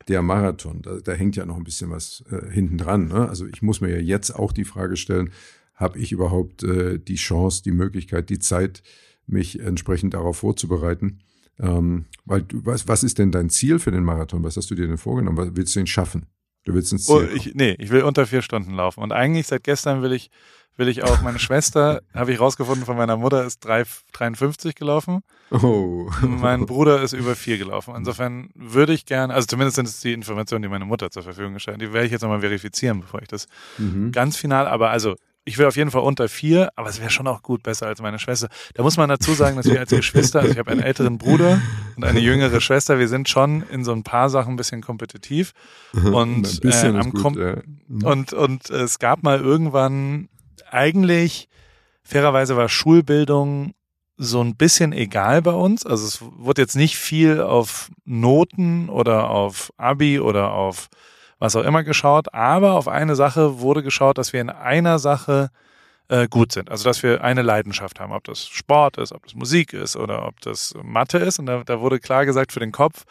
der 0.08 0.22
Marathon. 0.22 0.84
Da, 0.84 1.00
da 1.00 1.14
hängt 1.14 1.36
ja 1.36 1.48
noch 1.48 1.58
ein 1.58 1.64
bisschen 1.64 1.90
was 1.90 2.24
äh, 2.30 2.52
hinten 2.52 2.78
dran. 2.78 3.08
Ne? 3.08 3.28
Also 3.28 3.48
ich 3.48 3.64
muss 3.64 3.82
mir 3.82 3.90
ja 3.90 3.98
jetzt 3.98 4.30
auch 4.30 4.54
die 4.54 4.66
Frage 4.66 4.98
stellen, 4.98 5.32
habe 5.78 6.00
ich 6.00 6.12
überhaupt 6.12 6.64
äh, 6.64 7.00
die 7.00 7.16
Chance, 7.16 7.64
die 7.64 7.72
Möglichkeit, 7.72 8.30
die 8.30 8.40
Zeit, 8.40 8.84
mich 9.28 9.60
entsprechend 9.60 10.14
darauf 10.14 10.38
vorzubereiten. 10.38 11.20
Ähm, 11.60 12.06
weil 12.26 12.42
du, 12.42 12.66
was, 12.66 12.88
was 12.88 13.04
ist 13.04 13.20
denn 13.20 13.32
dein 13.32 13.50
Ziel 13.50 13.80
für 13.80 13.92
den 13.92 14.04
Marathon? 14.04 14.44
Was 14.44 14.58
hast 14.58 14.70
du 14.70 14.76
dir 14.76 14.88
denn 14.88 14.98
vorgenommen? 14.98 15.38
Was 15.38 15.50
willst 15.54 15.76
du 15.76 15.80
ihn 15.80 15.88
schaffen? 15.88 16.26
Du 16.66 16.74
willst 16.74 16.92
ins 16.92 17.06
Ziel. 17.06 17.16
Oh, 17.16 17.36
ich, 17.36 17.56
nee, 17.56 17.76
ich 17.80 17.92
will 17.92 18.02
unter 18.02 18.26
vier 18.26 18.42
Stunden 18.42 18.74
laufen. 18.74 19.02
Und 19.02 19.12
eigentlich 19.12 19.48
seit 19.48 19.64
gestern 19.64 20.02
will 20.02 20.12
ich, 20.12 20.30
will 20.76 20.88
ich 20.88 21.04
auch, 21.04 21.22
meine 21.22 21.40
Schwester, 21.40 22.02
habe 22.14 22.32
ich 22.32 22.40
rausgefunden 22.40 22.86
von 22.86 22.98
meiner 22.98 23.18
Mutter, 23.18 23.46
ist 23.46 23.60
3, 23.60 23.84
53 24.14 24.76
gelaufen. 24.76 25.22
Oh. 25.52 26.10
Mein 26.22 26.66
Bruder 26.66 27.02
ist 27.02 27.14
über 27.14 27.36
vier 27.36 27.58
gelaufen. 27.58 27.96
Insofern 27.96 28.50
würde 28.56 28.94
ich 28.94 29.06
gerne, 29.06 29.34
also 29.34 29.46
zumindest 29.46 29.76
sind 29.76 29.88
es 29.88 30.00
die 30.02 30.14
Informationen, 30.14 30.64
die 30.64 30.70
meine 30.70 30.86
Mutter 30.86 31.10
zur 31.10 31.24
Verfügung 31.24 31.54
gestellt 31.54 31.76
hat. 31.76 31.82
Die 31.82 31.94
werde 31.94 32.06
ich 32.06 32.12
jetzt 32.12 32.22
nochmal 32.22 32.42
verifizieren, 32.42 33.02
bevor 33.02 33.22
ich 33.22 33.28
das 33.28 33.48
mhm. 33.78 34.12
ganz 34.12 34.38
final, 34.38 34.68
aber 34.68 34.90
also 34.90 35.16
ich 35.48 35.58
will 35.58 35.66
auf 35.66 35.78
jeden 35.78 35.92
Fall 35.92 36.02
unter 36.02 36.28
vier, 36.28 36.70
aber 36.76 36.90
es 36.90 37.00
wäre 37.00 37.10
schon 37.10 37.26
auch 37.26 37.42
gut, 37.42 37.64
besser 37.64 37.88
als 37.88 38.02
meine 38.02 38.20
Schwester. 38.20 38.50
Da 38.74 38.84
muss 38.84 38.98
man 38.98 39.08
dazu 39.08 39.34
sagen, 39.34 39.56
dass 39.56 39.66
wir 39.66 39.80
als 39.80 39.92
Geschwister, 39.92 40.42
also 40.42 40.52
ich 40.52 40.60
habe 40.60 40.72
einen 40.72 40.82
älteren 40.82 41.18
Bruder 41.18 41.62
und 41.96 42.04
eine 42.04 42.20
jüngere 42.20 42.60
Schwester, 42.60 43.00
wir 43.00 43.08
sind 43.08 43.30
schon 43.30 43.64
in 43.72 43.86
so 43.86 43.94
ein 43.94 44.04
paar 44.04 44.30
Sachen 44.30 44.54
ein 44.54 44.58
bisschen 44.58 44.82
kompetitiv. 44.82 45.54
Und, 45.94 46.66
äh, 46.66 46.88
am 46.88 47.12
gut, 47.12 47.22
Kom 47.22 47.40
ja. 47.40 47.56
Mhm. 47.88 48.04
und, 48.04 48.34
und 48.34 48.70
es 48.70 49.00
gab 49.00 49.24
mal 49.24 49.40
irgendwann 49.40 50.28
eigentlich, 50.70 51.48
fairerweise 52.04 52.58
war 52.58 52.68
Schulbildung 52.68 53.74
so 54.18 54.42
ein 54.42 54.58
bisschen 54.58 54.92
egal 54.92 55.42
bei 55.42 55.54
uns. 55.54 55.86
Also 55.86 56.08
es 56.08 56.22
wurde 56.22 56.62
jetzt 56.62 56.76
nicht 56.76 56.98
viel 56.98 57.40
auf 57.40 57.90
Noten 58.04 58.90
oder 58.90 59.30
auf 59.30 59.72
Abi 59.78 60.20
oder 60.20 60.52
auf 60.52 60.90
was 61.40 61.56
auch 61.56 61.64
immer 61.64 61.84
geschaut, 61.84 62.34
aber 62.34 62.74
auf 62.74 62.88
eine 62.88 63.16
Sache 63.16 63.60
wurde 63.60 63.84
geschaut, 63.84 64.18
dass 64.18 64.34
wir 64.34 64.42
in 64.42 64.50
einer 64.50 65.00
Sache 65.00 65.50
äh, 66.10 66.28
gut 66.28 66.52
sind. 66.52 66.72
Also 66.72 66.84
dass 66.84 67.04
wir 67.04 67.24
eine 67.24 67.42
Leidenschaft 67.42 68.00
haben, 68.00 68.14
ob 68.14 68.24
das 68.24 68.48
Sport 68.48 68.98
ist, 68.98 69.12
ob 69.12 69.24
das 69.24 69.36
Musik 69.36 69.74
ist 69.74 69.96
oder 69.96 70.26
ob 70.26 70.40
das 70.42 70.74
Mathe 70.82 71.18
ist. 71.18 71.40
Und 71.40 71.48
da, 71.48 71.64
da 71.64 71.80
wurde 71.80 72.00
klar 72.00 72.26
gesagt 72.26 72.52
für 72.52 72.60
den 72.60 72.72
Kopf, 72.72 73.04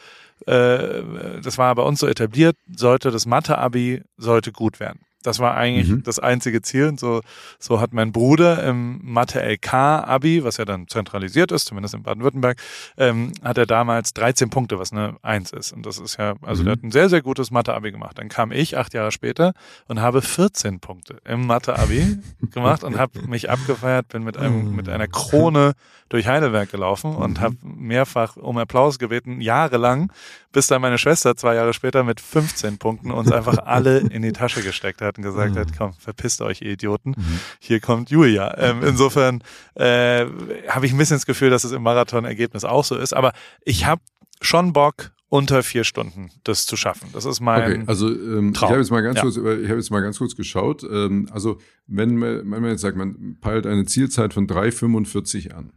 äh, 0.46 1.02
das 1.42 1.58
war 1.58 1.74
bei 1.74 1.82
uns 1.82 2.00
so 2.00 2.06
etabliert, 2.06 2.56
sollte 2.74 3.10
das 3.10 3.26
Mathe-Abi 3.26 4.02
sollte 4.16 4.52
gut 4.52 4.80
werden. 4.80 5.00
Das 5.26 5.38
war 5.40 5.56
eigentlich 5.56 5.88
mhm. 5.88 6.02
das 6.02 6.18
einzige 6.18 6.62
Ziel. 6.62 6.88
Und 6.88 7.00
so, 7.00 7.20
so 7.58 7.80
hat 7.80 7.92
mein 7.92 8.12
Bruder 8.12 8.62
im 8.62 9.00
Mathe-LK-Abi, 9.02 10.44
was 10.44 10.56
ja 10.56 10.64
dann 10.64 10.88
zentralisiert 10.88 11.52
ist, 11.52 11.66
zumindest 11.66 11.94
in 11.94 12.02
Baden-Württemberg, 12.02 12.58
ähm, 12.96 13.32
hat 13.42 13.58
er 13.58 13.66
damals 13.66 14.14
13 14.14 14.50
Punkte, 14.50 14.78
was 14.78 14.92
eine 14.92 15.16
Eins 15.22 15.52
ist. 15.52 15.72
Und 15.72 15.84
das 15.84 15.98
ist 15.98 16.18
ja, 16.18 16.34
also 16.42 16.62
mhm. 16.62 16.66
der 16.66 16.72
hat 16.72 16.82
ein 16.84 16.92
sehr, 16.92 17.08
sehr 17.08 17.22
gutes 17.22 17.50
Mathe-Abi 17.50 17.90
gemacht. 17.90 18.18
Dann 18.18 18.28
kam 18.28 18.52
ich 18.52 18.78
acht 18.78 18.94
Jahre 18.94 19.10
später 19.10 19.52
und 19.88 20.00
habe 20.00 20.22
14 20.22 20.80
Punkte 20.80 21.18
im 21.24 21.46
Mathe-Abi 21.46 22.18
gemacht 22.52 22.84
und 22.84 22.98
habe 22.98 23.20
mich 23.22 23.50
abgefeiert, 23.50 24.08
bin 24.08 24.22
mit 24.22 24.36
einem, 24.36 24.76
mit 24.76 24.88
einer 24.88 25.08
Krone 25.08 25.72
durch 26.08 26.26
Heidelberg 26.28 26.70
gelaufen 26.70 27.16
und 27.16 27.38
mhm. 27.38 27.40
habe 27.40 27.56
mehrfach 27.62 28.36
um 28.36 28.58
Applaus 28.58 28.98
gebeten, 28.98 29.40
jahrelang, 29.40 30.12
bis 30.56 30.68
dann 30.68 30.80
meine 30.80 30.96
Schwester 30.96 31.36
zwei 31.36 31.54
Jahre 31.54 31.74
später 31.74 32.02
mit 32.02 32.18
15 32.18 32.78
Punkten 32.78 33.10
uns 33.10 33.30
einfach 33.30 33.58
alle 33.58 33.98
in 33.98 34.22
die 34.22 34.32
Tasche 34.32 34.62
gesteckt 34.62 35.02
hat 35.02 35.18
und 35.18 35.22
gesagt 35.22 35.54
mhm. 35.54 35.58
hat, 35.58 35.68
komm, 35.76 35.92
verpisst 35.92 36.40
euch, 36.40 36.62
ihr 36.62 36.70
Idioten. 36.70 37.10
Mhm. 37.10 37.40
Hier 37.58 37.78
kommt 37.78 38.08
Julia. 38.08 38.56
Ähm, 38.56 38.82
insofern 38.82 39.42
äh, 39.74 40.24
habe 40.68 40.86
ich 40.86 40.92
ein 40.92 40.96
bisschen 40.96 41.16
das 41.16 41.26
Gefühl, 41.26 41.50
dass 41.50 41.64
es 41.64 41.72
im 41.72 41.82
Marathon-Ergebnis 41.82 42.64
auch 42.64 42.84
so 42.84 42.96
ist. 42.96 43.12
Aber 43.12 43.34
ich 43.66 43.84
habe 43.84 44.00
schon 44.40 44.72
Bock 44.72 45.10
unter 45.28 45.62
vier 45.62 45.84
Stunden 45.84 46.30
das 46.44 46.64
zu 46.64 46.74
schaffen. 46.74 47.10
Das 47.12 47.26
ist 47.26 47.40
mein 47.40 47.72
okay, 47.72 47.84
also 47.86 48.08
ähm, 48.08 48.54
Traum. 48.54 48.68
ich 48.68 48.70
habe 48.70 48.80
jetzt 48.80 48.90
mal 48.90 49.02
ganz 49.02 49.16
ja. 49.16 49.22
kurz, 49.24 49.36
ich 49.36 49.42
habe 49.44 49.76
jetzt 49.76 49.90
mal 49.90 50.00
ganz 50.00 50.16
kurz 50.16 50.36
geschaut. 50.36 50.84
Ähm, 50.84 51.28
also 51.32 51.58
wenn 51.86 52.16
man, 52.16 52.50
wenn 52.50 52.62
man 52.62 52.70
jetzt 52.70 52.80
sagt, 52.80 52.96
man 52.96 53.36
peilt 53.42 53.66
eine 53.66 53.84
Zielzeit 53.84 54.32
von 54.32 54.46
3,45 54.46 55.50
an, 55.52 55.74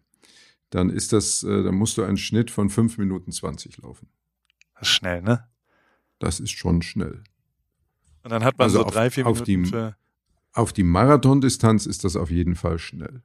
dann 0.69 0.89
ist 0.89 1.11
das, 1.11 1.43
äh, 1.43 1.63
dann 1.63 1.75
musst 1.75 1.97
du 1.97 2.03
einen 2.03 2.15
Schnitt 2.15 2.49
von 2.49 2.69
5 2.69 2.97
Minuten 2.97 3.33
20 3.33 3.79
laufen. 3.79 4.07
Das 4.79 4.87
ist 4.87 4.93
schnell, 4.93 5.21
ne? 5.21 5.45
Das 6.19 6.39
ist 6.39 6.51
schon 6.51 6.81
schnell. 6.81 7.23
Und 8.23 8.31
dann 8.31 8.43
hat 8.43 8.57
man 8.57 8.65
also 8.65 8.83
so 8.83 8.89
drei, 8.89 9.09
vier 9.09 9.25
auf 9.25 9.45
Minuten 9.45 9.71
die, 9.71 9.93
auf 10.53 10.73
die 10.73 10.83
Marathondistanz 10.83 11.85
ist 11.85 12.03
das 12.03 12.15
auf 12.15 12.31
jeden 12.31 12.55
Fall 12.55 12.79
schnell. 12.79 13.21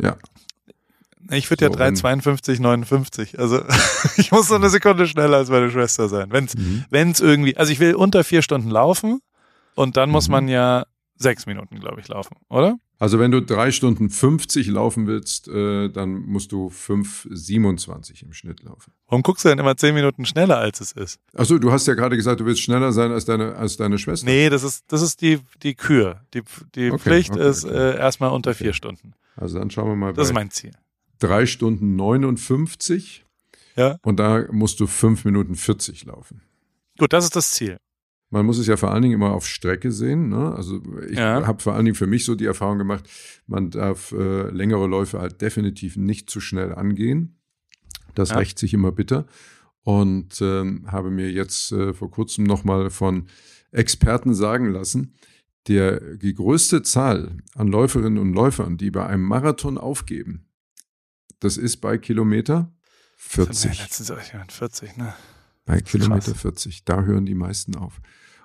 Ja. 0.00 0.16
Ich 1.30 1.50
würde 1.50 1.66
so, 1.66 1.72
ja 1.72 1.86
3,52, 1.86 2.60
59. 2.60 3.38
Also 3.38 3.62
ich 4.16 4.32
muss 4.32 4.48
so 4.48 4.54
eine 4.54 4.70
Sekunde 4.70 5.06
schneller 5.06 5.38
als 5.38 5.50
meine 5.50 5.70
Schwester 5.70 6.08
sein. 6.08 6.30
Wenn 6.30 6.46
es 6.46 6.56
mhm. 6.56 6.84
Wenn's 6.90 7.20
irgendwie, 7.20 7.56
also 7.56 7.72
ich 7.72 7.78
will 7.78 7.94
unter 7.94 8.24
vier 8.24 8.42
Stunden 8.42 8.70
laufen 8.70 9.20
und 9.74 9.96
dann 9.96 10.10
muss 10.10 10.28
mhm. 10.28 10.32
man 10.32 10.48
ja 10.48 10.86
sechs 11.16 11.46
Minuten, 11.46 11.78
glaube 11.78 12.00
ich, 12.00 12.08
laufen, 12.08 12.36
oder? 12.48 12.76
Also 13.00 13.18
wenn 13.18 13.30
du 13.30 13.40
drei 13.40 13.72
Stunden 13.72 14.10
50 14.10 14.66
laufen 14.68 15.06
willst, 15.06 15.48
äh, 15.48 15.88
dann 15.88 16.20
musst 16.26 16.52
du 16.52 16.68
5,27 16.68 18.22
im 18.24 18.34
Schnitt 18.34 18.62
laufen. 18.62 18.92
Warum 19.08 19.22
guckst 19.22 19.42
du 19.42 19.48
denn 19.48 19.58
immer 19.58 19.74
zehn 19.74 19.94
Minuten 19.94 20.26
schneller, 20.26 20.58
als 20.58 20.82
es 20.82 20.92
ist? 20.92 21.18
Achso, 21.34 21.58
du 21.58 21.72
hast 21.72 21.86
ja 21.86 21.94
gerade 21.94 22.14
gesagt, 22.14 22.40
du 22.40 22.44
willst 22.44 22.60
schneller 22.60 22.92
sein 22.92 23.10
als 23.10 23.24
deine, 23.24 23.56
als 23.56 23.78
deine 23.78 23.98
Schwester. 23.98 24.26
Nee, 24.26 24.50
das 24.50 24.62
ist, 24.62 24.84
das 24.88 25.00
ist 25.00 25.22
die, 25.22 25.40
die 25.62 25.74
Kür. 25.74 26.20
Die, 26.34 26.42
die 26.74 26.90
okay, 26.90 26.98
Pflicht 26.98 27.30
okay, 27.30 27.48
ist 27.48 27.64
okay. 27.64 27.74
Äh, 27.74 27.96
erstmal 27.96 28.32
unter 28.32 28.52
vier 28.52 28.74
Stunden. 28.74 29.14
Also 29.34 29.58
dann 29.58 29.70
schauen 29.70 29.88
wir 29.88 29.96
mal. 29.96 30.12
Das 30.12 30.26
ist 30.26 30.34
mein 30.34 30.50
Ziel. 30.50 30.72
Drei 31.20 31.46
Stunden 31.46 31.96
59. 31.96 33.24
Ja. 33.76 33.96
Und 34.02 34.20
da 34.20 34.44
musst 34.52 34.78
du 34.78 34.86
fünf 34.86 35.24
Minuten 35.24 35.54
40 35.54 36.04
laufen. 36.04 36.42
Gut, 36.98 37.14
das 37.14 37.24
ist 37.24 37.34
das 37.34 37.52
Ziel. 37.52 37.78
Man 38.30 38.46
muss 38.46 38.58
es 38.58 38.68
ja 38.68 38.76
vor 38.76 38.92
allen 38.92 39.02
Dingen 39.02 39.14
immer 39.14 39.32
auf 39.32 39.46
Strecke 39.46 39.90
sehen. 39.90 40.28
Ne? 40.28 40.54
Also 40.54 40.80
ich 41.08 41.18
ja. 41.18 41.46
habe 41.46 41.60
vor 41.60 41.74
allen 41.74 41.84
Dingen 41.84 41.96
für 41.96 42.06
mich 42.06 42.24
so 42.24 42.36
die 42.36 42.46
Erfahrung 42.46 42.78
gemacht, 42.78 43.08
man 43.46 43.70
darf 43.70 44.12
äh, 44.12 44.48
längere 44.50 44.86
Läufe 44.86 45.20
halt 45.20 45.40
definitiv 45.40 45.96
nicht 45.96 46.30
zu 46.30 46.40
schnell 46.40 46.72
angehen. 46.72 47.40
Das 48.14 48.30
ja. 48.30 48.36
rächt 48.36 48.58
sich 48.58 48.72
immer 48.72 48.92
bitter. 48.92 49.26
Und 49.82 50.40
ähm, 50.40 50.86
habe 50.90 51.10
mir 51.10 51.30
jetzt 51.30 51.72
äh, 51.72 51.92
vor 51.92 52.10
kurzem 52.10 52.44
nochmal 52.44 52.90
von 52.90 53.26
Experten 53.72 54.34
sagen 54.34 54.70
lassen, 54.70 55.14
der, 55.68 56.16
die 56.16 56.34
größte 56.34 56.82
Zahl 56.82 57.36
an 57.54 57.68
Läuferinnen 57.68 58.18
und 58.18 58.32
Läufern, 58.32 58.76
die 58.76 58.90
bei 58.90 59.06
einem 59.06 59.24
Marathon 59.24 59.78
aufgeben, 59.78 60.46
das 61.40 61.56
ist 61.56 61.78
bei 61.78 61.98
Kilometer 61.98 62.72
40. 63.16 63.78
Ja 63.78 63.82
letztens 63.82 64.12
40, 64.48 64.96
ne? 64.96 65.14
Bei 65.70 65.80
Kilometer 65.80 66.32
Krass. 66.32 66.42
40, 66.42 66.84
da 66.84 67.02
hören 67.02 67.26
die 67.26 67.34
meisten 67.34 67.76
auf. 67.76 68.00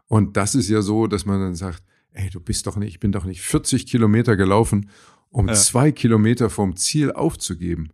Und 0.07 0.37
das 0.37 0.53
ist 0.53 0.69
ja 0.69 0.83
so, 0.83 1.07
dass 1.07 1.25
man 1.25 1.39
dann 1.39 1.55
sagt, 1.55 1.83
ey, 2.11 2.29
du 2.29 2.39
bist 2.39 2.67
doch 2.67 2.75
nicht, 2.75 2.89
ich 2.89 2.99
bin 2.99 3.11
doch 3.11 3.25
nicht 3.25 3.41
40 3.41 3.87
Kilometer 3.87 4.37
gelaufen, 4.37 4.89
um 5.29 5.47
ja. 5.47 5.55
zwei 5.55 5.91
Kilometer 5.91 6.51
vom 6.51 6.75
Ziel 6.75 7.11
aufzugeben. 7.11 7.89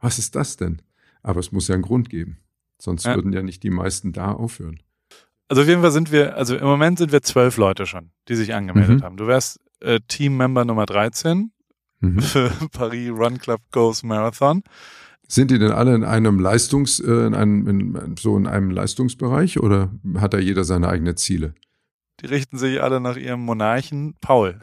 Was 0.00 0.18
ist 0.18 0.34
das 0.34 0.56
denn? 0.56 0.82
Aber 1.22 1.38
es 1.38 1.52
muss 1.52 1.68
ja 1.68 1.74
einen 1.74 1.84
Grund 1.84 2.10
geben. 2.10 2.38
Sonst 2.80 3.04
ja. 3.04 3.14
würden 3.14 3.32
ja 3.32 3.42
nicht 3.42 3.62
die 3.62 3.70
meisten 3.70 4.12
da 4.12 4.32
aufhören. 4.32 4.80
Also 5.46 5.62
auf 5.62 5.68
jeden 5.68 5.82
Fall 5.82 5.92
sind 5.92 6.10
wir, 6.10 6.36
also 6.36 6.56
im 6.56 6.66
Moment 6.66 6.98
sind 6.98 7.12
wir 7.12 7.22
zwölf 7.22 7.56
Leute 7.56 7.86
schon, 7.86 8.10
die 8.28 8.34
sich 8.34 8.54
angemeldet 8.54 9.00
mhm. 9.00 9.02
haben. 9.04 9.16
Du 9.16 9.28
wärst 9.28 9.60
äh, 9.80 10.00
Teammember 10.08 10.64
Nummer 10.64 10.86
13 10.86 11.52
mhm. 12.00 12.20
für 12.20 12.50
Paris 12.72 13.10
Run 13.10 13.38
Club 13.38 13.60
Goes 13.70 14.02
Marathon. 14.02 14.64
Sind 15.34 15.50
die 15.50 15.58
denn 15.58 15.72
alle 15.72 15.96
in 15.96 16.04
einem 16.04 16.38
Leistungs, 16.38 17.00
äh, 17.00 17.26
in 17.26 17.34
einem, 17.34 17.66
in, 17.66 18.16
so 18.16 18.36
in 18.36 18.46
einem 18.46 18.70
Leistungsbereich 18.70 19.58
oder 19.58 19.90
hat 20.14 20.32
da 20.32 20.38
jeder 20.38 20.62
seine 20.62 20.88
eigenen 20.88 21.16
Ziele? 21.16 21.56
Die 22.20 22.26
richten 22.26 22.56
sich 22.56 22.80
alle 22.80 23.00
nach 23.00 23.16
ihrem 23.16 23.40
Monarchen 23.40 24.14
Paul. 24.20 24.60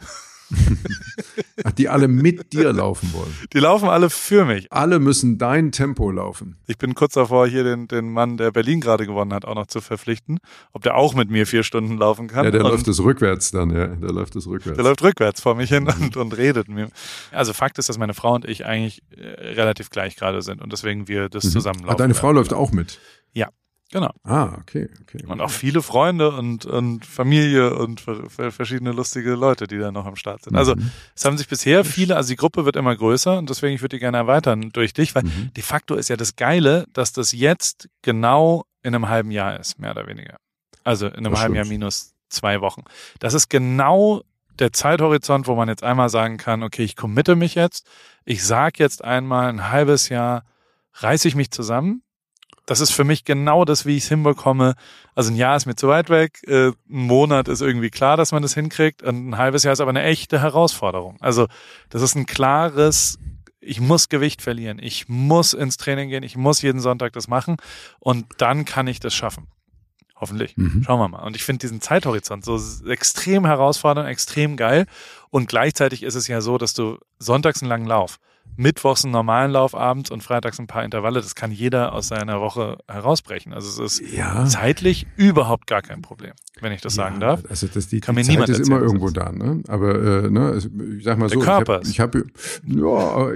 Ach, 1.63 1.71
die 1.71 1.89
alle 1.89 2.07
mit 2.07 2.53
dir 2.53 2.73
laufen 2.73 3.13
wollen. 3.13 3.33
Die 3.53 3.59
laufen 3.59 3.89
alle 3.89 4.09
für 4.09 4.45
mich. 4.45 4.71
Alle 4.71 4.99
müssen 4.99 5.37
dein 5.37 5.71
Tempo 5.71 6.11
laufen. 6.11 6.57
Ich 6.67 6.77
bin 6.77 6.95
kurz 6.95 7.13
davor, 7.13 7.47
hier 7.47 7.63
den, 7.63 7.87
den 7.87 8.11
Mann, 8.11 8.37
der 8.37 8.51
Berlin 8.51 8.81
gerade 8.81 9.05
gewonnen 9.05 9.33
hat, 9.33 9.45
auch 9.45 9.55
noch 9.55 9.67
zu 9.67 9.81
verpflichten, 9.81 10.39
ob 10.73 10.83
der 10.83 10.95
auch 10.95 11.13
mit 11.13 11.29
mir 11.29 11.47
vier 11.47 11.63
Stunden 11.63 11.97
laufen 11.97 12.27
kann. 12.27 12.45
Ja, 12.45 12.51
der 12.51 12.65
und 12.65 12.71
läuft 12.71 12.87
es 12.87 13.01
rückwärts 13.01 13.51
dann, 13.51 13.69
ja. 13.71 13.87
Der 13.87 14.11
läuft 14.11 14.35
es 14.35 14.47
rückwärts. 14.47 14.77
Der 14.77 14.85
läuft 14.85 15.03
rückwärts 15.03 15.41
vor 15.41 15.55
mich 15.55 15.69
hin 15.69 15.87
und, 15.87 16.17
und 16.17 16.37
redet 16.37 16.67
mir. 16.67 16.89
Also 17.31 17.53
Fakt 17.53 17.77
ist, 17.77 17.89
dass 17.89 17.97
meine 17.97 18.13
Frau 18.13 18.35
und 18.35 18.45
ich 18.45 18.65
eigentlich 18.65 19.03
äh, 19.11 19.53
relativ 19.53 19.89
gleich 19.89 20.15
gerade 20.15 20.41
sind 20.41 20.61
und 20.61 20.71
deswegen 20.71 21.07
wir 21.07 21.29
das 21.29 21.45
mhm. 21.45 21.49
zusammenlaufen. 21.49 21.95
Ah, 21.95 21.97
deine 21.97 22.13
Frau 22.13 22.31
läuft 22.31 22.53
auch 22.53 22.71
mit? 22.71 22.99
Ja. 23.33 23.49
Genau. 23.91 24.11
Ah, 24.23 24.57
okay, 24.59 24.89
okay. 25.01 25.25
Und 25.27 25.41
auch 25.41 25.49
viele 25.49 25.81
Freunde 25.81 26.31
und, 26.31 26.65
und 26.65 27.05
Familie 27.05 27.75
und 27.75 27.99
verschiedene 27.99 28.93
lustige 28.93 29.31
Leute, 29.31 29.67
die 29.67 29.77
da 29.77 29.91
noch 29.91 30.05
am 30.05 30.15
Start 30.15 30.43
sind. 30.43 30.55
Also 30.55 30.75
mhm. 30.75 30.91
es 31.13 31.25
haben 31.25 31.37
sich 31.37 31.49
bisher 31.49 31.83
viele, 31.83 32.15
also 32.15 32.29
die 32.29 32.37
Gruppe 32.37 32.63
wird 32.63 32.77
immer 32.77 32.95
größer 32.95 33.37
und 33.37 33.49
deswegen 33.49 33.75
ich 33.75 33.81
würde 33.81 33.97
die 33.97 33.99
gerne 33.99 34.17
erweitern 34.17 34.69
durch 34.71 34.93
dich, 34.93 35.13
weil 35.13 35.23
mhm. 35.23 35.51
de 35.55 35.61
facto 35.63 35.95
ist 35.95 36.07
ja 36.07 36.15
das 36.15 36.37
Geile, 36.37 36.85
dass 36.93 37.11
das 37.11 37.33
jetzt 37.33 37.89
genau 38.01 38.63
in 38.81 38.95
einem 38.95 39.09
halben 39.09 39.29
Jahr 39.29 39.59
ist, 39.59 39.77
mehr 39.77 39.91
oder 39.91 40.07
weniger. 40.07 40.37
Also 40.85 41.07
in 41.07 41.17
einem 41.17 41.31
das 41.31 41.41
halben 41.41 41.55
stimmt. 41.55 41.67
Jahr 41.67 41.77
minus 41.77 42.13
zwei 42.29 42.61
Wochen. 42.61 42.85
Das 43.19 43.33
ist 43.33 43.49
genau 43.49 44.21
der 44.57 44.71
Zeithorizont, 44.71 45.47
wo 45.47 45.55
man 45.55 45.67
jetzt 45.67 45.83
einmal 45.83 46.07
sagen 46.07 46.37
kann, 46.37 46.63
okay, 46.63 46.83
ich 46.83 46.95
committe 46.95 47.35
mich 47.35 47.55
jetzt, 47.55 47.85
ich 48.23 48.43
sag 48.45 48.79
jetzt 48.79 49.03
einmal 49.03 49.49
ein 49.49 49.69
halbes 49.69 50.07
Jahr, 50.07 50.45
reiße 50.93 51.27
ich 51.27 51.35
mich 51.35 51.51
zusammen, 51.51 52.03
das 52.65 52.79
ist 52.79 52.91
für 52.91 53.03
mich 53.03 53.25
genau 53.25 53.65
das, 53.65 53.85
wie 53.85 53.97
ich 53.97 54.03
es 54.03 54.09
hinbekomme. 54.09 54.75
Also 55.15 55.31
ein 55.31 55.35
Jahr 55.35 55.55
ist 55.55 55.65
mir 55.65 55.75
zu 55.75 55.87
weit 55.87 56.09
weg, 56.09 56.41
äh, 56.47 56.67
ein 56.67 56.75
Monat 56.87 57.47
ist 57.47 57.61
irgendwie 57.61 57.89
klar, 57.89 58.17
dass 58.17 58.31
man 58.31 58.41
das 58.41 58.53
hinkriegt 58.53 59.03
und 59.03 59.29
ein 59.29 59.37
halbes 59.37 59.63
Jahr 59.63 59.73
ist 59.73 59.81
aber 59.81 59.89
eine 59.89 60.03
echte 60.03 60.41
Herausforderung. 60.41 61.17
Also 61.19 61.47
das 61.89 62.01
ist 62.01 62.15
ein 62.15 62.25
klares, 62.25 63.19
ich 63.59 63.81
muss 63.81 64.09
Gewicht 64.09 64.41
verlieren, 64.41 64.79
ich 64.81 65.09
muss 65.09 65.53
ins 65.53 65.77
Training 65.77 66.09
gehen, 66.09 66.23
ich 66.23 66.37
muss 66.37 66.61
jeden 66.61 66.79
Sonntag 66.79 67.13
das 67.13 67.27
machen 67.27 67.57
und 67.99 68.25
dann 68.37 68.65
kann 68.65 68.87
ich 68.87 68.99
das 68.99 69.13
schaffen. 69.13 69.47
Hoffentlich. 70.15 70.55
Mhm. 70.55 70.83
Schauen 70.85 70.99
wir 70.99 71.07
mal. 71.07 71.25
Und 71.25 71.35
ich 71.35 71.43
finde 71.43 71.61
diesen 71.61 71.81
Zeithorizont 71.81 72.45
so 72.45 72.59
extrem 72.87 73.43
herausfordernd, 73.43 74.07
extrem 74.07 74.55
geil. 74.55 74.85
Und 75.31 75.49
gleichzeitig 75.49 76.03
ist 76.03 76.13
es 76.13 76.27
ja 76.27 76.41
so, 76.41 76.59
dass 76.59 76.75
du 76.75 76.99
sonntags 77.17 77.63
einen 77.63 77.69
langen 77.69 77.87
Lauf 77.87 78.19
mittwochs 78.61 79.03
einen 79.03 79.11
normalen 79.11 79.51
Lauf 79.51 79.75
abends 79.75 80.11
und 80.11 80.21
freitags 80.23 80.59
ein 80.59 80.67
paar 80.67 80.85
Intervalle. 80.85 81.21
Das 81.21 81.35
kann 81.35 81.51
jeder 81.51 81.93
aus 81.93 82.07
seiner 82.07 82.39
Woche 82.39 82.77
herausbrechen. 82.87 83.53
Also 83.53 83.83
es 83.83 83.99
ist 83.99 84.13
ja. 84.13 84.45
zeitlich 84.45 85.07
überhaupt 85.17 85.67
gar 85.67 85.81
kein 85.81 86.01
Problem, 86.01 86.33
wenn 86.61 86.71
ich 86.71 86.81
das 86.81 86.95
ja, 86.95 87.03
sagen 87.03 87.19
darf. 87.19 87.41
Also 87.49 87.67
das, 87.67 87.87
die, 87.87 87.99
kann 87.99 88.15
die 88.15 88.21
mir 88.21 88.25
Zeit 88.25 88.33
niemand 88.33 88.49
ist 88.49 88.67
immer 88.67 88.79
irgendwo 88.79 89.09
da. 89.09 89.31
Ne? 89.31 89.63
Aber 89.67 89.95
äh, 89.95 90.29
ne, 90.29 90.61
ich 90.97 91.03
sag 91.03 91.17
mal 91.17 91.27
Der 91.27 91.39
so, 91.39 91.43
Körper 91.43 91.81
ich 91.83 91.99
habe 91.99 92.19
hab, 92.19 92.25
ja, 92.67 93.31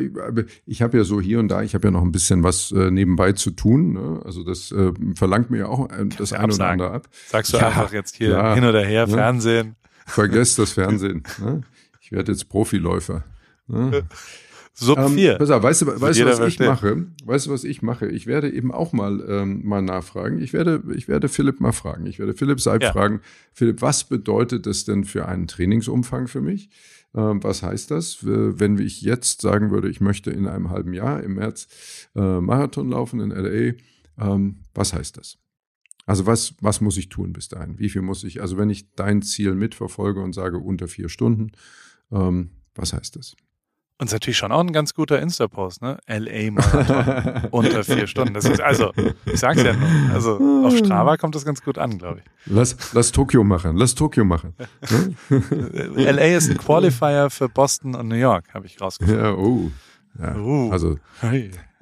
ich 0.65 0.81
habe 0.81 0.97
ja 0.97 1.03
so 1.03 1.19
hier 1.19 1.39
und 1.39 1.47
da, 1.47 1.63
ich 1.63 1.73
habe 1.73 1.87
ja 1.87 1.91
noch 1.91 2.03
ein 2.03 2.11
bisschen 2.11 2.43
was 2.43 2.71
äh, 2.71 2.91
nebenbei 2.91 3.31
zu 3.33 3.51
tun. 3.51 3.93
Ne? 3.93 4.21
Also 4.23 4.43
das 4.43 4.71
äh, 4.71 4.91
verlangt 5.15 5.49
mir 5.49 5.59
ja 5.59 5.67
auch 5.67 5.89
äh, 5.89 6.05
das 6.17 6.33
eine 6.33 6.53
oder 6.53 6.69
andere 6.69 6.91
ab. 6.91 7.07
Sagst 7.27 7.53
du 7.53 7.57
ja, 7.57 7.67
einfach 7.67 7.91
jetzt 7.91 8.15
hier 8.15 8.53
hin 8.53 8.63
oder 8.63 8.85
her, 8.85 9.07
ne? 9.07 9.13
Fernsehen. 9.13 9.75
Vergesst 10.05 10.59
das 10.59 10.73
Fernsehen. 10.73 11.23
Ne? 11.39 11.61
Ich 11.99 12.11
werde 12.11 12.31
jetzt 12.31 12.47
Profiläufer. 12.47 13.23
Ne? 13.67 14.03
Sub 14.77 14.99
4. 15.09 15.31
Ähm, 15.31 15.37
pass 15.37 15.49
auf, 15.51 15.63
weißt 15.63 15.81
du, 15.83 16.01
weißt 16.01 16.19
du 16.19 16.25
was 16.25 16.39
ich 16.41 16.59
mache? 16.59 17.05
Weißt 17.23 17.47
du, 17.47 17.51
was 17.51 17.63
ich 17.63 17.81
mache? 17.81 18.07
Ich 18.07 18.27
werde 18.27 18.51
eben 18.51 18.73
auch 18.73 18.91
mal, 18.91 19.23
ähm, 19.27 19.61
mal 19.63 19.81
nachfragen. 19.81 20.39
Ich 20.39 20.51
werde, 20.51 20.83
ich 20.93 21.07
werde 21.07 21.29
Philipp 21.29 21.61
mal 21.61 21.71
fragen. 21.71 22.05
Ich 22.05 22.19
werde 22.19 22.33
Philipp 22.33 22.59
Seib 22.59 22.83
ja. 22.83 22.91
fragen. 22.91 23.21
Philipp, 23.53 23.81
was 23.81 24.03
bedeutet 24.03 24.65
das 24.65 24.83
denn 24.83 25.05
für 25.05 25.27
einen 25.27 25.47
Trainingsumfang 25.47 26.27
für 26.27 26.41
mich? 26.41 26.69
Ähm, 27.15 27.41
was 27.41 27.63
heißt 27.63 27.89
das? 27.89 28.17
Wenn 28.21 28.77
ich 28.77 29.01
jetzt 29.01 29.39
sagen 29.39 29.71
würde, 29.71 29.89
ich 29.89 30.01
möchte 30.01 30.29
in 30.31 30.45
einem 30.45 30.69
halben 30.69 30.93
Jahr 30.93 31.23
im 31.23 31.35
März 31.35 31.67
äh, 32.13 32.41
Marathon 32.41 32.89
laufen 32.89 33.21
in 33.21 33.29
LA, 33.31 33.75
ähm, 34.19 34.57
was 34.73 34.93
heißt 34.93 35.15
das? 35.15 35.37
Also 36.05 36.25
was, 36.25 36.53
was 36.59 36.81
muss 36.81 36.97
ich 36.97 37.07
tun 37.07 37.31
bis 37.31 37.47
dahin? 37.47 37.79
Wie 37.79 37.89
viel 37.89 38.01
muss 38.01 38.25
ich, 38.25 38.41
also 38.41 38.57
wenn 38.57 38.69
ich 38.69 38.93
dein 38.93 39.21
Ziel 39.21 39.55
mitverfolge 39.55 40.21
und 40.21 40.33
sage 40.33 40.57
unter 40.57 40.89
vier 40.89 41.07
Stunden, 41.07 41.53
ähm, 42.11 42.51
was 42.75 42.91
heißt 42.91 43.15
das? 43.15 43.37
Und 43.97 44.07
ist 44.07 44.13
natürlich 44.13 44.37
schon 44.37 44.51
auch 44.51 44.59
ein 44.59 44.73
ganz 44.73 44.93
guter 44.93 45.21
Insta-Post, 45.21 45.81
ne? 45.81 45.97
LA 46.05 46.51
Marathon 46.51 47.47
unter 47.51 47.83
vier 47.85 48.07
Stunden. 48.07 48.33
Das 48.33 48.43
ist 48.43 48.59
also, 48.59 48.91
ich 49.25 49.39
sag's 49.39 49.63
ja 49.63 49.71
nur. 49.71 49.87
Also 50.13 50.37
auf 50.65 50.77
Strava 50.77 51.15
kommt 51.15 51.33
das 51.33 51.45
ganz 51.45 51.63
gut 51.63 51.77
an, 51.77 51.97
glaube 51.97 52.19
ich. 52.19 52.51
Lass, 52.51 52.75
lass 52.93 53.13
Tokio 53.13 53.45
machen, 53.45 53.77
lass 53.77 53.95
Tokio 53.95 54.25
machen. 54.25 54.53
LA 55.29 56.35
ist 56.35 56.49
ein 56.49 56.57
Qualifier 56.57 57.29
für 57.29 57.47
Boston 57.47 57.95
und 57.95 58.09
New 58.09 58.15
York, 58.15 58.53
habe 58.53 58.65
ich 58.65 58.81
rausgefunden. 58.81 59.23
Ja, 59.23 59.33
oh. 59.33 59.71
Ja, 60.19 60.35
uh. 60.35 60.71
Also 60.71 60.97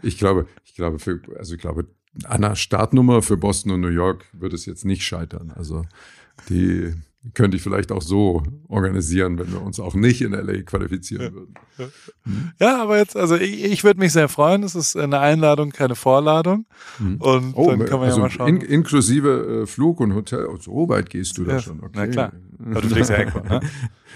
ich 0.04 0.18
glaube, 0.20 0.48
ich 0.66 0.76
glaube, 0.76 1.00
für, 1.00 1.20
also 1.38 1.56
ich 1.56 1.62
glaube, 1.62 1.88
an 2.26 2.42
der 2.42 2.56
Startnummer 2.56 3.24
für 3.24 3.38
Boston 3.38 3.72
und 3.72 3.82
New 3.82 3.88
York 3.88 4.26
wird 4.34 4.54
es 4.54 4.66
jetzt 4.66 4.86
nicht 4.86 5.04
scheitern. 5.04 5.52
Also 5.56 5.84
die 6.50 6.94
könnte 7.34 7.56
ich 7.58 7.64
vielleicht 7.64 7.92
auch 7.92 8.02
so 8.02 8.44
organisieren, 8.68 9.40
wenn 9.40 9.52
wir 9.52 9.62
uns 9.62 9.80
auch 9.80 9.96
nicht 9.96 10.22
in 10.22 10.34
LA 10.34 10.64
qualifizieren 10.64 11.34
würden. 11.34 11.54
Ja, 12.60 12.82
aber 12.82 12.98
jetzt, 12.98 13.16
also 13.16 13.36
ich, 13.36 13.64
ich 13.64 13.84
würde 13.84 14.00
mich 14.00 14.12
sehr 14.12 14.28
freuen. 14.28 14.64
Es 14.64 14.76
ist 14.76 14.98
eine 14.98 15.20
Einladung, 15.20 15.72
keine 15.72 15.96
Vorladung. 15.96 16.66
Mhm. 17.00 17.16
Und 17.18 17.54
Oh, 17.56 17.70
dann 17.70 17.86
kann 17.86 18.00
man 18.00 18.10
also 18.10 18.18
ja 18.18 18.24
mal 18.24 18.30
schauen. 18.30 18.48
in, 18.50 18.62
inklusive 18.62 19.62
äh, 19.64 19.66
Flug 19.68 20.00
und 20.02 20.14
Hotel. 20.14 20.46
Oh, 20.48 20.58
so 20.58 20.90
weit 20.90 21.10
gehst 21.10 21.38
du 21.38 21.46
da 21.46 21.54
Ja, 21.54 21.60
schon. 21.60 21.80
Okay. 21.80 21.92
Na 21.96 22.08
klar. 22.08 22.34
Aber 22.72 22.82
du 22.82 22.90
fliegst 22.90 23.10
ja 23.10 23.18
Equal, 23.20 23.62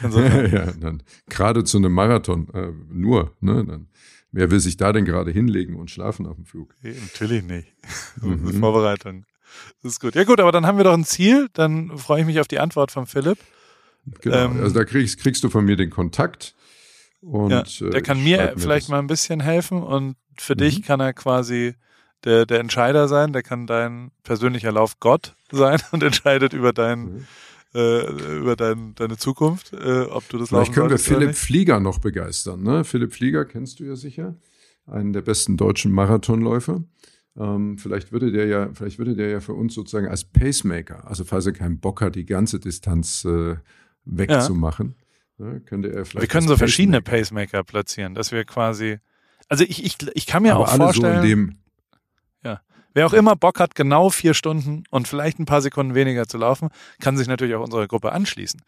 ne? 0.03 0.49
Ja, 0.53 0.71
dann 0.79 1.01
gerade 1.29 1.63
zu 1.63 1.77
einem 1.77 1.93
Marathon 1.93 2.49
äh, 2.53 2.71
nur. 2.91 3.35
Ne, 3.39 3.63
dann, 3.65 3.87
wer 4.31 4.51
will 4.51 4.59
sich 4.59 4.77
da 4.77 4.91
denn 4.93 5.05
gerade 5.05 5.31
hinlegen 5.31 5.75
und 5.75 5.89
schlafen 5.89 6.25
auf 6.27 6.35
dem 6.35 6.45
Flug? 6.45 6.75
Natürlich 6.83 7.43
nicht. 7.43 7.73
Mhm. 8.21 8.59
Vorbereitung. 8.59 9.23
Das 9.83 9.93
ist 9.93 9.99
gut. 9.99 10.15
Ja 10.15 10.23
gut, 10.23 10.39
aber 10.39 10.51
dann 10.51 10.65
haben 10.65 10.77
wir 10.77 10.83
doch 10.83 10.93
ein 10.93 11.05
Ziel. 11.05 11.47
Dann 11.53 11.97
freue 11.97 12.21
ich 12.21 12.25
mich 12.25 12.39
auf 12.39 12.47
die 12.47 12.59
Antwort 12.59 12.91
von 12.91 13.05
Philipp. 13.07 13.37
Genau. 14.21 14.35
Ähm, 14.37 14.59
also 14.61 14.73
da 14.73 14.85
kriegst, 14.85 15.19
kriegst 15.19 15.43
du 15.43 15.49
von 15.49 15.65
mir 15.65 15.75
den 15.75 15.89
Kontakt. 15.89 16.55
Und, 17.21 17.51
ja, 17.51 17.61
äh, 17.87 17.89
der 17.89 18.01
kann 18.01 18.23
mir 18.23 18.53
vielleicht 18.57 18.85
das. 18.85 18.89
mal 18.89 18.99
ein 18.99 19.07
bisschen 19.07 19.39
helfen 19.39 19.81
und 19.83 20.15
für 20.37 20.53
Mhm. 20.53 20.57
dich 20.59 20.81
kann 20.83 20.99
er 20.99 21.13
quasi 21.13 21.73
der, 22.23 22.45
der 22.45 22.59
Entscheider 22.59 23.07
sein. 23.07 23.33
Der 23.33 23.43
kann 23.43 23.67
dein 23.67 24.11
persönlicher 24.23 24.71
Lauf 24.71 24.99
Gott 24.99 25.35
sein 25.51 25.79
und 25.91 26.03
entscheidet 26.03 26.53
über 26.53 26.73
dein, 26.73 26.99
Mhm. 26.99 27.27
äh, 27.75 28.37
über 28.37 28.55
dein, 28.55 28.95
deine 28.95 29.17
Zukunft, 29.17 29.73
äh, 29.73 30.01
ob 30.03 30.27
du 30.29 30.37
das 30.37 30.49
Vielleicht 30.49 30.73
können 30.73 30.89
wir 30.89 30.99
Philipp. 30.99 31.35
Flieger 31.35 31.79
noch 31.79 31.99
begeistern. 31.99 32.63
Ne? 32.63 32.83
Philipp 32.83 33.13
Flieger 33.13 33.45
kennst 33.45 33.79
du 33.79 33.83
ja 33.83 33.95
sicher, 33.95 34.35
einen 34.85 35.11
der 35.11 35.21
besten 35.21 35.57
deutschen 35.57 35.91
Marathonläufer. 35.91 36.83
Ähm, 37.37 37.77
vielleicht 37.77 38.11
würde 38.11 38.31
der 38.31 38.47
ja, 38.47 38.69
vielleicht 38.73 38.97
würde 38.97 39.15
der 39.15 39.29
ja 39.29 39.39
für 39.39 39.53
uns 39.53 39.73
sozusagen 39.73 40.07
als 40.07 40.23
Pacemaker, 40.23 41.07
also 41.07 41.23
falls 41.23 41.45
er 41.45 41.53
keinen 41.53 41.79
Bock 41.79 42.01
hat, 42.01 42.15
die 42.15 42.25
ganze 42.25 42.59
Distanz 42.59 43.25
äh, 43.25 43.55
wegzumachen, 44.05 44.95
ne, 45.37 45.61
könnte 45.61 45.89
er 45.89 46.05
vielleicht. 46.05 46.23
Wir 46.23 46.27
können 46.27 46.47
so 46.47 46.57
verschiedene 46.57 46.99
Pacemaker- 47.01 47.47
Pacemaker 47.47 47.63
platzieren, 47.63 48.15
dass 48.15 48.31
wir 48.31 48.43
quasi, 48.45 48.99
also 49.49 49.63
ich, 49.63 49.85
ich, 49.85 49.97
ich 50.13 50.25
kann 50.25 50.43
mir 50.43 50.55
aber 50.55 50.65
auch 50.65 50.71
alle 50.71 50.83
vorstellen, 50.85 51.17
so 51.17 51.21
in 51.21 51.29
dem, 51.29 51.57
Wer 52.97 53.05
auch 53.05 53.13
immer 53.13 53.35
Bock 53.35 53.59
hat, 53.59 53.75
genau 53.75 54.09
vier 54.09 54.33
Stunden 54.33 54.83
und 54.89 55.07
vielleicht 55.07 55.37
ein 55.37 55.45
paar 55.45 55.61
Sekunden 55.61 55.93
weniger 55.93 56.25
zu 56.25 56.39
laufen, 56.39 56.69
kann 56.99 57.15
sich 57.15 57.27
natürlich 57.27 57.53
auch 57.53 57.63
unserer 57.63 57.87
Gruppe 57.87 58.11
anschließen. 58.11 58.59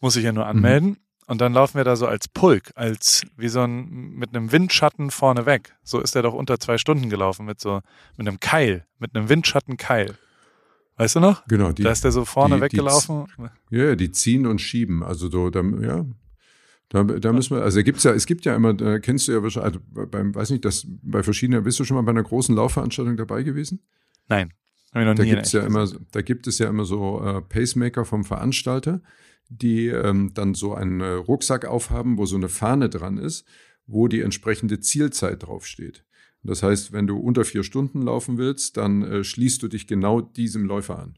Muss 0.00 0.14
sich 0.14 0.22
ja 0.22 0.30
nur 0.30 0.46
anmelden 0.46 0.98
und 1.26 1.40
dann 1.40 1.52
laufen 1.52 1.76
wir 1.76 1.84
da 1.84 1.96
so 1.96 2.06
als 2.06 2.28
Pulk, 2.28 2.72
als 2.74 3.22
wie 3.36 3.48
so 3.48 3.60
ein 3.62 4.10
mit 4.14 4.34
einem 4.34 4.52
Windschatten 4.52 5.10
vorne 5.10 5.46
weg. 5.46 5.74
So 5.82 6.00
ist 6.00 6.14
er 6.16 6.22
doch 6.22 6.34
unter 6.34 6.58
zwei 6.60 6.78
Stunden 6.78 7.08
gelaufen 7.10 7.46
mit 7.46 7.60
so 7.60 7.80
mit 8.16 8.26
einem 8.28 8.40
Keil, 8.40 8.86
mit 8.98 9.14
einem 9.14 9.28
Windschattenkeil. 9.28 10.16
Weißt 10.98 11.16
du 11.16 11.20
noch? 11.20 11.44
genau, 11.46 11.72
die, 11.72 11.82
da 11.82 11.90
ist 11.90 12.04
der 12.04 12.12
so 12.12 12.24
vorne 12.24 12.54
die- 12.54 12.60
die- 12.60 12.64
weggelaufen. 12.64 13.26
ja, 13.70 13.84
ja, 13.84 13.96
die 13.96 14.10
ziehen 14.12 14.46
und 14.46 14.60
schieben. 14.60 15.02
Also 15.02 15.28
so, 15.30 15.50
da, 15.50 15.60
ja. 15.82 16.06
Da, 16.88 17.02
da 17.02 17.32
müssen 17.32 17.56
wir, 17.56 17.62
also 17.64 17.82
gibt's 17.82 18.04
ja, 18.04 18.12
es 18.12 18.26
gibt 18.26 18.44
ja 18.44 18.54
immer, 18.54 18.72
da 18.72 19.00
kennst 19.00 19.26
du 19.26 19.32
ja 19.32 19.42
wahrscheinlich, 19.42 19.74
also 19.92 20.06
beim, 20.08 20.32
weiß 20.34 20.50
nicht, 20.50 20.64
das 20.64 20.86
bei 21.02 21.24
verschiedenen, 21.24 21.64
bist 21.64 21.80
du 21.80 21.84
schon 21.84 21.96
mal 21.96 22.02
bei 22.04 22.12
einer 22.12 22.22
großen 22.22 22.54
Laufveranstaltung 22.54 23.16
dabei 23.16 23.42
gewesen? 23.42 23.80
Nein, 24.28 24.52
Da 24.92 25.24
gibt's 25.24 25.52
ja 25.52 25.62
immer, 25.62 25.88
da 26.12 26.22
gibt 26.22 26.46
es 26.46 26.58
ja 26.58 26.68
immer 26.68 26.84
so 26.84 27.22
äh, 27.22 27.42
Pacemaker 27.42 28.04
vom 28.04 28.24
Veranstalter, 28.24 29.02
die 29.48 29.88
ähm, 29.88 30.32
dann 30.34 30.54
so 30.54 30.74
einen 30.74 31.00
äh, 31.00 31.10
Rucksack 31.10 31.64
aufhaben, 31.64 32.18
wo 32.18 32.26
so 32.26 32.36
eine 32.36 32.48
Fahne 32.48 32.88
dran 32.88 33.18
ist, 33.18 33.46
wo 33.86 34.08
die 34.08 34.20
entsprechende 34.20 34.80
Zielzeit 34.80 35.42
draufsteht. 35.42 36.04
Das 36.42 36.62
heißt, 36.62 36.92
wenn 36.92 37.06
du 37.06 37.18
unter 37.18 37.44
vier 37.44 37.64
Stunden 37.64 38.02
laufen 38.02 38.38
willst, 38.38 38.76
dann 38.76 39.02
äh, 39.02 39.24
schließt 39.24 39.62
du 39.62 39.68
dich 39.68 39.86
genau 39.86 40.20
diesem 40.20 40.64
Läufer 40.64 40.98
an. 40.98 41.14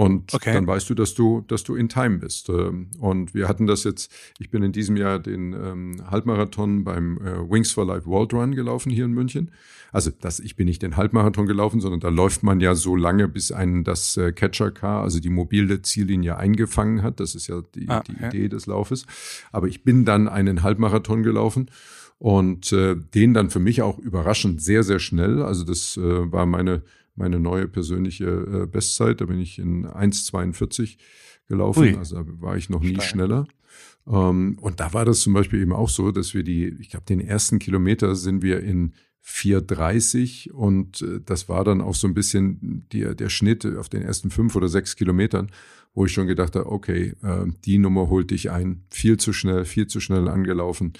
Und 0.00 0.32
Okay. 0.32 0.54
dann 0.54 0.66
weißt 0.66 0.88
du, 0.88 0.94
dass 0.94 1.12
du, 1.14 1.42
dass 1.46 1.62
du 1.62 1.74
in 1.74 1.88
Time 1.88 2.18
bist. 2.18 2.48
Ähm, 2.48 2.88
Und 2.98 3.34
wir 3.34 3.48
hatten 3.48 3.66
das 3.66 3.84
jetzt, 3.84 4.10
ich 4.38 4.48
bin 4.50 4.62
in 4.62 4.72
diesem 4.72 4.96
Jahr 4.96 5.18
den 5.18 5.52
ähm, 5.52 6.02
Halbmarathon 6.10 6.84
beim 6.84 7.18
äh, 7.18 7.50
Wings 7.50 7.72
for 7.72 7.84
Life 7.84 8.06
World 8.06 8.32
Run 8.32 8.54
gelaufen 8.54 8.90
hier 8.90 9.04
in 9.04 9.12
München. 9.12 9.50
Also 9.92 10.10
das, 10.18 10.38
ich 10.40 10.54
bin 10.56 10.66
nicht 10.66 10.82
den 10.82 10.96
Halbmarathon 10.96 11.46
gelaufen, 11.46 11.80
sondern 11.80 12.00
da 12.00 12.08
läuft 12.08 12.42
man 12.42 12.60
ja 12.60 12.74
so 12.74 12.96
lange, 12.96 13.28
bis 13.28 13.52
einen 13.52 13.82
das 13.84 14.16
äh, 14.16 14.32
Catcher 14.32 14.70
Car, 14.70 15.02
also 15.02 15.20
die 15.20 15.30
mobile 15.30 15.82
Ziellinie 15.82 16.36
eingefangen 16.38 17.02
hat. 17.02 17.20
Das 17.20 17.34
ist 17.34 17.48
ja 17.48 17.60
die, 17.74 17.88
Ah, 17.88 18.02
die 18.06 18.14
okay. 18.14 18.28
Idee 18.28 18.48
des 18.48 18.66
Laufes. 18.66 19.04
Aber 19.52 19.66
ich 19.68 19.82
bin 19.82 20.04
dann 20.04 20.28
einen 20.28 20.62
Halbmarathon 20.62 21.22
gelaufen 21.24 21.70
und 22.18 22.72
äh, 22.72 22.94
den 23.14 23.34
dann 23.34 23.50
für 23.50 23.60
mich 23.60 23.82
auch 23.82 23.98
überraschend 23.98 24.62
sehr, 24.62 24.82
sehr 24.82 24.98
schnell. 25.00 25.42
Also 25.42 25.64
das 25.64 25.96
äh, 25.96 26.32
war 26.32 26.46
meine, 26.46 26.82
meine 27.20 27.38
neue 27.38 27.68
persönliche 27.68 28.24
äh, 28.26 28.66
Bestzeit. 28.66 29.20
Da 29.20 29.26
bin 29.26 29.38
ich 29.38 29.58
in 29.58 29.86
1,42 29.86 30.96
gelaufen. 31.46 31.82
Ui. 31.82 31.96
Also 31.96 32.16
da 32.16 32.24
war 32.40 32.56
ich 32.56 32.70
noch 32.70 32.80
nie 32.80 32.94
Stark. 32.94 33.08
schneller. 33.08 33.46
Ähm, 34.06 34.58
und 34.60 34.80
da 34.80 34.92
war 34.92 35.04
das 35.04 35.20
zum 35.20 35.34
Beispiel 35.34 35.60
eben 35.60 35.72
auch 35.72 35.88
so, 35.88 36.10
dass 36.10 36.34
wir 36.34 36.42
die, 36.42 36.74
ich 36.80 36.90
glaube, 36.90 37.06
den 37.06 37.20
ersten 37.20 37.58
Kilometer 37.58 38.16
sind 38.16 38.42
wir 38.42 38.60
in 38.60 38.94
4,30 39.24 40.50
und 40.50 41.02
äh, 41.02 41.20
das 41.24 41.48
war 41.48 41.62
dann 41.62 41.80
auch 41.80 41.94
so 41.94 42.06
ein 42.08 42.14
bisschen 42.14 42.86
der, 42.92 43.14
der 43.14 43.28
Schnitt 43.28 43.66
auf 43.66 43.88
den 43.88 44.02
ersten 44.02 44.30
fünf 44.30 44.56
oder 44.56 44.68
sechs 44.68 44.96
Kilometern, 44.96 45.50
wo 45.94 46.06
ich 46.06 46.12
schon 46.12 46.26
gedacht 46.26 46.54
habe, 46.56 46.70
okay, 46.70 47.14
äh, 47.22 47.46
die 47.64 47.78
Nummer 47.78 48.08
holt 48.08 48.30
dich 48.30 48.50
ein. 48.50 48.84
Viel 48.90 49.16
zu 49.16 49.32
schnell, 49.32 49.64
viel 49.64 49.86
zu 49.86 50.00
schnell 50.00 50.28
angelaufen. 50.28 50.92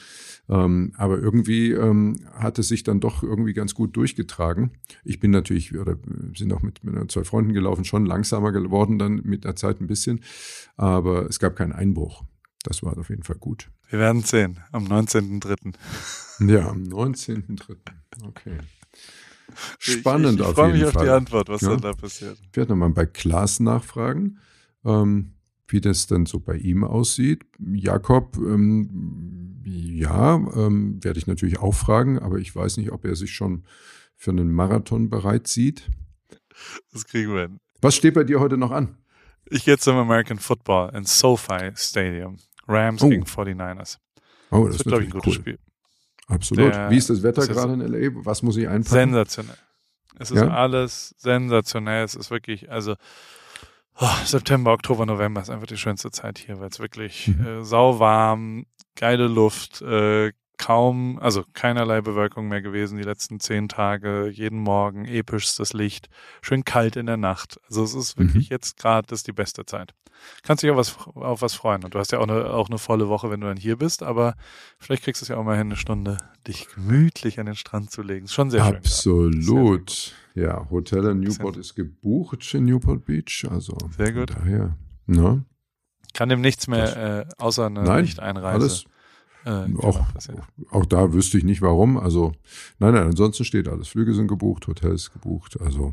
Ähm, 0.48 0.92
aber 0.96 1.18
irgendwie 1.20 1.70
ähm, 1.70 2.16
hat 2.34 2.58
es 2.58 2.68
sich 2.68 2.82
dann 2.82 2.98
doch 2.98 3.22
irgendwie 3.22 3.52
ganz 3.52 3.74
gut 3.74 3.96
durchgetragen. 3.96 4.72
Ich 5.04 5.20
bin 5.20 5.30
natürlich, 5.30 5.76
oder 5.78 5.96
wir 6.02 6.36
sind 6.36 6.52
auch 6.52 6.62
mit, 6.62 6.82
mit 6.82 7.10
zwei 7.12 7.22
Freunden 7.22 7.52
gelaufen, 7.52 7.84
schon 7.84 8.04
langsamer 8.04 8.50
geworden 8.50 8.98
dann 8.98 9.22
mit 9.24 9.44
der 9.44 9.54
Zeit 9.54 9.80
ein 9.80 9.86
bisschen. 9.86 10.24
Aber 10.76 11.26
es 11.26 11.38
gab 11.38 11.54
keinen 11.54 11.72
Einbruch. 11.72 12.24
Das 12.64 12.82
war 12.82 12.98
auf 12.98 13.08
jeden 13.10 13.22
Fall 13.22 13.36
gut. 13.36 13.70
Wir 13.88 14.00
werden 14.00 14.22
sehen 14.22 14.58
am 14.72 14.86
19.03. 14.86 15.74
Ja, 16.48 16.68
am 16.68 16.82
19.3. 16.82 17.76
Okay. 18.26 18.58
Spannend 19.78 20.26
ich, 20.26 20.34
ich, 20.34 20.40
ich 20.40 20.46
auf 20.46 20.54
freue 20.54 20.66
jeden 20.68 20.78
mich 20.78 20.86
auf 20.88 20.92
Fall. 20.94 21.04
die 21.06 21.10
Antwort, 21.10 21.48
was 21.48 21.60
Ja. 21.62 21.70
dann 21.70 21.80
da 21.80 21.92
passiert. 21.92 22.38
Ich 22.50 22.56
werde 22.56 22.72
nochmal 22.72 22.90
bei 22.90 23.06
Klaas 23.06 23.60
nachfragen, 23.60 24.38
ähm, 24.84 25.32
wie 25.68 25.80
das 25.80 26.06
dann 26.06 26.26
so 26.26 26.40
bei 26.40 26.56
ihm 26.56 26.84
aussieht. 26.84 27.44
Jakob, 27.58 28.36
ähm, 28.38 29.60
ja, 29.64 30.34
ähm, 30.36 31.02
werde 31.04 31.18
ich 31.18 31.26
natürlich 31.26 31.58
auch 31.60 31.74
fragen, 31.74 32.18
aber 32.18 32.38
ich 32.38 32.54
weiß 32.54 32.76
nicht, 32.78 32.90
ob 32.92 33.04
er 33.04 33.14
sich 33.14 33.32
schon 33.34 33.64
für 34.16 34.30
einen 34.30 34.52
Marathon 34.52 35.08
bereit 35.10 35.46
sieht. 35.46 35.88
Das 36.92 37.06
kriegen 37.06 37.32
wir 37.34 37.42
hin. 37.42 37.60
Was 37.80 37.94
steht 37.94 38.14
bei 38.14 38.24
dir 38.24 38.40
heute 38.40 38.56
noch 38.58 38.70
an? 38.70 38.96
Ich 39.46 39.64
gehe 39.64 39.78
zum 39.78 39.96
American 39.96 40.38
Football 40.38 40.94
in 40.94 41.04
SoFi 41.04 41.70
Stadium. 41.74 42.36
Rams 42.68 43.02
Oh. 43.02 43.08
gegen 43.08 43.24
49ers. 43.24 43.98
Oh, 44.50 44.66
Das, 44.66 44.76
das, 44.76 44.86
wird, 44.86 44.88
glaube 44.88 45.02
ich, 45.04 45.08
ein 45.08 45.12
gutes 45.12 45.26
cool. 45.28 45.34
Spiel. 45.40 45.58
Absolut. 46.26 46.72
Der- 46.74 46.90
wie 46.90 46.96
ist 46.96 47.10
das 47.10 47.22
Wetter 47.22 47.46
gerade 47.46 47.72
in 47.72 47.80
LA? 47.80 48.10
Was 48.24 48.42
muss 48.42 48.56
ich 48.56 48.68
einpacken? 48.68 48.92
Sensationell. 49.12 49.56
Es 50.18 50.30
ist 50.30 50.36
Ja? 50.36 50.48
alles 50.50 51.14
sensationell. 51.18 52.04
Es 52.04 52.14
ist 52.14 52.30
wirklich, 52.30 52.70
also 52.70 52.94
oh, 53.98 54.08
September, 54.24 54.72
Oktober, 54.72 55.06
November 55.06 55.40
ist 55.40 55.50
einfach 55.50 55.66
die 55.66 55.76
schönste 55.76 56.10
Zeit 56.10 56.38
hier, 56.38 56.60
weil 56.60 56.68
es 56.68 56.78
wirklich 56.80 57.28
Mhm. 57.28 57.46
äh, 57.46 57.64
sauwarm, 57.64 58.66
geile 58.96 59.28
Luft, 59.28 59.80
äh, 59.82 60.32
kaum, 60.58 61.18
also 61.20 61.42
keinerlei 61.54 62.02
Bewölkung 62.02 62.48
mehr 62.48 62.60
gewesen 62.60 62.98
die 62.98 63.02
letzten 63.04 63.40
zehn 63.40 63.66
Tage, 63.68 64.28
jeden 64.28 64.58
Morgen 64.58 65.06
epischstes 65.06 65.72
Licht, 65.72 66.08
schön 66.42 66.64
kalt 66.66 66.96
in 66.96 67.06
der 67.06 67.16
Nacht. 67.16 67.58
Also 67.66 67.82
es 67.82 67.94
ist 67.94 68.18
wirklich 68.18 68.50
Mhm. 68.50 68.54
jetzt 68.54 68.76
gerade 68.76 69.06
das 69.08 69.20
ist 69.20 69.26
die 69.26 69.32
beste 69.32 69.64
Zeit. 69.64 69.94
Kannst 70.42 70.62
dich 70.62 70.70
auf 70.70 70.76
was, 70.76 70.98
auf 71.14 71.40
was 71.40 71.54
freuen. 71.54 71.82
Und 71.82 71.94
du 71.94 71.98
hast 71.98 72.12
ja 72.12 72.18
auch 72.18 72.28
eine, 72.28 72.50
auch 72.50 72.68
eine 72.68 72.76
volle 72.76 73.08
Woche, 73.08 73.30
wenn 73.30 73.40
du 73.40 73.46
dann 73.46 73.56
hier 73.56 73.76
bist, 73.78 74.02
aber 74.02 74.34
vielleicht 74.78 75.02
kriegst 75.04 75.22
du 75.22 75.24
es 75.24 75.28
ja 75.30 75.38
auch 75.38 75.44
mal 75.44 75.56
hin, 75.56 75.68
eine 75.68 75.76
Stunde 75.76 76.18
dich 76.46 76.68
gemütlich 76.74 77.40
an 77.40 77.46
den 77.46 77.56
Strand 77.56 77.90
zu 77.90 78.02
legen. 78.02 78.26
Ist 78.26 78.34
schon 78.34 78.50
sehr 78.50 78.60
schön. 78.60 78.72
gerade. 78.72 78.84
Absolut. 78.84 80.14
Ja, 80.34 80.68
Hotel 80.70 81.04
in 81.06 81.20
Newport 81.20 81.56
ist 81.56 81.74
gebucht 81.74 82.54
in 82.54 82.64
Newport 82.64 83.04
Beach. 83.04 83.46
Also 83.50 83.76
Sehr 83.96 84.12
gut. 84.12 84.30
Daher. 84.30 84.76
Ne? 85.06 85.44
Kann 86.14 86.28
dem 86.28 86.40
nichts 86.40 86.66
mehr, 86.68 86.96
äh, 86.96 87.26
außer 87.38 87.66
eine 87.66 87.82
Nein, 87.82 88.02
Nicht-Einreise. 88.04 88.54
alles. 88.54 88.84
äh, 89.44 89.76
Auch, 89.78 90.00
auch 90.70 90.86
da 90.86 91.12
wüsste 91.12 91.38
ich 91.38 91.44
nicht 91.44 91.62
warum. 91.62 91.96
Also, 91.98 92.32
nein, 92.78 92.94
nein, 92.94 93.04
ansonsten 93.04 93.44
steht 93.44 93.68
alles. 93.68 93.88
Flüge 93.88 94.14
sind 94.14 94.28
gebucht, 94.28 94.66
Hotels 94.66 95.12
gebucht. 95.12 95.60
Also, 95.60 95.92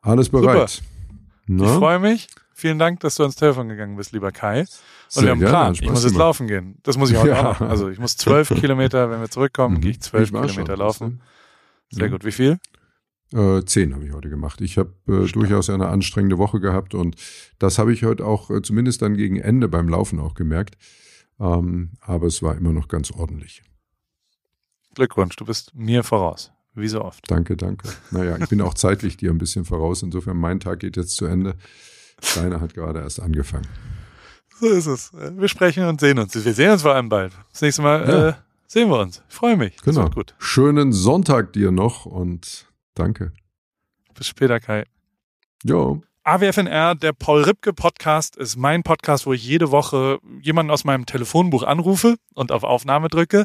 alles 0.00 0.28
bereit. 0.28 0.82
Ne? 1.46 1.64
Ich 1.64 1.70
freue 1.70 1.98
mich. 1.98 2.28
Vielen 2.54 2.78
Dank, 2.78 3.00
dass 3.00 3.16
du 3.16 3.22
ans 3.24 3.34
Telefon 3.34 3.68
gegangen 3.68 3.96
bist, 3.96 4.12
lieber 4.12 4.30
Kai. 4.30 4.60
Und 4.60 4.68
Sehr 5.08 5.22
wir 5.24 5.30
haben 5.30 5.38
gerne, 5.40 5.52
Plan. 5.52 5.74
Ich 5.74 5.82
muss 5.88 6.04
jetzt 6.04 6.14
laufen 6.16 6.46
gehen. 6.46 6.78
Das 6.84 6.96
muss 6.96 7.10
ich 7.10 7.16
heute 7.16 7.30
Ja. 7.30 7.50
auch 7.50 7.60
noch. 7.60 7.68
Also 7.68 7.88
ich 7.88 7.98
muss 7.98 8.16
zwölf 8.16 8.48
Kilometer, 8.54 9.10
wenn 9.10 9.20
wir 9.20 9.30
zurückkommen, 9.30 9.76
Mhm. 9.76 9.80
gehe 9.80 9.90
ich 9.92 10.00
zwölf 10.00 10.30
Kilometer 10.30 10.48
schon, 10.66 10.76
laufen. 10.78 11.20
Sehr 11.90 12.06
Ja. 12.06 12.12
gut. 12.12 12.24
Wie 12.24 12.30
viel? 12.32 12.58
Äh, 13.32 13.64
zehn 13.64 13.94
habe 13.94 14.04
ich 14.04 14.12
heute 14.12 14.28
gemacht. 14.28 14.60
Ich 14.60 14.78
habe 14.78 14.92
äh, 15.08 15.26
durchaus 15.26 15.70
eine 15.70 15.88
anstrengende 15.88 16.38
Woche 16.38 16.60
gehabt 16.60 16.94
und 16.94 17.16
das 17.58 17.78
habe 17.78 17.92
ich 17.92 18.04
heute 18.04 18.26
auch 18.26 18.50
äh, 18.50 18.62
zumindest 18.62 19.02
dann 19.02 19.16
gegen 19.16 19.36
Ende 19.36 19.68
beim 19.68 19.88
Laufen 19.88 20.20
auch 20.20 20.34
gemerkt. 20.34 20.76
Ähm, 21.40 21.92
aber 22.00 22.26
es 22.26 22.42
war 22.42 22.56
immer 22.56 22.72
noch 22.72 22.88
ganz 22.88 23.10
ordentlich. 23.10 23.62
Glückwunsch, 24.94 25.36
du 25.36 25.44
bist 25.44 25.74
mir 25.74 26.04
voraus. 26.04 26.52
Wie 26.74 26.88
so 26.88 27.02
oft. 27.02 27.30
Danke, 27.30 27.56
danke. 27.56 27.88
Naja, 28.10 28.38
ich 28.38 28.48
bin 28.48 28.62
auch 28.62 28.74
zeitlich 28.74 29.18
dir 29.18 29.30
ein 29.30 29.38
bisschen 29.38 29.64
voraus. 29.66 30.02
Insofern, 30.02 30.38
mein 30.38 30.58
Tag 30.58 30.80
geht 30.80 30.96
jetzt 30.96 31.16
zu 31.16 31.26
Ende. 31.26 31.54
Deine 32.34 32.60
hat 32.60 32.72
gerade 32.72 33.00
erst 33.00 33.20
angefangen. 33.20 33.66
So 34.58 34.68
ist 34.68 34.86
es. 34.86 35.12
Wir 35.12 35.48
sprechen 35.48 35.84
und 35.84 36.00
sehen 36.00 36.18
uns. 36.18 36.34
Wir 36.34 36.54
sehen 36.54 36.70
uns 36.70 36.82
vor 36.82 36.94
allem 36.94 37.08
bald. 37.08 37.32
Das 37.52 37.60
nächste 37.60 37.82
Mal 37.82 38.08
ja. 38.08 38.28
äh, 38.28 38.34
sehen 38.66 38.88
wir 38.88 39.00
uns. 39.00 39.22
Ich 39.28 39.34
freue 39.34 39.56
mich. 39.56 39.76
Genau. 39.82 40.08
gut. 40.08 40.34
Schönen 40.38 40.92
Sonntag 40.92 41.52
dir 41.52 41.72
noch 41.72 42.06
und 42.06 42.71
danke. 42.94 43.32
Bis 44.14 44.26
später, 44.26 44.60
Kai. 44.60 44.84
Jo. 45.64 46.02
AWFNR, 46.24 46.94
der 46.94 47.12
Paul 47.12 47.42
Ripke 47.42 47.72
Podcast, 47.72 48.36
ist 48.36 48.56
mein 48.56 48.82
Podcast, 48.84 49.26
wo 49.26 49.32
ich 49.32 49.44
jede 49.44 49.70
Woche 49.72 50.20
jemanden 50.40 50.70
aus 50.70 50.84
meinem 50.84 51.04
Telefonbuch 51.04 51.64
anrufe 51.64 52.16
und 52.34 52.52
auf 52.52 52.62
Aufnahme 52.62 53.08
drücke. 53.08 53.44